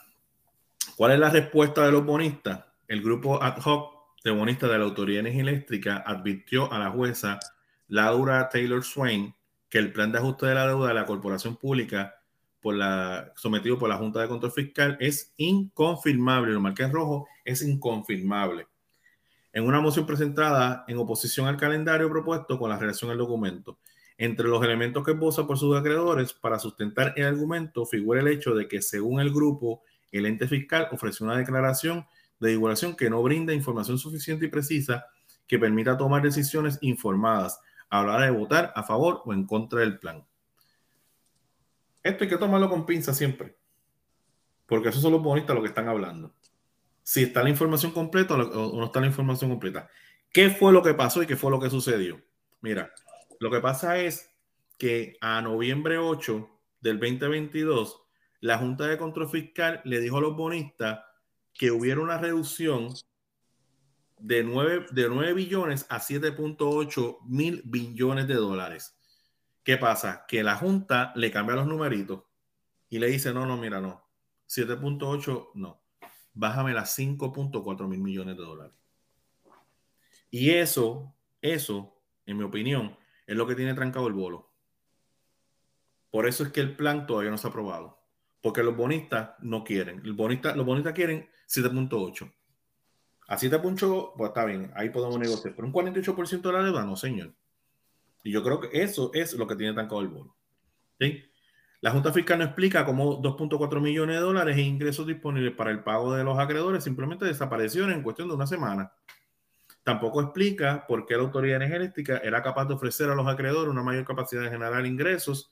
¿cuál 0.97 1.13
es 1.13 1.19
la 1.19 1.29
respuesta 1.29 1.85
de 1.85 1.93
los 1.93 2.05
bonistas? 2.05 2.65
El 2.89 3.01
grupo 3.01 3.41
ad 3.41 3.59
hoc 3.63 3.94
de 4.25 4.67
de 4.67 4.79
la 4.79 4.85
Autoridad 4.85 5.17
de 5.21 5.29
Energía 5.29 5.41
Eléctrica 5.43 6.03
advirtió 6.03 6.71
a 6.73 6.79
la 6.79 6.89
jueza 6.89 7.39
Laura 7.87 8.49
Taylor 8.49 8.83
Swain 8.83 9.35
que 9.69 9.77
el 9.77 9.93
plan 9.93 10.11
de 10.11 10.17
ajuste 10.17 10.47
de 10.47 10.55
la 10.55 10.67
deuda 10.67 10.87
de 10.87 10.93
la 10.95 11.05
corporación 11.05 11.57
pública 11.57 12.15
sometido 13.35 13.77
por 13.77 13.87
la 13.87 13.97
Junta 13.97 14.21
de 14.21 14.27
Control 14.27 14.51
Fiscal 14.51 14.97
es 14.99 15.31
inconfirmable. 15.37 16.53
Lo 16.53 16.59
marqué 16.59 16.81
en 16.81 16.91
rojo, 16.91 17.27
es 17.43 17.61
inconfirmable. 17.61 18.65
En 19.53 19.63
una 19.63 19.79
moción 19.79 20.07
presentada 20.07 20.85
en 20.87 20.97
oposición 20.97 21.45
al 21.45 21.57
calendario 21.57 22.09
propuesto 22.09 22.57
con 22.57 22.71
la 22.71 22.79
relación 22.79 23.11
al 23.11 23.19
documento. 23.19 23.77
Entre 24.17 24.47
los 24.47 24.63
elementos 24.63 25.03
que 25.03 25.11
esboza 25.11 25.45
por 25.45 25.59
sus 25.59 25.77
acreedores 25.77 26.33
para 26.33 26.57
sustentar 26.57 27.13
el 27.15 27.25
argumento 27.25 27.85
figura 27.85 28.21
el 28.21 28.29
hecho 28.29 28.55
de 28.55 28.67
que, 28.67 28.81
según 28.81 29.19
el 29.19 29.31
grupo, 29.31 29.83
el 30.11 30.25
ente 30.25 30.47
fiscal 30.47 30.87
ofreció 30.91 31.27
una 31.27 31.37
declaración 31.37 32.07
de 32.39 32.49
divulgación 32.49 32.95
que 32.95 33.09
no 33.09 33.21
brinda 33.23 33.53
información 33.53 33.97
suficiente 33.97 34.45
y 34.45 34.49
precisa 34.49 35.05
que 35.47 35.59
permita 35.59 35.97
tomar 35.97 36.21
decisiones 36.21 36.77
informadas 36.81 37.59
a 37.89 38.03
la 38.03 38.15
hora 38.15 38.25
de 38.25 38.31
votar 38.31 38.73
a 38.75 38.83
favor 38.83 39.21
o 39.25 39.33
en 39.33 39.45
contra 39.45 39.79
del 39.79 39.99
plan. 39.99 40.25
Esto 42.03 42.23
hay 42.23 42.29
que 42.29 42.37
tomarlo 42.37 42.69
con 42.69 42.85
pinza 42.85 43.13
siempre, 43.13 43.57
porque 44.65 44.89
esos 44.89 45.01
son 45.01 45.11
los 45.11 45.23
bonistas 45.23 45.55
los 45.55 45.63
que 45.63 45.69
están 45.69 45.87
hablando. 45.87 46.33
Si 47.03 47.23
está 47.23 47.43
la 47.43 47.49
información 47.49 47.91
completa 47.91 48.35
o 48.35 48.77
no 48.77 48.85
está 48.85 48.99
la 48.99 49.07
información 49.07 49.49
completa. 49.49 49.89
¿Qué 50.31 50.49
fue 50.49 50.73
lo 50.73 50.83
que 50.83 50.93
pasó 50.93 51.23
y 51.23 51.27
qué 51.27 51.35
fue 51.35 51.51
lo 51.51 51.59
que 51.59 51.69
sucedió? 51.69 52.21
Mira, 52.61 52.91
lo 53.39 53.49
que 53.49 53.59
pasa 53.59 53.99
es 53.99 54.35
que 54.77 55.17
a 55.21 55.41
noviembre 55.41 55.97
8 55.97 56.49
del 56.81 56.99
2022, 56.99 58.01
la 58.41 58.57
Junta 58.57 58.87
de 58.87 58.97
Control 58.97 59.29
Fiscal 59.29 59.81
le 59.85 59.99
dijo 59.99 60.17
a 60.17 60.21
los 60.21 60.35
bonistas 60.35 60.99
que 61.55 61.71
hubiera 61.71 62.01
una 62.01 62.17
reducción 62.17 62.93
de 64.19 64.43
9, 64.43 64.87
de 64.91 65.09
9 65.09 65.33
billones 65.33 65.85
a 65.89 65.99
7.8 65.99 67.19
mil 67.25 67.61
billones 67.65 68.27
de 68.27 68.35
dólares. 68.35 68.97
¿Qué 69.63 69.77
pasa? 69.77 70.25
Que 70.27 70.43
la 70.43 70.57
Junta 70.57 71.11
le 71.15 71.31
cambia 71.31 71.55
los 71.55 71.65
numeritos 71.65 72.23
y 72.89 72.99
le 72.99 73.07
dice, 73.07 73.33
no, 73.33 73.45
no, 73.45 73.57
mira, 73.57 73.81
no. 73.81 74.05
7.8, 74.47 75.51
no. 75.55 75.81
Bájame 76.33 76.73
las 76.73 76.97
5.4 76.97 77.87
mil 77.87 77.99
millones 77.99 78.37
de 78.37 78.43
dólares. 78.43 78.75
Y 80.29 80.51
eso, 80.51 81.15
eso, 81.41 81.97
en 82.25 82.37
mi 82.37 82.43
opinión, 82.43 82.97
es 83.25 83.35
lo 83.35 83.47
que 83.47 83.55
tiene 83.55 83.73
trancado 83.73 84.07
el 84.07 84.13
bolo. 84.13 84.51
Por 86.11 86.27
eso 86.27 86.43
es 86.43 86.51
que 86.51 86.61
el 86.61 86.75
plan 86.75 87.07
todavía 87.07 87.31
no 87.31 87.37
se 87.37 87.47
ha 87.47 87.49
aprobado. 87.49 88.04
Porque 88.45 88.61
los 88.61 88.77
bonistas 88.77 89.31
no 89.39 89.63
quieren. 89.63 90.03
El 90.05 90.13
bonista, 90.13 90.55
los 90.55 90.67
bonistas 90.67 90.93
quieren 90.93 91.27
7.8. 91.47 92.31
A 93.27 93.37
7.8, 93.37 94.11
pues 94.15 94.27
está 94.27 94.45
bien, 94.45 94.71
ahí 94.75 94.91
podemos 94.91 95.17
negociar. 95.17 95.55
Pero 95.55 95.67
un 95.67 95.73
48% 95.73 96.41
de 96.41 96.53
la 96.53 96.61
deuda, 96.61 96.85
no, 96.85 96.95
señor. 96.95 97.33
Y 98.23 98.31
yo 98.31 98.43
creo 98.43 98.59
que 98.59 98.83
eso 98.83 99.09
es 99.15 99.33
lo 99.33 99.47
que 99.47 99.55
tiene 99.55 99.73
trancado 99.73 99.99
el 100.01 100.09
bolo. 100.09 100.35
La 101.81 101.89
Junta 101.89 102.13
Fiscal 102.13 102.37
no 102.37 102.45
explica 102.45 102.85
cómo 102.85 103.19
2.4 103.19 103.81
millones 103.81 104.17
de 104.17 104.21
dólares 104.21 104.55
en 104.59 104.65
ingresos 104.65 105.07
disponibles 105.07 105.55
para 105.55 105.71
el 105.71 105.83
pago 105.83 106.13
de 106.13 106.23
los 106.23 106.37
acreedores 106.37 106.83
simplemente 106.83 107.25
desaparecieron 107.25 107.93
en 107.93 108.03
cuestión 108.03 108.27
de 108.27 108.35
una 108.35 108.45
semana. 108.45 108.93
Tampoco 109.81 110.21
explica 110.21 110.85
por 110.85 111.07
qué 111.07 111.15
la 111.15 111.23
autoridad 111.23 111.63
energética 111.63 112.17
era 112.17 112.43
capaz 112.43 112.65
de 112.65 112.75
ofrecer 112.75 113.09
a 113.09 113.15
los 113.15 113.27
acreedores 113.27 113.71
una 113.71 113.81
mayor 113.81 114.05
capacidad 114.05 114.43
de 114.43 114.51
generar 114.51 114.85
ingresos 114.85 115.51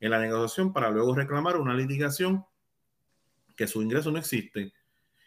en 0.00 0.10
la 0.10 0.20
negociación 0.20 0.72
para 0.72 0.90
luego 0.90 1.14
reclamar 1.14 1.56
una 1.56 1.74
litigación 1.74 2.44
que 3.56 3.66
su 3.66 3.82
ingreso 3.82 4.10
no 4.10 4.18
existe. 4.18 4.72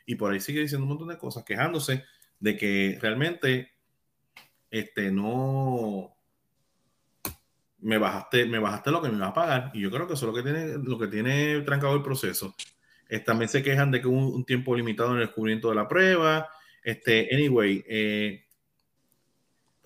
Y 0.06 0.16
por 0.16 0.32
ahí 0.32 0.40
sigue 0.40 0.62
diciendo 0.62 0.84
un 0.84 0.90
montón 0.90 1.10
de 1.10 1.18
cosas, 1.18 1.44
quejándose 1.44 2.04
de 2.40 2.56
que 2.58 2.98
realmente 3.02 3.72
este, 4.70 5.12
no 5.12 6.16
me 7.80 7.98
bajaste, 7.98 8.46
me 8.46 8.60
bajaste 8.60 8.92
lo 8.92 9.02
que 9.02 9.10
me 9.10 9.18
iba 9.18 9.28
a 9.28 9.34
pagar. 9.34 9.72
Y 9.74 9.82
yo 9.82 9.92
creo 9.92 10.08
que 10.08 10.14
eso 10.14 10.26
es 10.26 10.34
lo 10.34 10.44
que 10.44 10.50
tiene, 10.50 10.78
lo 10.78 10.98
que 10.98 11.08
tiene 11.08 11.62
trancado 11.62 11.96
el 11.96 12.04
proceso. 12.04 12.56
también 13.26 13.50
se 13.50 13.64
quejan 13.64 13.92
de 13.92 14.02
que 14.02 14.08
hubo 14.08 14.30
un, 14.36 14.46
tiempo 14.46 14.76
limitado 14.76 15.12
en 15.12 15.18
el 15.18 15.28
descubrimiento 15.28 15.70
de 15.70 15.76
la 15.76 15.88
prueba. 15.88 16.50
Este, 16.84 17.30
anyway, 17.34 17.84
eh, 17.88 18.47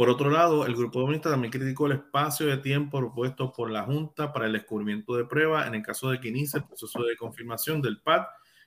por 0.01 0.09
otro 0.09 0.31
lado, 0.31 0.65
el 0.65 0.75
grupo 0.75 0.99
dominista 0.99 1.29
también 1.29 1.51
criticó 1.51 1.85
el 1.85 1.91
espacio 1.91 2.47
de 2.47 2.57
tiempo 2.57 2.97
propuesto 2.97 3.53
por 3.53 3.69
la 3.69 3.83
Junta 3.83 4.33
para 4.33 4.47
el 4.47 4.53
descubrimiento 4.53 5.15
de 5.15 5.25
pruebas 5.25 5.67
en 5.67 5.75
el 5.75 5.83
caso 5.83 6.09
de 6.09 6.19
que 6.19 6.29
inicie 6.29 6.57
el 6.57 6.65
proceso 6.65 7.03
de 7.03 7.15
confirmación 7.15 7.83
del 7.83 8.01
PAD, 8.01 8.23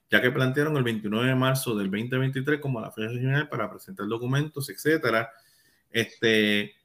ya 0.09 0.23
que 0.23 0.31
plantearon 0.31 0.77
el 0.77 0.85
29 0.85 1.27
de 1.27 1.35
marzo 1.35 1.75
del 1.75 1.91
2023 1.91 2.61
como 2.61 2.81
la 2.81 2.93
fecha 2.93 3.09
final 3.09 3.49
para 3.49 3.69
presentar 3.69 4.07
documentos, 4.07 4.71
etcétera. 4.71 5.29
Este, 5.91 6.77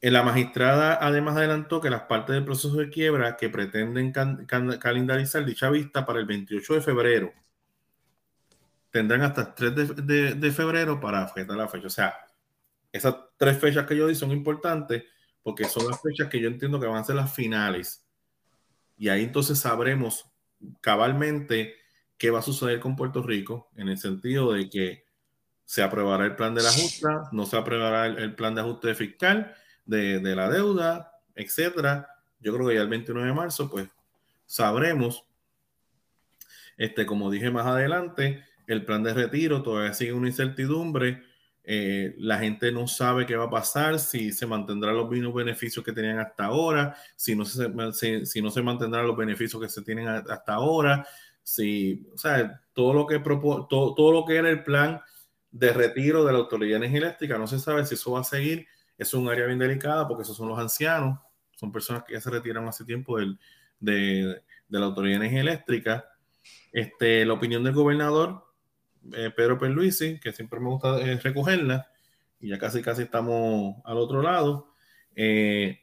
la 0.00 0.22
magistrada 0.22 1.00
además 1.00 1.36
adelantó 1.36 1.80
que 1.80 1.90
las 1.90 2.02
partes 2.02 2.36
del 2.36 2.44
proceso 2.44 2.76
de 2.76 2.90
quiebra 2.90 3.36
que 3.36 3.48
pretenden 3.48 4.12
calendarizar 4.12 5.44
dicha 5.44 5.68
vista 5.68 6.06
para 6.06 6.20
el 6.20 6.26
28 6.26 6.74
de 6.74 6.80
febrero 6.80 7.32
tendrán 8.92 9.22
hasta 9.22 9.52
el 9.58 9.74
3 9.74 10.06
de, 10.06 10.34
de 10.34 10.52
febrero 10.52 11.00
para 11.00 11.24
afectar 11.24 11.56
la 11.56 11.66
fecha. 11.66 11.88
O 11.88 11.90
sea, 11.90 12.14
esas 12.92 13.16
tres 13.36 13.58
fechas 13.58 13.86
que 13.86 13.96
yo 13.96 14.06
di 14.06 14.14
son 14.14 14.30
importantes 14.30 15.04
porque 15.42 15.64
son 15.64 15.88
las 15.88 16.00
fechas 16.00 16.28
que 16.28 16.40
yo 16.40 16.48
entiendo 16.48 16.78
que 16.78 16.86
van 16.86 16.98
a 16.98 17.04
ser 17.04 17.16
las 17.16 17.34
finales. 17.34 18.06
Y 18.96 19.08
ahí 19.08 19.24
entonces 19.24 19.58
sabremos 19.58 20.26
cabalmente 20.80 21.74
qué 22.16 22.30
va 22.30 22.38
a 22.38 22.42
suceder 22.42 22.78
con 22.78 22.94
Puerto 22.94 23.22
Rico 23.22 23.70
en 23.76 23.88
el 23.88 23.98
sentido 23.98 24.52
de 24.52 24.70
que 24.70 25.04
se 25.64 25.82
aprobará 25.82 26.24
el 26.26 26.36
plan 26.36 26.54
de 26.54 26.62
la 26.62 26.70
justa, 26.70 27.28
no 27.32 27.46
se 27.46 27.56
aprobará 27.56 28.06
el, 28.06 28.34
plan 28.34 28.54
de 28.54 28.60
ajuste 28.60 28.94
fiscal 28.94 29.54
de, 29.86 30.20
de, 30.20 30.36
la 30.36 30.48
deuda, 30.48 31.12
etcétera. 31.34 32.08
Yo 32.40 32.54
creo 32.54 32.68
que 32.68 32.74
ya 32.74 32.82
el 32.82 32.88
29 32.88 33.28
de 33.28 33.34
marzo, 33.34 33.70
pues 33.70 33.88
sabremos, 34.46 35.24
este, 36.76 37.06
como 37.06 37.30
dije 37.30 37.50
más 37.50 37.66
adelante, 37.66 38.44
el 38.66 38.84
plan 38.84 39.02
de 39.02 39.14
retiro 39.14 39.62
todavía 39.62 39.94
sigue 39.94 40.12
una 40.12 40.28
incertidumbre 40.28 41.22
eh, 41.64 42.16
la 42.18 42.38
gente 42.38 42.72
no 42.72 42.88
sabe 42.88 43.24
qué 43.24 43.36
va 43.36 43.44
a 43.44 43.50
pasar, 43.50 44.00
si 44.00 44.32
se 44.32 44.46
mantendrán 44.46 44.96
los 44.96 45.08
mismos 45.08 45.32
beneficios 45.32 45.84
que 45.84 45.92
tenían 45.92 46.18
hasta 46.18 46.46
ahora, 46.46 46.96
si 47.14 47.36
no 47.36 47.44
se, 47.44 47.70
si, 48.26 48.42
no 48.42 48.50
se 48.50 48.62
mantendrán 48.62 49.06
los 49.06 49.16
beneficios 49.16 49.62
que 49.62 49.68
se 49.68 49.82
tienen 49.82 50.08
hasta 50.08 50.54
ahora, 50.54 51.06
si, 51.42 52.06
o 52.12 52.18
sea, 52.18 52.60
todo 52.72 52.92
lo 52.92 53.06
que 53.06 53.20
todo, 53.20 53.66
todo 53.68 54.12
lo 54.12 54.24
que 54.24 54.36
era 54.36 54.50
el 54.50 54.64
plan 54.64 55.00
de 55.50 55.72
retiro 55.72 56.24
de 56.24 56.32
la 56.32 56.38
Autoridad 56.38 56.80
de 56.80 56.86
Energía 56.86 57.06
Eléctrica, 57.06 57.38
no 57.38 57.46
se 57.46 57.58
sabe 57.58 57.86
si 57.86 57.94
eso 57.94 58.12
va 58.12 58.20
a 58.20 58.24
seguir, 58.24 58.66
es 58.98 59.14
un 59.14 59.28
área 59.28 59.46
bien 59.46 59.58
delicada 59.58 60.08
porque 60.08 60.22
esos 60.22 60.36
son 60.36 60.48
los 60.48 60.58
ancianos, 60.58 61.18
son 61.54 61.70
personas 61.70 62.02
que 62.04 62.14
ya 62.14 62.20
se 62.20 62.30
retiraron 62.30 62.68
hace 62.68 62.84
tiempo 62.84 63.18
del, 63.18 63.38
de, 63.78 64.42
de 64.68 64.80
la 64.80 64.86
Autoridad 64.86 65.20
de 65.20 65.26
Energía 65.26 65.42
Eléctrica. 65.42 66.08
Este, 66.72 67.24
la 67.24 67.34
opinión 67.34 67.62
del 67.62 67.74
gobernador 67.74 68.51
eh, 69.12 69.30
Pedro 69.34 69.58
Perluisi, 69.58 70.18
que 70.20 70.32
siempre 70.32 70.60
me 70.60 70.68
gusta 70.68 71.00
eh, 71.00 71.18
recogerla, 71.18 71.88
y 72.40 72.48
ya 72.48 72.58
casi 72.58 72.82
casi 72.82 73.02
estamos 73.02 73.76
al 73.84 73.98
otro 73.98 74.22
lado. 74.22 74.74
Eh, 75.14 75.80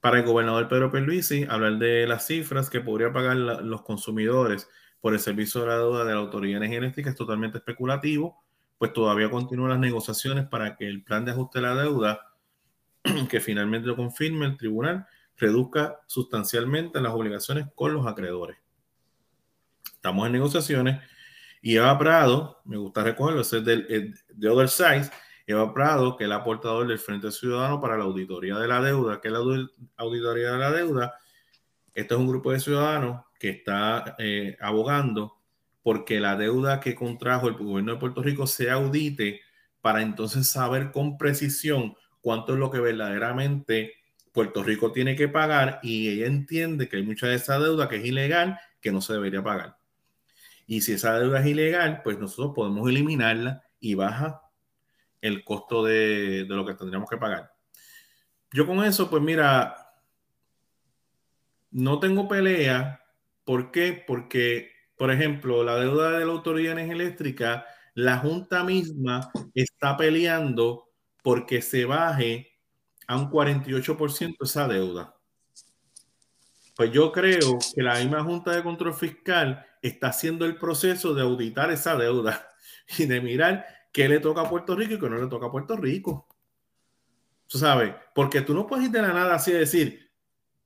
para 0.00 0.18
el 0.18 0.26
gobernador 0.26 0.68
Pedro 0.68 0.90
Perluisi, 0.90 1.46
hablar 1.48 1.78
de 1.78 2.06
las 2.06 2.26
cifras 2.26 2.68
que 2.68 2.80
podría 2.80 3.12
pagar 3.12 3.36
los 3.36 3.82
consumidores 3.82 4.68
por 5.00 5.14
el 5.14 5.20
servicio 5.20 5.60
de 5.60 5.68
la 5.68 5.78
deuda 5.78 6.04
de 6.04 6.12
la 6.12 6.20
Autoridad 6.20 6.62
Energética 6.62 7.10
es 7.10 7.16
totalmente 7.16 7.58
especulativo, 7.58 8.42
pues 8.78 8.92
todavía 8.92 9.30
continúan 9.30 9.70
las 9.70 9.78
negociaciones 9.78 10.46
para 10.48 10.76
que 10.76 10.86
el 10.86 11.04
plan 11.04 11.24
de 11.24 11.32
ajuste 11.32 11.60
de 11.60 11.66
la 11.66 11.74
deuda, 11.74 12.32
que 13.28 13.40
finalmente 13.40 13.86
lo 13.86 13.96
confirme 13.96 14.46
el 14.46 14.56
tribunal, 14.56 15.06
reduzca 15.36 16.00
sustancialmente 16.06 17.00
las 17.00 17.12
obligaciones 17.12 17.66
con 17.74 17.92
los 17.92 18.06
acreedores. 18.06 18.58
Estamos 19.92 20.26
en 20.26 20.32
negociaciones 20.32 21.00
y 21.62 21.76
Eva 21.76 21.96
Prado, 21.96 22.60
me 22.64 22.76
gusta 22.76 23.04
recogerlo, 23.04 23.40
es 23.42 23.50
del, 23.50 24.14
de 24.28 24.48
Other 24.48 24.68
Size, 24.68 25.10
Eva 25.46 25.72
Prado, 25.72 26.16
que 26.16 26.24
es 26.24 26.26
el 26.26 26.32
aportador 26.32 26.88
del 26.88 26.98
Frente 26.98 27.30
Ciudadano 27.30 27.80
para 27.80 27.96
la 27.96 28.04
Auditoría 28.04 28.58
de 28.58 28.66
la 28.66 28.82
Deuda, 28.82 29.20
que 29.20 29.28
es 29.28 29.34
la 29.34 29.40
Auditoría 29.96 30.52
de 30.52 30.58
la 30.58 30.72
Deuda. 30.72 31.14
Este 31.94 32.14
es 32.14 32.20
un 32.20 32.26
grupo 32.26 32.50
de 32.50 32.58
ciudadanos 32.58 33.24
que 33.38 33.50
está 33.50 34.16
eh, 34.18 34.56
abogando 34.60 35.38
porque 35.82 36.20
la 36.20 36.36
deuda 36.36 36.80
que 36.80 36.94
contrajo 36.94 37.48
el 37.48 37.54
gobierno 37.54 37.92
de 37.92 37.98
Puerto 37.98 38.22
Rico 38.22 38.46
se 38.46 38.70
audite 38.70 39.40
para 39.80 40.02
entonces 40.02 40.48
saber 40.48 40.90
con 40.90 41.18
precisión 41.18 41.94
cuánto 42.20 42.52
es 42.54 42.58
lo 42.58 42.70
que 42.70 42.78
verdaderamente 42.78 43.94
Puerto 44.32 44.62
Rico 44.62 44.92
tiene 44.92 45.16
que 45.16 45.28
pagar 45.28 45.80
y 45.82 46.08
ella 46.08 46.26
entiende 46.26 46.88
que 46.88 46.96
hay 46.96 47.02
mucha 47.02 47.26
de 47.26 47.34
esa 47.34 47.58
deuda 47.58 47.88
que 47.88 47.96
es 47.96 48.04
ilegal 48.04 48.58
que 48.80 48.92
no 48.92 49.00
se 49.00 49.12
debería 49.12 49.42
pagar. 49.42 49.81
Y 50.66 50.80
si 50.80 50.92
esa 50.92 51.18
deuda 51.18 51.40
es 51.40 51.46
ilegal, 51.46 52.02
pues 52.02 52.18
nosotros 52.18 52.52
podemos 52.54 52.88
eliminarla 52.88 53.62
y 53.80 53.94
baja 53.94 54.42
el 55.20 55.44
costo 55.44 55.84
de, 55.84 56.44
de 56.44 56.54
lo 56.54 56.64
que 56.64 56.74
tendríamos 56.74 57.08
que 57.08 57.16
pagar. 57.16 57.52
Yo 58.52 58.66
con 58.66 58.84
eso, 58.84 59.08
pues 59.08 59.22
mira, 59.22 59.82
no 61.70 61.98
tengo 61.98 62.28
pelea. 62.28 63.02
¿Por 63.44 63.70
qué? 63.70 64.04
Porque, 64.06 64.70
por 64.96 65.10
ejemplo, 65.10 65.64
la 65.64 65.76
deuda 65.76 66.18
de 66.18 66.24
la 66.24 66.32
Autoridad 66.32 66.74
de 66.74 66.82
Energía 66.82 67.04
Eléctrica, 67.04 67.66
la 67.94 68.18
Junta 68.18 68.62
misma 68.62 69.30
está 69.54 69.96
peleando 69.96 70.90
porque 71.22 71.62
se 71.62 71.84
baje 71.84 72.52
a 73.06 73.16
un 73.16 73.30
48% 73.30 74.36
esa 74.40 74.68
deuda. 74.68 75.16
Pues 76.76 76.90
yo 76.92 77.12
creo 77.12 77.58
que 77.74 77.82
la 77.82 77.98
misma 77.98 78.22
Junta 78.22 78.52
de 78.52 78.62
Control 78.62 78.94
Fiscal 78.94 79.66
está 79.82 80.08
haciendo 80.08 80.46
el 80.46 80.56
proceso 80.56 81.12
de 81.12 81.22
auditar 81.22 81.70
esa 81.70 81.96
deuda 81.96 82.48
y 82.98 83.06
de 83.06 83.20
mirar 83.20 83.66
qué 83.92 84.08
le 84.08 84.20
toca 84.20 84.42
a 84.42 84.48
Puerto 84.48 84.74
Rico 84.74 84.94
y 84.94 84.98
qué 84.98 85.10
no 85.10 85.18
le 85.18 85.26
toca 85.26 85.46
a 85.46 85.50
Puerto 85.50 85.76
Rico. 85.76 86.28
Tú 87.48 87.58
sabes, 87.58 87.94
porque 88.14 88.40
tú 88.40 88.54
no 88.54 88.66
puedes 88.66 88.86
ir 88.86 88.92
de 88.92 89.02
la 89.02 89.12
nada 89.12 89.34
así 89.34 89.52
a 89.52 89.58
decir, 89.58 90.10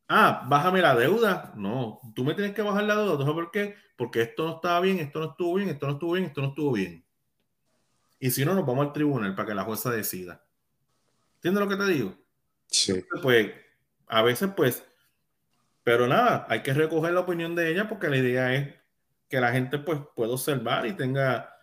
ah, 0.08 0.44
bájame 0.48 0.80
la 0.80 0.94
deuda. 0.94 1.52
No, 1.56 2.00
tú 2.14 2.24
me 2.24 2.34
tienes 2.34 2.54
que 2.54 2.62
bajar 2.62 2.84
la 2.84 2.94
deuda. 2.94 3.18
¿Sabes 3.18 3.34
por 3.34 3.50
qué? 3.50 3.74
Porque 3.96 4.22
esto 4.22 4.44
no 4.44 4.54
estaba 4.56 4.80
bien, 4.80 5.00
esto 5.00 5.18
no 5.18 5.30
estuvo 5.30 5.54
bien, 5.54 5.70
esto 5.70 5.86
no 5.86 5.92
estuvo 5.94 6.12
bien, 6.12 6.24
esto 6.26 6.40
no 6.42 6.48
estuvo 6.48 6.72
bien. 6.72 7.04
Y 8.20 8.30
si 8.30 8.44
no, 8.44 8.54
nos 8.54 8.64
vamos 8.64 8.86
al 8.86 8.92
tribunal 8.92 9.34
para 9.34 9.48
que 9.48 9.54
la 9.54 9.64
jueza 9.64 9.90
decida. 9.90 10.44
¿Entiendes 11.36 11.62
lo 11.62 11.68
que 11.68 11.76
te 11.76 11.90
digo? 11.90 12.16
Sí. 12.68 13.04
pues, 13.22 13.52
a 14.06 14.22
veces, 14.22 14.50
pues, 14.56 14.84
pero 15.82 16.06
nada, 16.06 16.46
hay 16.48 16.62
que 16.62 16.72
recoger 16.72 17.12
la 17.12 17.20
opinión 17.20 17.54
de 17.54 17.70
ella 17.70 17.88
porque 17.88 18.08
la 18.08 18.16
idea 18.16 18.54
es 18.54 18.74
que 19.28 19.40
la 19.40 19.52
gente, 19.52 19.78
pues, 19.78 20.00
pueda 20.14 20.32
observar 20.32 20.86
y 20.86 20.94
tenga, 20.94 21.54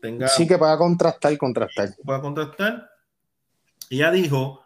tenga. 0.00 0.28
Sí, 0.28 0.46
que 0.46 0.58
pueda 0.58 0.76
contrastar, 0.76 1.36
contrastar. 1.38 1.90
Pueda 2.04 2.20
contrastar. 2.20 2.90
Ella 3.90 4.10
dijo 4.10 4.64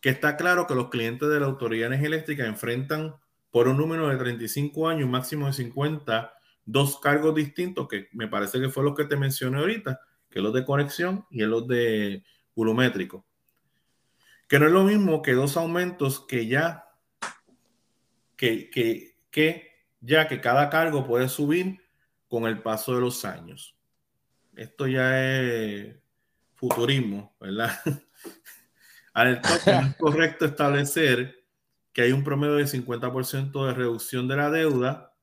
que 0.00 0.10
está 0.10 0.36
claro 0.36 0.66
que 0.66 0.74
los 0.74 0.90
clientes 0.90 1.28
de 1.28 1.40
la 1.40 1.46
Autoridad 1.46 1.88
de 1.88 1.96
Energía 1.96 2.08
Eléctrica 2.08 2.46
enfrentan 2.46 3.16
por 3.50 3.68
un 3.68 3.76
número 3.76 4.08
de 4.08 4.16
35 4.16 4.88
años, 4.88 5.08
máximo 5.08 5.46
de 5.46 5.52
50, 5.52 6.32
dos 6.64 6.98
cargos 7.00 7.34
distintos, 7.34 7.88
que 7.88 8.08
me 8.12 8.28
parece 8.28 8.60
que 8.60 8.68
fue 8.68 8.84
los 8.84 8.94
que 8.94 9.04
te 9.04 9.16
mencioné 9.16 9.58
ahorita, 9.58 10.00
que 10.30 10.40
los 10.40 10.52
de 10.52 10.64
conexión 10.64 11.26
y 11.30 11.40
los 11.42 11.66
de 11.66 12.22
volumétrico 12.54 13.24
que 14.48 14.58
no 14.58 14.66
es 14.66 14.72
lo 14.72 14.84
mismo 14.84 15.22
que 15.22 15.32
dos 15.32 15.56
aumentos 15.56 16.20
que 16.20 16.46
ya, 16.46 16.88
que, 18.36 18.70
que, 18.70 19.18
que 19.30 19.75
ya 20.06 20.28
que 20.28 20.40
cada 20.40 20.70
cargo 20.70 21.04
puede 21.04 21.28
subir 21.28 21.80
con 22.28 22.46
el 22.46 22.62
paso 22.62 22.94
de 22.94 23.00
los 23.00 23.24
años. 23.24 23.76
Esto 24.54 24.86
ya 24.86 25.22
es 25.22 25.96
futurismo, 26.54 27.34
¿verdad? 27.40 27.72
Es 29.18 29.96
correcto 29.96 30.44
establecer 30.44 31.42
que 31.94 32.02
hay 32.02 32.12
un 32.12 32.22
promedio 32.22 32.56
de 32.56 32.66
50% 32.66 33.66
de 33.66 33.72
reducción 33.72 34.28
de 34.28 34.36
la 34.36 34.50
deuda, 34.50 35.14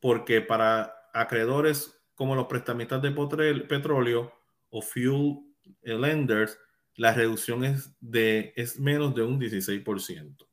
porque 0.00 0.40
para 0.40 1.10
acreedores 1.12 2.00
como 2.14 2.34
los 2.34 2.46
prestamistas 2.46 3.02
de 3.02 3.10
petróleo 3.68 4.32
o 4.70 4.80
fuel 4.80 5.40
lenders, 5.82 6.58
la 6.94 7.12
reducción 7.12 7.66
es, 7.66 7.94
de, 8.00 8.54
es 8.56 8.80
menos 8.80 9.14
de 9.14 9.24
un 9.24 9.38
16%. 9.38 10.47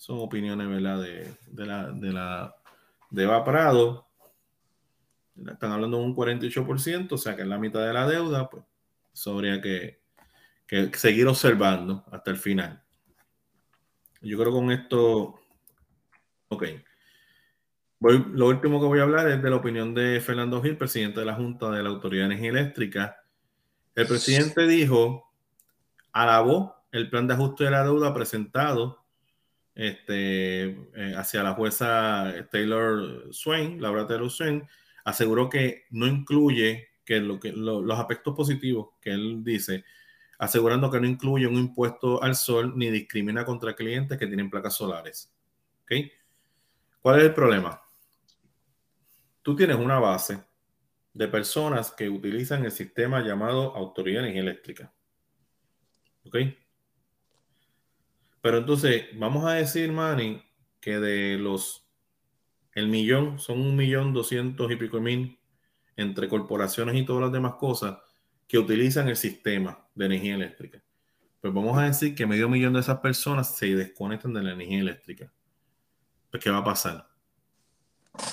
Son 0.00 0.18
opiniones, 0.18 0.66
¿verdad? 0.66 1.02
De, 1.02 1.30
de 1.48 1.66
la, 1.66 1.90
de 1.92 2.10
la 2.10 2.56
de 3.10 3.22
Eva 3.22 3.44
Prado. 3.44 4.08
Están 5.46 5.72
hablando 5.72 5.98
de 5.98 6.04
un 6.04 6.16
48%, 6.16 7.12
o 7.12 7.18
sea 7.18 7.36
que 7.36 7.42
en 7.42 7.50
la 7.50 7.58
mitad 7.58 7.86
de 7.86 7.92
la 7.92 8.06
deuda, 8.08 8.48
pues 8.48 8.64
eso 9.12 9.34
habría 9.34 9.60
que, 9.60 10.00
que 10.66 10.90
seguir 10.94 11.26
observando 11.26 12.02
hasta 12.10 12.30
el 12.30 12.38
final. 12.38 12.82
Yo 14.22 14.38
creo 14.38 14.50
que 14.50 14.58
con 14.58 14.72
esto, 14.72 15.38
ok. 16.48 16.64
Voy, 17.98 18.24
lo 18.32 18.46
último 18.46 18.80
que 18.80 18.86
voy 18.86 19.00
a 19.00 19.02
hablar 19.02 19.28
es 19.28 19.42
de 19.42 19.50
la 19.50 19.56
opinión 19.56 19.94
de 19.94 20.18
Fernando 20.22 20.62
Gil, 20.62 20.78
presidente 20.78 21.20
de 21.20 21.26
la 21.26 21.34
Junta 21.34 21.70
de 21.70 21.82
la 21.82 21.90
Autoridad 21.90 22.22
de 22.22 22.36
Energía 22.36 22.58
Eléctrica, 22.58 23.22
el 23.94 24.06
presidente 24.06 24.66
dijo, 24.66 25.30
alabó 26.10 26.86
el 26.90 27.10
plan 27.10 27.26
de 27.26 27.34
ajuste 27.34 27.64
de 27.64 27.70
la 27.70 27.84
deuda 27.84 28.14
presentado 28.14 28.99
este, 29.74 30.64
eh, 30.64 31.14
hacia 31.16 31.42
la 31.42 31.54
jueza 31.54 32.32
Taylor 32.50 33.32
Swain, 33.32 33.80
Laura 33.80 34.06
Taylor 34.06 34.30
Swain, 34.30 34.66
aseguró 35.04 35.48
que 35.48 35.84
no 35.90 36.06
incluye 36.06 36.88
que, 37.04 37.20
lo 37.20 37.40
que 37.40 37.52
los 37.52 37.98
aspectos 37.98 38.34
positivos 38.34 38.90
que 39.00 39.10
él 39.10 39.42
dice, 39.42 39.84
asegurando 40.38 40.90
que 40.90 41.00
no 41.00 41.06
incluye 41.06 41.46
un 41.46 41.56
impuesto 41.56 42.22
al 42.22 42.36
sol 42.36 42.72
ni 42.76 42.90
discrimina 42.90 43.44
contra 43.44 43.74
clientes 43.74 44.18
que 44.18 44.26
tienen 44.26 44.50
placas 44.50 44.74
solares. 44.74 45.32
¿Cuál 47.00 47.18
es 47.18 47.24
el 47.24 47.34
problema? 47.34 47.82
Tú 49.42 49.56
tienes 49.56 49.76
una 49.76 49.98
base 49.98 50.40
de 51.12 51.28
personas 51.28 51.90
que 51.90 52.08
utilizan 52.08 52.64
el 52.64 52.70
sistema 52.70 53.20
llamado 53.20 53.74
Autoridad 53.74 54.22
de 54.22 54.28
Energía 54.28 54.42
Eléctrica. 54.42 54.92
Pero 58.40 58.58
entonces, 58.58 59.06
vamos 59.14 59.44
a 59.44 59.54
decir, 59.54 59.92
Manny, 59.92 60.42
que 60.80 60.98
de 60.98 61.38
los, 61.38 61.86
el 62.74 62.88
millón, 62.88 63.38
son 63.38 63.60
un 63.60 63.76
millón 63.76 64.12
doscientos 64.12 64.70
y 64.70 64.76
pico 64.76 65.00
mil 65.00 65.38
entre 65.96 66.28
corporaciones 66.28 66.96
y 66.96 67.04
todas 67.04 67.22
las 67.22 67.32
demás 67.32 67.54
cosas 67.54 67.98
que 68.48 68.58
utilizan 68.58 69.08
el 69.08 69.16
sistema 69.16 69.86
de 69.94 70.06
energía 70.06 70.34
eléctrica. 70.34 70.82
Pues 71.40 71.52
vamos 71.52 71.78
a 71.78 71.84
decir 71.84 72.14
que 72.14 72.26
medio 72.26 72.48
millón 72.48 72.72
de 72.72 72.80
esas 72.80 72.98
personas 72.98 73.56
se 73.56 73.74
desconectan 73.74 74.32
de 74.32 74.42
la 74.42 74.52
energía 74.52 74.80
eléctrica. 74.80 75.32
Pues, 76.30 76.42
¿qué 76.42 76.50
va 76.50 76.58
a 76.58 76.64
pasar? 76.64 77.08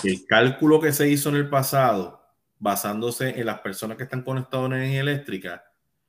El 0.03 0.25
cálculo 0.25 0.79
que 0.79 0.91
se 0.91 1.09
hizo 1.09 1.29
en 1.29 1.35
el 1.35 1.49
pasado 1.49 2.21
basándose 2.59 3.39
en 3.39 3.45
las 3.45 3.59
personas 3.59 3.97
que 3.97 4.03
están 4.03 4.23
conectadas 4.23 4.67
en 4.67 4.73
energía 4.73 5.01
eléctrica, 5.01 5.63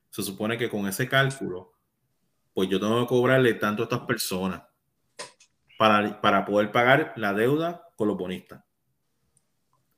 se 0.09 0.23
supone 0.23 0.57
que 0.57 0.69
con 0.69 0.87
ese 0.87 1.07
cálculo, 1.07 1.73
pues 2.59 2.67
yo 2.67 2.77
tengo 2.77 2.99
que 2.99 3.07
cobrarle 3.07 3.53
tanto 3.53 3.83
a 3.83 3.85
estas 3.85 4.01
personas 4.01 4.63
para, 5.77 6.19
para 6.19 6.43
poder 6.43 6.73
pagar 6.73 7.13
la 7.15 7.33
deuda 7.33 7.87
con 7.95 8.09
los 8.09 8.17
bonistas. 8.17 8.61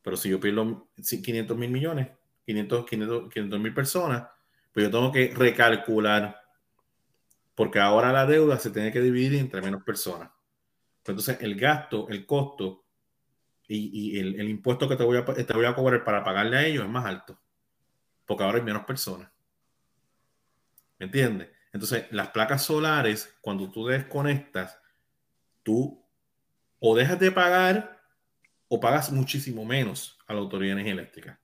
Pero 0.03 0.15
si 0.15 0.29
yo 0.29 0.39
pierdo 0.39 0.87
500 0.95 1.57
mil 1.57 1.71
millones, 1.71 2.09
500 2.45 3.59
mil 3.59 3.73
personas, 3.73 4.27
pues 4.71 4.85
yo 4.85 4.91
tengo 4.91 5.11
que 5.11 5.33
recalcular, 5.35 6.39
porque 7.55 7.79
ahora 7.79 8.13
la 8.13 8.27
deuda 8.27 8.59
se 8.59 8.69
tiene 8.69 8.91
que 8.91 9.01
dividir 9.01 9.39
entre 9.39 9.63
menos 9.63 9.81
personas. 9.81 10.29
Entonces, 10.99 11.39
el 11.41 11.55
gasto, 11.55 12.09
el 12.09 12.27
costo 12.27 12.85
y, 13.67 14.19
el, 14.19 14.47
impuesto 14.47 14.87
que 14.87 14.97
te 14.97 15.03
voy, 15.03 15.17
a, 15.17 15.25
te 15.25 15.53
voy 15.53 15.65
a 15.65 15.73
cobrar 15.73 16.03
para 16.03 16.23
pagarle 16.23 16.57
a 16.57 16.67
ellos 16.67 16.83
es 16.83 16.91
más 16.91 17.07
alto, 17.07 17.41
porque 18.27 18.43
ahora 18.43 18.59
hay 18.59 18.63
menos 18.63 18.85
personas. 18.85 19.31
¿Me 20.99 21.07
entiendes? 21.07 21.49
Entonces, 21.73 22.05
las 22.11 22.29
placas 22.29 22.63
solares, 22.63 23.37
cuando 23.41 23.71
tú 23.71 23.87
desconectas, 23.87 24.79
tú 25.63 26.05
o 26.79 26.95
dejas 26.95 27.19
de 27.19 27.31
pagar 27.31 28.01
o 28.67 28.79
pagas 28.79 29.11
muchísimo 29.11 29.65
menos 29.65 30.17
a 30.27 30.33
la 30.33 30.39
Autoridad 30.39 30.75
de 30.75 30.81
Energía 30.81 30.93
Eléctrica. 30.93 31.41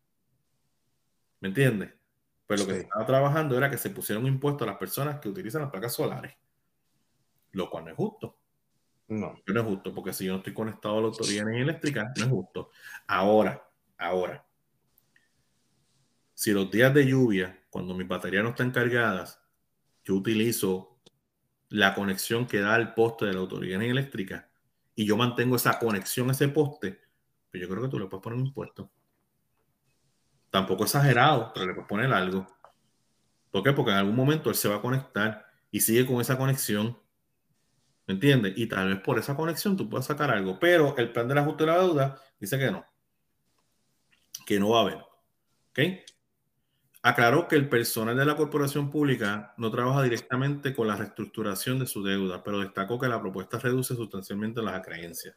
¿Me 1.39 1.49
entiendes? 1.49 1.93
Pues 2.47 2.61
lo 2.61 2.67
que 2.67 2.79
estaba 2.79 3.05
trabajando 3.05 3.57
era 3.57 3.69
que 3.69 3.77
se 3.77 3.89
pusiera 3.89 4.19
un 4.19 4.27
impuesto 4.27 4.63
a 4.63 4.67
las 4.67 4.77
personas 4.77 5.19
que 5.19 5.29
utilizan 5.29 5.61
las 5.61 5.71
placas 5.71 5.93
solares, 5.93 6.33
lo 7.51 7.69
cual 7.69 7.85
no 7.85 7.91
es 7.91 7.97
justo. 7.97 8.37
No. 9.09 9.41
No 9.45 9.59
es 9.61 9.67
justo, 9.67 9.93
porque 9.93 10.13
si 10.13 10.25
yo 10.25 10.31
no 10.33 10.37
estoy 10.39 10.53
conectado 10.53 10.97
a 10.97 11.01
la 11.01 11.07
autoridad 11.07 11.45
de 11.45 11.51
energía 11.51 11.63
eléctrica, 11.63 12.13
no 12.17 12.23
es 12.23 12.29
justo. 12.29 12.69
Ahora, 13.07 13.69
ahora, 13.97 14.45
si 16.33 16.51
los 16.51 16.71
días 16.71 16.93
de 16.93 17.05
lluvia, 17.05 17.63
cuando 17.69 17.93
mis 17.93 18.07
baterías 18.07 18.43
no 18.43 18.51
están 18.51 18.71
cargadas, 18.71 19.41
yo 20.07 20.15
utilizo 20.15 20.99
la 21.69 21.93
conexión 21.93 22.47
que 22.47 22.59
da 22.59 22.77
el 22.77 22.93
poste 22.93 23.25
de 23.25 23.33
la 23.33 23.39
autoridad 23.39 23.81
eléctrica 23.81 24.49
y 24.95 25.05
yo 25.05 25.17
mantengo 25.17 25.57
esa 25.57 25.77
conexión 25.79 26.29
a 26.29 26.31
ese 26.31 26.47
poste, 26.47 27.01
pues 27.51 27.61
yo 27.61 27.67
creo 27.67 27.83
que 27.83 27.89
tú 27.89 27.99
le 27.99 28.05
puedes 28.07 28.23
poner 28.23 28.39
un 28.39 28.45
impuesto. 28.45 28.89
Tampoco 30.49 30.85
exagerado, 30.85 31.51
pero 31.53 31.65
le 31.65 31.73
puedes 31.73 31.89
poner 31.89 32.13
algo. 32.13 32.47
¿Por 33.51 33.63
qué? 33.63 33.73
Porque 33.73 33.91
en 33.91 33.97
algún 33.97 34.15
momento 34.15 34.49
él 34.49 34.55
se 34.55 34.69
va 34.69 34.77
a 34.77 34.81
conectar 34.81 35.45
y 35.71 35.81
sigue 35.81 36.05
con 36.05 36.21
esa 36.21 36.37
conexión 36.37 36.97
¿Me 38.07 38.13
entiendes? 38.13 38.53
Y 38.55 38.67
tal 38.67 38.87
vez 38.87 39.01
por 39.01 39.19
esa 39.19 39.35
conexión 39.35 39.75
tú 39.75 39.89
puedas 39.89 40.05
sacar 40.05 40.31
algo. 40.31 40.57
Pero 40.59 40.95
el 40.97 41.11
plan 41.11 41.27
del 41.27 41.39
ajuste 41.39 41.65
de 41.65 41.71
la 41.71 41.79
deuda 41.79 42.21
dice 42.39 42.57
que 42.57 42.71
no. 42.71 42.85
Que 44.45 44.59
no 44.59 44.69
va 44.69 44.79
a 44.79 44.81
haber. 44.83 44.97
¿Ok? 45.69 45.79
Aclaró 47.07 47.47
que 47.47 47.55
el 47.55 47.69
personal 47.69 48.17
de 48.17 48.25
la 48.25 48.35
corporación 48.35 48.91
pública 48.91 49.53
no 49.55 49.71
trabaja 49.71 50.03
directamente 50.03 50.75
con 50.75 50.89
la 50.89 50.97
reestructuración 50.97 51.79
de 51.79 51.87
su 51.87 52.03
deuda, 52.03 52.43
pero 52.43 52.59
destacó 52.59 52.99
que 52.99 53.07
la 53.07 53.21
propuesta 53.21 53.57
reduce 53.59 53.95
sustancialmente 53.95 54.61
las 54.61 54.75
acreencias. 54.75 55.33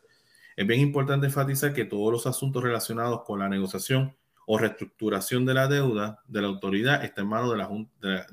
Es 0.57 0.67
bien 0.67 0.81
importante 0.81 1.27
enfatizar 1.27 1.73
que 1.73 1.85
todos 1.85 2.11
los 2.11 2.27
asuntos 2.27 2.61
relacionados 2.65 3.23
con 3.25 3.39
la 3.39 3.49
negociación 3.49 4.17
o 4.47 4.59
reestructuración 4.59 5.47
de 5.47 5.55
la 5.55 5.69
deuda 5.69 6.21
de 6.27 6.43
la 6.43 6.49
autoridad 6.49 7.05
está 7.05 7.21
en 7.21 7.29
manos 7.29 7.53
de 7.53 7.59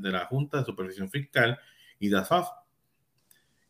la, 0.09 0.25
Junta, 0.25 0.57
de 0.57 0.65
Supervisión 0.65 1.11
Fiscal 1.11 1.59
y 1.99 2.09
de 2.09 2.23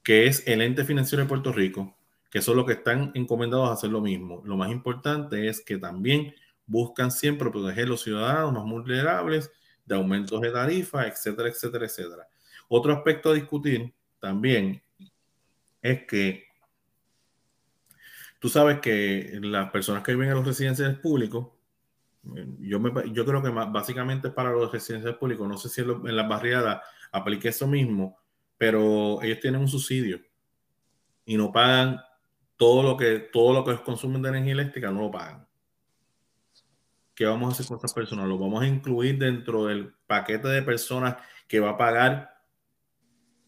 que 0.02 0.27
es 0.27 0.48
el 0.48 0.61
ente 0.61 0.85
financiero 0.85 1.23
de 1.23 1.27
Puerto 1.27 1.52
Rico, 1.52 1.94
que 2.31 2.41
son 2.41 2.56
los 2.56 2.65
que 2.65 2.72
están 2.72 3.11
encomendados 3.15 3.68
a 3.68 3.73
hacer 3.73 3.89
lo 3.89 3.99
mismo. 3.99 4.41
Lo 4.45 4.56
más 4.56 4.72
importante 4.72 5.49
es 5.49 5.60
que 5.60 5.77
también 5.77 6.34
buscan 6.68 7.10
siempre 7.10 7.49
proteger 7.49 7.85
a 7.85 7.88
los 7.88 8.02
ciudadanos 8.02 8.53
más 8.53 8.64
vulnerables 8.64 9.52
de 9.85 9.95
aumentos 9.95 10.39
de 10.41 10.52
tarifa, 10.52 11.07
etcétera, 11.07 11.49
etcétera, 11.49 11.85
etcétera. 11.85 12.27
Otro 12.68 12.94
aspecto 12.94 13.31
a 13.31 13.34
discutir 13.34 13.94
también 14.19 14.84
es 15.81 16.06
que 16.06 16.44
tú 18.39 18.49
sabes 18.49 18.80
que 18.80 19.39
las 19.41 19.72
personas 19.72 20.03
que 20.03 20.11
viven 20.11 20.30
en 20.30 20.35
los 20.35 20.45
residenciales 20.45 20.99
públicos, 20.99 21.48
yo, 22.60 22.80
me, 22.81 22.91
yo 23.14 23.26
creo 23.26 23.41
que 23.41 23.49
básicamente 23.49 24.30
para 24.30 24.52
los 24.52 24.72
residenciales 24.72 25.18
públicos, 25.18 25.48
no 25.48 25.57
sé 25.57 25.69
si 25.69 25.81
en, 25.81 26.15
las 26.15 26.27
barriadas 26.27 26.81
aplique 27.14 27.48
eso 27.48 27.65
mismo, 27.65 28.18
pero 28.57 29.22
ellos 29.22 29.39
tienen 29.39 29.61
un 29.61 29.69
subsidio 29.69 30.19
y 31.26 31.38
no 31.38 31.52
pagan 31.52 32.02
todo 32.57 32.84
lo 32.84 32.98
que 32.98 33.19
todo 33.31 33.53
lo 33.53 33.64
que 33.64 33.81
consumen 33.84 34.22
de 34.22 34.30
energía 34.30 34.53
eléctrica, 34.53 34.91
no 34.91 35.02
lo 35.02 35.11
pagan. 35.11 35.46
¿Qué 37.18 37.26
vamos 37.26 37.49
a 37.49 37.52
hacer 37.53 37.65
con 37.65 37.77
estas 37.77 37.95
personas? 37.95 38.27
¿Lo 38.27 38.38
vamos 38.38 38.61
a 38.61 38.68
incluir 38.68 39.18
dentro 39.18 39.65
del 39.65 39.91
paquete 40.06 40.49
de 40.49 40.61
personas 40.61 41.18
que 41.48 41.60
va 41.60 41.72
a 41.72 41.77
pagar 41.77 42.44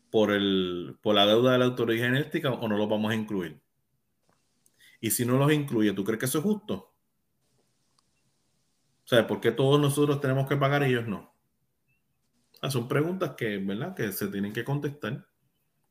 por, 0.10 0.32
el, 0.32 0.98
por 1.04 1.14
la 1.14 1.28
deuda 1.28 1.52
de 1.52 1.60
la 1.60 1.66
autoridad 1.66 2.08
eléctrica 2.08 2.50
o 2.50 2.68
no 2.68 2.76
lo 2.76 2.88
vamos 2.88 3.12
a 3.12 3.16
incluir? 3.16 3.62
Y 5.00 5.12
si 5.12 5.24
no 5.24 5.38
los 5.38 5.54
incluye, 5.54 5.94
¿tú 5.94 6.04
crees 6.04 6.20
que 6.20 6.26
eso 6.26 6.40
es 6.40 6.46
justo? 6.46 6.96
O 9.04 9.08
sea, 9.08 9.28
¿por 9.28 9.40
qué 9.40 9.52
todos 9.52 9.80
nosotros 9.80 10.20
tenemos 10.20 10.50
que 10.50 10.58
pagar 10.58 10.82
y 10.82 10.88
ellos 10.88 11.08
no? 11.08 11.32
Ah, 12.64 12.72
son 12.72 12.88
preguntas 12.88 13.36
que, 13.38 13.60
¿verdad? 13.60 13.94
que 13.94 14.12
se 14.12 14.30
tienen 14.30 14.52
que 14.52 14.64
contestar 14.64 15.28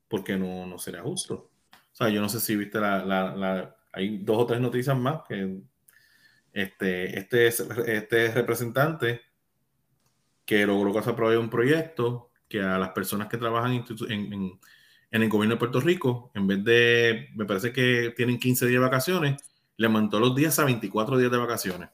porque 0.08 0.36
no, 0.36 0.66
no 0.66 0.78
sería 0.78 1.02
justo. 1.02 1.52
O 1.72 1.94
sea, 1.94 2.08
yo 2.08 2.20
no 2.20 2.28
sé 2.28 2.40
si 2.40 2.56
viste 2.56 2.80
la, 2.80 3.04
la, 3.04 3.76
hay 3.92 4.18
dos 4.18 4.38
o 4.38 4.46
tres 4.46 4.60
noticias 4.60 4.98
más 4.98 5.20
que 5.28 5.62
este, 6.62 7.18
este, 7.18 7.46
este 7.46 8.32
representante 8.32 9.22
que 10.44 10.66
logró 10.66 10.92
que 10.92 11.02
se 11.02 11.10
aprobara 11.10 11.38
un 11.38 11.50
proyecto 11.50 12.32
que 12.48 12.60
a 12.62 12.78
las 12.78 12.90
personas 12.90 13.28
que 13.28 13.36
trabajan 13.36 13.84
en, 14.08 14.58
el 15.10 15.28
gobierno 15.28 15.54
de 15.54 15.58
Puerto 15.58 15.80
Rico, 15.80 16.32
en 16.34 16.46
vez 16.46 16.64
de, 16.64 17.28
me 17.36 17.44
parece 17.44 17.72
que 17.72 18.12
tienen 18.16 18.38
15 18.38 18.66
días 18.66 18.80
de 18.80 18.86
vacaciones, 18.86 19.42
le 19.76 19.86
aumentó 19.86 20.18
los 20.18 20.34
días 20.34 20.58
a 20.58 20.64
24 20.64 21.18
días 21.18 21.30
de 21.30 21.36
vacaciones. 21.36 21.90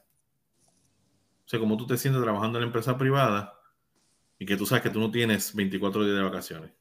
O 1.45 1.47
sea, 1.47 1.59
como 1.59 1.77
tú 1.77 1.85
te 1.85 1.97
sientes 1.97 2.23
trabajando 2.23 2.57
en 2.57 2.63
la 2.63 2.67
empresa 2.67 2.97
privada 2.97 3.59
y 4.39 4.45
que 4.45 4.57
tú 4.57 4.65
sabes 4.65 4.81
que 4.81 4.89
tú 4.89 4.99
no 4.99 5.11
tienes 5.11 5.53
24 5.53 6.03
días 6.03 6.17
de 6.17 6.23
vacaciones 6.23 6.71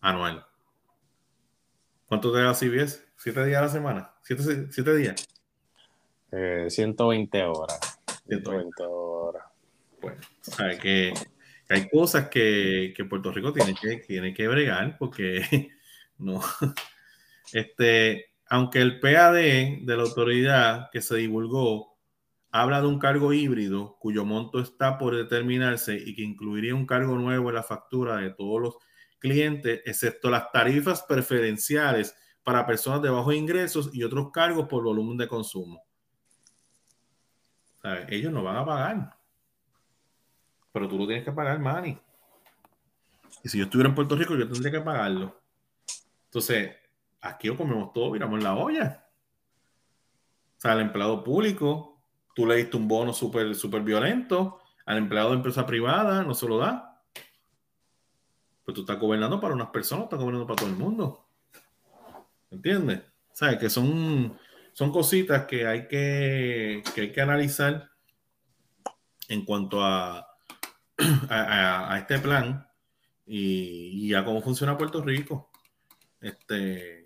anual. 0.00 0.44
¿Cuánto 2.06 2.32
te 2.32 2.40
da 2.40 2.54
CBS? 2.54 3.04
¿Siete 3.16 3.44
días 3.44 3.58
a 3.58 3.66
la 3.66 3.68
semana? 3.68 4.14
¿Siete, 4.22 4.66
siete 4.72 4.96
días? 4.96 5.37
120 6.30 7.38
eh, 7.38 7.44
horas. 7.44 8.00
120 8.26 8.82
horas. 8.84 9.44
Bueno, 10.00 10.20
sabes 10.40 10.78
que 10.78 11.12
hay 11.68 11.88
cosas 11.88 12.28
que, 12.28 12.94
Puerto 13.08 13.32
Rico 13.32 13.52
tiene 13.52 13.74
que, 13.74 13.96
tiene 13.98 14.32
que 14.34 14.48
bregar 14.48 14.96
porque 14.98 15.70
no. 16.18 16.40
Este, 17.52 18.26
aunque 18.46 18.80
el 18.80 19.00
PAD 19.00 19.34
de 19.34 19.82
la 19.96 20.02
autoridad 20.02 20.90
que 20.92 21.00
se 21.00 21.16
divulgó 21.16 21.98
habla 22.50 22.80
de 22.80 22.86
un 22.86 22.98
cargo 22.98 23.32
híbrido 23.32 23.96
cuyo 24.00 24.24
monto 24.24 24.60
está 24.60 24.98
por 24.98 25.14
determinarse 25.14 25.96
y 25.96 26.14
que 26.14 26.22
incluiría 26.22 26.74
un 26.74 26.86
cargo 26.86 27.16
nuevo 27.16 27.50
en 27.50 27.54
la 27.54 27.62
factura 27.62 28.16
de 28.16 28.30
todos 28.30 28.60
los 28.60 28.76
clientes, 29.18 29.82
excepto 29.84 30.30
las 30.30 30.50
tarifas 30.52 31.02
preferenciales 31.02 32.14
para 32.42 32.66
personas 32.66 33.02
de 33.02 33.10
bajos 33.10 33.34
ingresos 33.34 33.90
y 33.92 34.02
otros 34.02 34.30
cargos 34.32 34.68
por 34.68 34.84
volumen 34.84 35.18
de 35.18 35.28
consumo. 35.28 35.87
Ellos 38.08 38.32
no 38.32 38.42
van 38.42 38.56
a 38.56 38.64
pagar. 38.64 39.16
Pero 40.72 40.88
tú 40.88 40.98
lo 40.98 41.06
tienes 41.06 41.24
que 41.24 41.32
pagar, 41.32 41.58
Manny. 41.58 41.98
Y 43.42 43.48
si 43.48 43.58
yo 43.58 43.64
estuviera 43.64 43.88
en 43.88 43.94
Puerto 43.94 44.16
Rico, 44.16 44.36
yo 44.36 44.48
tendría 44.48 44.72
que 44.72 44.80
pagarlo. 44.80 45.40
Entonces, 46.24 46.76
aquí 47.20 47.48
o 47.48 47.56
comemos 47.56 47.92
todo, 47.92 48.10
miramos 48.10 48.42
la 48.42 48.54
olla. 48.54 49.04
O 50.56 50.60
sea, 50.60 50.72
al 50.72 50.80
empleado 50.80 51.22
público, 51.22 52.02
tú 52.34 52.46
le 52.46 52.56
diste 52.56 52.76
un 52.76 52.88
bono 52.88 53.12
súper 53.12 53.54
super 53.54 53.82
violento. 53.82 54.60
Al 54.86 54.98
empleado 54.98 55.30
de 55.30 55.36
empresa 55.36 55.66
privada 55.66 56.22
no 56.22 56.34
se 56.34 56.48
lo 56.48 56.58
da. 56.58 57.02
Pero 58.64 58.74
tú 58.74 58.80
estás 58.82 58.98
gobernando 58.98 59.40
para 59.40 59.54
unas 59.54 59.68
personas, 59.70 60.04
estás 60.04 60.18
gobernando 60.18 60.46
para 60.46 60.56
todo 60.56 60.68
el 60.68 60.76
mundo. 60.76 61.26
¿Entiendes? 62.50 63.02
¿Sabes? 63.32 63.58
Que 63.58 63.70
son 63.70 64.36
son 64.78 64.92
cositas 64.92 65.44
que 65.46 65.66
hay 65.66 65.88
que, 65.88 66.84
hay 66.96 67.10
que 67.10 67.20
analizar 67.20 67.90
en 69.28 69.44
cuanto 69.44 69.82
a, 69.82 70.24
a, 71.28 71.98
este 71.98 72.20
plan 72.20 72.64
y, 73.26 74.14
a 74.14 74.24
cómo 74.24 74.40
funciona 74.40 74.78
Puerto 74.78 75.02
Rico. 75.02 75.50
Este... 76.20 77.02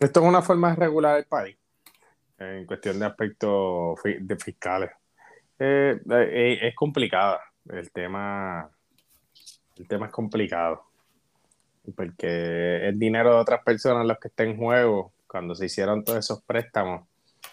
Esto 0.00 0.20
es 0.20 0.26
una 0.26 0.40
forma 0.40 0.70
de 0.70 0.76
regular 0.76 1.18
el 1.18 1.26
país 1.26 1.58
en 2.38 2.64
cuestión 2.64 2.98
de 2.98 3.04
aspectos 3.04 3.98
de 4.02 4.36
fiscales. 4.36 4.92
Eh, 5.58 6.00
eh, 6.10 6.58
es 6.62 6.74
complicada. 6.74 7.38
El 7.68 7.92
tema, 7.92 8.70
el 9.76 9.86
tema 9.86 10.06
es 10.06 10.12
complicado 10.12 10.86
porque 11.94 12.88
es 12.88 12.98
dinero 12.98 13.34
de 13.34 13.40
otras 13.42 13.62
personas 13.62 14.06
los 14.06 14.18
que 14.18 14.28
está 14.28 14.44
en 14.44 14.56
juego 14.56 15.12
cuando 15.34 15.56
se 15.56 15.66
hicieron 15.66 16.04
todos 16.04 16.20
esos 16.20 16.44
préstamos, 16.44 17.08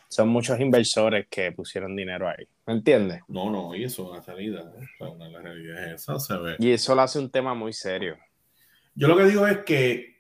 son 0.08 0.30
muchos 0.30 0.60
inversores 0.60 1.26
que 1.28 1.52
pusieron 1.52 1.95
dinero 1.95 2.30
ahí. 2.30 2.48
¿Me 2.68 2.74
entiendes? 2.74 3.24
No, 3.28 3.49
no, 3.49 3.74
y 3.74 3.86
eso 3.86 4.03
es 4.03 4.10
una 4.12 4.22
salida. 4.22 4.72
la 4.99 5.41
realidad 5.41 5.86
es 5.86 6.03
esa, 6.03 6.20
se 6.20 6.38
ve. 6.38 6.56
Y 6.60 6.70
eso 6.70 6.94
lo 6.94 7.02
hace 7.02 7.18
un 7.18 7.32
tema 7.32 7.56
muy 7.56 7.74
serio. 7.74 8.20
Yo 8.94 9.08
lo 9.08 9.18
que 9.18 9.24
digo 9.24 9.48
es 9.48 9.58
que, 9.66 10.16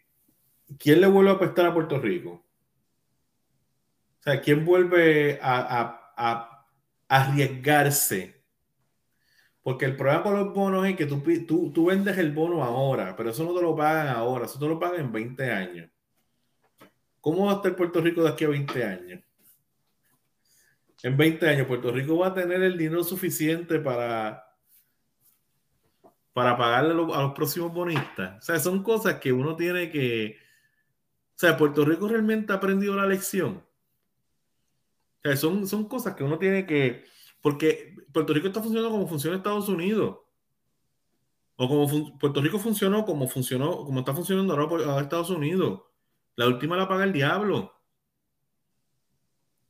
¿quién 0.79 1.01
le 1.01 1.05
vuelve 1.05 1.29
a 1.29 1.37
prestar 1.37 1.67
a 1.67 1.73
Puerto 1.75 1.99
Rico? 1.99 2.31
O 2.31 4.23
sea, 4.23 4.41
¿quién 4.41 4.65
vuelve 4.65 5.37
a, 5.39 6.15
a, 6.17 6.65
arriesgarse? 7.09 8.41
Porque 9.61 9.85
el 9.85 9.95
problema 9.95 10.23
con 10.23 10.33
los 10.33 10.51
bonos 10.51 10.87
es 10.87 10.95
que 10.95 11.05
tú, 11.05 11.21
tú, 11.45 11.71
tú, 11.71 11.85
vendes 11.85 12.17
el 12.17 12.31
bono 12.31 12.63
ahora, 12.63 13.15
pero 13.15 13.29
eso 13.29 13.43
no 13.43 13.53
te 13.53 13.61
lo 13.61 13.75
pagan 13.75 14.07
ahora, 14.07 14.45
eso 14.45 14.57
te 14.57 14.67
lo 14.67 14.79
pagan 14.79 15.01
en 15.01 15.11
20 15.11 15.51
años. 15.51 15.91
¿Cómo 17.21 17.45
va 17.45 17.53
a 17.53 17.55
estar 17.57 17.75
Puerto 17.75 18.01
Rico 18.01 18.23
de 18.23 18.29
aquí 18.29 18.43
a 18.43 18.49
20 18.49 18.83
años? 18.83 19.21
En 21.03 21.17
20 21.17 21.49
años, 21.49 21.67
Puerto 21.67 21.91
Rico 21.91 22.17
va 22.17 22.27
a 22.27 22.33
tener 22.33 22.61
el 22.61 22.77
dinero 22.77 23.03
suficiente 23.03 23.79
para, 23.79 24.43
para 26.33 26.57
pagarle 26.57 26.91
a 26.91 27.21
los, 27.21 27.33
próximos 27.33 27.73
bonistas. 27.73 28.37
O 28.37 28.41
sea, 28.41 28.59
son 28.59 28.83
cosas 28.83 29.15
que 29.19 29.31
uno 29.31 29.55
tiene 29.55 29.89
que. 29.89 30.37
O 31.35 31.39
sea, 31.41 31.57
Puerto 31.57 31.85
Rico 31.85 32.07
realmente 32.07 32.53
ha 32.53 32.57
aprendido 32.57 32.95
la 32.95 33.07
lección. 33.07 33.63
O 35.17 35.21
sea, 35.23 35.35
son, 35.37 35.67
son 35.67 35.87
cosas 35.87 36.15
que 36.15 36.23
uno 36.23 36.37
tiene 36.37 36.65
que. 36.67 37.03
Porque 37.41 37.95
Puerto 38.11 38.33
Rico 38.33 38.47
está 38.47 38.61
funcionando 38.61 38.91
como 38.91 39.07
funciona 39.07 39.37
Estados 39.37 39.69
Unidos. 39.69 40.19
O 41.55 41.67
como 41.67 42.17
Puerto 42.19 42.41
Rico 42.41 42.59
funcionó 42.59 43.05
como 43.05 43.27
funcionó, 43.27 43.85
como 43.85 43.99
está 43.99 44.13
funcionando 44.13 44.53
ahora 44.53 45.01
Estados 45.01 45.31
Unidos. 45.31 45.81
La 46.35 46.47
última 46.47 46.77
la 46.77 46.87
paga 46.87 47.03
el 47.03 47.13
diablo. 47.13 47.73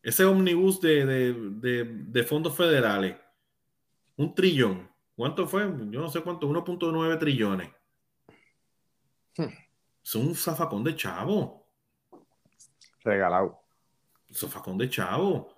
Ese 0.01 0.25
omnibus 0.25 0.81
de, 0.81 2.25
fondos 2.27 2.55
federales. 2.55 3.17
Un 4.17 4.33
trillón. 4.33 4.89
¿Cuánto 5.15 5.47
fue? 5.47 5.63
Yo 5.63 6.01
no 6.01 6.09
sé 6.09 6.21
cuánto. 6.21 6.47
1.9 6.47 7.19
trillones. 7.19 7.69
Hmm. 9.37 9.47
Es 10.03 10.15
un 10.15 10.35
zafacón 10.35 10.83
de 10.83 10.95
chavo. 10.95 11.67
Regalado. 13.03 13.61
Zafacón 14.33 14.77
de 14.77 14.89
chavo. 14.89 15.55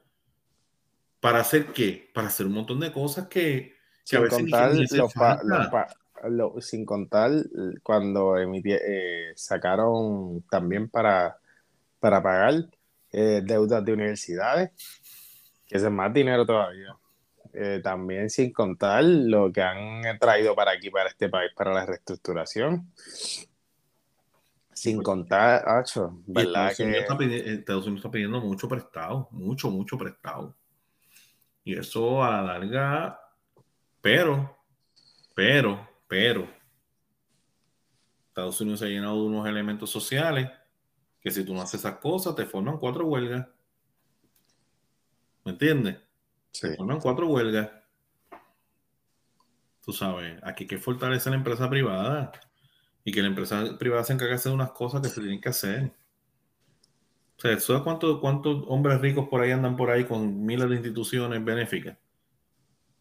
¿Para 1.19 1.39
hacer 1.39 1.71
qué? 1.71 2.11
Para 2.13 2.27
hacer 2.27 2.45
un 2.45 2.53
montón 2.53 2.79
de 2.79 2.91
cosas 2.91 3.27
que, 3.27 3.77
que 4.05 4.17
a 4.17 4.19
veces 4.19 4.45
sin 6.59 6.85
contar 6.85 7.31
cuando 7.81 8.37
eh, 8.37 9.33
sacaron 9.35 10.43
también 10.49 10.89
para, 10.89 11.37
para 11.99 12.21
pagar 12.21 12.53
eh, 13.11 13.41
deudas 13.43 13.83
de 13.83 13.93
universidades, 13.93 14.71
que 15.65 15.77
es 15.77 15.89
más 15.89 16.13
dinero 16.13 16.45
todavía. 16.45 16.95
Eh, 17.55 17.81
también 17.83 18.31
sin 18.31 18.51
contar 18.51 19.03
lo 19.03 19.51
que 19.51 19.61
han 19.61 20.17
traído 20.17 20.55
para 20.55 20.71
aquí, 20.71 20.89
para 20.89 21.09
este 21.09 21.29
país, 21.29 21.51
para 21.55 21.71
la 21.71 21.85
reestructuración. 21.85 22.91
Sin 24.73 25.03
contar, 25.03 25.63
Acho, 25.69 26.19
¿verdad? 26.25 26.71
Estados, 26.71 26.79
Unidos 26.79 26.97
Que... 26.97 27.01
está 27.01 27.17
pidi- 27.17 27.59
Estados 27.59 27.85
Unidos 27.85 27.99
está 27.99 28.11
pidiendo 28.11 28.41
mucho 28.41 28.67
prestado, 28.67 29.27
mucho, 29.29 29.69
mucho 29.69 29.97
prestado. 29.99 30.55
Y 31.63 31.77
eso 31.77 32.23
a 32.23 32.41
la 32.41 32.57
larga, 32.57 33.19
pero, 34.01 34.57
pero, 35.35 35.87
pero, 36.13 36.47
Estados 38.27 38.61
Unidos 38.61 38.81
se 38.81 38.85
ha 38.85 38.89
llenado 38.89 39.19
de 39.19 39.29
unos 39.29 39.47
elementos 39.47 39.89
sociales 39.89 40.47
que 41.19 41.31
si 41.31 41.43
tú 41.43 41.55
no 41.55 41.61
haces 41.63 41.79
esas 41.79 41.97
cosas 41.97 42.35
te 42.35 42.45
forman 42.45 42.77
cuatro 42.77 43.07
huelgas. 43.07 43.47
¿Me 45.43 45.53
entiendes? 45.53 45.97
Sí. 46.51 46.69
Te 46.69 46.75
forman 46.75 46.99
cuatro 46.99 47.25
huelgas. 47.29 47.67
Tú 49.83 49.91
sabes, 49.91 50.39
aquí 50.43 50.65
hay 50.65 50.67
que 50.67 50.77
fortalecer 50.77 51.31
la 51.31 51.37
empresa 51.37 51.67
privada 51.67 52.31
y 53.03 53.11
que 53.11 53.23
la 53.23 53.29
empresa 53.29 53.75
privada 53.79 54.03
se 54.03 54.13
encargue 54.13 54.33
de 54.33 54.35
hacer 54.35 54.51
unas 54.51 54.69
cosas 54.69 55.01
que 55.01 55.09
se 55.09 55.19
tienen 55.19 55.41
que 55.41 55.49
hacer. 55.49 55.95
O 57.37 57.41
sea, 57.41 57.59
¿sabes 57.59 57.81
cuántos, 57.81 58.19
cuántos 58.19 58.65
hombres 58.67 59.01
ricos 59.01 59.27
por 59.29 59.41
ahí 59.41 59.49
andan 59.49 59.75
por 59.75 59.89
ahí 59.89 60.05
con 60.05 60.45
miles 60.45 60.69
de 60.69 60.75
instituciones 60.75 61.43
benéficas? 61.43 61.97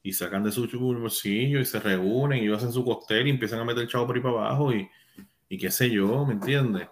Y 0.02 0.12
sacan 0.12 0.42
de 0.42 0.50
su 0.50 0.66
bolsillo 0.66 1.60
y 1.60 1.64
se 1.64 1.78
reúnen 1.78 2.42
y 2.42 2.52
hacen 2.52 2.72
su 2.72 2.84
cóctel 2.84 3.26
y 3.26 3.30
empiezan 3.30 3.60
a 3.60 3.64
meter 3.64 3.82
el 3.82 3.88
chavo 3.88 4.06
por 4.06 4.16
ahí 4.16 4.22
para 4.22 4.34
abajo 4.34 4.72
y, 4.72 4.88
y 5.48 5.58
qué 5.58 5.70
sé 5.70 5.90
yo, 5.90 6.24
¿me 6.26 6.32
entiendes? 6.32 6.88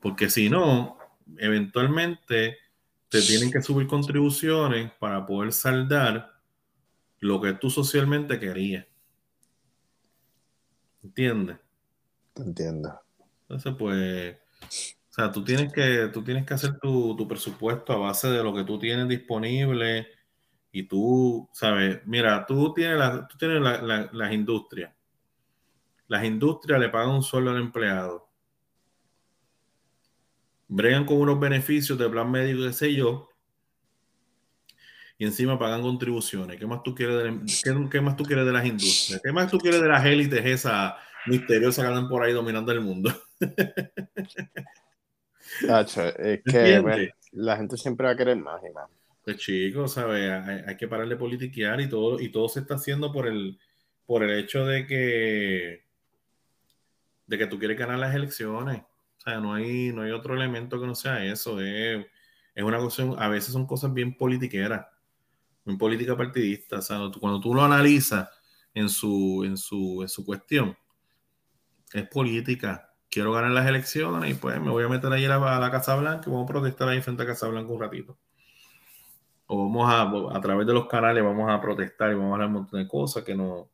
Porque 0.00 0.30
si 0.30 0.48
no, 0.48 0.98
eventualmente 1.38 2.58
te 3.08 3.22
tienen 3.22 3.50
que 3.50 3.62
subir 3.62 3.86
contribuciones 3.86 4.92
para 4.98 5.26
poder 5.26 5.52
saldar 5.52 6.32
lo 7.20 7.40
que 7.40 7.54
tú 7.54 7.70
socialmente 7.70 8.38
querías. 8.38 8.86
¿Entiendes? 11.02 11.56
Te 12.34 12.42
entiendo. 12.42 13.00
Entonces, 13.42 13.74
pues, 13.78 14.36
o 14.36 15.12
sea, 15.12 15.32
tú 15.32 15.44
tienes 15.44 15.72
que, 15.72 16.10
tú 16.12 16.22
tienes 16.22 16.44
que 16.44 16.54
hacer 16.54 16.78
tu, 16.78 17.16
tu 17.16 17.26
presupuesto 17.26 17.92
a 17.92 17.96
base 17.96 18.28
de 18.28 18.42
lo 18.42 18.54
que 18.54 18.64
tú 18.64 18.78
tienes 18.78 19.08
disponible 19.08 20.08
y 20.78 20.82
tú, 20.82 21.48
sabes, 21.54 22.02
mira, 22.04 22.44
tú 22.44 22.74
tienes, 22.74 22.98
la- 22.98 23.26
tú 23.26 23.38
tienes 23.38 23.62
la- 23.62 23.80
la- 23.80 24.10
las 24.12 24.32
industrias. 24.32 24.92
Las 26.06 26.22
industrias 26.22 26.78
le 26.78 26.90
pagan 26.90 27.08
un 27.14 27.22
sueldo 27.22 27.50
al 27.50 27.56
empleado. 27.56 28.28
Bregan 30.68 31.06
con 31.06 31.18
unos 31.18 31.40
beneficios 31.40 31.98
de 31.98 32.10
plan 32.10 32.30
médico, 32.30 32.64
qué 32.66 32.74
sé 32.74 32.92
yo, 32.94 33.30
y 35.16 35.24
encima 35.24 35.58
pagan 35.58 35.80
contribuciones. 35.80 36.58
¿Qué 36.58 36.66
más 36.66 36.82
tú 36.82 36.94
quieres 36.94 37.22
de, 37.22 37.40
qué, 37.64 37.88
qué 37.90 38.00
más 38.02 38.14
tú 38.16 38.24
quieres 38.24 38.44
de 38.44 38.52
las 38.52 38.66
industrias? 38.66 39.22
¿Qué 39.24 39.32
más 39.32 39.50
tú 39.50 39.56
quieres 39.56 39.80
de 39.80 39.88
las 39.88 40.04
élites 40.04 40.44
esas 40.44 40.92
misteriosas 41.26 41.86
que 41.86 41.88
andan 41.88 42.06
por 42.06 42.22
ahí 42.22 42.34
dominando 42.34 42.70
el 42.70 42.82
mundo? 42.82 43.10
Acho, 45.70 46.02
es 46.18 46.42
que 46.42 47.12
la 47.32 47.56
gente 47.56 47.78
siempre 47.78 48.06
va 48.08 48.12
a 48.12 48.16
querer 48.16 48.36
más 48.36 48.60
y 48.62 48.74
más. 48.74 48.90
Pues 49.26 49.38
chicos, 49.38 49.94
¿sabes? 49.94 50.30
Hay, 50.68 50.76
que 50.76 50.86
parar 50.86 51.08
de 51.08 51.16
politiquear 51.16 51.80
y 51.80 51.88
todo, 51.88 52.20
y 52.20 52.28
todo 52.30 52.48
se 52.48 52.60
está 52.60 52.76
haciendo 52.76 53.10
por 53.10 53.26
el, 53.26 53.58
por 54.06 54.22
el 54.22 54.30
hecho 54.38 54.64
de 54.64 54.86
que, 54.86 55.84
de 57.26 57.38
que 57.38 57.46
tú 57.48 57.58
quieres 57.58 57.76
ganar 57.76 57.98
las 57.98 58.14
elecciones. 58.14 58.82
O 58.82 59.20
sea, 59.20 59.40
no 59.40 59.52
hay, 59.52 59.92
no 59.92 60.02
hay 60.02 60.12
otro 60.12 60.34
elemento 60.34 60.80
que 60.80 60.86
no 60.86 60.94
sea 60.94 61.24
eso. 61.24 61.60
Es, 61.60 62.06
es 62.54 62.64
una 62.64 62.78
cuestión, 62.78 63.16
a 63.18 63.28
veces 63.28 63.52
son 63.52 63.66
cosas 63.66 63.92
bien 63.92 64.16
politiqueras, 64.16 64.86
bien 65.64 65.76
política 65.76 66.16
partidista. 66.16 66.78
O 66.78 66.82
sea, 66.82 66.98
cuando 67.20 67.40
tú 67.40 67.52
lo 67.52 67.64
analizas 67.64 68.28
en 68.74 68.88
su, 68.88 69.42
en 69.44 69.56
su, 69.56 70.02
en 70.02 70.08
su 70.08 70.24
cuestión, 70.24 70.78
es 71.92 72.08
política. 72.08 72.94
Quiero 73.10 73.32
ganar 73.32 73.50
las 73.50 73.66
elecciones 73.66 74.30
y 74.30 74.34
pues 74.34 74.60
me 74.60 74.70
voy 74.70 74.84
a 74.84 74.88
meter 74.88 75.12
ahí 75.12 75.24
a 75.24 75.30
la, 75.30 75.56
a 75.56 75.60
la 75.60 75.70
Casa 75.72 75.96
Blanca 75.96 76.28
y 76.28 76.30
vamos 76.30 76.48
a 76.48 76.52
protestar 76.52 76.88
ahí 76.88 77.02
frente 77.02 77.24
a 77.24 77.26
Casa 77.26 77.48
Blanca 77.48 77.72
un 77.72 77.80
ratito 77.80 78.16
o 79.46 79.64
vamos 79.64 79.88
a, 79.88 80.36
a 80.36 80.40
través 80.40 80.66
de 80.66 80.72
los 80.72 80.86
canales 80.86 81.22
vamos 81.22 81.50
a 81.50 81.60
protestar 81.60 82.10
y 82.10 82.14
vamos 82.14 82.30
a 82.30 82.34
hablar 82.34 82.48
un 82.48 82.54
montón 82.54 82.80
de 82.80 82.88
cosas 82.88 83.22
que 83.22 83.34
no 83.34 83.68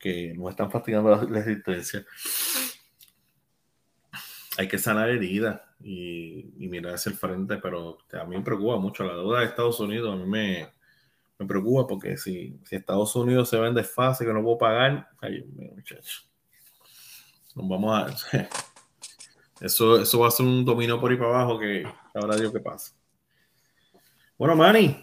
que 0.00 0.32
nos 0.34 0.50
están 0.50 0.70
fastidiando 0.70 1.14
la, 1.28 1.38
existencia. 1.38 2.04
Hay 4.56 4.66
que 4.66 4.78
sanar 4.78 5.10
heridas 5.10 5.60
y, 5.78 6.52
mirar 6.58 6.94
hacia 6.94 7.10
el 7.10 7.16
frente, 7.16 7.58
pero 7.58 7.98
a 8.12 8.24
mí 8.24 8.36
me 8.36 8.42
preocupa 8.42 8.78
mucho 8.78 9.04
la 9.04 9.14
deuda 9.14 9.40
de 9.40 9.46
Estados 9.46 9.78
Unidos, 9.78 10.12
a 10.12 10.16
mí 10.16 10.26
me, 10.26 10.68
me 11.38 11.46
preocupa 11.46 11.86
porque 11.86 12.16
si, 12.16 12.58
si 12.64 12.76
Estados 12.76 13.14
Unidos 13.14 13.48
se 13.48 13.58
ve 13.58 13.68
en 13.68 13.74
desfase 13.74 14.24
que 14.24 14.32
no 14.32 14.42
puedo 14.42 14.58
pagar, 14.58 15.08
ay 15.20 15.44
muchachos. 15.54 16.28
Nos 17.54 17.68
vamos 17.68 17.94
a 17.94 18.48
eso, 19.60 20.00
eso 20.00 20.18
va 20.18 20.28
a 20.28 20.30
ser 20.30 20.46
un 20.46 20.64
dominó 20.64 20.98
por 20.98 21.10
ahí 21.10 21.18
para 21.18 21.30
abajo 21.30 21.58
que 21.58 21.84
ahora 22.14 22.36
Dios 22.36 22.52
qué 22.52 22.60
pasa. 22.60 22.94
Bueno, 24.40 24.56
Manny, 24.56 24.96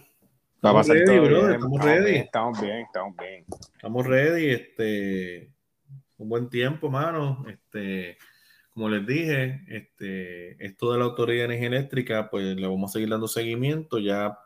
Estamos 0.55 0.87
ready, 0.87 1.19
bien, 1.19 1.51
estamos 1.51 1.85
ready. 1.85 2.15
estamos 2.15 2.59
bien, 2.59 2.77
estamos 2.77 3.15
bien. 3.17 3.45
estamos 3.75 4.07
ready, 4.07 4.49
este, 4.49 5.53
un 6.17 6.27
buen 6.27 6.49
tiempo, 6.49 6.89
mano. 6.89 7.45
Este, 7.47 8.17
como 8.73 8.89
les 8.89 9.05
dije, 9.05 9.63
este, 9.67 10.65
esto 10.65 10.91
de 10.91 10.97
la 10.97 11.05
Autoridad 11.05 11.41
de 11.41 11.53
Energía 11.53 11.67
Eléctrica, 11.67 12.31
pues 12.31 12.55
le 12.55 12.65
vamos 12.65 12.89
a 12.89 12.93
seguir 12.93 13.09
dando 13.09 13.27
seguimiento 13.27 13.99
ya 13.99 14.39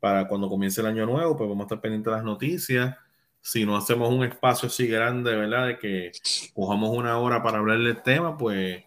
para 0.00 0.26
cuando 0.26 0.48
comience 0.48 0.80
el 0.80 0.86
año 0.86 1.04
nuevo, 1.04 1.36
pues 1.36 1.50
vamos 1.50 1.64
a 1.64 1.66
estar 1.66 1.82
pendientes 1.82 2.10
de 2.10 2.16
las 2.16 2.24
noticias. 2.24 2.96
Si 3.42 3.66
no 3.66 3.76
hacemos 3.76 4.08
un 4.08 4.24
espacio 4.24 4.68
así 4.68 4.86
grande, 4.86 5.36
¿verdad? 5.36 5.66
De 5.66 5.78
que 5.78 6.12
cojamos 6.54 6.88
una 6.88 7.18
hora 7.18 7.42
para 7.42 7.58
hablar 7.58 7.80
del 7.80 8.02
tema, 8.02 8.34
pues 8.38 8.82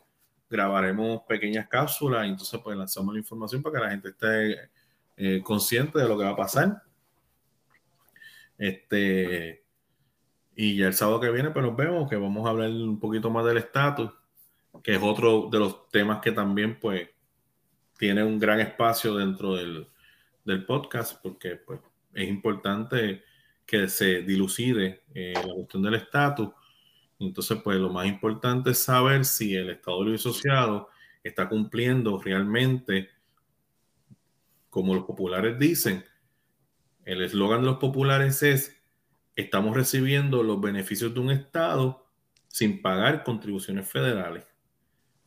grabaremos 0.50 1.22
pequeñas 1.28 1.68
cápsulas 1.68 2.26
y 2.26 2.30
entonces 2.30 2.60
pues 2.64 2.76
lanzamos 2.76 3.14
la 3.14 3.20
información 3.20 3.62
para 3.62 3.78
que 3.78 3.84
la 3.84 3.92
gente 3.92 4.10
esté 4.10 4.79
eh, 5.20 5.42
consciente 5.44 6.00
de 6.00 6.08
lo 6.08 6.18
que 6.18 6.24
va 6.24 6.30
a 6.30 6.36
pasar. 6.36 6.82
Este, 8.58 9.66
y 10.56 10.78
ya 10.78 10.88
el 10.88 10.94
sábado 10.94 11.20
que 11.20 11.30
viene, 11.30 11.52
pues 11.52 11.66
nos 11.66 11.76
vemos, 11.76 12.10
que 12.10 12.16
vamos 12.16 12.48
a 12.48 12.52
hablar 12.52 12.70
un 12.70 13.00
poquito 13.02 13.30
más 13.30 13.46
del 13.46 13.58
estatus, 13.58 14.10
que 14.82 14.96
es 14.96 15.02
otro 15.02 15.50
de 15.52 15.60
los 15.60 15.90
temas 15.90 16.22
que 16.22 16.32
también, 16.32 16.80
pues, 16.80 17.10
tiene 17.98 18.24
un 18.24 18.40
gran 18.40 18.62
espacio 18.62 19.14
dentro 19.16 19.56
del, 19.56 19.90
del 20.46 20.66
podcast, 20.66 21.22
porque 21.22 21.58
pues, 21.58 21.82
es 22.14 22.30
importante 22.30 23.22
que 23.66 23.90
se 23.90 24.22
dilucide 24.22 25.04
eh, 25.14 25.34
la 25.36 25.54
cuestión 25.54 25.84
del 25.84 25.96
estatus. 25.96 26.50
Entonces, 27.20 27.60
pues, 27.62 27.78
lo 27.78 27.90
más 27.90 28.08
importante 28.08 28.72
es 28.72 28.80
saber 28.80 29.26
si 29.26 29.54
el 29.54 29.70
Estado 29.70 30.02
Libre 30.02 30.16
Asociado 30.16 30.88
está 31.22 31.50
cumpliendo 31.50 32.18
realmente, 32.22 33.10
como 34.70 34.94
los 34.96 35.06
populares 35.06 35.58
dicen, 35.60 36.06
el 37.06 37.22
eslogan 37.22 37.62
de 37.62 37.68
los 37.68 37.78
populares 37.78 38.44
es, 38.44 38.82
estamos 39.36 39.76
recibiendo 39.76 40.44
los 40.44 40.62
beneficios 40.62 41.14
de 41.14 41.20
un 41.20 41.32
Estado 41.32 42.06
sin 42.48 42.82
pagar 42.82 43.24
contribuciones 43.24 43.90
federales. 43.90 44.46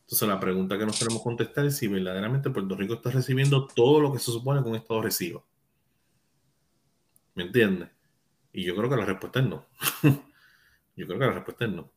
Entonces 0.01 0.27
la 0.27 0.39
pregunta 0.39 0.77
que 0.77 0.85
nos 0.85 0.99
queremos 0.99 1.23
contestar 1.23 1.65
es 1.65 1.77
si 1.77 1.87
verdaderamente 1.87 2.49
Puerto 2.49 2.75
Rico 2.75 2.95
está 2.95 3.09
recibiendo 3.09 3.67
todo 3.67 3.99
lo 3.99 4.11
que 4.11 4.19
se 4.19 4.31
supone 4.31 4.61
que 4.61 4.69
un 4.69 4.75
Estado 4.75 5.01
reciba. 5.01 5.43
¿Me 7.35 7.43
entiendes? 7.43 7.89
Y 8.51 8.63
yo 8.63 8.75
creo 8.75 8.89
que 8.89 8.97
la 8.97 9.05
respuesta 9.05 9.39
es 9.39 9.45
no. 9.45 9.65
yo 10.95 11.07
creo 11.07 11.19
que 11.19 11.25
la 11.25 11.31
respuesta 11.31 11.65
es 11.65 11.71
no. 11.71 11.89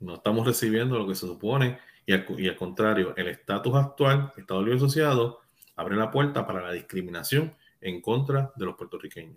No 0.00 0.14
estamos 0.14 0.46
recibiendo 0.46 0.98
lo 0.98 1.06
que 1.06 1.14
se 1.14 1.26
supone 1.26 1.78
y 2.08 2.12
al, 2.14 2.56
contrario, 2.56 3.14
el 3.16 3.28
estatus 3.28 3.74
actual, 3.74 4.32
Estado 4.38 4.62
Libre 4.62 4.78
Asociado, 4.78 5.42
abre 5.78 5.96
la 5.96 6.10
puerta 6.10 6.46
para 6.46 6.60
la 6.60 6.72
discriminación 6.72 7.54
en 7.80 8.00
contra 8.02 8.52
de 8.56 8.66
los 8.66 8.76
puertorriqueños. 8.76 9.36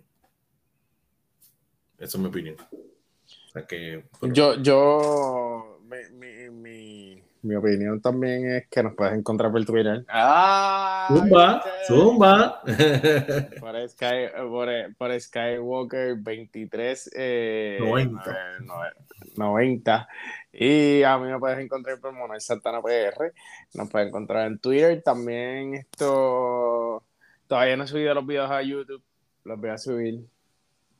Esa 1.98 2.18
es 2.18 2.18
mi 2.18 2.26
opinión. 2.26 2.56
O 2.60 3.50
sea 3.52 3.66
que, 3.66 4.04
pero- 4.20 4.32
Yo, 4.34 4.54
yo, 4.56 5.78
mi, 5.84 6.16
mi, 6.18 6.50
mi, 6.50 7.22
mi 7.42 7.54
opinión 7.54 8.00
también 8.00 8.50
es 8.50 8.66
que 8.68 8.82
nos 8.82 8.94
puedes 8.94 9.14
encontrar 9.14 9.52
por 9.52 9.64
Twitter. 9.64 10.04
¡Ah! 10.08 11.06
Zumba, 11.08 11.62
zumba. 11.86 12.62
Por, 13.60 13.88
Sky, 13.88 14.26
por, 14.48 14.68
por 14.98 15.20
Skywalker 15.20 16.16
23 16.16 17.10
eh, 17.14 17.78
90. 17.80 18.30
eh, 18.30 18.34
nove- 18.64 18.92
90. 19.36 20.08
Y 20.52 21.02
a 21.02 21.16
mí 21.18 21.30
me 21.30 21.38
puedes 21.38 21.58
encontrar 21.58 21.98
por 21.98 22.12
Manuel 22.12 22.40
Santana 22.40 22.82
PR. 22.82 23.32
Nos 23.74 23.90
puedes 23.90 24.08
encontrar 24.08 24.46
en 24.46 24.58
Twitter. 24.58 25.02
También 25.02 25.74
esto. 25.74 27.02
Todavía 27.46 27.76
no 27.76 27.84
he 27.84 27.88
subido 27.88 28.14
los 28.14 28.26
videos 28.26 28.50
a 28.50 28.62
YouTube. 28.62 29.02
Los 29.44 29.60
voy 29.60 29.70
a 29.70 29.78
subir. 29.78 30.26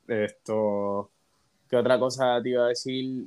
Esto. 0.08 1.10
¿Qué 1.68 1.76
otra 1.76 1.98
cosa 1.98 2.40
te 2.42 2.50
iba 2.50 2.64
a 2.64 2.68
decir? 2.68 3.26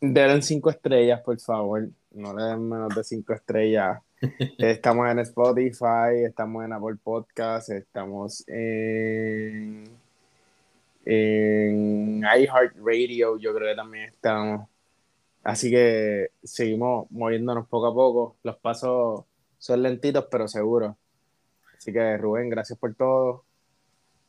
Denle 0.00 0.42
cinco 0.42 0.70
estrellas, 0.70 1.20
por 1.20 1.38
favor. 1.40 1.88
No 2.12 2.34
le 2.34 2.44
den 2.44 2.68
menos 2.68 2.94
de 2.94 3.02
cinco 3.02 3.32
estrellas. 3.32 4.00
Estamos 4.58 5.08
en 5.10 5.18
Spotify, 5.20 6.24
estamos 6.24 6.64
en 6.64 6.72
Apple 6.72 6.96
Podcast, 7.02 7.68
estamos 7.70 8.42
en, 8.48 9.84
en 11.06 12.20
iHeartRadio, 12.20 13.38
yo 13.38 13.54
creo 13.54 13.68
que 13.68 13.76
también 13.76 14.04
estamos. 14.06 14.68
Así 15.44 15.70
que 15.70 16.32
seguimos 16.42 17.08
moviéndonos 17.10 17.68
poco 17.68 17.86
a 17.86 17.94
poco. 17.94 18.36
Los 18.42 18.56
pasos 18.56 19.24
son 19.58 19.82
lentitos, 19.82 20.26
pero 20.28 20.48
seguros. 20.48 20.96
Así 21.78 21.92
que 21.92 22.16
Rubén, 22.16 22.50
gracias 22.50 22.76
por 22.76 22.92
todo. 22.96 23.44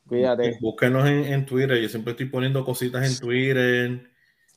Cuídate. 0.08 0.60
Búsquenos 0.62 1.10
en, 1.10 1.26
en 1.26 1.45
Twitter. 1.48 1.82
Yo 1.82 1.90
siempre 1.90 2.12
estoy 2.12 2.28
poniendo 2.28 2.64
cositas 2.64 3.12
en 3.12 3.20
Twitter. 3.20 4.12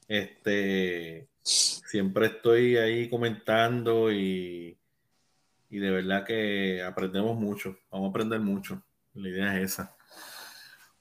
Este, 0.06 1.28
siempre 1.42 2.26
estoy 2.26 2.76
ahí 2.76 3.08
comentando 3.08 4.12
y, 4.12 4.76
y 5.70 5.78
de 5.78 5.90
verdad 5.90 6.26
que 6.26 6.82
aprendemos 6.82 7.38
mucho. 7.38 7.78
Vamos 7.90 8.08
a 8.08 8.10
aprender 8.10 8.40
mucho. 8.40 8.82
La 9.14 9.28
idea 9.30 9.56
es 9.56 9.72
esa. 9.72 9.96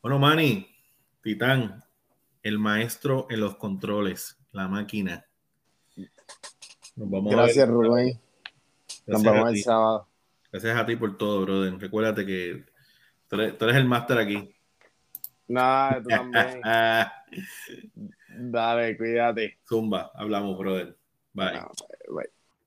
Bueno, 0.01 0.17
Manny, 0.17 0.68
Titán, 1.21 1.83
el 2.43 2.59
maestro 2.59 3.27
en 3.29 3.41
los 3.41 3.55
controles, 3.57 4.37
la 4.51 4.67
máquina. 4.67 5.25
Nos 6.95 7.09
vamos 7.09 7.33
Gracias, 7.33 7.57
a 7.57 7.65
ver. 7.65 7.75
Rubén. 7.75 8.19
Nos 9.07 9.23
vemos 9.23 9.49
el 9.49 9.63
sábado. 9.63 10.07
Gracias 10.51 10.77
a 10.77 10.85
ti 10.85 10.95
por 10.95 11.17
todo, 11.17 11.41
brother. 11.41 11.77
Recuérdate 11.77 12.25
que 12.25 12.65
tú 13.27 13.35
eres, 13.35 13.57
tú 13.57 13.65
eres 13.65 13.77
el 13.77 13.85
máster 13.85 14.17
aquí. 14.17 14.55
Nada, 15.47 16.01
tú 16.01 16.09
también. 16.09 16.61
Dale, 18.51 18.97
cuídate. 18.97 19.59
Zumba, 19.67 20.11
hablamos, 20.13 20.57
brother. 20.57 20.97
Bye. 21.33 21.59
bye. 22.09 22.29